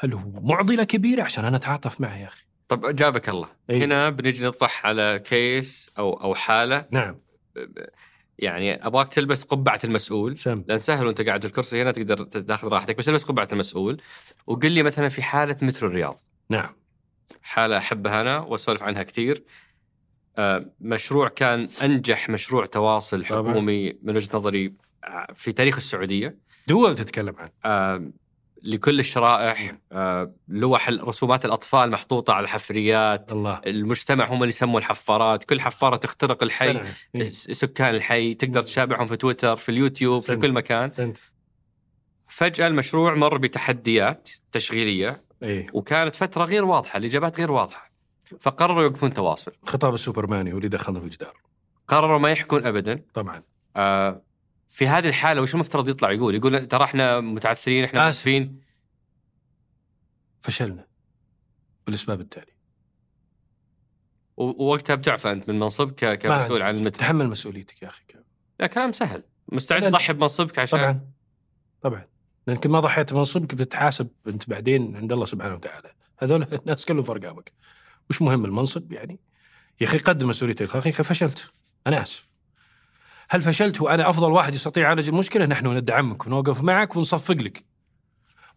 هل 0.00 0.12
هو 0.12 0.30
معضلة 0.40 0.84
كبيرة 0.84 1.22
عشان 1.22 1.44
أنا 1.44 1.56
أتعاطف 1.56 2.00
معها 2.00 2.16
يا 2.16 2.26
أخي؟ 2.26 2.51
طب 2.72 2.96
جابك 2.96 3.28
الله. 3.28 3.48
أي. 3.70 3.84
هنا 3.84 4.10
بنجي 4.10 4.44
نطرح 4.44 4.86
على 4.86 5.22
كيس 5.24 5.90
أو 5.98 6.12
أو 6.12 6.34
حالة. 6.34 6.86
نعم. 6.90 7.20
يعني 8.38 8.86
أبغاك 8.86 9.08
تلبس 9.08 9.42
قبعة 9.42 9.78
المسؤول. 9.84 10.38
سم. 10.38 10.64
لأن 10.68 10.78
سهل 10.78 11.06
وأنت 11.06 11.20
قاعد 11.20 11.40
في 11.40 11.46
الكرسي 11.46 11.82
هنا 11.82 11.90
تقدر 11.90 12.16
تاخذ 12.24 12.68
راحتك 12.68 12.96
بس 12.96 13.08
البس 13.08 13.24
قبعة 13.24 13.48
المسؤول. 13.52 14.00
وقل 14.46 14.72
لي 14.72 14.82
مثلا 14.82 15.08
في 15.08 15.22
حالة 15.22 15.56
مترو 15.62 15.88
الرياض. 15.88 16.18
نعم. 16.50 16.76
حالة 17.42 17.78
أحبها 17.78 18.20
أنا 18.20 18.38
وأسولف 18.38 18.82
عنها 18.82 19.02
كثير. 19.02 19.44
آه، 20.38 20.72
مشروع 20.80 21.28
كان 21.28 21.68
أنجح 21.82 22.28
مشروع 22.28 22.66
تواصل 22.66 23.24
حكومي 23.24 23.98
من 24.02 24.16
وجهة 24.16 24.36
نظري 24.36 24.74
آه، 25.04 25.26
في 25.34 25.52
تاريخ 25.52 25.76
السعودية. 25.76 26.38
دول 26.66 26.94
تتكلم 26.94 27.36
عنه. 27.38 27.50
آه، 27.64 28.10
لكل 28.62 28.98
الشرائح 28.98 29.74
لوح 30.48 30.88
رسومات 30.88 31.44
الأطفال 31.44 31.90
محطوطة 31.90 32.32
على 32.32 32.44
الحفريات 32.44 33.32
الله. 33.32 33.60
المجتمع 33.66 34.24
هم 34.24 34.42
اللي 34.42 34.48
يسموا 34.48 34.80
الحفارات 34.80 35.44
كل 35.44 35.60
حفارة 35.60 35.96
تخترق 35.96 36.42
الحي 36.42 36.82
إيه. 37.14 37.30
سكان 37.32 37.94
الحي 37.94 38.34
تقدر 38.34 38.62
تشابههم 38.62 39.06
في 39.06 39.16
تويتر 39.16 39.56
في 39.56 39.68
اليوتيوب 39.68 40.20
سنت. 40.20 40.30
في 40.30 40.46
كل 40.46 40.52
مكان 40.52 40.90
سنت. 40.90 41.18
فجأة 42.28 42.66
المشروع 42.66 43.14
مر 43.14 43.38
بتحديات 43.38 44.30
تشغيلية 44.52 45.24
إيه؟ 45.42 45.66
وكانت 45.72 46.14
فترة 46.14 46.44
غير 46.44 46.64
واضحة 46.64 46.96
الإجابات 46.96 47.38
غير 47.38 47.52
واضحة 47.52 47.92
فقرروا 48.40 48.82
يوقفون 48.82 49.14
تواصل 49.14 49.52
خطاب 49.66 49.94
السوبرماني 49.94 50.52
هو 50.52 50.56
اللي 50.56 50.68
دخلنا 50.68 51.00
في 51.00 51.06
الجدار 51.06 51.34
قرروا 51.88 52.18
ما 52.18 52.30
يحكون 52.30 52.66
ابدا 52.66 53.02
طبعا 53.14 53.42
آه 53.76 54.22
في 54.72 54.88
هذه 54.88 55.08
الحالة 55.08 55.42
وش 55.42 55.54
المفترض 55.54 55.88
يطلع 55.88 56.10
يقول؟ 56.10 56.34
يقول 56.34 56.66
ترى 56.66 56.84
إحنا 56.84 57.20
متعثرين 57.20 57.84
إحنا 57.84 58.10
اسفين 58.10 58.60
فشلنا. 60.40 60.86
بالأسباب 61.86 62.20
التالي 62.20 62.52
ووقتها 64.36 64.94
بتعفى 64.94 65.32
أنت 65.32 65.48
من 65.48 65.58
منصبك 65.58 66.18
كمسؤول 66.18 66.62
عن 66.62 66.76
المترو 66.76 67.00
تحمل 67.00 67.28
مسؤوليتك 67.28 67.82
يا 67.82 67.88
أخي. 67.88 68.02
لا 68.60 68.66
كلام 68.66 68.92
سهل. 68.92 69.22
مستعد 69.48 69.82
تضحي 69.82 70.12
بمنصبك 70.12 70.58
عشان 70.58 70.78
طبعا. 70.78 71.10
طبعا. 71.82 72.06
لانك 72.46 72.66
ما 72.66 72.80
ضحيت 72.80 73.12
بمنصبك 73.12 73.54
بتتحاسب 73.54 74.08
أنت 74.26 74.50
بعدين 74.50 74.96
عند 74.96 75.12
الله 75.12 75.24
سبحانه 75.24 75.54
وتعالى. 75.54 75.92
هذول 76.18 76.42
الناس 76.62 76.84
كلهم 76.84 77.02
في 77.02 77.12
رقابك 77.12 77.52
وش 78.10 78.22
مهم 78.22 78.44
المنصب 78.44 78.92
يعني؟ 78.92 79.20
يا 79.80 79.86
أخي 79.86 79.98
قدم 79.98 80.28
مسؤوليتك. 80.28 80.74
يا 80.74 80.78
أخي 80.78 80.92
فشلت. 80.92 81.50
أنا 81.86 82.02
آسف. 82.02 82.31
هل 83.32 83.42
فشلت 83.42 83.80
وأنا 83.80 84.10
أفضل 84.10 84.32
واحد 84.32 84.54
يستطيع 84.54 84.82
يعالج 84.82 85.08
المشكلة؟ 85.08 85.46
نحن 85.46 85.66
ندعمك 85.66 86.26
ونوقف 86.26 86.62
معك 86.62 86.96
ونصفق 86.96 87.34
لك. 87.34 87.64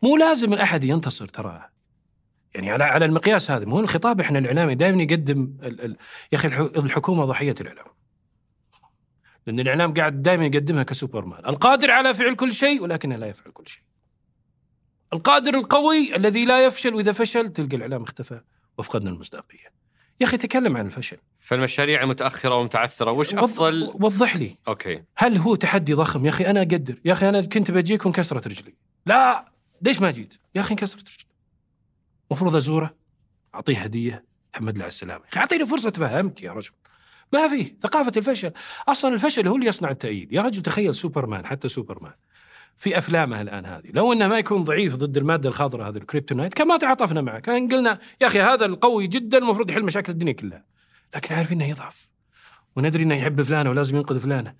مو 0.02 0.18
لازم 0.18 0.54
احد 0.54 0.84
ينتصر 0.84 1.28
ترى 1.28 1.70
يعني 2.56 2.72
على 2.72 2.84
على 2.84 3.06
المقياس 3.06 3.52
هذا 3.52 3.66
مو 3.66 3.80
الخطاب 3.80 4.20
إحنا 4.20 4.40
الإعلامي 4.40 4.76
دائما 4.76 5.04
يقدم 5.04 5.58
ال 5.64 5.82
ال 5.82 5.98
يا 6.32 6.38
أخي 6.38 6.48
الحكومة 6.78 7.26
ضحية 7.26 7.56
الإعلام. 7.62 7.86
لأن 9.48 9.60
الإعلام 9.60 9.94
قاعد 9.94 10.22
دائما 10.22 10.46
يقدمها 10.46 10.84
كسوبرمان. 10.84 11.46
القادر 11.46 11.92
على 11.92 12.14
فعل 12.14 12.36
كل 12.36 12.54
شيء 12.54 12.84
ولكنه 12.84 13.16
لا 13.16 13.28
يفعل 13.28 13.52
كل 13.52 13.68
شيء. 13.68 13.84
القادر 15.14 15.54
القوي 15.54 16.16
الذي 16.16 16.46
لا 16.46 16.66
يفشل 16.66 16.96
وإذا 16.96 17.12
فشل 17.12 17.54
تلقى 17.54 17.76
الإعلام 17.76 18.04
اختفى 18.04 18.42
وفقدنا 18.78 19.10
المصداقية. 19.10 19.85
يا 20.22 20.26
أخي 20.26 20.38
تكلم 20.38 20.78
عن 20.78 20.86
الفشل. 20.86 21.18
فالمشاريع 21.38 22.04
المتاخره 22.04 22.56
والمتعثره 22.56 23.12
وش 23.12 23.36
أفضل؟ 23.36 23.92
وضح 23.94 24.36
لي. 24.36 24.58
أوكي. 24.68 25.04
هل 25.18 25.38
هو 25.38 25.56
تحدي 25.56 25.94
ضخم؟ 25.94 26.26
يا 26.26 26.30
أخي 26.30 26.46
أنا 26.46 26.60
أقدر. 26.60 26.96
يا 27.06 27.14
أخي 27.14 27.30
أنا 27.30 27.42
كنت 27.42 27.72
بجيك 27.72 28.06
وانكسرت 28.06 28.48
رجلي. 28.48 28.74
لا! 29.06 29.52
ليش 29.82 30.02
ما 30.02 30.12
جيت؟ 30.12 30.34
يا 30.56 30.62
أخي 30.62 30.72
انكسرت 30.72 31.08
رجلي. 31.08 31.26
المفروض 32.32 32.56
أزوره 32.56 32.96
أعطيه 33.56 33.78
هدية. 33.78 34.26
تحمد 34.54 34.78
له 34.78 34.84
على 34.84 34.90
السلامة. 34.90 35.24
يا 35.24 35.30
أخي 35.30 35.40
أعطيني 35.40 35.66
فرصة 35.66 35.90
افهمك 35.90 36.44
يا 36.44 36.52
رجل. 36.52 36.72
ما 37.34 37.48
في. 37.48 37.76
ثقافة 37.82 38.12
الفشل. 38.18 38.52
أصلا 38.88 39.14
الفشل 39.14 39.48
هو 39.48 39.56
اللي 39.56 39.68
يصنع 39.68 39.92
التأييد. 39.92 40.34
يا 40.34 40.42
رجل 40.42 40.62
تخيل 40.62 40.96
سوبرمان 40.96 41.46
حتى 41.46 41.68
سوبرمان. 41.68 42.14
في 42.78 42.98
افلامه 42.98 43.42
الآن 43.42 43.66
هذه. 43.66 43.92
لو 43.94 44.14
إنه 44.14 44.28
ما 44.28 44.38
يكون 44.38 44.64
ضعيف 44.64 44.96
ضد 44.96 45.18
المادة 45.18 45.50
الخضراء 45.50 45.90
هذه 45.90 45.98
الكريبتونايت 45.98 46.54
كان 46.54 46.68
ما 46.68 46.78
تعاطفنا 46.78 47.22
معه. 47.22 47.40
كان 47.40 47.68
قلنا 47.68 48.00
يا 48.22 48.28
أخي 48.28 48.42
هذا 48.42 48.66
القوي 48.66 49.08
جدا 49.08 49.38
المفروض 49.38 49.70
يحل 49.70 49.84
مشاكل 49.84 50.12
الدنيا 50.12 50.34
كلها. 50.34 50.64
لكن 51.16 51.36
عارفين 51.36 51.62
إنه 51.62 51.72
يضعف. 51.72 52.10
وندري 52.76 53.04
إنه 53.04 53.16
يحب 53.16 53.42
فلانة 53.42 53.70
ولازم 53.70 53.96
ينقذ 53.96 54.20
فلانة. 54.20 54.54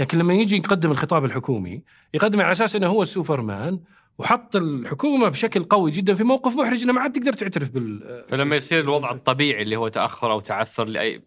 لكن 0.00 0.18
لما 0.18 0.34
يجي 0.34 0.56
يقدم 0.56 0.90
الخطاب 0.90 1.24
الحكومي 1.24 1.82
يقدم 2.14 2.40
على 2.40 2.52
أساس 2.52 2.76
إنه 2.76 2.86
هو 2.86 3.02
السوبرمان 3.02 3.80
وحط 4.18 4.56
الحكومة 4.56 5.28
بشكل 5.28 5.64
قوي 5.64 5.90
جدا 5.90 6.14
في 6.14 6.24
موقف 6.24 6.56
محرج 6.56 6.82
إنه 6.82 6.92
ما 6.92 7.00
عاد 7.00 7.12
تقدر 7.12 7.32
تعترف 7.32 7.70
بال 7.70 8.22
فلما 8.24 8.56
يصير 8.56 8.80
الوضع 8.80 9.10
الطبيعي 9.10 9.62
اللي 9.62 9.76
هو 9.76 9.88
تأخر 9.88 10.32
أو 10.32 10.40
تعثر 10.40 10.84
لاي 10.84 11.22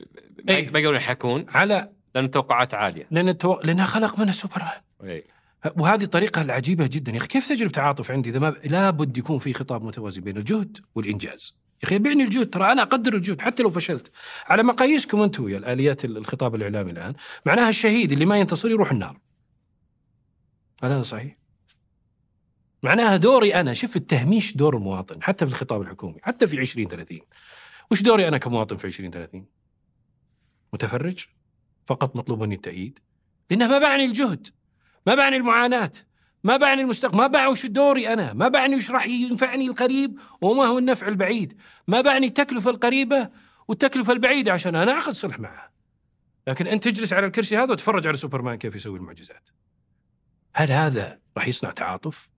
ما 0.47 0.53
يقدرون 0.53 0.95
يحكون 0.95 1.45
على 1.49 1.89
لأن 2.15 2.25
التوقعات 2.25 2.73
عالية. 2.73 3.07
لأن 3.11 3.29
التو... 3.29 3.59
لأنها 3.63 3.85
خلق 3.85 4.19
منها 4.19 4.31
سوبرمان 4.31 4.81
أي. 5.03 5.23
وهذه 5.77 6.05
طريقة 6.05 6.41
العجيبة 6.41 6.87
جدا. 6.87 7.11
يا 7.11 7.17
أخي 7.17 7.27
كيف 7.27 7.49
تجرب 7.49 7.71
تعاطف 7.71 8.11
عندي 8.11 8.29
إذا 8.29 8.39
ما 8.39 8.55
لابد 8.65 9.17
يكون 9.17 9.37
في 9.37 9.53
خطاب 9.53 9.83
متوازي 9.83 10.21
بين 10.21 10.37
الجهد 10.37 10.77
والإنجاز. 10.95 11.55
يا 11.83 11.87
أخي 11.87 11.95
يبيعني 11.95 12.23
الجهد. 12.23 12.49
ترى 12.49 12.71
أنا 12.71 12.81
أقدر 12.81 13.15
الجهد 13.15 13.41
حتى 13.41 13.63
لو 13.63 13.69
فشلت. 13.69 14.11
على 14.45 14.63
مقاييسكم 14.63 15.21
أنتم 15.21 15.49
يا 15.49 15.57
الآليات 15.57 16.05
الخطاب 16.05 16.55
الإعلامي 16.55 16.91
الآن. 16.91 17.13
معناها 17.45 17.69
الشهيد 17.69 18.11
اللي 18.11 18.25
ما 18.25 18.39
ينتصر 18.39 18.69
يروح 18.69 18.91
النار. 18.91 19.19
هل 20.83 20.91
هذا 20.91 21.03
صحيح؟ 21.03 21.37
معناها 22.83 23.17
دوري 23.17 23.55
أنا. 23.55 23.73
شوف 23.73 23.95
التهميش 23.95 24.57
دور 24.57 24.77
المواطن 24.77 25.23
حتى 25.23 25.45
في 25.45 25.51
الخطاب 25.51 25.81
الحكومي 25.81 26.19
حتى 26.21 26.47
في 26.47 26.59
20 26.59 26.87
30 26.87 27.19
وش 27.91 28.01
دوري 28.01 28.27
أنا 28.27 28.37
كمواطن 28.37 28.77
في 28.77 28.87
20 28.87 29.11
30 29.11 29.45
متفرج؟ 30.73 31.25
فقط 31.85 32.15
مطلوب 32.15 32.43
مني 32.43 32.55
التأييد؟ 32.55 32.99
لأنه 33.49 33.67
ما 33.67 33.79
بعني 33.79 34.05
الجهد. 34.05 34.47
ما 35.07 35.15
بعني 35.15 35.37
المعاناة. 35.37 35.91
ما 36.43 36.57
بعني 36.57 36.81
المستقبل. 36.81 37.17
ما 37.17 37.27
بعني 37.27 37.47
وش 37.47 37.65
دوري 37.65 38.13
أنا. 38.13 38.33
ما 38.33 38.47
بعني 38.47 38.75
وش 38.75 38.91
راح 38.91 39.07
ينفعني 39.07 39.67
القريب 39.67 40.19
وما 40.41 40.65
هو 40.65 40.77
النفع 40.77 41.07
البعيد. 41.07 41.57
ما 41.87 42.01
بعني 42.01 42.27
التكلفة 42.27 42.69
القريبة 42.69 43.29
والتكلفة 43.67 44.13
البعيدة 44.13 44.51
عشان 44.51 44.75
أنا 44.75 44.91
أعقد 44.91 45.13
صلح 45.13 45.39
معه 45.39 45.73
لكن 46.47 46.67
أنت 46.67 46.87
تجلس 46.87 47.13
على 47.13 47.25
الكرسي 47.25 47.57
هذا 47.57 47.71
وتتفرج 47.71 48.07
على 48.07 48.17
سوبرمان 48.17 48.57
كيف 48.57 48.75
يسوي 48.75 48.99
المعجزات. 48.99 49.49
هل 50.55 50.71
هذا 50.71 51.19
راح 51.37 51.47
يصنع 51.47 51.71
تعاطف؟ 51.71 52.29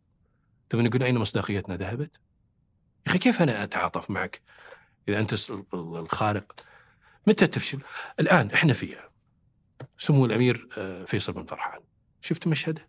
ثم 0.70 0.82
نقول 0.82 1.04
أين 1.04 1.18
مصداقيتنا 1.18 1.76
ذهبت؟ 1.76 2.16
يا 3.08 3.12
أخي 3.12 3.18
كيف 3.18 3.42
أنا 3.42 3.64
أتعاطف 3.64 4.10
معك 4.10 4.42
إذا 5.08 5.20
أنت 5.20 5.36
الخارق 5.74 6.66
متى 7.28 7.48
تفشل؟ 7.48 7.80
الآن 8.20 8.52
إحنا 8.52 8.74
فيها 8.74 9.10
سمو 9.98 10.26
الأمير 10.26 10.68
آه، 10.78 11.06
فيصل 11.06 11.34
بن 11.34 11.46
فرحان. 11.46 11.82
شفت 12.26 12.48
مشهده؟ 12.48 12.88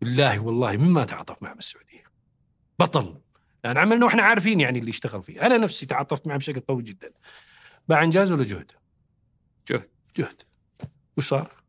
بالله 0.00 0.38
والله 0.38 0.76
مما 0.76 1.04
تعاطف 1.04 1.42
معه 1.42 1.54
بالسعودية؟ 1.54 2.04
بطل. 2.78 3.20
يعني 3.64 3.78
عملنا 3.78 4.04
وإحنا 4.04 4.22
عارفين 4.22 4.60
يعني 4.60 4.78
اللي 4.78 4.90
اشتغل 4.90 5.22
فيه. 5.22 5.46
أنا 5.46 5.58
نفسي 5.58 5.86
تعاطفت 5.86 6.26
معه 6.26 6.38
بشكل 6.38 6.60
قوي 6.60 6.82
جدا. 6.82 7.12
باع 7.88 8.02
إنجاز 8.02 8.32
ولا 8.32 8.44
جهد؟ 8.44 8.72
جهد. 9.68 9.88
جهد. 10.16 10.42
وش 11.16 11.28
صار؟ 11.28 11.62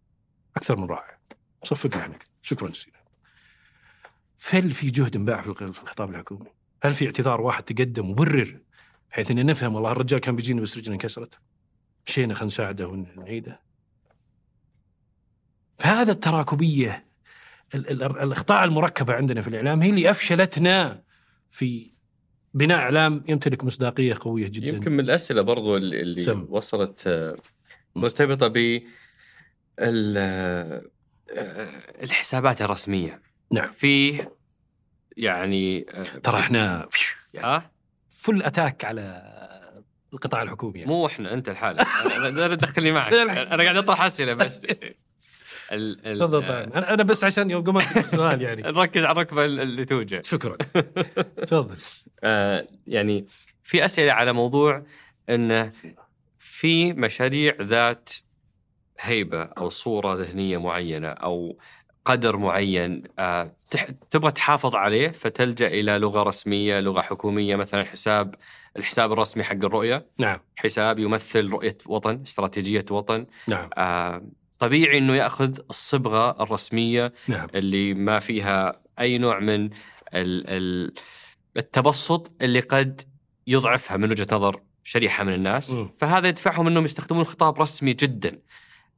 أكثر 0.57 0.77
من 0.77 0.85
رائع. 0.85 1.19
صفقنا 1.63 2.03
عنك. 2.03 2.27
شكرا 2.41 2.69
جزيلا. 2.69 3.03
هل 4.49 4.71
في 4.71 4.89
جهد 4.89 5.15
انباع 5.15 5.41
في 5.41 5.49
الخطاب 5.61 6.09
الحكومي؟ 6.09 6.49
هل 6.83 6.93
في 6.93 7.05
اعتذار 7.05 7.41
واحد 7.41 7.63
تقدم 7.63 8.09
وبرر 8.09 8.61
بحيث 9.11 9.31
إن 9.31 9.45
نفهم؟ 9.45 9.75
والله 9.75 9.91
الرجال 9.91 10.19
كان 10.19 10.35
بيجينا 10.35 10.61
بس 10.61 10.77
رجله 10.77 10.93
انكسرت 10.93 11.39
مشينا 12.07 12.33
خلينا 12.33 12.47
نساعده 12.47 12.87
ونعيده. 12.87 13.68
فهذا 15.79 16.11
التراكبيه 16.11 17.05
الإخطاء 17.75 18.63
المركبة 18.63 19.13
عندنا 19.13 19.41
في 19.41 19.47
الإعلام 19.47 19.81
هي 19.81 19.89
اللي 19.89 20.09
أفشلتنا 20.09 21.03
في 21.49 21.91
بناء 22.53 22.77
إعلام 22.77 23.23
يمتلك 23.27 23.63
مصداقية 23.63 24.17
قوية 24.19 24.47
جدا. 24.47 24.67
يمكن 24.67 24.91
من 24.91 24.99
الأسئلة 24.99 25.41
برضو 25.41 25.77
اللي 25.77 26.25
سم. 26.25 26.45
وصلت 26.49 27.03
آه، 27.07 27.35
مرتبطة 27.95 28.47
ب 28.47 28.81
آه، 29.79 30.81
الحسابات 32.03 32.61
الرسمية. 32.61 33.21
نعم. 33.51 33.67
في 33.67 34.25
يعني 35.17 35.85
آه، 35.93 36.03
ترى 36.03 36.39
إحنا 36.39 36.89
يعني 37.33 37.63
فل 38.09 38.43
اتاك 38.43 38.85
على 38.85 39.23
القطاع 40.13 40.41
الحكومي 40.41 40.79
يعني. 40.79 40.91
مو 40.91 41.07
إحنا 41.07 41.33
أنت 41.33 41.49
الحالة. 41.49 41.81
أنا 42.27 42.55
دخلني 42.55 42.91
معك. 42.91 43.13
أنا 43.53 43.63
قاعد 43.63 43.75
أطرح 43.75 44.01
أسئلة 44.01 44.33
بس. 44.33 44.65
تفضل 46.03 46.47
طيب. 46.47 46.73
أنا 46.73 47.03
بس 47.03 47.23
عشان 47.23 47.51
يوم 47.51 47.63
قمت 47.63 47.97
السؤال 47.97 48.41
يعني. 48.41 48.61
نركز 48.61 49.03
على 49.03 49.11
الركبة 49.11 49.45
اللي 49.45 49.85
توجع. 49.85 50.21
شكرا. 50.21 50.57
تفضل. 51.47 51.75
آه 52.23 52.67
يعني 52.87 53.25
في 53.63 53.85
أسئلة 53.85 54.11
على 54.11 54.33
موضوع 54.33 54.83
إنه 55.29 55.71
في 56.37 56.93
مشاريع 56.93 57.55
ذات 57.61 58.09
هيبة 58.99 59.43
أو 59.43 59.69
صورة 59.69 60.13
ذهنية 60.15 60.57
معينة 60.57 61.07
أو 61.07 61.57
قدر 62.05 62.37
معين 62.37 63.03
آه 63.19 63.55
تبغى 64.09 64.31
تحافظ 64.31 64.75
عليه 64.75 65.07
فتلجأ 65.09 65.67
إلى 65.67 65.97
لغة 65.97 66.23
رسمية، 66.23 66.79
لغة 66.79 67.01
حكومية 67.01 67.55
مثلا 67.55 67.83
حساب 67.83 68.35
الحساب 68.77 69.11
الرسمي 69.11 69.43
حق 69.43 69.53
الرؤية. 69.55 70.05
نعم. 70.17 70.39
حساب 70.55 70.99
يمثل 70.99 71.49
رؤية 71.49 71.77
وطن، 71.85 72.21
استراتيجية 72.27 72.85
وطن. 72.91 73.25
نعم. 73.47 73.69
آه 73.77 74.21
طبيعي 74.59 74.97
إنه 74.97 75.15
يأخذ 75.15 75.59
الصبغة 75.69 76.43
الرسمية 76.43 77.13
نعم. 77.27 77.47
اللي 77.55 77.93
ما 77.93 78.19
فيها 78.19 78.81
أي 78.99 79.17
نوع 79.17 79.39
من 79.39 79.69
التبسط 81.57 82.31
اللي 82.41 82.59
قد 82.59 83.01
يضعفها 83.47 83.97
من 83.97 84.11
وجهة 84.11 84.27
نظر 84.31 84.61
شريحة 84.83 85.23
من 85.23 85.33
الناس 85.33 85.71
م. 85.71 85.89
فهذا 85.99 86.27
يدفعهم 86.27 86.67
إنهم 86.67 86.85
يستخدمون 86.85 87.23
خطاب 87.23 87.61
رسمي 87.61 87.93
جدا 87.93 88.39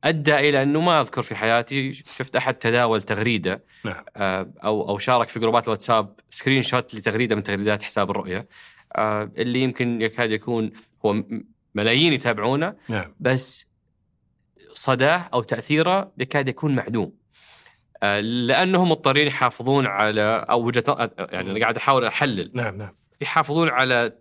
أدى 0.03 0.35
إلى 0.35 0.63
أنه 0.63 0.81
ما 0.81 1.01
أذكر 1.01 1.21
في 1.21 1.35
حياتي 1.35 1.91
شفت 1.91 2.35
أحد 2.35 2.53
تداول 2.53 3.01
تغريدة 3.01 3.63
نعم. 3.85 4.03
آه، 4.17 4.53
أو 4.63 4.89
أو 4.89 4.97
شارك 4.97 5.29
في 5.29 5.39
جروبات 5.39 5.65
الواتساب 5.65 6.15
screenshot 6.29 6.95
لتغريدة 6.95 7.35
من 7.35 7.43
تغريدات 7.43 7.83
حساب 7.83 8.11
الرؤية 8.11 8.47
آه، 8.95 9.31
اللي 9.37 9.61
يمكن 9.61 10.01
يكاد 10.01 10.31
يكون 10.31 10.71
هو 11.05 11.23
ملايين 11.75 12.13
يتابعونه 12.13 12.75
نعم. 12.89 13.15
بس 13.19 13.70
صداه 14.73 15.29
أو 15.33 15.41
تأثيره 15.41 16.11
يكاد 16.17 16.47
يكون 16.49 16.75
معدوم. 16.75 17.13
آه، 18.03 18.19
لأنهم 18.19 18.91
مضطرين 18.91 19.27
يحافظون 19.27 19.85
على 19.85 20.45
أو 20.49 20.65
وجهة 20.65 21.11
يعني 21.19 21.51
أنا 21.51 21.59
قاعد 21.59 21.77
أحاول 21.77 22.05
أحلل. 22.05 22.51
نعم 22.53 22.77
نعم. 22.77 22.95
يحافظون 23.21 23.69
على 23.69 24.13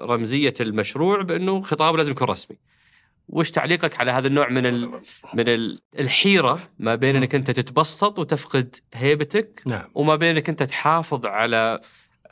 رمزية 0.00 0.54
المشروع 0.60 1.22
بأنه 1.22 1.60
خطاب 1.60 1.96
لازم 1.96 2.10
يكون 2.10 2.28
رسمي. 2.28 2.58
وش 3.28 3.50
تعليقك 3.50 4.00
على 4.00 4.10
هذا 4.10 4.26
النوع 4.26 4.48
من 4.48 4.66
ال 4.66 4.90
من 5.34 5.48
ال 5.48 5.80
الحيرة 5.98 6.70
ما 6.78 6.94
بين 6.94 7.16
إنك 7.16 7.34
أنت 7.34 7.50
تتبسط 7.50 8.18
وتفقد 8.18 8.76
هيبتك 8.94 9.62
نعم. 9.66 9.84
وما 9.94 10.16
بين 10.16 10.36
إنك 10.36 10.48
أنت 10.48 10.62
تحافظ 10.62 11.26
على 11.26 11.80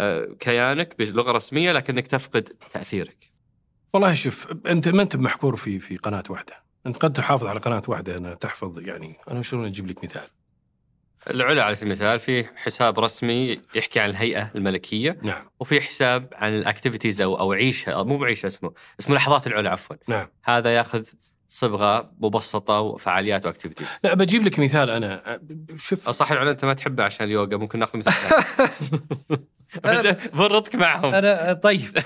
آه، 0.01 0.37
كيانك 0.41 0.99
بلغة 0.99 1.33
رسمية 1.33 1.73
لكنك 1.73 2.07
تفقد 2.07 2.43
تأثيرك. 2.73 3.33
والله 3.95 4.15
شوف 4.15 4.53
أنت 4.67 4.89
ما 4.89 5.03
أنت 5.03 5.17
محكور 5.17 5.57
في 5.57 5.79
في 5.79 5.97
قناة 5.97 6.23
واحدة، 6.29 6.63
أنت 6.86 6.97
قد 6.97 7.12
تحافظ 7.12 7.47
على 7.47 7.61
قناة 7.61 7.82
واحدة 7.89 8.16
أنا 8.16 8.35
تحفظ 8.35 8.78
يعني 8.78 9.16
أنا 9.31 9.43
شلون 9.43 9.66
أجيب 9.66 9.86
لك 9.86 10.05
مثال؟ 10.05 10.28
العلا 11.31 11.62
على 11.62 11.74
سبيل 11.74 11.93
المثال 11.93 12.19
في 12.19 12.44
حساب 12.57 13.01
رسمي 13.01 13.61
يحكي 13.74 14.01
عن 14.01 14.11
الهيئة 14.11 14.51
الملكية 14.55 15.19
نعم. 15.23 15.51
وفي 15.61 15.81
حساب 15.81 16.28
عن 16.32 16.55
ال 16.55 16.61
activities 16.61 17.21
أو 17.20 17.40
أو 17.40 17.52
عيشة 17.52 17.90
أو 17.90 18.05
مو 18.05 18.19
بعيشة 18.19 18.47
اسمه 18.47 18.73
اسمه 19.01 19.16
لحظات 19.16 19.47
العلا 19.47 19.70
عفوا. 19.70 19.97
نعم. 20.09 20.28
هذا 20.44 20.77
يأخذ 20.77 21.05
صبغة 21.48 22.12
مبسطة 22.19 22.81
وفعاليات 22.81 23.47
و 23.47 23.50
activities 23.50 23.89
لا 24.05 24.15
بجيب 24.15 24.44
لك 24.44 24.59
مثال 24.59 24.90
أنا. 24.90 25.40
شوف. 25.77 26.11
صح 26.11 26.32
العلا 26.32 26.51
أنت 26.51 26.65
ما 26.65 26.74
تحبه 26.74 27.05
عشان 27.05 27.27
اليوغا 27.27 27.57
ممكن 27.57 27.78
نأخذ 27.78 27.98
مثال 27.98 28.15
برطك 30.35 30.75
معهم 30.75 31.15
أنا 31.15 31.53
طيب 31.53 31.99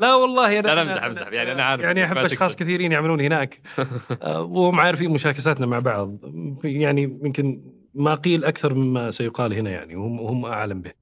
لا 0.00 0.14
والله 0.14 0.58
أنا 0.58 0.66
لا 0.66 0.82
امزح 0.82 1.04
امزح 1.04 1.26
يعني 1.32 1.52
أنا 1.52 1.62
عارف 1.62 1.82
يعني 1.82 2.04
أحب 2.04 2.16
أشخاص 2.16 2.56
كثيرين 2.56 2.92
يعملون 2.92 3.20
هناك 3.20 3.60
آه، 4.22 4.42
وهم 4.42 4.80
عارفين 4.80 5.10
مشاكساتنا 5.10 5.66
مع 5.66 5.78
بعض 5.78 6.18
يعني 6.64 7.02
يمكن 7.02 7.62
ما 7.94 8.14
قيل 8.14 8.44
أكثر 8.44 8.74
مما 8.74 9.10
سيقال 9.10 9.54
هنا 9.54 9.70
يعني 9.70 9.96
وهم 9.96 10.20
وهم 10.20 10.44
أعلم 10.44 10.82
به. 10.82 10.92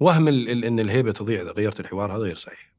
وهم 0.00 0.28
إن 0.28 0.80
الهيبة 0.80 1.12
تضيع 1.12 1.42
إذا 1.42 1.50
غيرت 1.50 1.80
الحوار 1.80 2.12
هذا 2.12 2.22
غير 2.22 2.34
صحيح. 2.34 2.72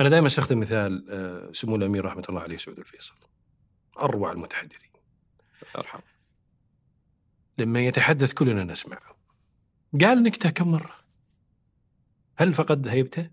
أنا 0.00 0.08
دائما 0.08 0.26
استخدم 0.26 0.60
مثال 0.60 1.06
آه، 1.10 1.52
سمو 1.52 1.76
الأمير 1.76 2.04
رحمة 2.04 2.24
الله 2.28 2.40
عليه 2.40 2.56
سعود 2.56 2.78
الفيصل. 2.78 3.14
أروع 4.00 4.32
المتحدثين. 4.32 4.90
أرحم. 5.78 6.00
لما 7.58 7.80
يتحدث 7.80 8.32
كلنا 8.32 8.64
نسمع. 8.64 8.98
قال 10.00 10.22
نكته 10.22 10.50
كم 10.50 10.70
مرة؟ 10.70 10.94
هل 12.36 12.52
فقد 12.52 12.88
هيبته؟ 12.88 13.30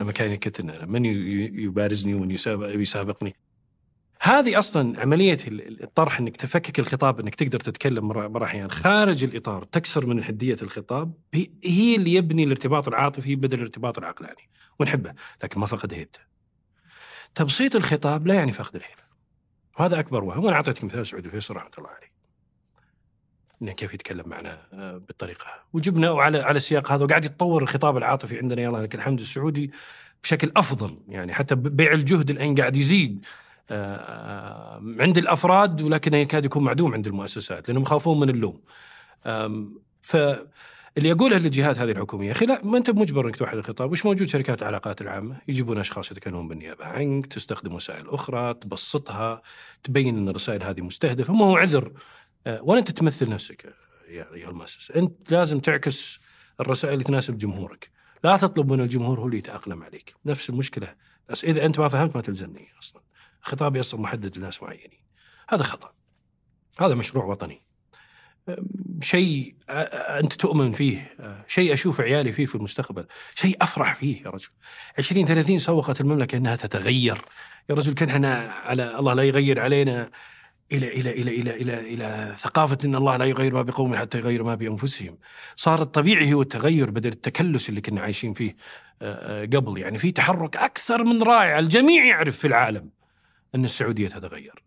لما 0.00 0.12
كان 0.12 0.32
يكتنا 0.32 0.86
من 0.86 1.04
يبارزني 1.04 2.14
ومن 2.14 2.30
يسابقني 2.80 3.36
هذه 4.20 4.58
أصلا 4.58 5.00
عملية 5.00 5.38
الطرح 5.48 6.20
إنك 6.20 6.36
تفكك 6.36 6.78
الخطاب 6.78 7.20
إنك 7.20 7.34
تقدر 7.34 7.60
تتكلم 7.60 8.08
مره 8.08 8.44
احيان 8.44 8.70
خارج 8.70 9.24
الإطار 9.24 9.64
تكسر 9.64 10.06
من 10.06 10.24
حدية 10.24 10.56
الخطاب 10.62 11.14
هي 11.64 11.96
اللي 11.96 12.14
يبني 12.14 12.44
الارتباط 12.44 12.88
العاطفي 12.88 13.36
بدل 13.36 13.58
الارتباط 13.58 13.98
العقلاني 13.98 14.48
ونحبه 14.80 15.14
لكن 15.42 15.60
ما 15.60 15.66
فقد 15.66 15.94
هيبته. 15.94 16.20
تبسيط 17.34 17.76
الخطاب 17.76 18.26
لا 18.26 18.34
يعني 18.34 18.52
فقد 18.52 18.76
الهيبة. 18.76 19.02
وهذا 19.78 20.00
أكبر 20.00 20.24
وهم 20.24 20.44
وأنا 20.44 20.56
أعطيتك 20.56 20.84
مثال 20.84 21.06
سعود 21.06 21.24
الفيصل 21.24 21.56
رحمه 21.56 21.70
الله 21.78 21.90
عليه. 21.90 22.13
إنه 23.64 23.72
كيف 23.72 23.94
يتكلم 23.94 24.28
معنا 24.28 24.58
آه، 24.72 24.96
بالطريقة. 24.96 25.46
وجبنا 25.72 26.10
على 26.10 26.38
على 26.38 26.56
السياق 26.56 26.92
هذا 26.92 27.04
وقاعد 27.04 27.24
يتطور 27.24 27.62
الخطاب 27.62 27.96
العاطفي 27.96 28.38
عندنا 28.38 28.62
يلا 28.62 28.78
لك 28.78 28.94
الحمد 28.94 29.20
السعودي 29.20 29.70
بشكل 30.22 30.52
أفضل. 30.56 30.98
يعني 31.08 31.32
حتى 31.32 31.54
بيع 31.54 31.92
الجهد 31.92 32.30
الآن 32.30 32.54
قاعد 32.54 32.76
يزيد 32.76 33.26
آه، 33.70 34.82
عند 35.00 35.18
الأفراد 35.18 35.82
ولكنه 35.82 36.16
يكاد 36.16 36.44
يكون 36.44 36.64
معدوم 36.64 36.94
عند 36.94 37.06
المؤسسات 37.06 37.68
لأنهم 37.68 37.82
يخافون 37.82 38.20
من 38.20 38.30
اللوم. 38.30 38.60
فاللي 40.02 41.12
اقوله 41.12 41.38
للجهات 41.38 41.78
هذه 41.78 41.90
الحكومية 41.90 42.32
أخي 42.32 42.46
لا 42.46 42.60
ما 42.64 42.78
أنت 42.78 42.90
مجبر 42.90 43.26
إنك 43.26 43.36
توحد 43.36 43.56
الخطاب، 43.56 43.92
وش 43.92 44.06
موجود 44.06 44.28
شركات 44.28 44.62
العلاقات 44.62 45.00
العامة؟ 45.00 45.36
يجيبون 45.48 45.78
أشخاص 45.78 46.10
يتكلمون 46.10 46.48
بالنيابة 46.48 46.84
عنك، 46.84 47.26
تستخدم 47.26 47.74
وسائل 47.74 48.08
أخرى، 48.08 48.54
تبسطها، 48.54 49.42
تبين 49.82 50.18
إن 50.18 50.28
الرسائل 50.28 50.62
هذه 50.62 50.80
مستهدفة، 50.80 51.34
ما 51.34 51.44
هو 51.44 51.56
عذر 51.56 51.92
ولا 52.46 52.78
أنت 52.78 52.90
تمثل 52.90 53.28
نفسك 53.28 53.74
يا 54.08 54.34
أيها 54.34 54.50
المؤسسه، 54.50 54.94
أنت 54.94 55.32
لازم 55.32 55.60
تعكس 55.60 56.18
الرسائل 56.60 56.92
اللي 56.92 57.04
تناسب 57.04 57.38
جمهورك، 57.38 57.90
لا 58.24 58.36
تطلب 58.36 58.72
من 58.72 58.80
الجمهور 58.80 59.20
هو 59.20 59.26
اللي 59.26 59.38
يتأقلم 59.38 59.82
عليك، 59.82 60.14
نفس 60.24 60.50
المشكلة، 60.50 60.94
بس 61.28 61.44
إذا 61.44 61.66
أنت 61.66 61.80
ما 61.80 61.88
فهمت 61.88 62.16
ما 62.16 62.22
تلزمني 62.22 62.68
أصلا. 62.78 63.02
خطابي 63.40 63.80
أصلا 63.80 64.00
محدد 64.00 64.38
لناس 64.38 64.62
معينين. 64.62 65.04
هذا 65.48 65.62
خطأ. 65.62 65.92
هذا 66.80 66.94
مشروع 66.94 67.24
وطني. 67.24 67.66
شيء 69.00 69.54
أنت 70.20 70.32
تؤمن 70.32 70.72
فيه. 70.72 71.16
شيء 71.46 71.72
أشوف 71.72 72.00
عيالي 72.00 72.32
فيه 72.32 72.46
في 72.46 72.54
المستقبل. 72.54 73.06
شيء 73.34 73.56
أفرح 73.60 73.94
فيه 73.94 74.22
يا 74.22 74.30
رجل. 74.30 74.48
20 74.98 75.26
30 75.26 75.58
سوقت 75.58 76.00
المملكة 76.00 76.36
إنها 76.36 76.56
تتغير. 76.56 77.24
يا 77.70 77.74
رجل 77.74 77.94
كان 77.94 78.08
إحنا 78.08 78.52
على 78.52 78.98
الله 78.98 79.14
لا 79.14 79.22
يغير 79.22 79.60
علينا. 79.60 80.10
إلى 80.72 80.88
إلى 81.00 81.10
إلى 81.10 81.40
إلى 81.40 81.50
إلى 81.62 81.94
إلى 81.94 82.34
ثقافة 82.38 82.78
إن 82.84 82.94
الله 82.94 83.16
لا 83.16 83.24
يغير 83.24 83.54
ما 83.54 83.62
بقوم 83.62 83.96
حتى 83.96 84.18
يغير 84.18 84.42
ما 84.42 84.54
بأنفسهم. 84.54 85.18
صار 85.56 85.82
الطبيعي 85.82 86.32
هو 86.32 86.42
التغير 86.42 86.90
بدل 86.90 87.12
التكلس 87.12 87.68
اللي 87.68 87.80
كنا 87.80 88.00
عايشين 88.00 88.32
فيه 88.32 88.56
قبل 89.56 89.78
يعني 89.78 89.98
في 89.98 90.12
تحرك 90.12 90.56
أكثر 90.56 91.04
من 91.04 91.22
رائع 91.22 91.58
الجميع 91.58 92.04
يعرف 92.04 92.36
في 92.36 92.46
العالم 92.46 92.90
أن 93.54 93.64
السعودية 93.64 94.08
تتغير 94.08 94.64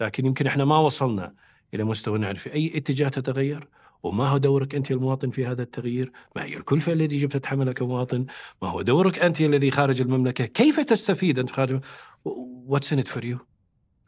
لكن 0.00 0.26
يمكن 0.26 0.46
إحنا 0.46 0.64
ما 0.64 0.78
وصلنا 0.78 1.34
إلى 1.74 1.84
مستوى 1.84 2.18
نعرف 2.18 2.48
أي 2.48 2.72
اتجاه 2.76 3.08
تتغير 3.08 3.68
وما 4.02 4.28
هو 4.28 4.38
دورك 4.38 4.74
أنت 4.74 4.90
المواطن 4.90 5.30
في 5.30 5.46
هذا 5.46 5.62
التغيير؟ 5.62 6.12
ما 6.36 6.44
هي 6.44 6.56
الكلفة 6.56 6.92
التي 6.92 7.16
يجب 7.16 7.28
تتحملها 7.28 7.72
كمواطن؟ 7.72 8.26
ما 8.62 8.68
هو 8.68 8.82
دورك 8.82 9.18
أنت 9.18 9.40
الذي 9.40 9.70
خارج 9.70 10.00
المملكة؟ 10.00 10.44
كيف 10.44 10.80
تستفيد 10.80 11.38
أنت 11.38 11.50
خارج 11.50 11.80
what's 12.24 12.92
in 12.92 13.02
for 13.02 13.24
you؟ 13.24 13.38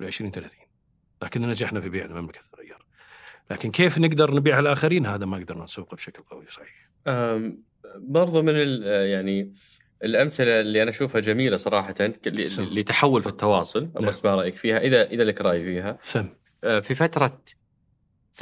2030 0.01 0.66
لكن 1.23 1.43
نجحنا 1.43 1.81
في 1.81 1.89
بيع 1.89 2.05
المملكة 2.05 2.41
تتغير. 2.53 2.87
لكن 3.51 3.71
كيف 3.71 3.99
نقدر 3.99 4.35
نبيعها 4.35 4.61
الآخرين؟ 4.61 5.07
هذا 5.07 5.27
ما 5.27 5.37
قدرنا 5.37 5.65
نسوقه 5.65 5.95
بشكل 5.95 6.23
قوي 6.23 6.47
صحيح. 6.49 6.91
برضو 7.97 8.43
من 8.43 8.55
يعني 8.85 9.53
الأمثلة 10.05 10.61
اللي 10.61 10.83
أنا 10.83 10.91
أشوفها 10.91 11.21
جميلة 11.21 11.57
صراحة 11.57 11.95
لتحول 12.59 13.23
في 13.23 13.29
التواصل 13.29 13.91
نعم. 13.95 14.09
بس 14.09 14.25
ما 14.25 14.35
رأيك 14.35 14.55
فيها 14.55 14.79
إذا 14.79 15.11
إذا 15.11 15.25
لك 15.25 15.41
رأي 15.41 15.65
فيها 15.65 15.99
سم. 16.03 16.29
آه، 16.65 16.81
في 16.81 16.95
فترة 16.95 17.43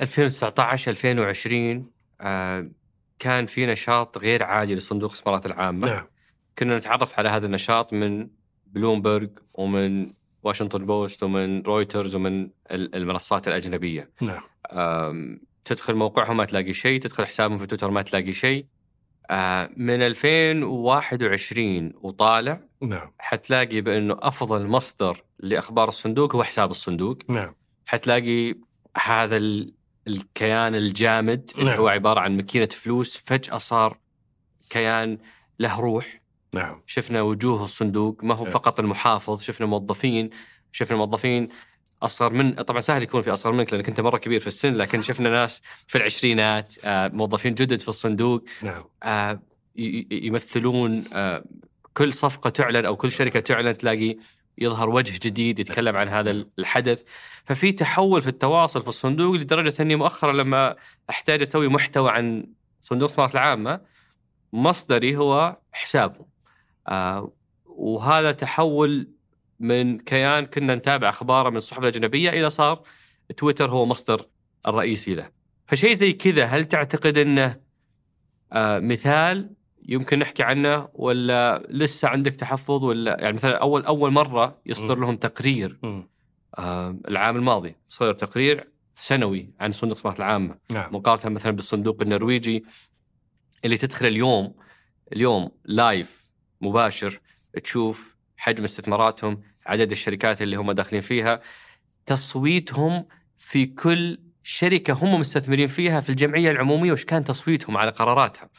2019 0.03 0.91
2020 0.91 1.91
آه، 2.21 2.71
كان 3.19 3.47
في 3.47 3.67
نشاط 3.67 4.19
غير 4.19 4.43
عادي 4.43 4.75
لصندوق 4.75 5.11
الاستثمارات 5.11 5.47
العامة 5.47 5.89
نعم. 5.89 6.07
كنا 6.59 6.79
نتعرف 6.79 7.19
على 7.19 7.29
هذا 7.29 7.47
النشاط 7.47 7.93
من 7.93 8.29
بلومبرج 8.67 9.31
ومن 9.55 10.13
واشنطن 10.45 10.87
بوست 10.87 11.23
ومن 11.23 11.63
رويترز 11.63 12.15
ومن 12.15 12.51
المنصات 12.71 13.49
الأجنبية. 13.49 14.11
نعم. 14.21 14.43
تدخل 15.65 15.95
موقعهم 15.95 16.37
ما 16.37 16.45
تلاقي 16.45 16.73
شيء 16.73 17.01
تدخل 17.01 17.27
حسابهم 17.27 17.59
في 17.59 17.67
تويتر 17.67 17.91
ما 17.91 18.03
تلاقي 18.03 18.33
شيء. 18.33 18.67
آه، 19.31 19.71
من 19.77 20.03
2021 20.03 21.93
وطالع 22.03 22.61
نعم. 22.81 23.13
حتلاقي 23.19 23.81
بأنه 23.81 24.17
أفضل 24.19 24.67
مصدر 24.67 25.25
لأخبار 25.39 25.89
الصندوق 25.89 26.37
هو 26.37 26.45
حساب 26.45 26.71
الصندوق. 26.71 27.19
نعم. 27.29 27.55
حتلاقي 27.87 28.55
هذا 29.05 29.37
الكيان 30.07 30.75
الجامد 30.75 31.51
نعم. 31.57 31.69
اللي 31.69 31.79
هو 31.79 31.89
عبارة 31.89 32.21
عن 32.21 32.37
ماكينة 32.37 32.69
فلوس 32.73 33.17
فجأة 33.17 33.59
صار 33.59 33.99
كيان 34.71 35.19
له 35.59 35.81
روح. 35.81 36.24
نعم. 36.55 36.83
شفنا 36.87 37.23
وجوه 37.23 37.65
الصندوق 37.65 38.25
ما 38.25 38.35
هو 38.35 38.45
نعم. 38.45 38.53
فقط 38.53 38.81
المحافظ 38.81 39.43
شفنا 39.43 39.67
موظفين 39.67 40.31
شفنا 40.73 40.97
موظفين 40.97 41.49
أصغر 42.03 42.33
من 42.33 42.55
طبعا 42.55 42.81
سهل 42.81 43.03
يكون 43.03 43.23
في 43.23 43.33
أصغر 43.33 43.53
منك 43.53 43.73
لأنك 43.73 43.89
أنت 43.89 44.01
مرة 44.01 44.19
كبير 44.19 44.41
في 44.41 44.47
السن 44.47 44.75
لكن 44.75 45.03
شفنا 45.03 45.31
ناس 45.31 45.63
في 45.87 45.99
العشرينات 45.99 46.73
آه، 46.85 47.09
موظفين 47.09 47.55
جدد 47.55 47.81
في 47.81 47.89
الصندوق 47.89 48.45
نعم. 48.63 48.85
آه، 49.03 49.43
يمثلون 50.11 51.05
آه، 51.13 51.45
كل 51.95 52.13
صفقة 52.13 52.51
تعلن 52.51 52.87
أو 52.87 52.97
كل 52.97 53.13
شركة 53.13 53.41
تعلن 53.41 53.77
تلاقي 53.77 54.17
يظهر 54.59 54.91
وجه 54.91 55.19
جديد 55.23 55.59
يتكلم 55.59 55.97
عن 55.97 56.09
هذا 56.09 56.31
الحدث. 56.59 57.03
ففي 57.45 57.73
تحول 57.73 58.23
في 58.23 58.29
التواصل 58.29 58.83
في 58.83 58.89
الصندوق 58.89 59.35
لدرجة 59.35 59.83
أني 59.83 59.97
مؤخرا 59.97 60.33
لما 60.33 60.77
أحتاج 61.11 61.43
أسوي 61.43 61.69
محتوى 61.69 62.11
عن 62.11 62.47
صندوق 62.81 63.09
الاستثمارات 63.09 63.35
العامة 63.35 63.81
مصدري 64.53 65.17
هو 65.17 65.57
حسابه. 65.73 66.34
وهذا 67.67 68.33
تحول 68.33 69.09
من 69.61 69.99
كيان 69.99 70.47
كنا 70.47 70.75
نتابع 70.75 71.09
أخباره 71.09 71.51
من 71.51 71.57
الصحف 71.57 71.79
الأجنبية 71.79 72.31
إلى 72.31 72.51
صار 72.51 72.83
تويتر 73.37 73.71
هو 73.71 73.87
مصدر 73.87 74.27
الرئيسي 74.67 75.15
له. 75.15 75.31
فشيء 75.67 75.93
زي 75.93 76.13
كذا 76.13 76.45
هل 76.45 76.65
تعتقد 76.65 77.19
إنه 77.19 77.61
آه 78.53 78.79
مثال 78.79 79.51
يمكن 79.89 80.19
نحكي 80.19 80.43
عنه 80.43 80.89
ولا 80.95 81.67
لسه 81.69 82.09
عندك 82.09 82.35
تحفظ 82.35 82.85
ولا 82.85 83.17
يعني 83.21 83.33
مثلا 83.33 83.57
أول 83.57 83.85
أول 83.85 84.11
مرة 84.11 84.61
يصدر 84.67 84.99
لهم 84.99 85.17
تقرير 85.17 85.79
آه 86.59 86.99
العام 87.09 87.37
الماضي 87.37 87.77
صدر 87.89 88.13
تقرير 88.13 88.71
سنوي 88.97 89.51
عن 89.61 89.71
صندوق 89.71 89.87
الاستثمارات 89.87 90.21
العامة 90.21 90.59
نعم. 90.71 90.95
مقارنة 90.95 91.35
مثلا 91.35 91.53
بالصندوق 91.53 92.03
النرويجي 92.03 92.65
اللي 93.65 93.77
تدخل 93.77 94.07
اليوم 94.07 94.55
اليوم 95.13 95.51
لايف 95.65 96.24
مباشر 96.67 97.21
تشوف 97.63 98.17
حجم 98.37 98.65
استثماراتهم 98.65 99.41
عدد 99.67 99.91
الشركات 99.91 100.43
اللي 100.43 100.57
هم 100.57 100.73
داخلين 100.73 101.03
فيها. 101.03 101.41
تصويتهم 102.07 103.07
في 103.39 103.67
كل 103.67 104.19
شركة 104.43 104.93
هم 104.95 105.21
مستثمرين 105.21 105.67
فيها 105.67 106.01
في 106.01 106.11
الجمعية 106.11 106.51
العمومية 106.51 106.93
وش 106.93 107.05
كان 107.05 107.25
تصويتهم 107.25 107.77
على 107.77 107.91
قراراتها؟ 107.91 108.51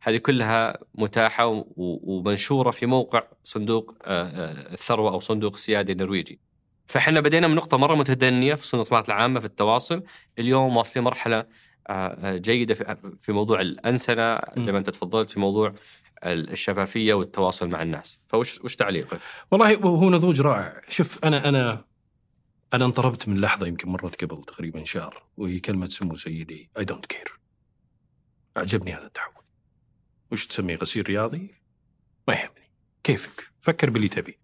هذه 0.00 0.16
كلها 0.16 0.78
متاحة 0.94 1.64
ومنشورة 1.76 2.70
في 2.70 2.86
موقع 2.86 3.22
صندوق 3.44 3.94
آه، 4.04 4.22
آه، 4.22 4.72
الثروة 4.72 5.12
أو 5.12 5.20
صندوق 5.20 5.52
السيادة 5.52 5.92
النرويجي. 5.92 6.40
فإحنا 6.86 7.20
بدينا 7.20 7.46
من 7.46 7.54
نقطة 7.54 7.76
مرة 7.76 7.94
متدنية 7.94 8.54
في 8.54 8.66
صندوق 8.66 8.80
الاستثمارات 8.80 9.08
العامة 9.08 9.40
في 9.40 9.46
التواصل. 9.46 10.02
اليوم 10.38 10.76
واصلين 10.76 11.04
مرحلة 11.04 11.46
آه، 11.88 12.36
جيدة 12.36 12.74
في 13.20 13.32
موضوع 13.32 13.60
الأنسنة. 13.60 14.38
زي 14.58 14.72
ما 14.72 14.78
أنت 14.78 14.90
تفضلت 14.90 15.30
في 15.30 15.40
موضوع 15.40 15.74
الشفافية 16.24 17.14
والتواصل 17.14 17.68
مع 17.68 17.82
الناس. 17.82 18.20
فوش 18.28 18.60
وش 18.60 18.76
تعليقك؟ 18.76 19.20
والله 19.50 19.74
هو 19.74 20.10
نضوج 20.10 20.40
رائع. 20.40 20.80
شوف 20.88 21.24
أنا 21.24 21.48
أنا 21.48 21.84
أنا 22.74 22.84
انطربت 22.84 23.28
من 23.28 23.40
لحظة 23.40 23.66
يمكن 23.66 23.88
مرت 23.88 24.24
قبل 24.24 24.44
تقريبا 24.44 24.84
شهر 24.84 25.22
وهي 25.36 25.60
كلمة 25.60 25.88
سمو 25.88 26.16
سيدي 26.16 26.70
I 26.78 26.84
don't 26.84 27.06
care 27.06 27.40
أعجبني 28.56 28.94
هذا 28.94 29.06
التحول. 29.06 29.44
وش 30.32 30.46
تسميه 30.46 30.76
غسيل 30.76 31.08
رياضي؟ 31.08 31.54
ما 32.28 32.34
يهمني. 32.34 32.72
كيفك؟ 33.02 33.50
فكر 33.60 33.90
باللي 33.90 34.08
تبي. 34.08 34.38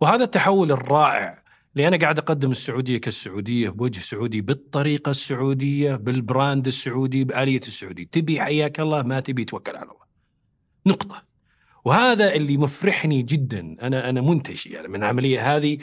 وهذا 0.00 0.24
التحول 0.24 0.72
الرائع 0.72 1.42
اللي 1.76 1.88
أنا 1.88 1.96
قاعد 1.96 2.18
أقدم 2.18 2.50
السعودية 2.50 2.98
كالسعودية 2.98 3.68
بوجه 3.68 3.98
سعودي 3.98 4.40
بالطريقة 4.40 5.10
السعودية 5.10 5.96
بال 5.96 6.16
brand 6.16 6.66
السعودي 6.66 7.24
بآلية 7.24 7.60
السعودي 7.60 8.04
تبي 8.04 8.40
حياك 8.40 8.80
الله 8.80 9.02
ما 9.02 9.20
تبي 9.20 9.44
توكل 9.44 9.76
على 9.76 9.90
الله. 9.90 10.01
نقطة. 10.86 11.22
وهذا 11.84 12.34
اللي 12.34 12.56
مفرحني 12.56 13.22
جدا. 13.22 13.76
أنا 13.82 14.08
أنا 14.08 14.20
منتشي 14.20 14.70
يعني 14.70 14.88
من 14.88 14.96
العملية 14.96 15.56
هذه 15.56 15.78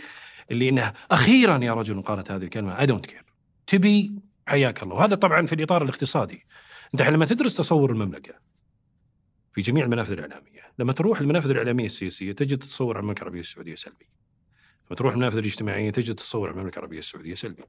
اللي 0.51 0.69
إنها 0.69 0.93
أخيرا 1.11 1.63
يا 1.63 1.73
رجل 1.73 2.01
قالت 2.01 2.31
هذه 2.31 2.43
الكلمة 2.43 2.79
I 2.79 2.85
don't 2.85 3.05
care 3.05 3.25
تبي 3.67 4.11
حياك 4.47 4.83
الله. 4.83 4.95
وهذا 4.95 5.15
طبعا 5.15 5.45
في 5.45 5.55
الإطار 5.55 5.83
الاقتصادي. 5.83 6.45
أنت 6.93 7.01
لما 7.01 7.25
تدرس 7.25 7.55
تصور 7.55 7.91
المملكة 7.91 8.33
في 9.53 9.61
جميع 9.61 9.85
المنافذ 9.85 10.11
الإعلامية 10.11 10.59
لما 10.79 10.93
تروح 10.93 11.19
المنافذ 11.19 11.49
الإعلامية 11.49 11.85
السياسية 11.85 12.31
تجد 12.31 12.57
تصور 12.57 12.97
عن 12.97 13.03
المملكة 13.03 13.21
العربية 13.21 13.39
السعودية 13.39 13.75
سلبي. 13.75 14.09
لما 14.89 14.95
تروح 14.95 15.13
المنافذ 15.13 15.37
الاجتماعية 15.37 15.91
تجد 15.91 16.15
تصور 16.15 16.49
عن 16.49 16.55
المملكة 16.55 16.77
العربية 16.77 16.99
السعودية 16.99 17.33
سلبي. 17.33 17.63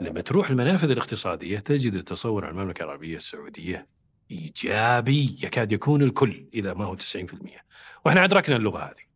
لما 0.00 0.20
تروح 0.20 0.50
المنافذ 0.50 0.90
الاقتصادية 0.90 1.58
تجد 1.58 1.94
التصور 1.94 2.44
عن 2.44 2.50
المملكة 2.50 2.82
العربية 2.82 3.16
السعودية 3.16 3.86
إيجابي 4.30 5.38
يكاد 5.42 5.72
يكون 5.72 6.02
الكل 6.02 6.48
اذا 6.54 6.74
ما 6.74 6.84
هو 6.84 6.96
90% 6.96 7.00
وإحنا 8.04 8.24
أدركنا 8.24 8.56
اللغة 8.56 8.78
هذه. 8.78 9.08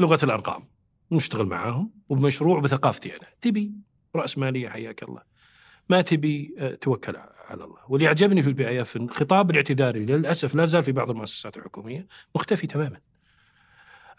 لغة 0.00 0.18
الأرقام. 0.22 0.68
نشتغل 1.12 1.46
معاهم 1.46 1.90
وبمشروع 2.08 2.60
بثقافتي 2.60 3.16
أنا. 3.16 3.26
تبي 3.40 3.72
رأس 4.16 4.38
مالية 4.38 4.68
حياك 4.68 5.02
الله. 5.02 5.22
ما 5.88 6.00
تبي 6.00 6.54
آه، 6.58 6.74
توكل 6.74 7.16
على 7.48 7.64
الله. 7.64 7.78
واللي 7.88 8.06
يعجبني 8.06 8.42
في 8.42 8.48
ال 8.48 8.68
PIF 8.68 8.96
الخطاب 8.96 9.50
الاعتذاري 9.50 10.04
للأسف 10.04 10.54
لا 10.54 10.64
زال 10.64 10.82
في 10.82 10.92
بعض 10.92 11.10
المؤسسات 11.10 11.56
الحكومية 11.56 12.06
مختفي 12.34 12.66
تماما. 12.66 13.00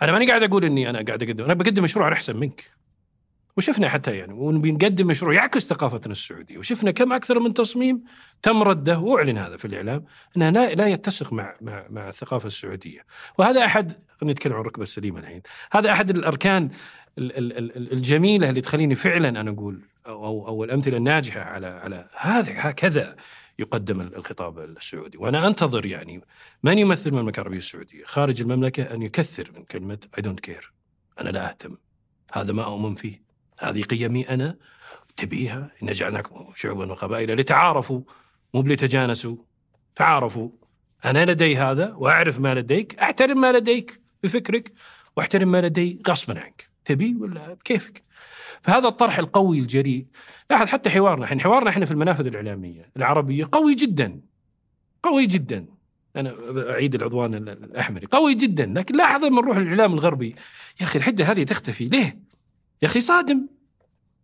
أنا 0.02 0.12
ماني 0.12 0.28
قاعد 0.28 0.44
أقول 0.44 0.66
إني 0.66 0.90
أنا 0.90 1.02
قاعد 1.02 1.24
أقدم. 1.24 1.44
أنا 1.44 1.54
بقدم 1.54 1.84
مشروع 1.84 2.14
احسن 2.14 2.38
منك. 2.38 2.81
وشفنا 3.58 3.90
حتى 3.90 4.18
يعني 4.18 4.34
وبنقدم 4.34 5.08
مشروع 5.08 5.34
يعكس 5.34 5.68
ثقافتنا 5.68 6.12
السعودية 6.12 6.58
وشفنا 6.58 6.92
كم 6.92 7.14
أكثر 7.14 7.40
من 7.40 7.54
تصميم 7.54 8.04
تم 8.42 8.64
رده 8.64 9.00
وأعلن 9.00 9.38
هذا 9.38 9.58
في 9.58 9.66
الإعلام 9.66 10.06
إنه 10.38 10.50
لا, 10.50 10.74
لا 10.74 10.88
يتسق 10.88 11.34
مع 11.34 11.56
مع 11.62 11.86
مع 11.90 12.08
الثقافة 12.08 12.48
السعودية. 12.48 13.06
وهذا 13.38 13.66
أحد 13.66 13.92
خلينا 13.92 14.34
نتكلم 14.34 14.54
عن 14.54 14.62
الركبة 14.62 14.84
السليمة 14.84 15.20
الحين 15.20 15.42
هذا 15.72 15.92
أحد 15.92 16.10
الأركان 16.10 16.70
الجميلة 17.18 18.50
اللي 18.50 18.62
تخليني 18.62 18.96
فعلا 18.96 19.30
أنا 19.30 19.52
أقول 19.52 19.82
أو 20.08 20.48
أو 20.48 20.64
الأمثلة 20.64 20.98
الناجحة 20.98 21.42
على 21.42 21.68
على 21.68 22.10
هذا 22.18 22.54
هكذا 22.56 23.16
يقدم 23.60 24.02
الخطاب 24.02 24.60
السعودي. 24.60 25.18
وأنا 25.18 25.48
أنتظر 25.48 25.86
يعني 25.86 26.22
من 26.64 26.78
يمثل 26.78 27.10
المملكة 27.10 27.40
العربية 27.40 27.58
السعودية؟ 27.58 28.04
خارج 28.06 28.42
المملكة 28.42 28.84
أن 28.84 29.02
يكثر 29.02 29.52
من 29.56 29.64
كلمة 29.64 29.98
I 30.18 30.22
don't 30.22 30.40
care 30.40 30.74
أنا 31.20 31.30
لا 31.30 31.50
أهتم 31.50 31.78
هذا 32.34 32.54
ما 32.54 32.66
أؤمن 32.66 32.96
فيه. 32.96 33.31
هذه 33.62 33.82
قيمي 33.82 34.30
أنا. 34.30 34.58
تبيها. 35.18 35.72
إن 35.84 35.92
جعلناكم 35.92 36.46
شعوبا 36.56 36.92
وقبائل 36.92 37.34
لتعارفوا. 37.34 38.02
مو 38.54 38.62
لتجانسوا 38.62 39.36
تعارفوا. 39.96 40.50
أنا 41.06 41.26
لدي 41.26 41.58
هذا 41.58 41.94
وأعرف 41.94 42.40
ما 42.40 42.56
لديك. 42.56 43.00
أحترم 43.00 43.42
ما 43.42 43.52
لديك 43.52 44.02
بفكرك 44.24 44.74
وأحترم 45.18 45.52
ما 45.52 45.62
لدي 45.62 46.02
غصبا 46.08 46.40
عنك. 46.40 46.70
تبي 46.86 47.16
ولا 47.16 47.54
بكيفك؟ 47.54 48.04
فهذا 48.62 48.88
الطرح 48.88 49.20
القوي 49.20 49.60
الجريء. 49.60 50.06
لاحظ 50.50 50.68
حتى 50.68 50.90
حوارنا. 50.90 51.26
إحنا 51.26 51.42
حوارنا 51.42 51.70
إحنا 51.70 51.86
في 51.86 51.92
المنافذ 51.92 52.28
الإعلامية 52.28 52.92
العربية 52.98 53.50
قوي 53.52 53.76
جدا. 53.76 54.22
قوي 55.04 55.26
جدا. 55.26 55.66
أنا 56.16 56.36
أعيد 56.70 56.96
العضوان 56.96 57.34
الأحمري. 57.34 58.08
قوي 58.12 58.34
جدا. 58.34 58.66
لكن 58.66 58.96
لاحظ 58.96 59.26
لما 59.26 59.42
نروح 59.42 59.58
للإعلام 59.58 59.94
الغربي. 59.94 60.36
يا 60.82 60.86
أخي 60.86 61.00
الحدة 61.00 61.26
هذه 61.26 61.44
تختفي. 61.44 61.88
ليه؟ 61.88 62.31
يا 62.82 62.88
أخي 62.88 63.02
صادم 63.02 63.48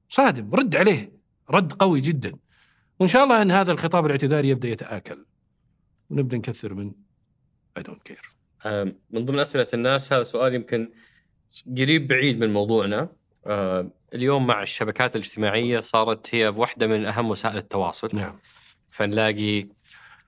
صادم 0.10 0.56
رد 0.56 0.76
عليه 0.76 1.12
رد 1.50 1.74
قوي 1.74 2.02
جدا. 2.02 2.34
وإن 3.00 3.10
شاء 3.10 3.24
الله 3.24 3.42
أن 3.42 3.52
هذا 3.52 3.72
الخطاب 3.72 4.06
الاعتذاري 4.06 4.50
يبدأ 4.50 4.70
يتآكل. 4.70 5.26
ونبدأ 6.10 6.38
نكثر 6.38 6.74
من 6.74 6.92
I 7.78 7.84
don't 7.84 8.04
care 8.04 8.32
من 9.12 9.26
ضمن 9.26 9.40
أسئلة 9.40 9.68
الناس 9.74 10.14
هذا 10.14 10.24
سؤال 10.24 10.56
يمكن 10.56 10.92
قريب 11.78 12.08
بعيد 12.08 12.40
من 12.40 12.54
موضوعنا. 12.54 13.10
اليوم 14.14 14.48
مع 14.48 14.62
الشبكات 14.62 15.16
الاجتماعية 15.16 15.80
صارت 15.80 16.36
هي 16.36 16.48
واحدة 16.48 16.88
من 16.88 17.06
أهم 17.06 17.30
وسائل 17.30 17.58
التواصل. 17.58 18.10
نعم. 18.14 18.40
فنلاقي 18.90 19.68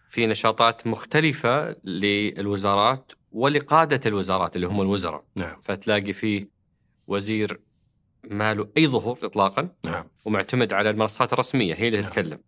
في 0.09 0.27
نشاطات 0.27 0.87
مختلفة 0.87 1.75
للوزارات 1.83 3.11
ولقادة 3.31 4.01
الوزارات 4.05 4.55
اللي 4.55 4.67
هم 4.67 4.81
الوزراء. 4.81 5.25
نعم. 5.35 5.61
فتلاقي 5.61 6.13
في 6.13 6.47
وزير 7.07 7.61
ما 8.23 8.53
له 8.53 8.69
أي 8.77 8.87
ظهور 8.87 9.19
اطلاقا 9.23 9.69
نعم. 9.83 10.05
ومعتمد 10.25 10.73
على 10.73 10.89
المنصات 10.89 11.33
الرسمية 11.33 11.73
هي 11.73 11.87
اللي 11.87 11.99
نعم. 11.99 12.09
تتكلم. 12.09 12.39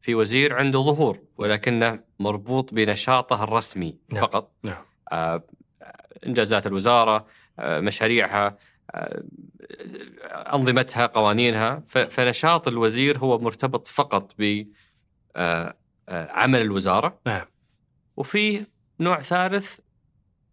في 0.00 0.14
وزير 0.14 0.54
عنده 0.54 0.78
ظهور 0.78 1.18
ولكنه 1.38 2.00
مربوط 2.18 2.74
بنشاطه 2.74 3.44
الرسمي 3.44 3.98
نعم. 4.12 4.22
فقط. 4.22 4.52
نعم. 4.62 4.82
آه، 5.12 5.42
إنجازات 6.26 6.66
الوزارة 6.66 7.26
آه، 7.58 7.80
مشاريعها 7.80 8.56
آه، 8.90 9.24
أنظمتها 10.54 11.06
قوانينها. 11.06 11.82
فنشاط 11.86 12.68
الوزير 12.68 13.18
هو 13.18 13.38
مرتبط 13.38 13.88
فقط 13.88 14.32
ب 14.38 14.64
آه، 15.36 15.76
آه، 16.08 16.30
عمل 16.30 16.60
الوزارة. 16.60 17.20
نعم. 17.26 17.46
وفي 18.16 18.66
نوع 19.00 19.20
ثالث 19.20 19.78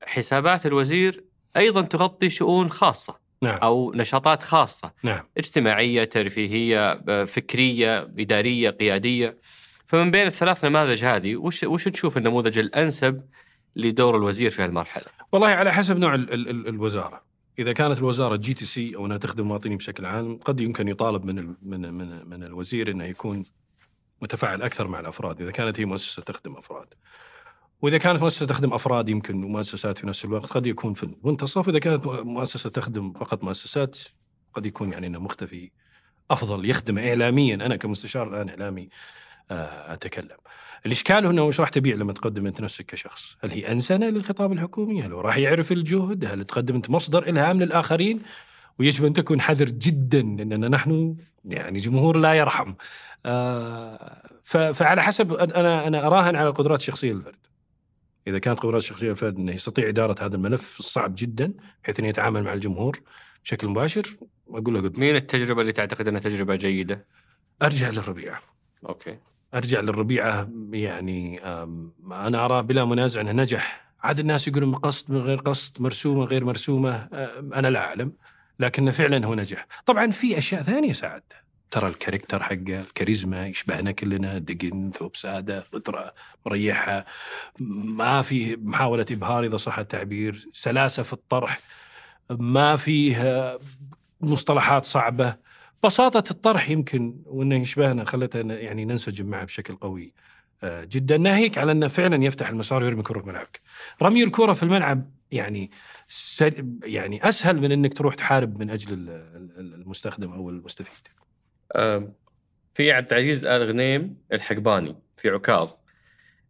حسابات 0.03 0.65
الوزير 0.65 1.23
أيضا 1.57 1.81
تغطي 1.81 2.29
شؤون 2.29 2.69
خاصة. 2.69 3.19
نعم. 3.41 3.59
أو 3.59 3.93
نشاطات 3.95 4.43
خاصة. 4.43 4.91
نعم. 5.03 5.23
اجتماعية، 5.37 6.03
ترفيهية، 6.03 7.01
فكرية، 7.25 7.99
إدارية، 8.19 8.69
قيادية. 8.69 9.37
فمن 9.85 10.11
بين 10.11 10.27
الثلاث 10.27 10.65
نماذج 10.65 11.05
هذه 11.05 11.35
وش 11.35 11.63
وش 11.63 11.83
تشوف 11.83 12.17
النموذج 12.17 12.59
الأنسب 12.59 13.21
لدور 13.75 14.17
الوزير 14.17 14.49
في 14.49 14.61
هالمرحله؟ 14.61 15.05
والله 15.31 15.47
على 15.47 15.73
حسب 15.73 15.97
نوع 15.97 16.15
ال 16.15 16.33
ال 16.33 16.49
ال 16.49 16.67
الوزارة. 16.67 17.21
إذا 17.59 17.73
كانت 17.73 17.97
الوزارة 17.97 18.35
جي 18.35 18.53
تي 18.53 18.65
سي 18.65 18.95
أو 18.95 19.05
أنها 19.05 19.17
تخدم 19.17 19.43
المواطنين 19.43 19.77
بشكل 19.77 20.05
عام 20.05 20.37
قد 20.37 20.59
يمكن 20.59 20.87
يطالب 20.87 21.25
من 21.25 21.39
ال 21.39 21.55
من 21.61 21.93
من 21.93 22.29
من 22.29 22.43
الوزير 22.43 22.91
إنه 22.91 23.03
يكون 23.03 23.43
متفاعل 24.21 24.61
أكثر 24.61 24.87
مع 24.87 24.99
الأفراد. 24.99 25.41
إذا 25.41 25.51
كانت 25.51 25.79
هي 25.79 25.85
مؤسسة 25.85 26.21
تخدم 26.21 26.55
أفراد. 26.55 26.93
وإذا 27.81 27.97
كانت 27.97 28.21
مؤسسة 28.21 28.45
تخدم 28.45 28.73
أفراد 28.73 29.09
يمكن 29.09 29.43
ومؤسسات 29.43 29.97
في 29.97 30.07
نفس 30.07 30.25
الوقت 30.25 30.45
قد 30.45 30.67
يكون 30.67 30.93
في 30.93 31.03
المنتصف 31.03 31.69
اذا 31.69 31.79
كانت 31.79 32.05
مؤسسة 32.05 32.69
تخدم 32.69 33.13
فقط 33.13 33.43
مؤسسات 33.43 33.97
قد 34.53 34.65
يكون 34.65 34.91
يعني 34.91 35.07
إنه 35.07 35.19
مختفي 35.19 35.71
أفضل 36.31 36.69
يخدم 36.69 36.97
اعلاميا 36.97 37.55
أنا 37.55 37.75
كمستشار 37.75 38.27
الآن 38.27 38.49
إعلامي 38.49 38.89
آه، 39.51 39.93
أتكلم. 39.93 40.37
الإشكال 40.85 41.25
هنا 41.25 41.41
وش 41.41 41.59
راح 41.59 41.69
تبيع 41.69 41.95
لما 41.95 42.13
تقدم 42.13 42.47
أنت 42.47 42.61
نفسك 42.61 42.85
كشخص؟ 42.85 43.37
هل 43.43 43.51
هي 43.51 43.71
أنسنة 43.71 44.09
للخطاب 44.09 44.51
الحكومي؟ 44.51 45.01
هل 45.01 45.13
هو 45.13 45.21
راح 45.21 45.37
يعرف 45.37 45.71
الجهد؟ 45.71 46.25
هل 46.25 46.45
تقدم 46.45 46.75
أنت 46.75 46.89
مصدر 46.89 47.29
إلهام 47.29 47.61
للآخرين؟ 47.61 48.21
ويجب 48.79 49.05
أن 49.05 49.13
تكون 49.13 49.41
حذر 49.41 49.69
جدا 49.69 50.21
لأننا 50.21 50.67
نحن 50.69 51.15
يعني 51.45 51.79
جمهور 51.79 52.17
لا 52.17 52.33
يرحم. 52.33 52.73
آه، 53.25 54.21
فعلى 54.73 55.03
حسب 55.03 55.33
أنا 55.33 55.87
أنا 55.87 56.07
أراهن 56.07 56.35
على 56.35 56.49
القدرات 56.49 56.79
الشخصية 56.79 57.13
للفرد. 57.13 57.47
إذا 58.27 58.39
كانت 58.39 58.59
قدرات 58.59 58.81
الشخصية 58.81 59.09
للفرد 59.09 59.37
إنه 59.37 59.51
يستطيع 59.51 59.87
إدارة 59.89 60.25
هذا 60.25 60.35
الملف 60.35 60.79
الصعب 60.79 61.15
جدا 61.17 61.53
بحيث 61.83 61.99
إنه 61.99 62.07
يتعامل 62.07 62.43
مع 62.43 62.53
الجمهور 62.53 62.99
بشكل 63.43 63.67
مباشر 63.67 64.17
أقول 64.49 64.73
له 64.73 64.81
قد 64.81 64.99
مين 64.99 65.15
التجربة 65.15 65.61
اللي 65.61 65.71
تعتقد 65.71 66.07
إنها 66.07 66.19
تجربة 66.21 66.55
جيدة؟ 66.55 67.05
أرجع 67.61 67.89
للربيع. 67.89 68.39
أوكي. 68.89 69.17
أرجع 69.53 69.79
للربيعة 69.79 70.49
يعني 70.71 71.39
أنا 72.11 72.45
أرى 72.45 72.63
بلا 72.63 72.85
منازع 72.85 73.21
إنه 73.21 73.31
نجح 73.31 73.87
عاد 74.03 74.19
الناس 74.19 74.47
يقولون 74.47 74.75
قصد 74.75 75.11
من 75.11 75.17
غير 75.17 75.37
قصد 75.37 75.81
مرسومة 75.81 76.23
غير 76.23 76.45
مرسومة 76.45 76.95
أنا 77.55 77.67
لا 77.67 77.79
أعلم 77.79 78.13
لكنه 78.59 78.91
فعلا 78.91 79.25
هو 79.25 79.35
نجح 79.35 79.67
طبعا 79.85 80.11
في 80.11 80.37
أشياء 80.37 80.61
ثانية 80.61 80.93
ساعد 80.93 81.23
ترى 81.71 81.87
الكاركتر 81.89 82.43
حقه 82.43 82.81
الكاريزما 82.81 83.47
يشبهنا 83.47 83.91
كلنا 83.91 84.37
دقن 84.37 84.91
ثوب 84.99 85.15
سادة 85.15 85.61
فطرة 85.61 86.13
مريحة 86.45 87.05
ما 87.59 88.21
في 88.21 88.55
محاولة 88.55 89.05
إبهار 89.11 89.43
إذا 89.43 89.57
صح 89.57 89.79
التعبير 89.79 90.47
سلاسة 90.53 91.03
في 91.03 91.13
الطرح 91.13 91.59
ما 92.29 92.75
فيه 92.75 93.57
مصطلحات 94.21 94.85
صعبة 94.85 95.35
بساطة 95.83 96.31
الطرح 96.31 96.69
يمكن 96.69 97.15
وإنه 97.25 97.55
يشبهنا 97.55 98.05
خلتنا 98.05 98.59
يعني 98.59 98.85
ننسجم 98.85 99.25
معه 99.25 99.45
بشكل 99.45 99.75
قوي 99.75 100.13
آه، 100.63 100.83
جدا 100.83 101.17
ناهيك 101.17 101.57
على 101.57 101.71
انه 101.71 101.87
فعلا 101.87 102.23
يفتح 102.25 102.49
المسار 102.49 102.83
ويرمي 102.83 103.03
في 103.03 103.13
ملعبك. 103.13 103.61
رمي 104.01 104.23
الكرة 104.23 104.53
في 104.53 104.63
الملعب 104.63 105.11
يعني 105.31 105.71
يعني 106.83 107.29
أسهل 107.29 107.61
من 107.61 107.71
أنك 107.71 107.97
تروح 107.97 108.15
تحارب 108.15 108.59
من 108.59 108.69
أجل 108.69 108.93
ال- 108.93 109.09
ال- 109.57 109.73
المستخدم 109.73 110.31
أو 110.31 110.49
المستفيد. 110.49 111.07
آم، 111.75 112.13
في 112.73 112.91
عبد 112.91 113.13
العزيز 113.13 113.45
آل 113.45 113.67
غنيم 113.69 114.17
الحقباني 114.33 114.95
في 115.17 115.29
عكاظ 115.29 115.71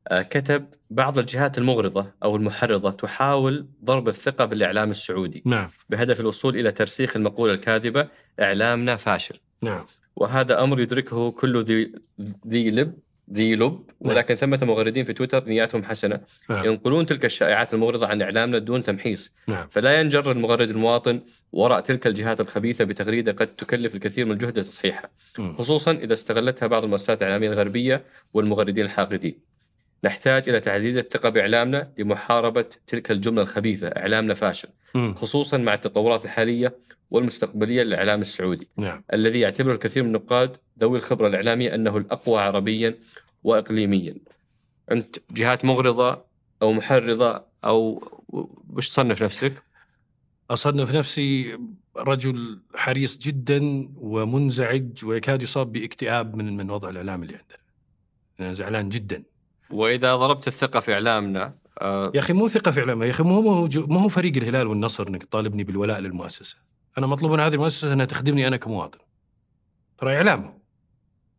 آه، 0.08 0.22
كتب 0.22 0.66
بعض 0.90 1.18
الجهات 1.20 1.58
المغرضة 1.58 2.14
أو 2.24 2.36
المحرضة 2.36 2.92
تحاول 2.92 3.68
ضرب 3.84 4.08
الثقة 4.08 4.46
بالإعلام 4.46 4.90
السعودي 4.90 5.44
نعم 5.46 5.70
بهدف 5.90 6.20
الوصول 6.20 6.56
إلى 6.60 6.72
ترسيخ 6.72 7.16
المقولة 7.16 7.54
الكاذبة 7.54 8.08
إعلامنا 8.42 8.96
فاشل. 8.96 9.40
نعم 9.62 9.86
وهذا 10.16 10.64
أمر 10.64 10.80
يدركه 10.80 11.32
كل 11.32 11.64
ذي 11.64 11.92
ذي 12.48 12.72
لب 12.72 12.98
ذي 13.34 13.56
لب 13.56 13.84
ولكن 14.00 14.36
ثمة 14.36 14.60
مغردين 14.62 15.04
في 15.04 15.14
تويتر 15.14 15.46
نياتهم 15.46 15.84
حسنة. 15.84 16.20
نعم. 16.50 16.66
ينقلون 16.66 17.06
تلك 17.06 17.26
الشائعات 17.26 17.74
المغرضة 17.74 18.08
عن 18.08 18.22
إعلامنا 18.22 18.58
دون 18.58 18.84
تمحيص. 18.84 19.34
نعم. 19.48 19.68
فلا 19.68 20.00
ينجر 20.00 20.32
المغرد 20.32 20.70
المواطن 20.70 21.22
وراء 21.52 21.80
تلك 21.82 22.08
الجهات 22.08 22.42
الخبيثة 22.42 22.84
بتغريدة 22.84 23.32
قد 23.32 23.48
تكلف 23.48 23.96
الكثير 23.96 24.26
من 24.26 24.32
الجهد 24.32 24.60
لتصحيحها. 24.60 25.10
خصوصا 25.58 25.92
إذا 25.92 26.14
استغلتها 26.14 26.68
بعض 26.68 26.84
المؤسسات 26.84 27.22
الإعلامية 27.22 27.50
الغربية 27.50 28.04
والمغردين 28.34 28.86
الحاقدين. 28.86 29.48
نحتاج 30.04 30.50
إلى 30.50 30.60
تعزيز 30.60 30.98
الثقة 30.98 31.30
بإعلامنا 31.30 31.92
لمحاربة 31.98 32.66
تلك 32.88 33.12
الجملة 33.12 33.42
الخبيثة 33.42 33.88
إعلامنا 33.88 34.34
فاشل 34.34 34.70
مم. 34.96 35.14
خصوصا 35.16 35.58
مع 35.58 35.74
التطورات 35.74 36.26
الحالية 36.26 36.78
والمستقبلية 37.12 37.84
للإعلام 37.84 38.22
السعودي. 38.22 38.68
نعم 38.78 39.04
الذي 39.14 39.40
يعتبر 39.40 39.72
الكثير 39.72 40.04
من 40.04 40.10
النقاد 40.10 40.58
ذوي 40.80 40.98
الخبرة 40.98 41.28
الإعلامية 41.28 41.76
أنه 41.76 41.98
الأقوى 41.98 42.40
عربيا 42.42 42.96
وإقليميا 43.44 44.16
أنت 44.92 45.16
جهات 45.32 45.66
مغرضة 45.66 46.26
أو 46.62 46.74
محرضة 46.74 47.44
أو 47.64 48.04
وش 48.74 48.90
تصنف 48.90 49.24
نفسك؟ 49.24 49.54
أصنف 50.52 50.96
نفسي 50.96 51.58
رجل 51.98 52.60
حريص 52.76 53.18
جدا 53.18 53.90
ومنزعج 53.96 55.06
ويكاد 55.06 55.42
يصاب 55.42 55.72
بإكتئاب 55.72 56.36
من 56.36 56.58
من 56.58 56.70
وضع 56.72 56.90
الإعلام 56.90 57.24
اللي 57.24 57.34
عندنا. 57.34 57.58
أنا 58.40 58.54
زعلان 58.54 58.90
جدا. 58.90 59.24
وإذا 59.72 60.16
ضربت 60.16 60.48
الثقة 60.48 60.80
في 60.80 60.94
إعلامنا 60.94 61.54
آه، 61.82 62.12
يا 62.16 62.20
أخي 62.20 62.34
مو 62.34 62.48
ثقة 62.48 62.72
في 62.72 62.80
اعلامها 62.80 63.06
يا 63.06 63.12
أخي 63.12 63.24
مو 63.24 63.68
جو- 63.68 63.88
مو 63.88 64.00
هو 64.00 64.10
فريق 64.10 64.38
الهلال 64.38 64.68
والنصر 64.68 65.08
إنك 65.08 65.24
تطالبني 65.24 65.64
بالولاء 65.64 66.00
للمؤسسة. 66.00 66.58
أنا 66.98 67.08
مطلوب 67.08 67.32
من 67.32 67.40
هذه 67.40 67.54
المؤسسة 67.54 67.94
إنها 67.94 68.06
تخدمني 68.06 68.48
أنا 68.48 68.58
كمواطن. 68.58 69.00
ترى 69.98 70.16
إعلام 70.16 70.60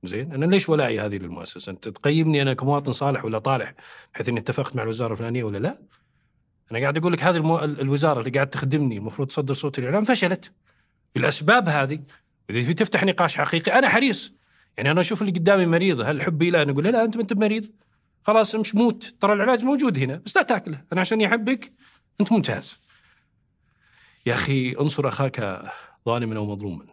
زين 0.03 0.33
أنا 0.33 0.45
ليش 0.45 0.69
ولائي 0.69 1.01
هذه 1.01 1.17
للمؤسسة؟ 1.17 1.71
أنت 1.73 1.89
تقيمني 1.89 2.43
أنا 2.43 2.55
كمواطن 2.55 2.93
صالح 2.93 3.25
ولا 3.25 3.39
طالح 3.39 3.75
بحيث 4.15 4.29
إني 4.29 4.41
اتفقت 4.41 4.77
مع 4.77 4.83
الوزارة 4.83 5.13
الفلانية 5.13 5.45
ولا 5.45 5.59
لا؟ 5.59 5.79
أنا 6.73 6.79
قاعد 6.81 6.99
أقول 6.99 7.13
لك 7.13 7.23
هذه 7.23 7.37
المو... 7.37 7.59
ال- 7.59 7.81
الوزارة 7.81 8.19
اللي 8.21 8.31
قاعد 8.31 8.51
تخدمني 8.51 8.97
المفروض 8.99 9.29
تصدر 9.29 9.55
صوت 9.55 9.79
الإعلام 9.79 10.05
فشلت. 10.05 10.53
بالأسباب 11.15 11.69
هذه 11.69 12.01
إذا 12.51 12.73
تفتح 12.73 13.05
نقاش 13.05 13.37
حقيقي 13.37 13.79
أنا 13.79 13.89
حريص. 13.89 14.35
يعني 14.77 14.91
أنا 14.91 15.01
أشوف 15.01 15.23
اللي 15.23 15.33
قدامي 15.33 15.67
مريض 15.67 16.01
هل 16.01 16.23
حبي 16.23 16.51
له 16.51 16.63
أقول 16.63 16.85
له؟ 16.85 16.91
لا 16.91 17.05
أنت 17.05 17.17
ما 17.17 17.23
أنت 17.23 17.33
مريض 17.33 17.65
خلاص 18.23 18.55
امش 18.55 18.75
موت. 18.75 19.15
ترى 19.21 19.33
العلاج 19.33 19.65
موجود 19.65 19.99
هنا 19.99 20.23
بس 20.27 20.37
لا 20.37 20.43
تاكله. 20.43 20.85
أنا 20.93 21.01
عشان 21.01 21.21
يحبك 21.21 21.73
أنت 22.21 22.33
ممتاز. 22.33 22.79
يا 24.27 24.35
أخي 24.35 24.73
انصر 24.81 25.09
أخاك 25.09 25.63
ظالما 26.07 26.37
أو 26.37 26.47
مظلوما. 26.47 26.85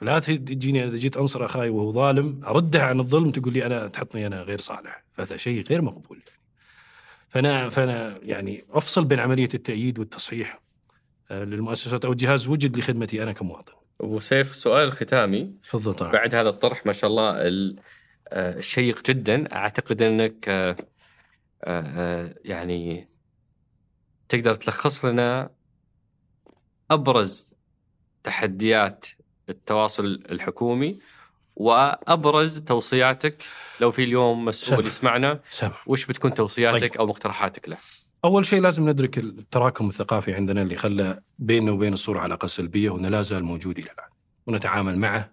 لا 0.00 0.18
تجيني 0.18 0.84
إذا 0.84 0.96
جيت 0.96 1.16
أنصر 1.16 1.44
أخاي 1.44 1.68
وهو 1.68 1.92
ظالم 1.92 2.40
اردها 2.46 2.82
عن 2.82 3.00
الظلم 3.00 3.30
تقول 3.30 3.52
لي 3.52 3.66
أنا 3.66 3.88
تحطني 3.88 4.26
أنا 4.26 4.42
غير 4.42 4.60
صالح. 4.60 5.04
هذا 5.18 5.36
شيء 5.36 5.62
غير 5.66 5.82
مقبول. 5.82 6.16
يعني 6.16 6.30
فأنا 7.28 7.68
فأنا 7.68 8.18
يعني 8.22 8.64
أفصل 8.70 9.04
بين 9.04 9.20
عملية 9.20 9.48
التأييد 9.54 9.98
والتصحيح 9.98 10.60
آه، 11.30 11.44
للمؤسسات 11.44 12.04
أو 12.04 12.12
الجهاز 12.12 12.48
وجد 12.48 12.78
لخدمتي 12.78 13.22
أنا 13.22 13.32
كمواطن. 13.32 13.72
وسيف 14.00 14.50
السؤال 14.50 14.88
الختامي 14.88 15.52
تفضل 15.62 15.94
طبعا 15.94 16.12
بعد 16.12 16.34
هذا 16.34 16.48
الطرح 16.48 16.86
ما 16.86 16.92
شاء 16.92 17.10
الله 17.10 17.30
ال- 17.30 17.76
آه، 18.28 18.58
الشيق 18.58 19.02
جدا 19.10 19.54
أعتقد 19.54 20.02
أنك 20.02 20.48
آه، 20.48 20.76
آه، 21.64 22.34
يعني 22.44 23.08
تقدر 24.28 24.54
تلخص 24.54 25.04
لنا 25.04 25.50
أبرز 26.90 27.54
تحديات 28.22 29.06
التواصل 29.48 30.04
الحكومي 30.04 30.98
وأبرز 31.56 32.58
توصياتك 32.58 33.42
لو 33.80 33.90
في 33.90 34.04
اليوم 34.04 34.44
مسؤول 34.44 34.78
سمع. 34.78 34.86
يسمعنا 34.86 35.40
وش 35.86 36.06
بتكون 36.06 36.34
توصياتك 36.34 36.80
طيب. 36.92 37.00
أو 37.00 37.06
مقترحاتك 37.06 37.68
له؟ 37.68 37.76
أول 38.24 38.46
شيء 38.46 38.60
لازم 38.60 38.88
ندرك 38.88 39.18
التراكم 39.18 39.88
الثقافي 39.88 40.34
عندنا 40.34 40.62
اللي 40.62 40.76
خلى 40.76 41.20
بيننا 41.38 41.72
وبين 41.72 41.92
الصورة 41.92 42.20
علاقه 42.20 42.48
سلبية 42.48 42.90
وإنه 42.90 43.08
لا 43.08 43.22
زال 43.22 43.44
موجود 43.44 43.78
إلى 43.78 43.90
الآن 43.90 44.08
ونتعامل 44.46 44.98
معه 44.98 45.30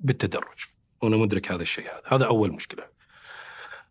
بالتدرج 0.00 0.71
وأنا 1.02 1.16
مدرك 1.16 1.52
هذا 1.52 1.62
الشيء. 1.62 1.84
هذا 1.84 2.02
هذا 2.06 2.26
أول 2.26 2.52
مشكلة. 2.52 2.84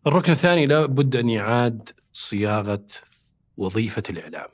الركن 0.06 0.32
الثاني 0.32 0.66
لابد 0.66 1.16
أن 1.16 1.28
يعاد 1.28 1.88
صياغة 2.12 2.86
وظيفة 3.56 4.02
الإعلام. 4.10 4.48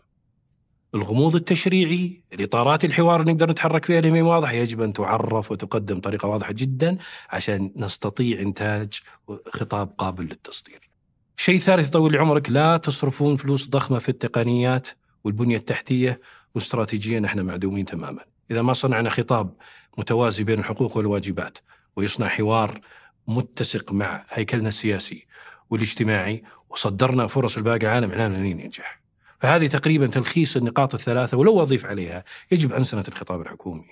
الغموض 0.95 1.35
التشريعي 1.35 2.23
الإطارات 2.33 2.85
الحوار 2.85 3.21
اللي 3.21 3.33
نقدر 3.33 3.51
نتحرك 3.51 3.85
فيها 3.85 3.99
اللي 3.99 4.23
واضحه 4.23 4.53
يجب 4.53 4.81
أن 4.81 4.93
تعرف 4.93 5.53
وتقدم 5.53 5.99
بطريقه 5.99 6.29
واضحة 6.29 6.53
جدا 6.53 6.99
عشان 7.31 7.73
نستطيع 7.77 8.41
إنتاج 8.41 9.01
خطاب 9.53 9.95
قابل 9.99 10.25
للتصدير. 10.25 10.91
شيء 11.37 11.59
ثالث 11.59 11.89
يطول 11.89 12.13
لي 12.13 12.19
عمرك 12.19 12.51
لا 12.51 12.77
تصرفون 12.77 13.37
فلوس 13.37 13.69
ضخمة 13.69 13.99
في 13.99 14.09
التقنيات 14.09 14.89
والبنية 15.25 15.57
التحتية 15.57 16.21
واستراتيجيا 16.55 17.23
إحنا 17.25 17.43
معدومين 17.43 17.85
تماما. 17.85 18.25
إذا 18.51 18.63
ما 18.63 18.73
صنعنا 18.73 19.11
خطاب 19.11 19.55
متوازي 19.99 20.45
بين 20.45 20.59
الحقوق 20.59 20.97
والواجبات 20.97 21.59
ويصنع 21.99 22.29
حوار 22.29 22.81
متسق 23.27 23.93
مع 23.93 24.25
هيكلنا 24.29 24.69
السياسي 24.69 25.27
والاجتماعي 25.71 26.43
وصدرنا 26.71 27.27
فرص 27.27 27.59
لباقي 27.59 27.87
العالم 27.87 28.13
لن 28.13 28.47
ينجح. 28.47 29.01
فهذه 29.41 29.67
تقريبا 29.67 30.07
تلخيص 30.07 30.57
النقاط 30.57 30.95
الثلاثة 30.95 31.37
ولو 31.37 31.63
أضيف 31.63 31.87
عليها 31.87 32.25
يجب 32.51 32.73
انسنه 32.73 33.05
الخطاب 33.09 33.41
الحكومي. 33.41 33.87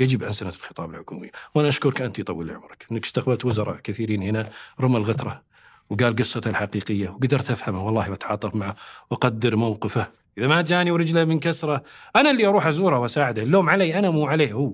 يجب 0.00 0.22
انسنه 0.22 0.48
الخطاب 0.48 0.90
الحكومي، 0.90 1.30
وأنا 1.54 1.68
أشكرك 1.68 2.02
أنت 2.02 2.18
يطول 2.18 2.46
لي 2.46 2.52
عمرك 2.52 2.86
إنك 2.92 3.04
استقبلت 3.04 3.44
وزراء 3.44 3.76
كثيرين 3.76 4.22
هنا 4.22 4.50
رمى 4.80 4.96
الغتره 4.96 5.42
وقال 5.90 6.16
قصته 6.16 6.50
الحقيقية 6.50 7.08
وقدرت 7.08 7.50
أفهمه 7.50 7.86
والله 7.86 8.10
وأتعاطف 8.10 8.54
معه 8.54 8.76
وأقدر 9.10 9.56
موقفه. 9.56 10.10
إذا 10.38 10.46
ما 10.46 10.62
جاني 10.62 10.90
ورجله 10.90 11.24
منكسره 11.24 11.82
أنا 12.16 12.30
اللي 12.30 12.46
أروح 12.46 12.66
أزوره 12.66 12.98
وأساعده. 12.98 13.42
اللوم 13.42 13.70
علي 13.70 13.98
أنا 13.98 14.10
مو 14.10 14.26
عليه 14.26 14.52
هو. 14.52 14.72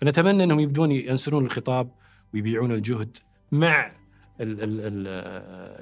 فنتمنى 0.00 0.44
أنهم 0.44 0.60
يبدون 0.60 0.92
ينسرون 0.92 1.44
الخطاب 1.44 1.90
ويبيعون 2.34 2.72
الجهد 2.72 3.16
مع 3.52 3.92
ال 4.40 4.62
ال 4.62 4.80
ال 4.80 5.06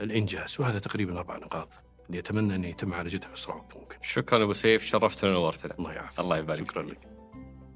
الإنجاز. 0.04 0.56
وهذا 0.60 0.78
تقريبا 0.78 1.18
أربع 1.18 1.36
نقاط. 1.36 1.68
اللي 2.06 2.18
أتمنى 2.18 2.54
أن 2.54 2.64
يتم 2.64 2.88
معالجتها 2.88 3.28
باسرع 3.28 3.54
وقت 3.54 3.76
ممكن. 3.76 3.96
شكرا 4.02 4.44
أبو 4.44 4.52
سيف. 4.52 4.84
شرفتنا 4.84 5.30
ونورتنا 5.30 5.74
الله 5.78 5.92
يعافيك. 5.92 6.20
الله 6.20 6.38
يبارك 6.38 6.58
شكرا 6.58 6.82
لك. 6.82 6.98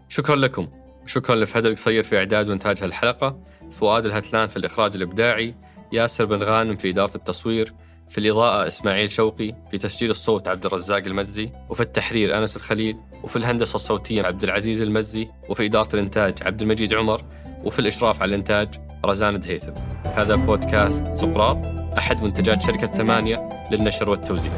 شكرا 0.08 0.36
لكم. 0.36 0.68
شكرا 1.06 1.36
لفهد 1.36 1.66
القصير 1.66 2.02
في 2.02 2.18
إعداد 2.18 2.48
وإنتاج 2.48 2.82
هالحلقة. 2.82 3.44
فؤاد 3.70 4.06
الهتلان 4.06 4.48
في 4.48 4.56
الإخراج 4.56 4.96
الإبداعي. 4.96 5.54
ياسر 5.92 6.24
بن 6.24 6.42
غانم 6.42 6.76
في 6.76 6.90
إدارة 6.90 7.14
التصوير. 7.14 7.74
في 8.08 8.18
الإضاءة 8.18 8.66
إسماعيل 8.66 9.10
شوقي. 9.10 9.54
في 9.70 9.78
تسجيل 9.78 10.10
الصوت 10.10 10.48
عبد 10.48 10.66
الرزاق 10.66 11.04
المزي. 11.04 11.52
وفي 11.68 11.80
التحرير 11.80 12.38
أنس 12.38 12.56
الخليل. 12.56 12.96
وفي 13.22 13.36
الهندسة 13.36 13.74
الصوتية 13.74 14.22
عبد 14.22 14.44
العزيز 14.44 14.82
المزي. 14.82 15.28
وفي 15.48 15.64
إدارة 15.64 15.94
الإنتاج 15.94 16.42
عبد 16.42 16.62
المجيد 16.62 16.94
عمر. 16.94 17.24
وفي 17.64 17.78
الإشراف 17.78 18.22
على 18.22 18.28
الإنتاج 18.28 18.68
رزان 19.06 19.40
دهيثم. 19.40 19.72
هذا 20.16 20.34
بودكاست 20.34 21.08
سقراط 21.08 21.58
أحد 21.98 22.22
منتجات 22.22 22.62
شركة 22.62 22.86
ثمانية 22.86 23.48
للنشر 23.70 24.10
والتوزيع. 24.10 24.52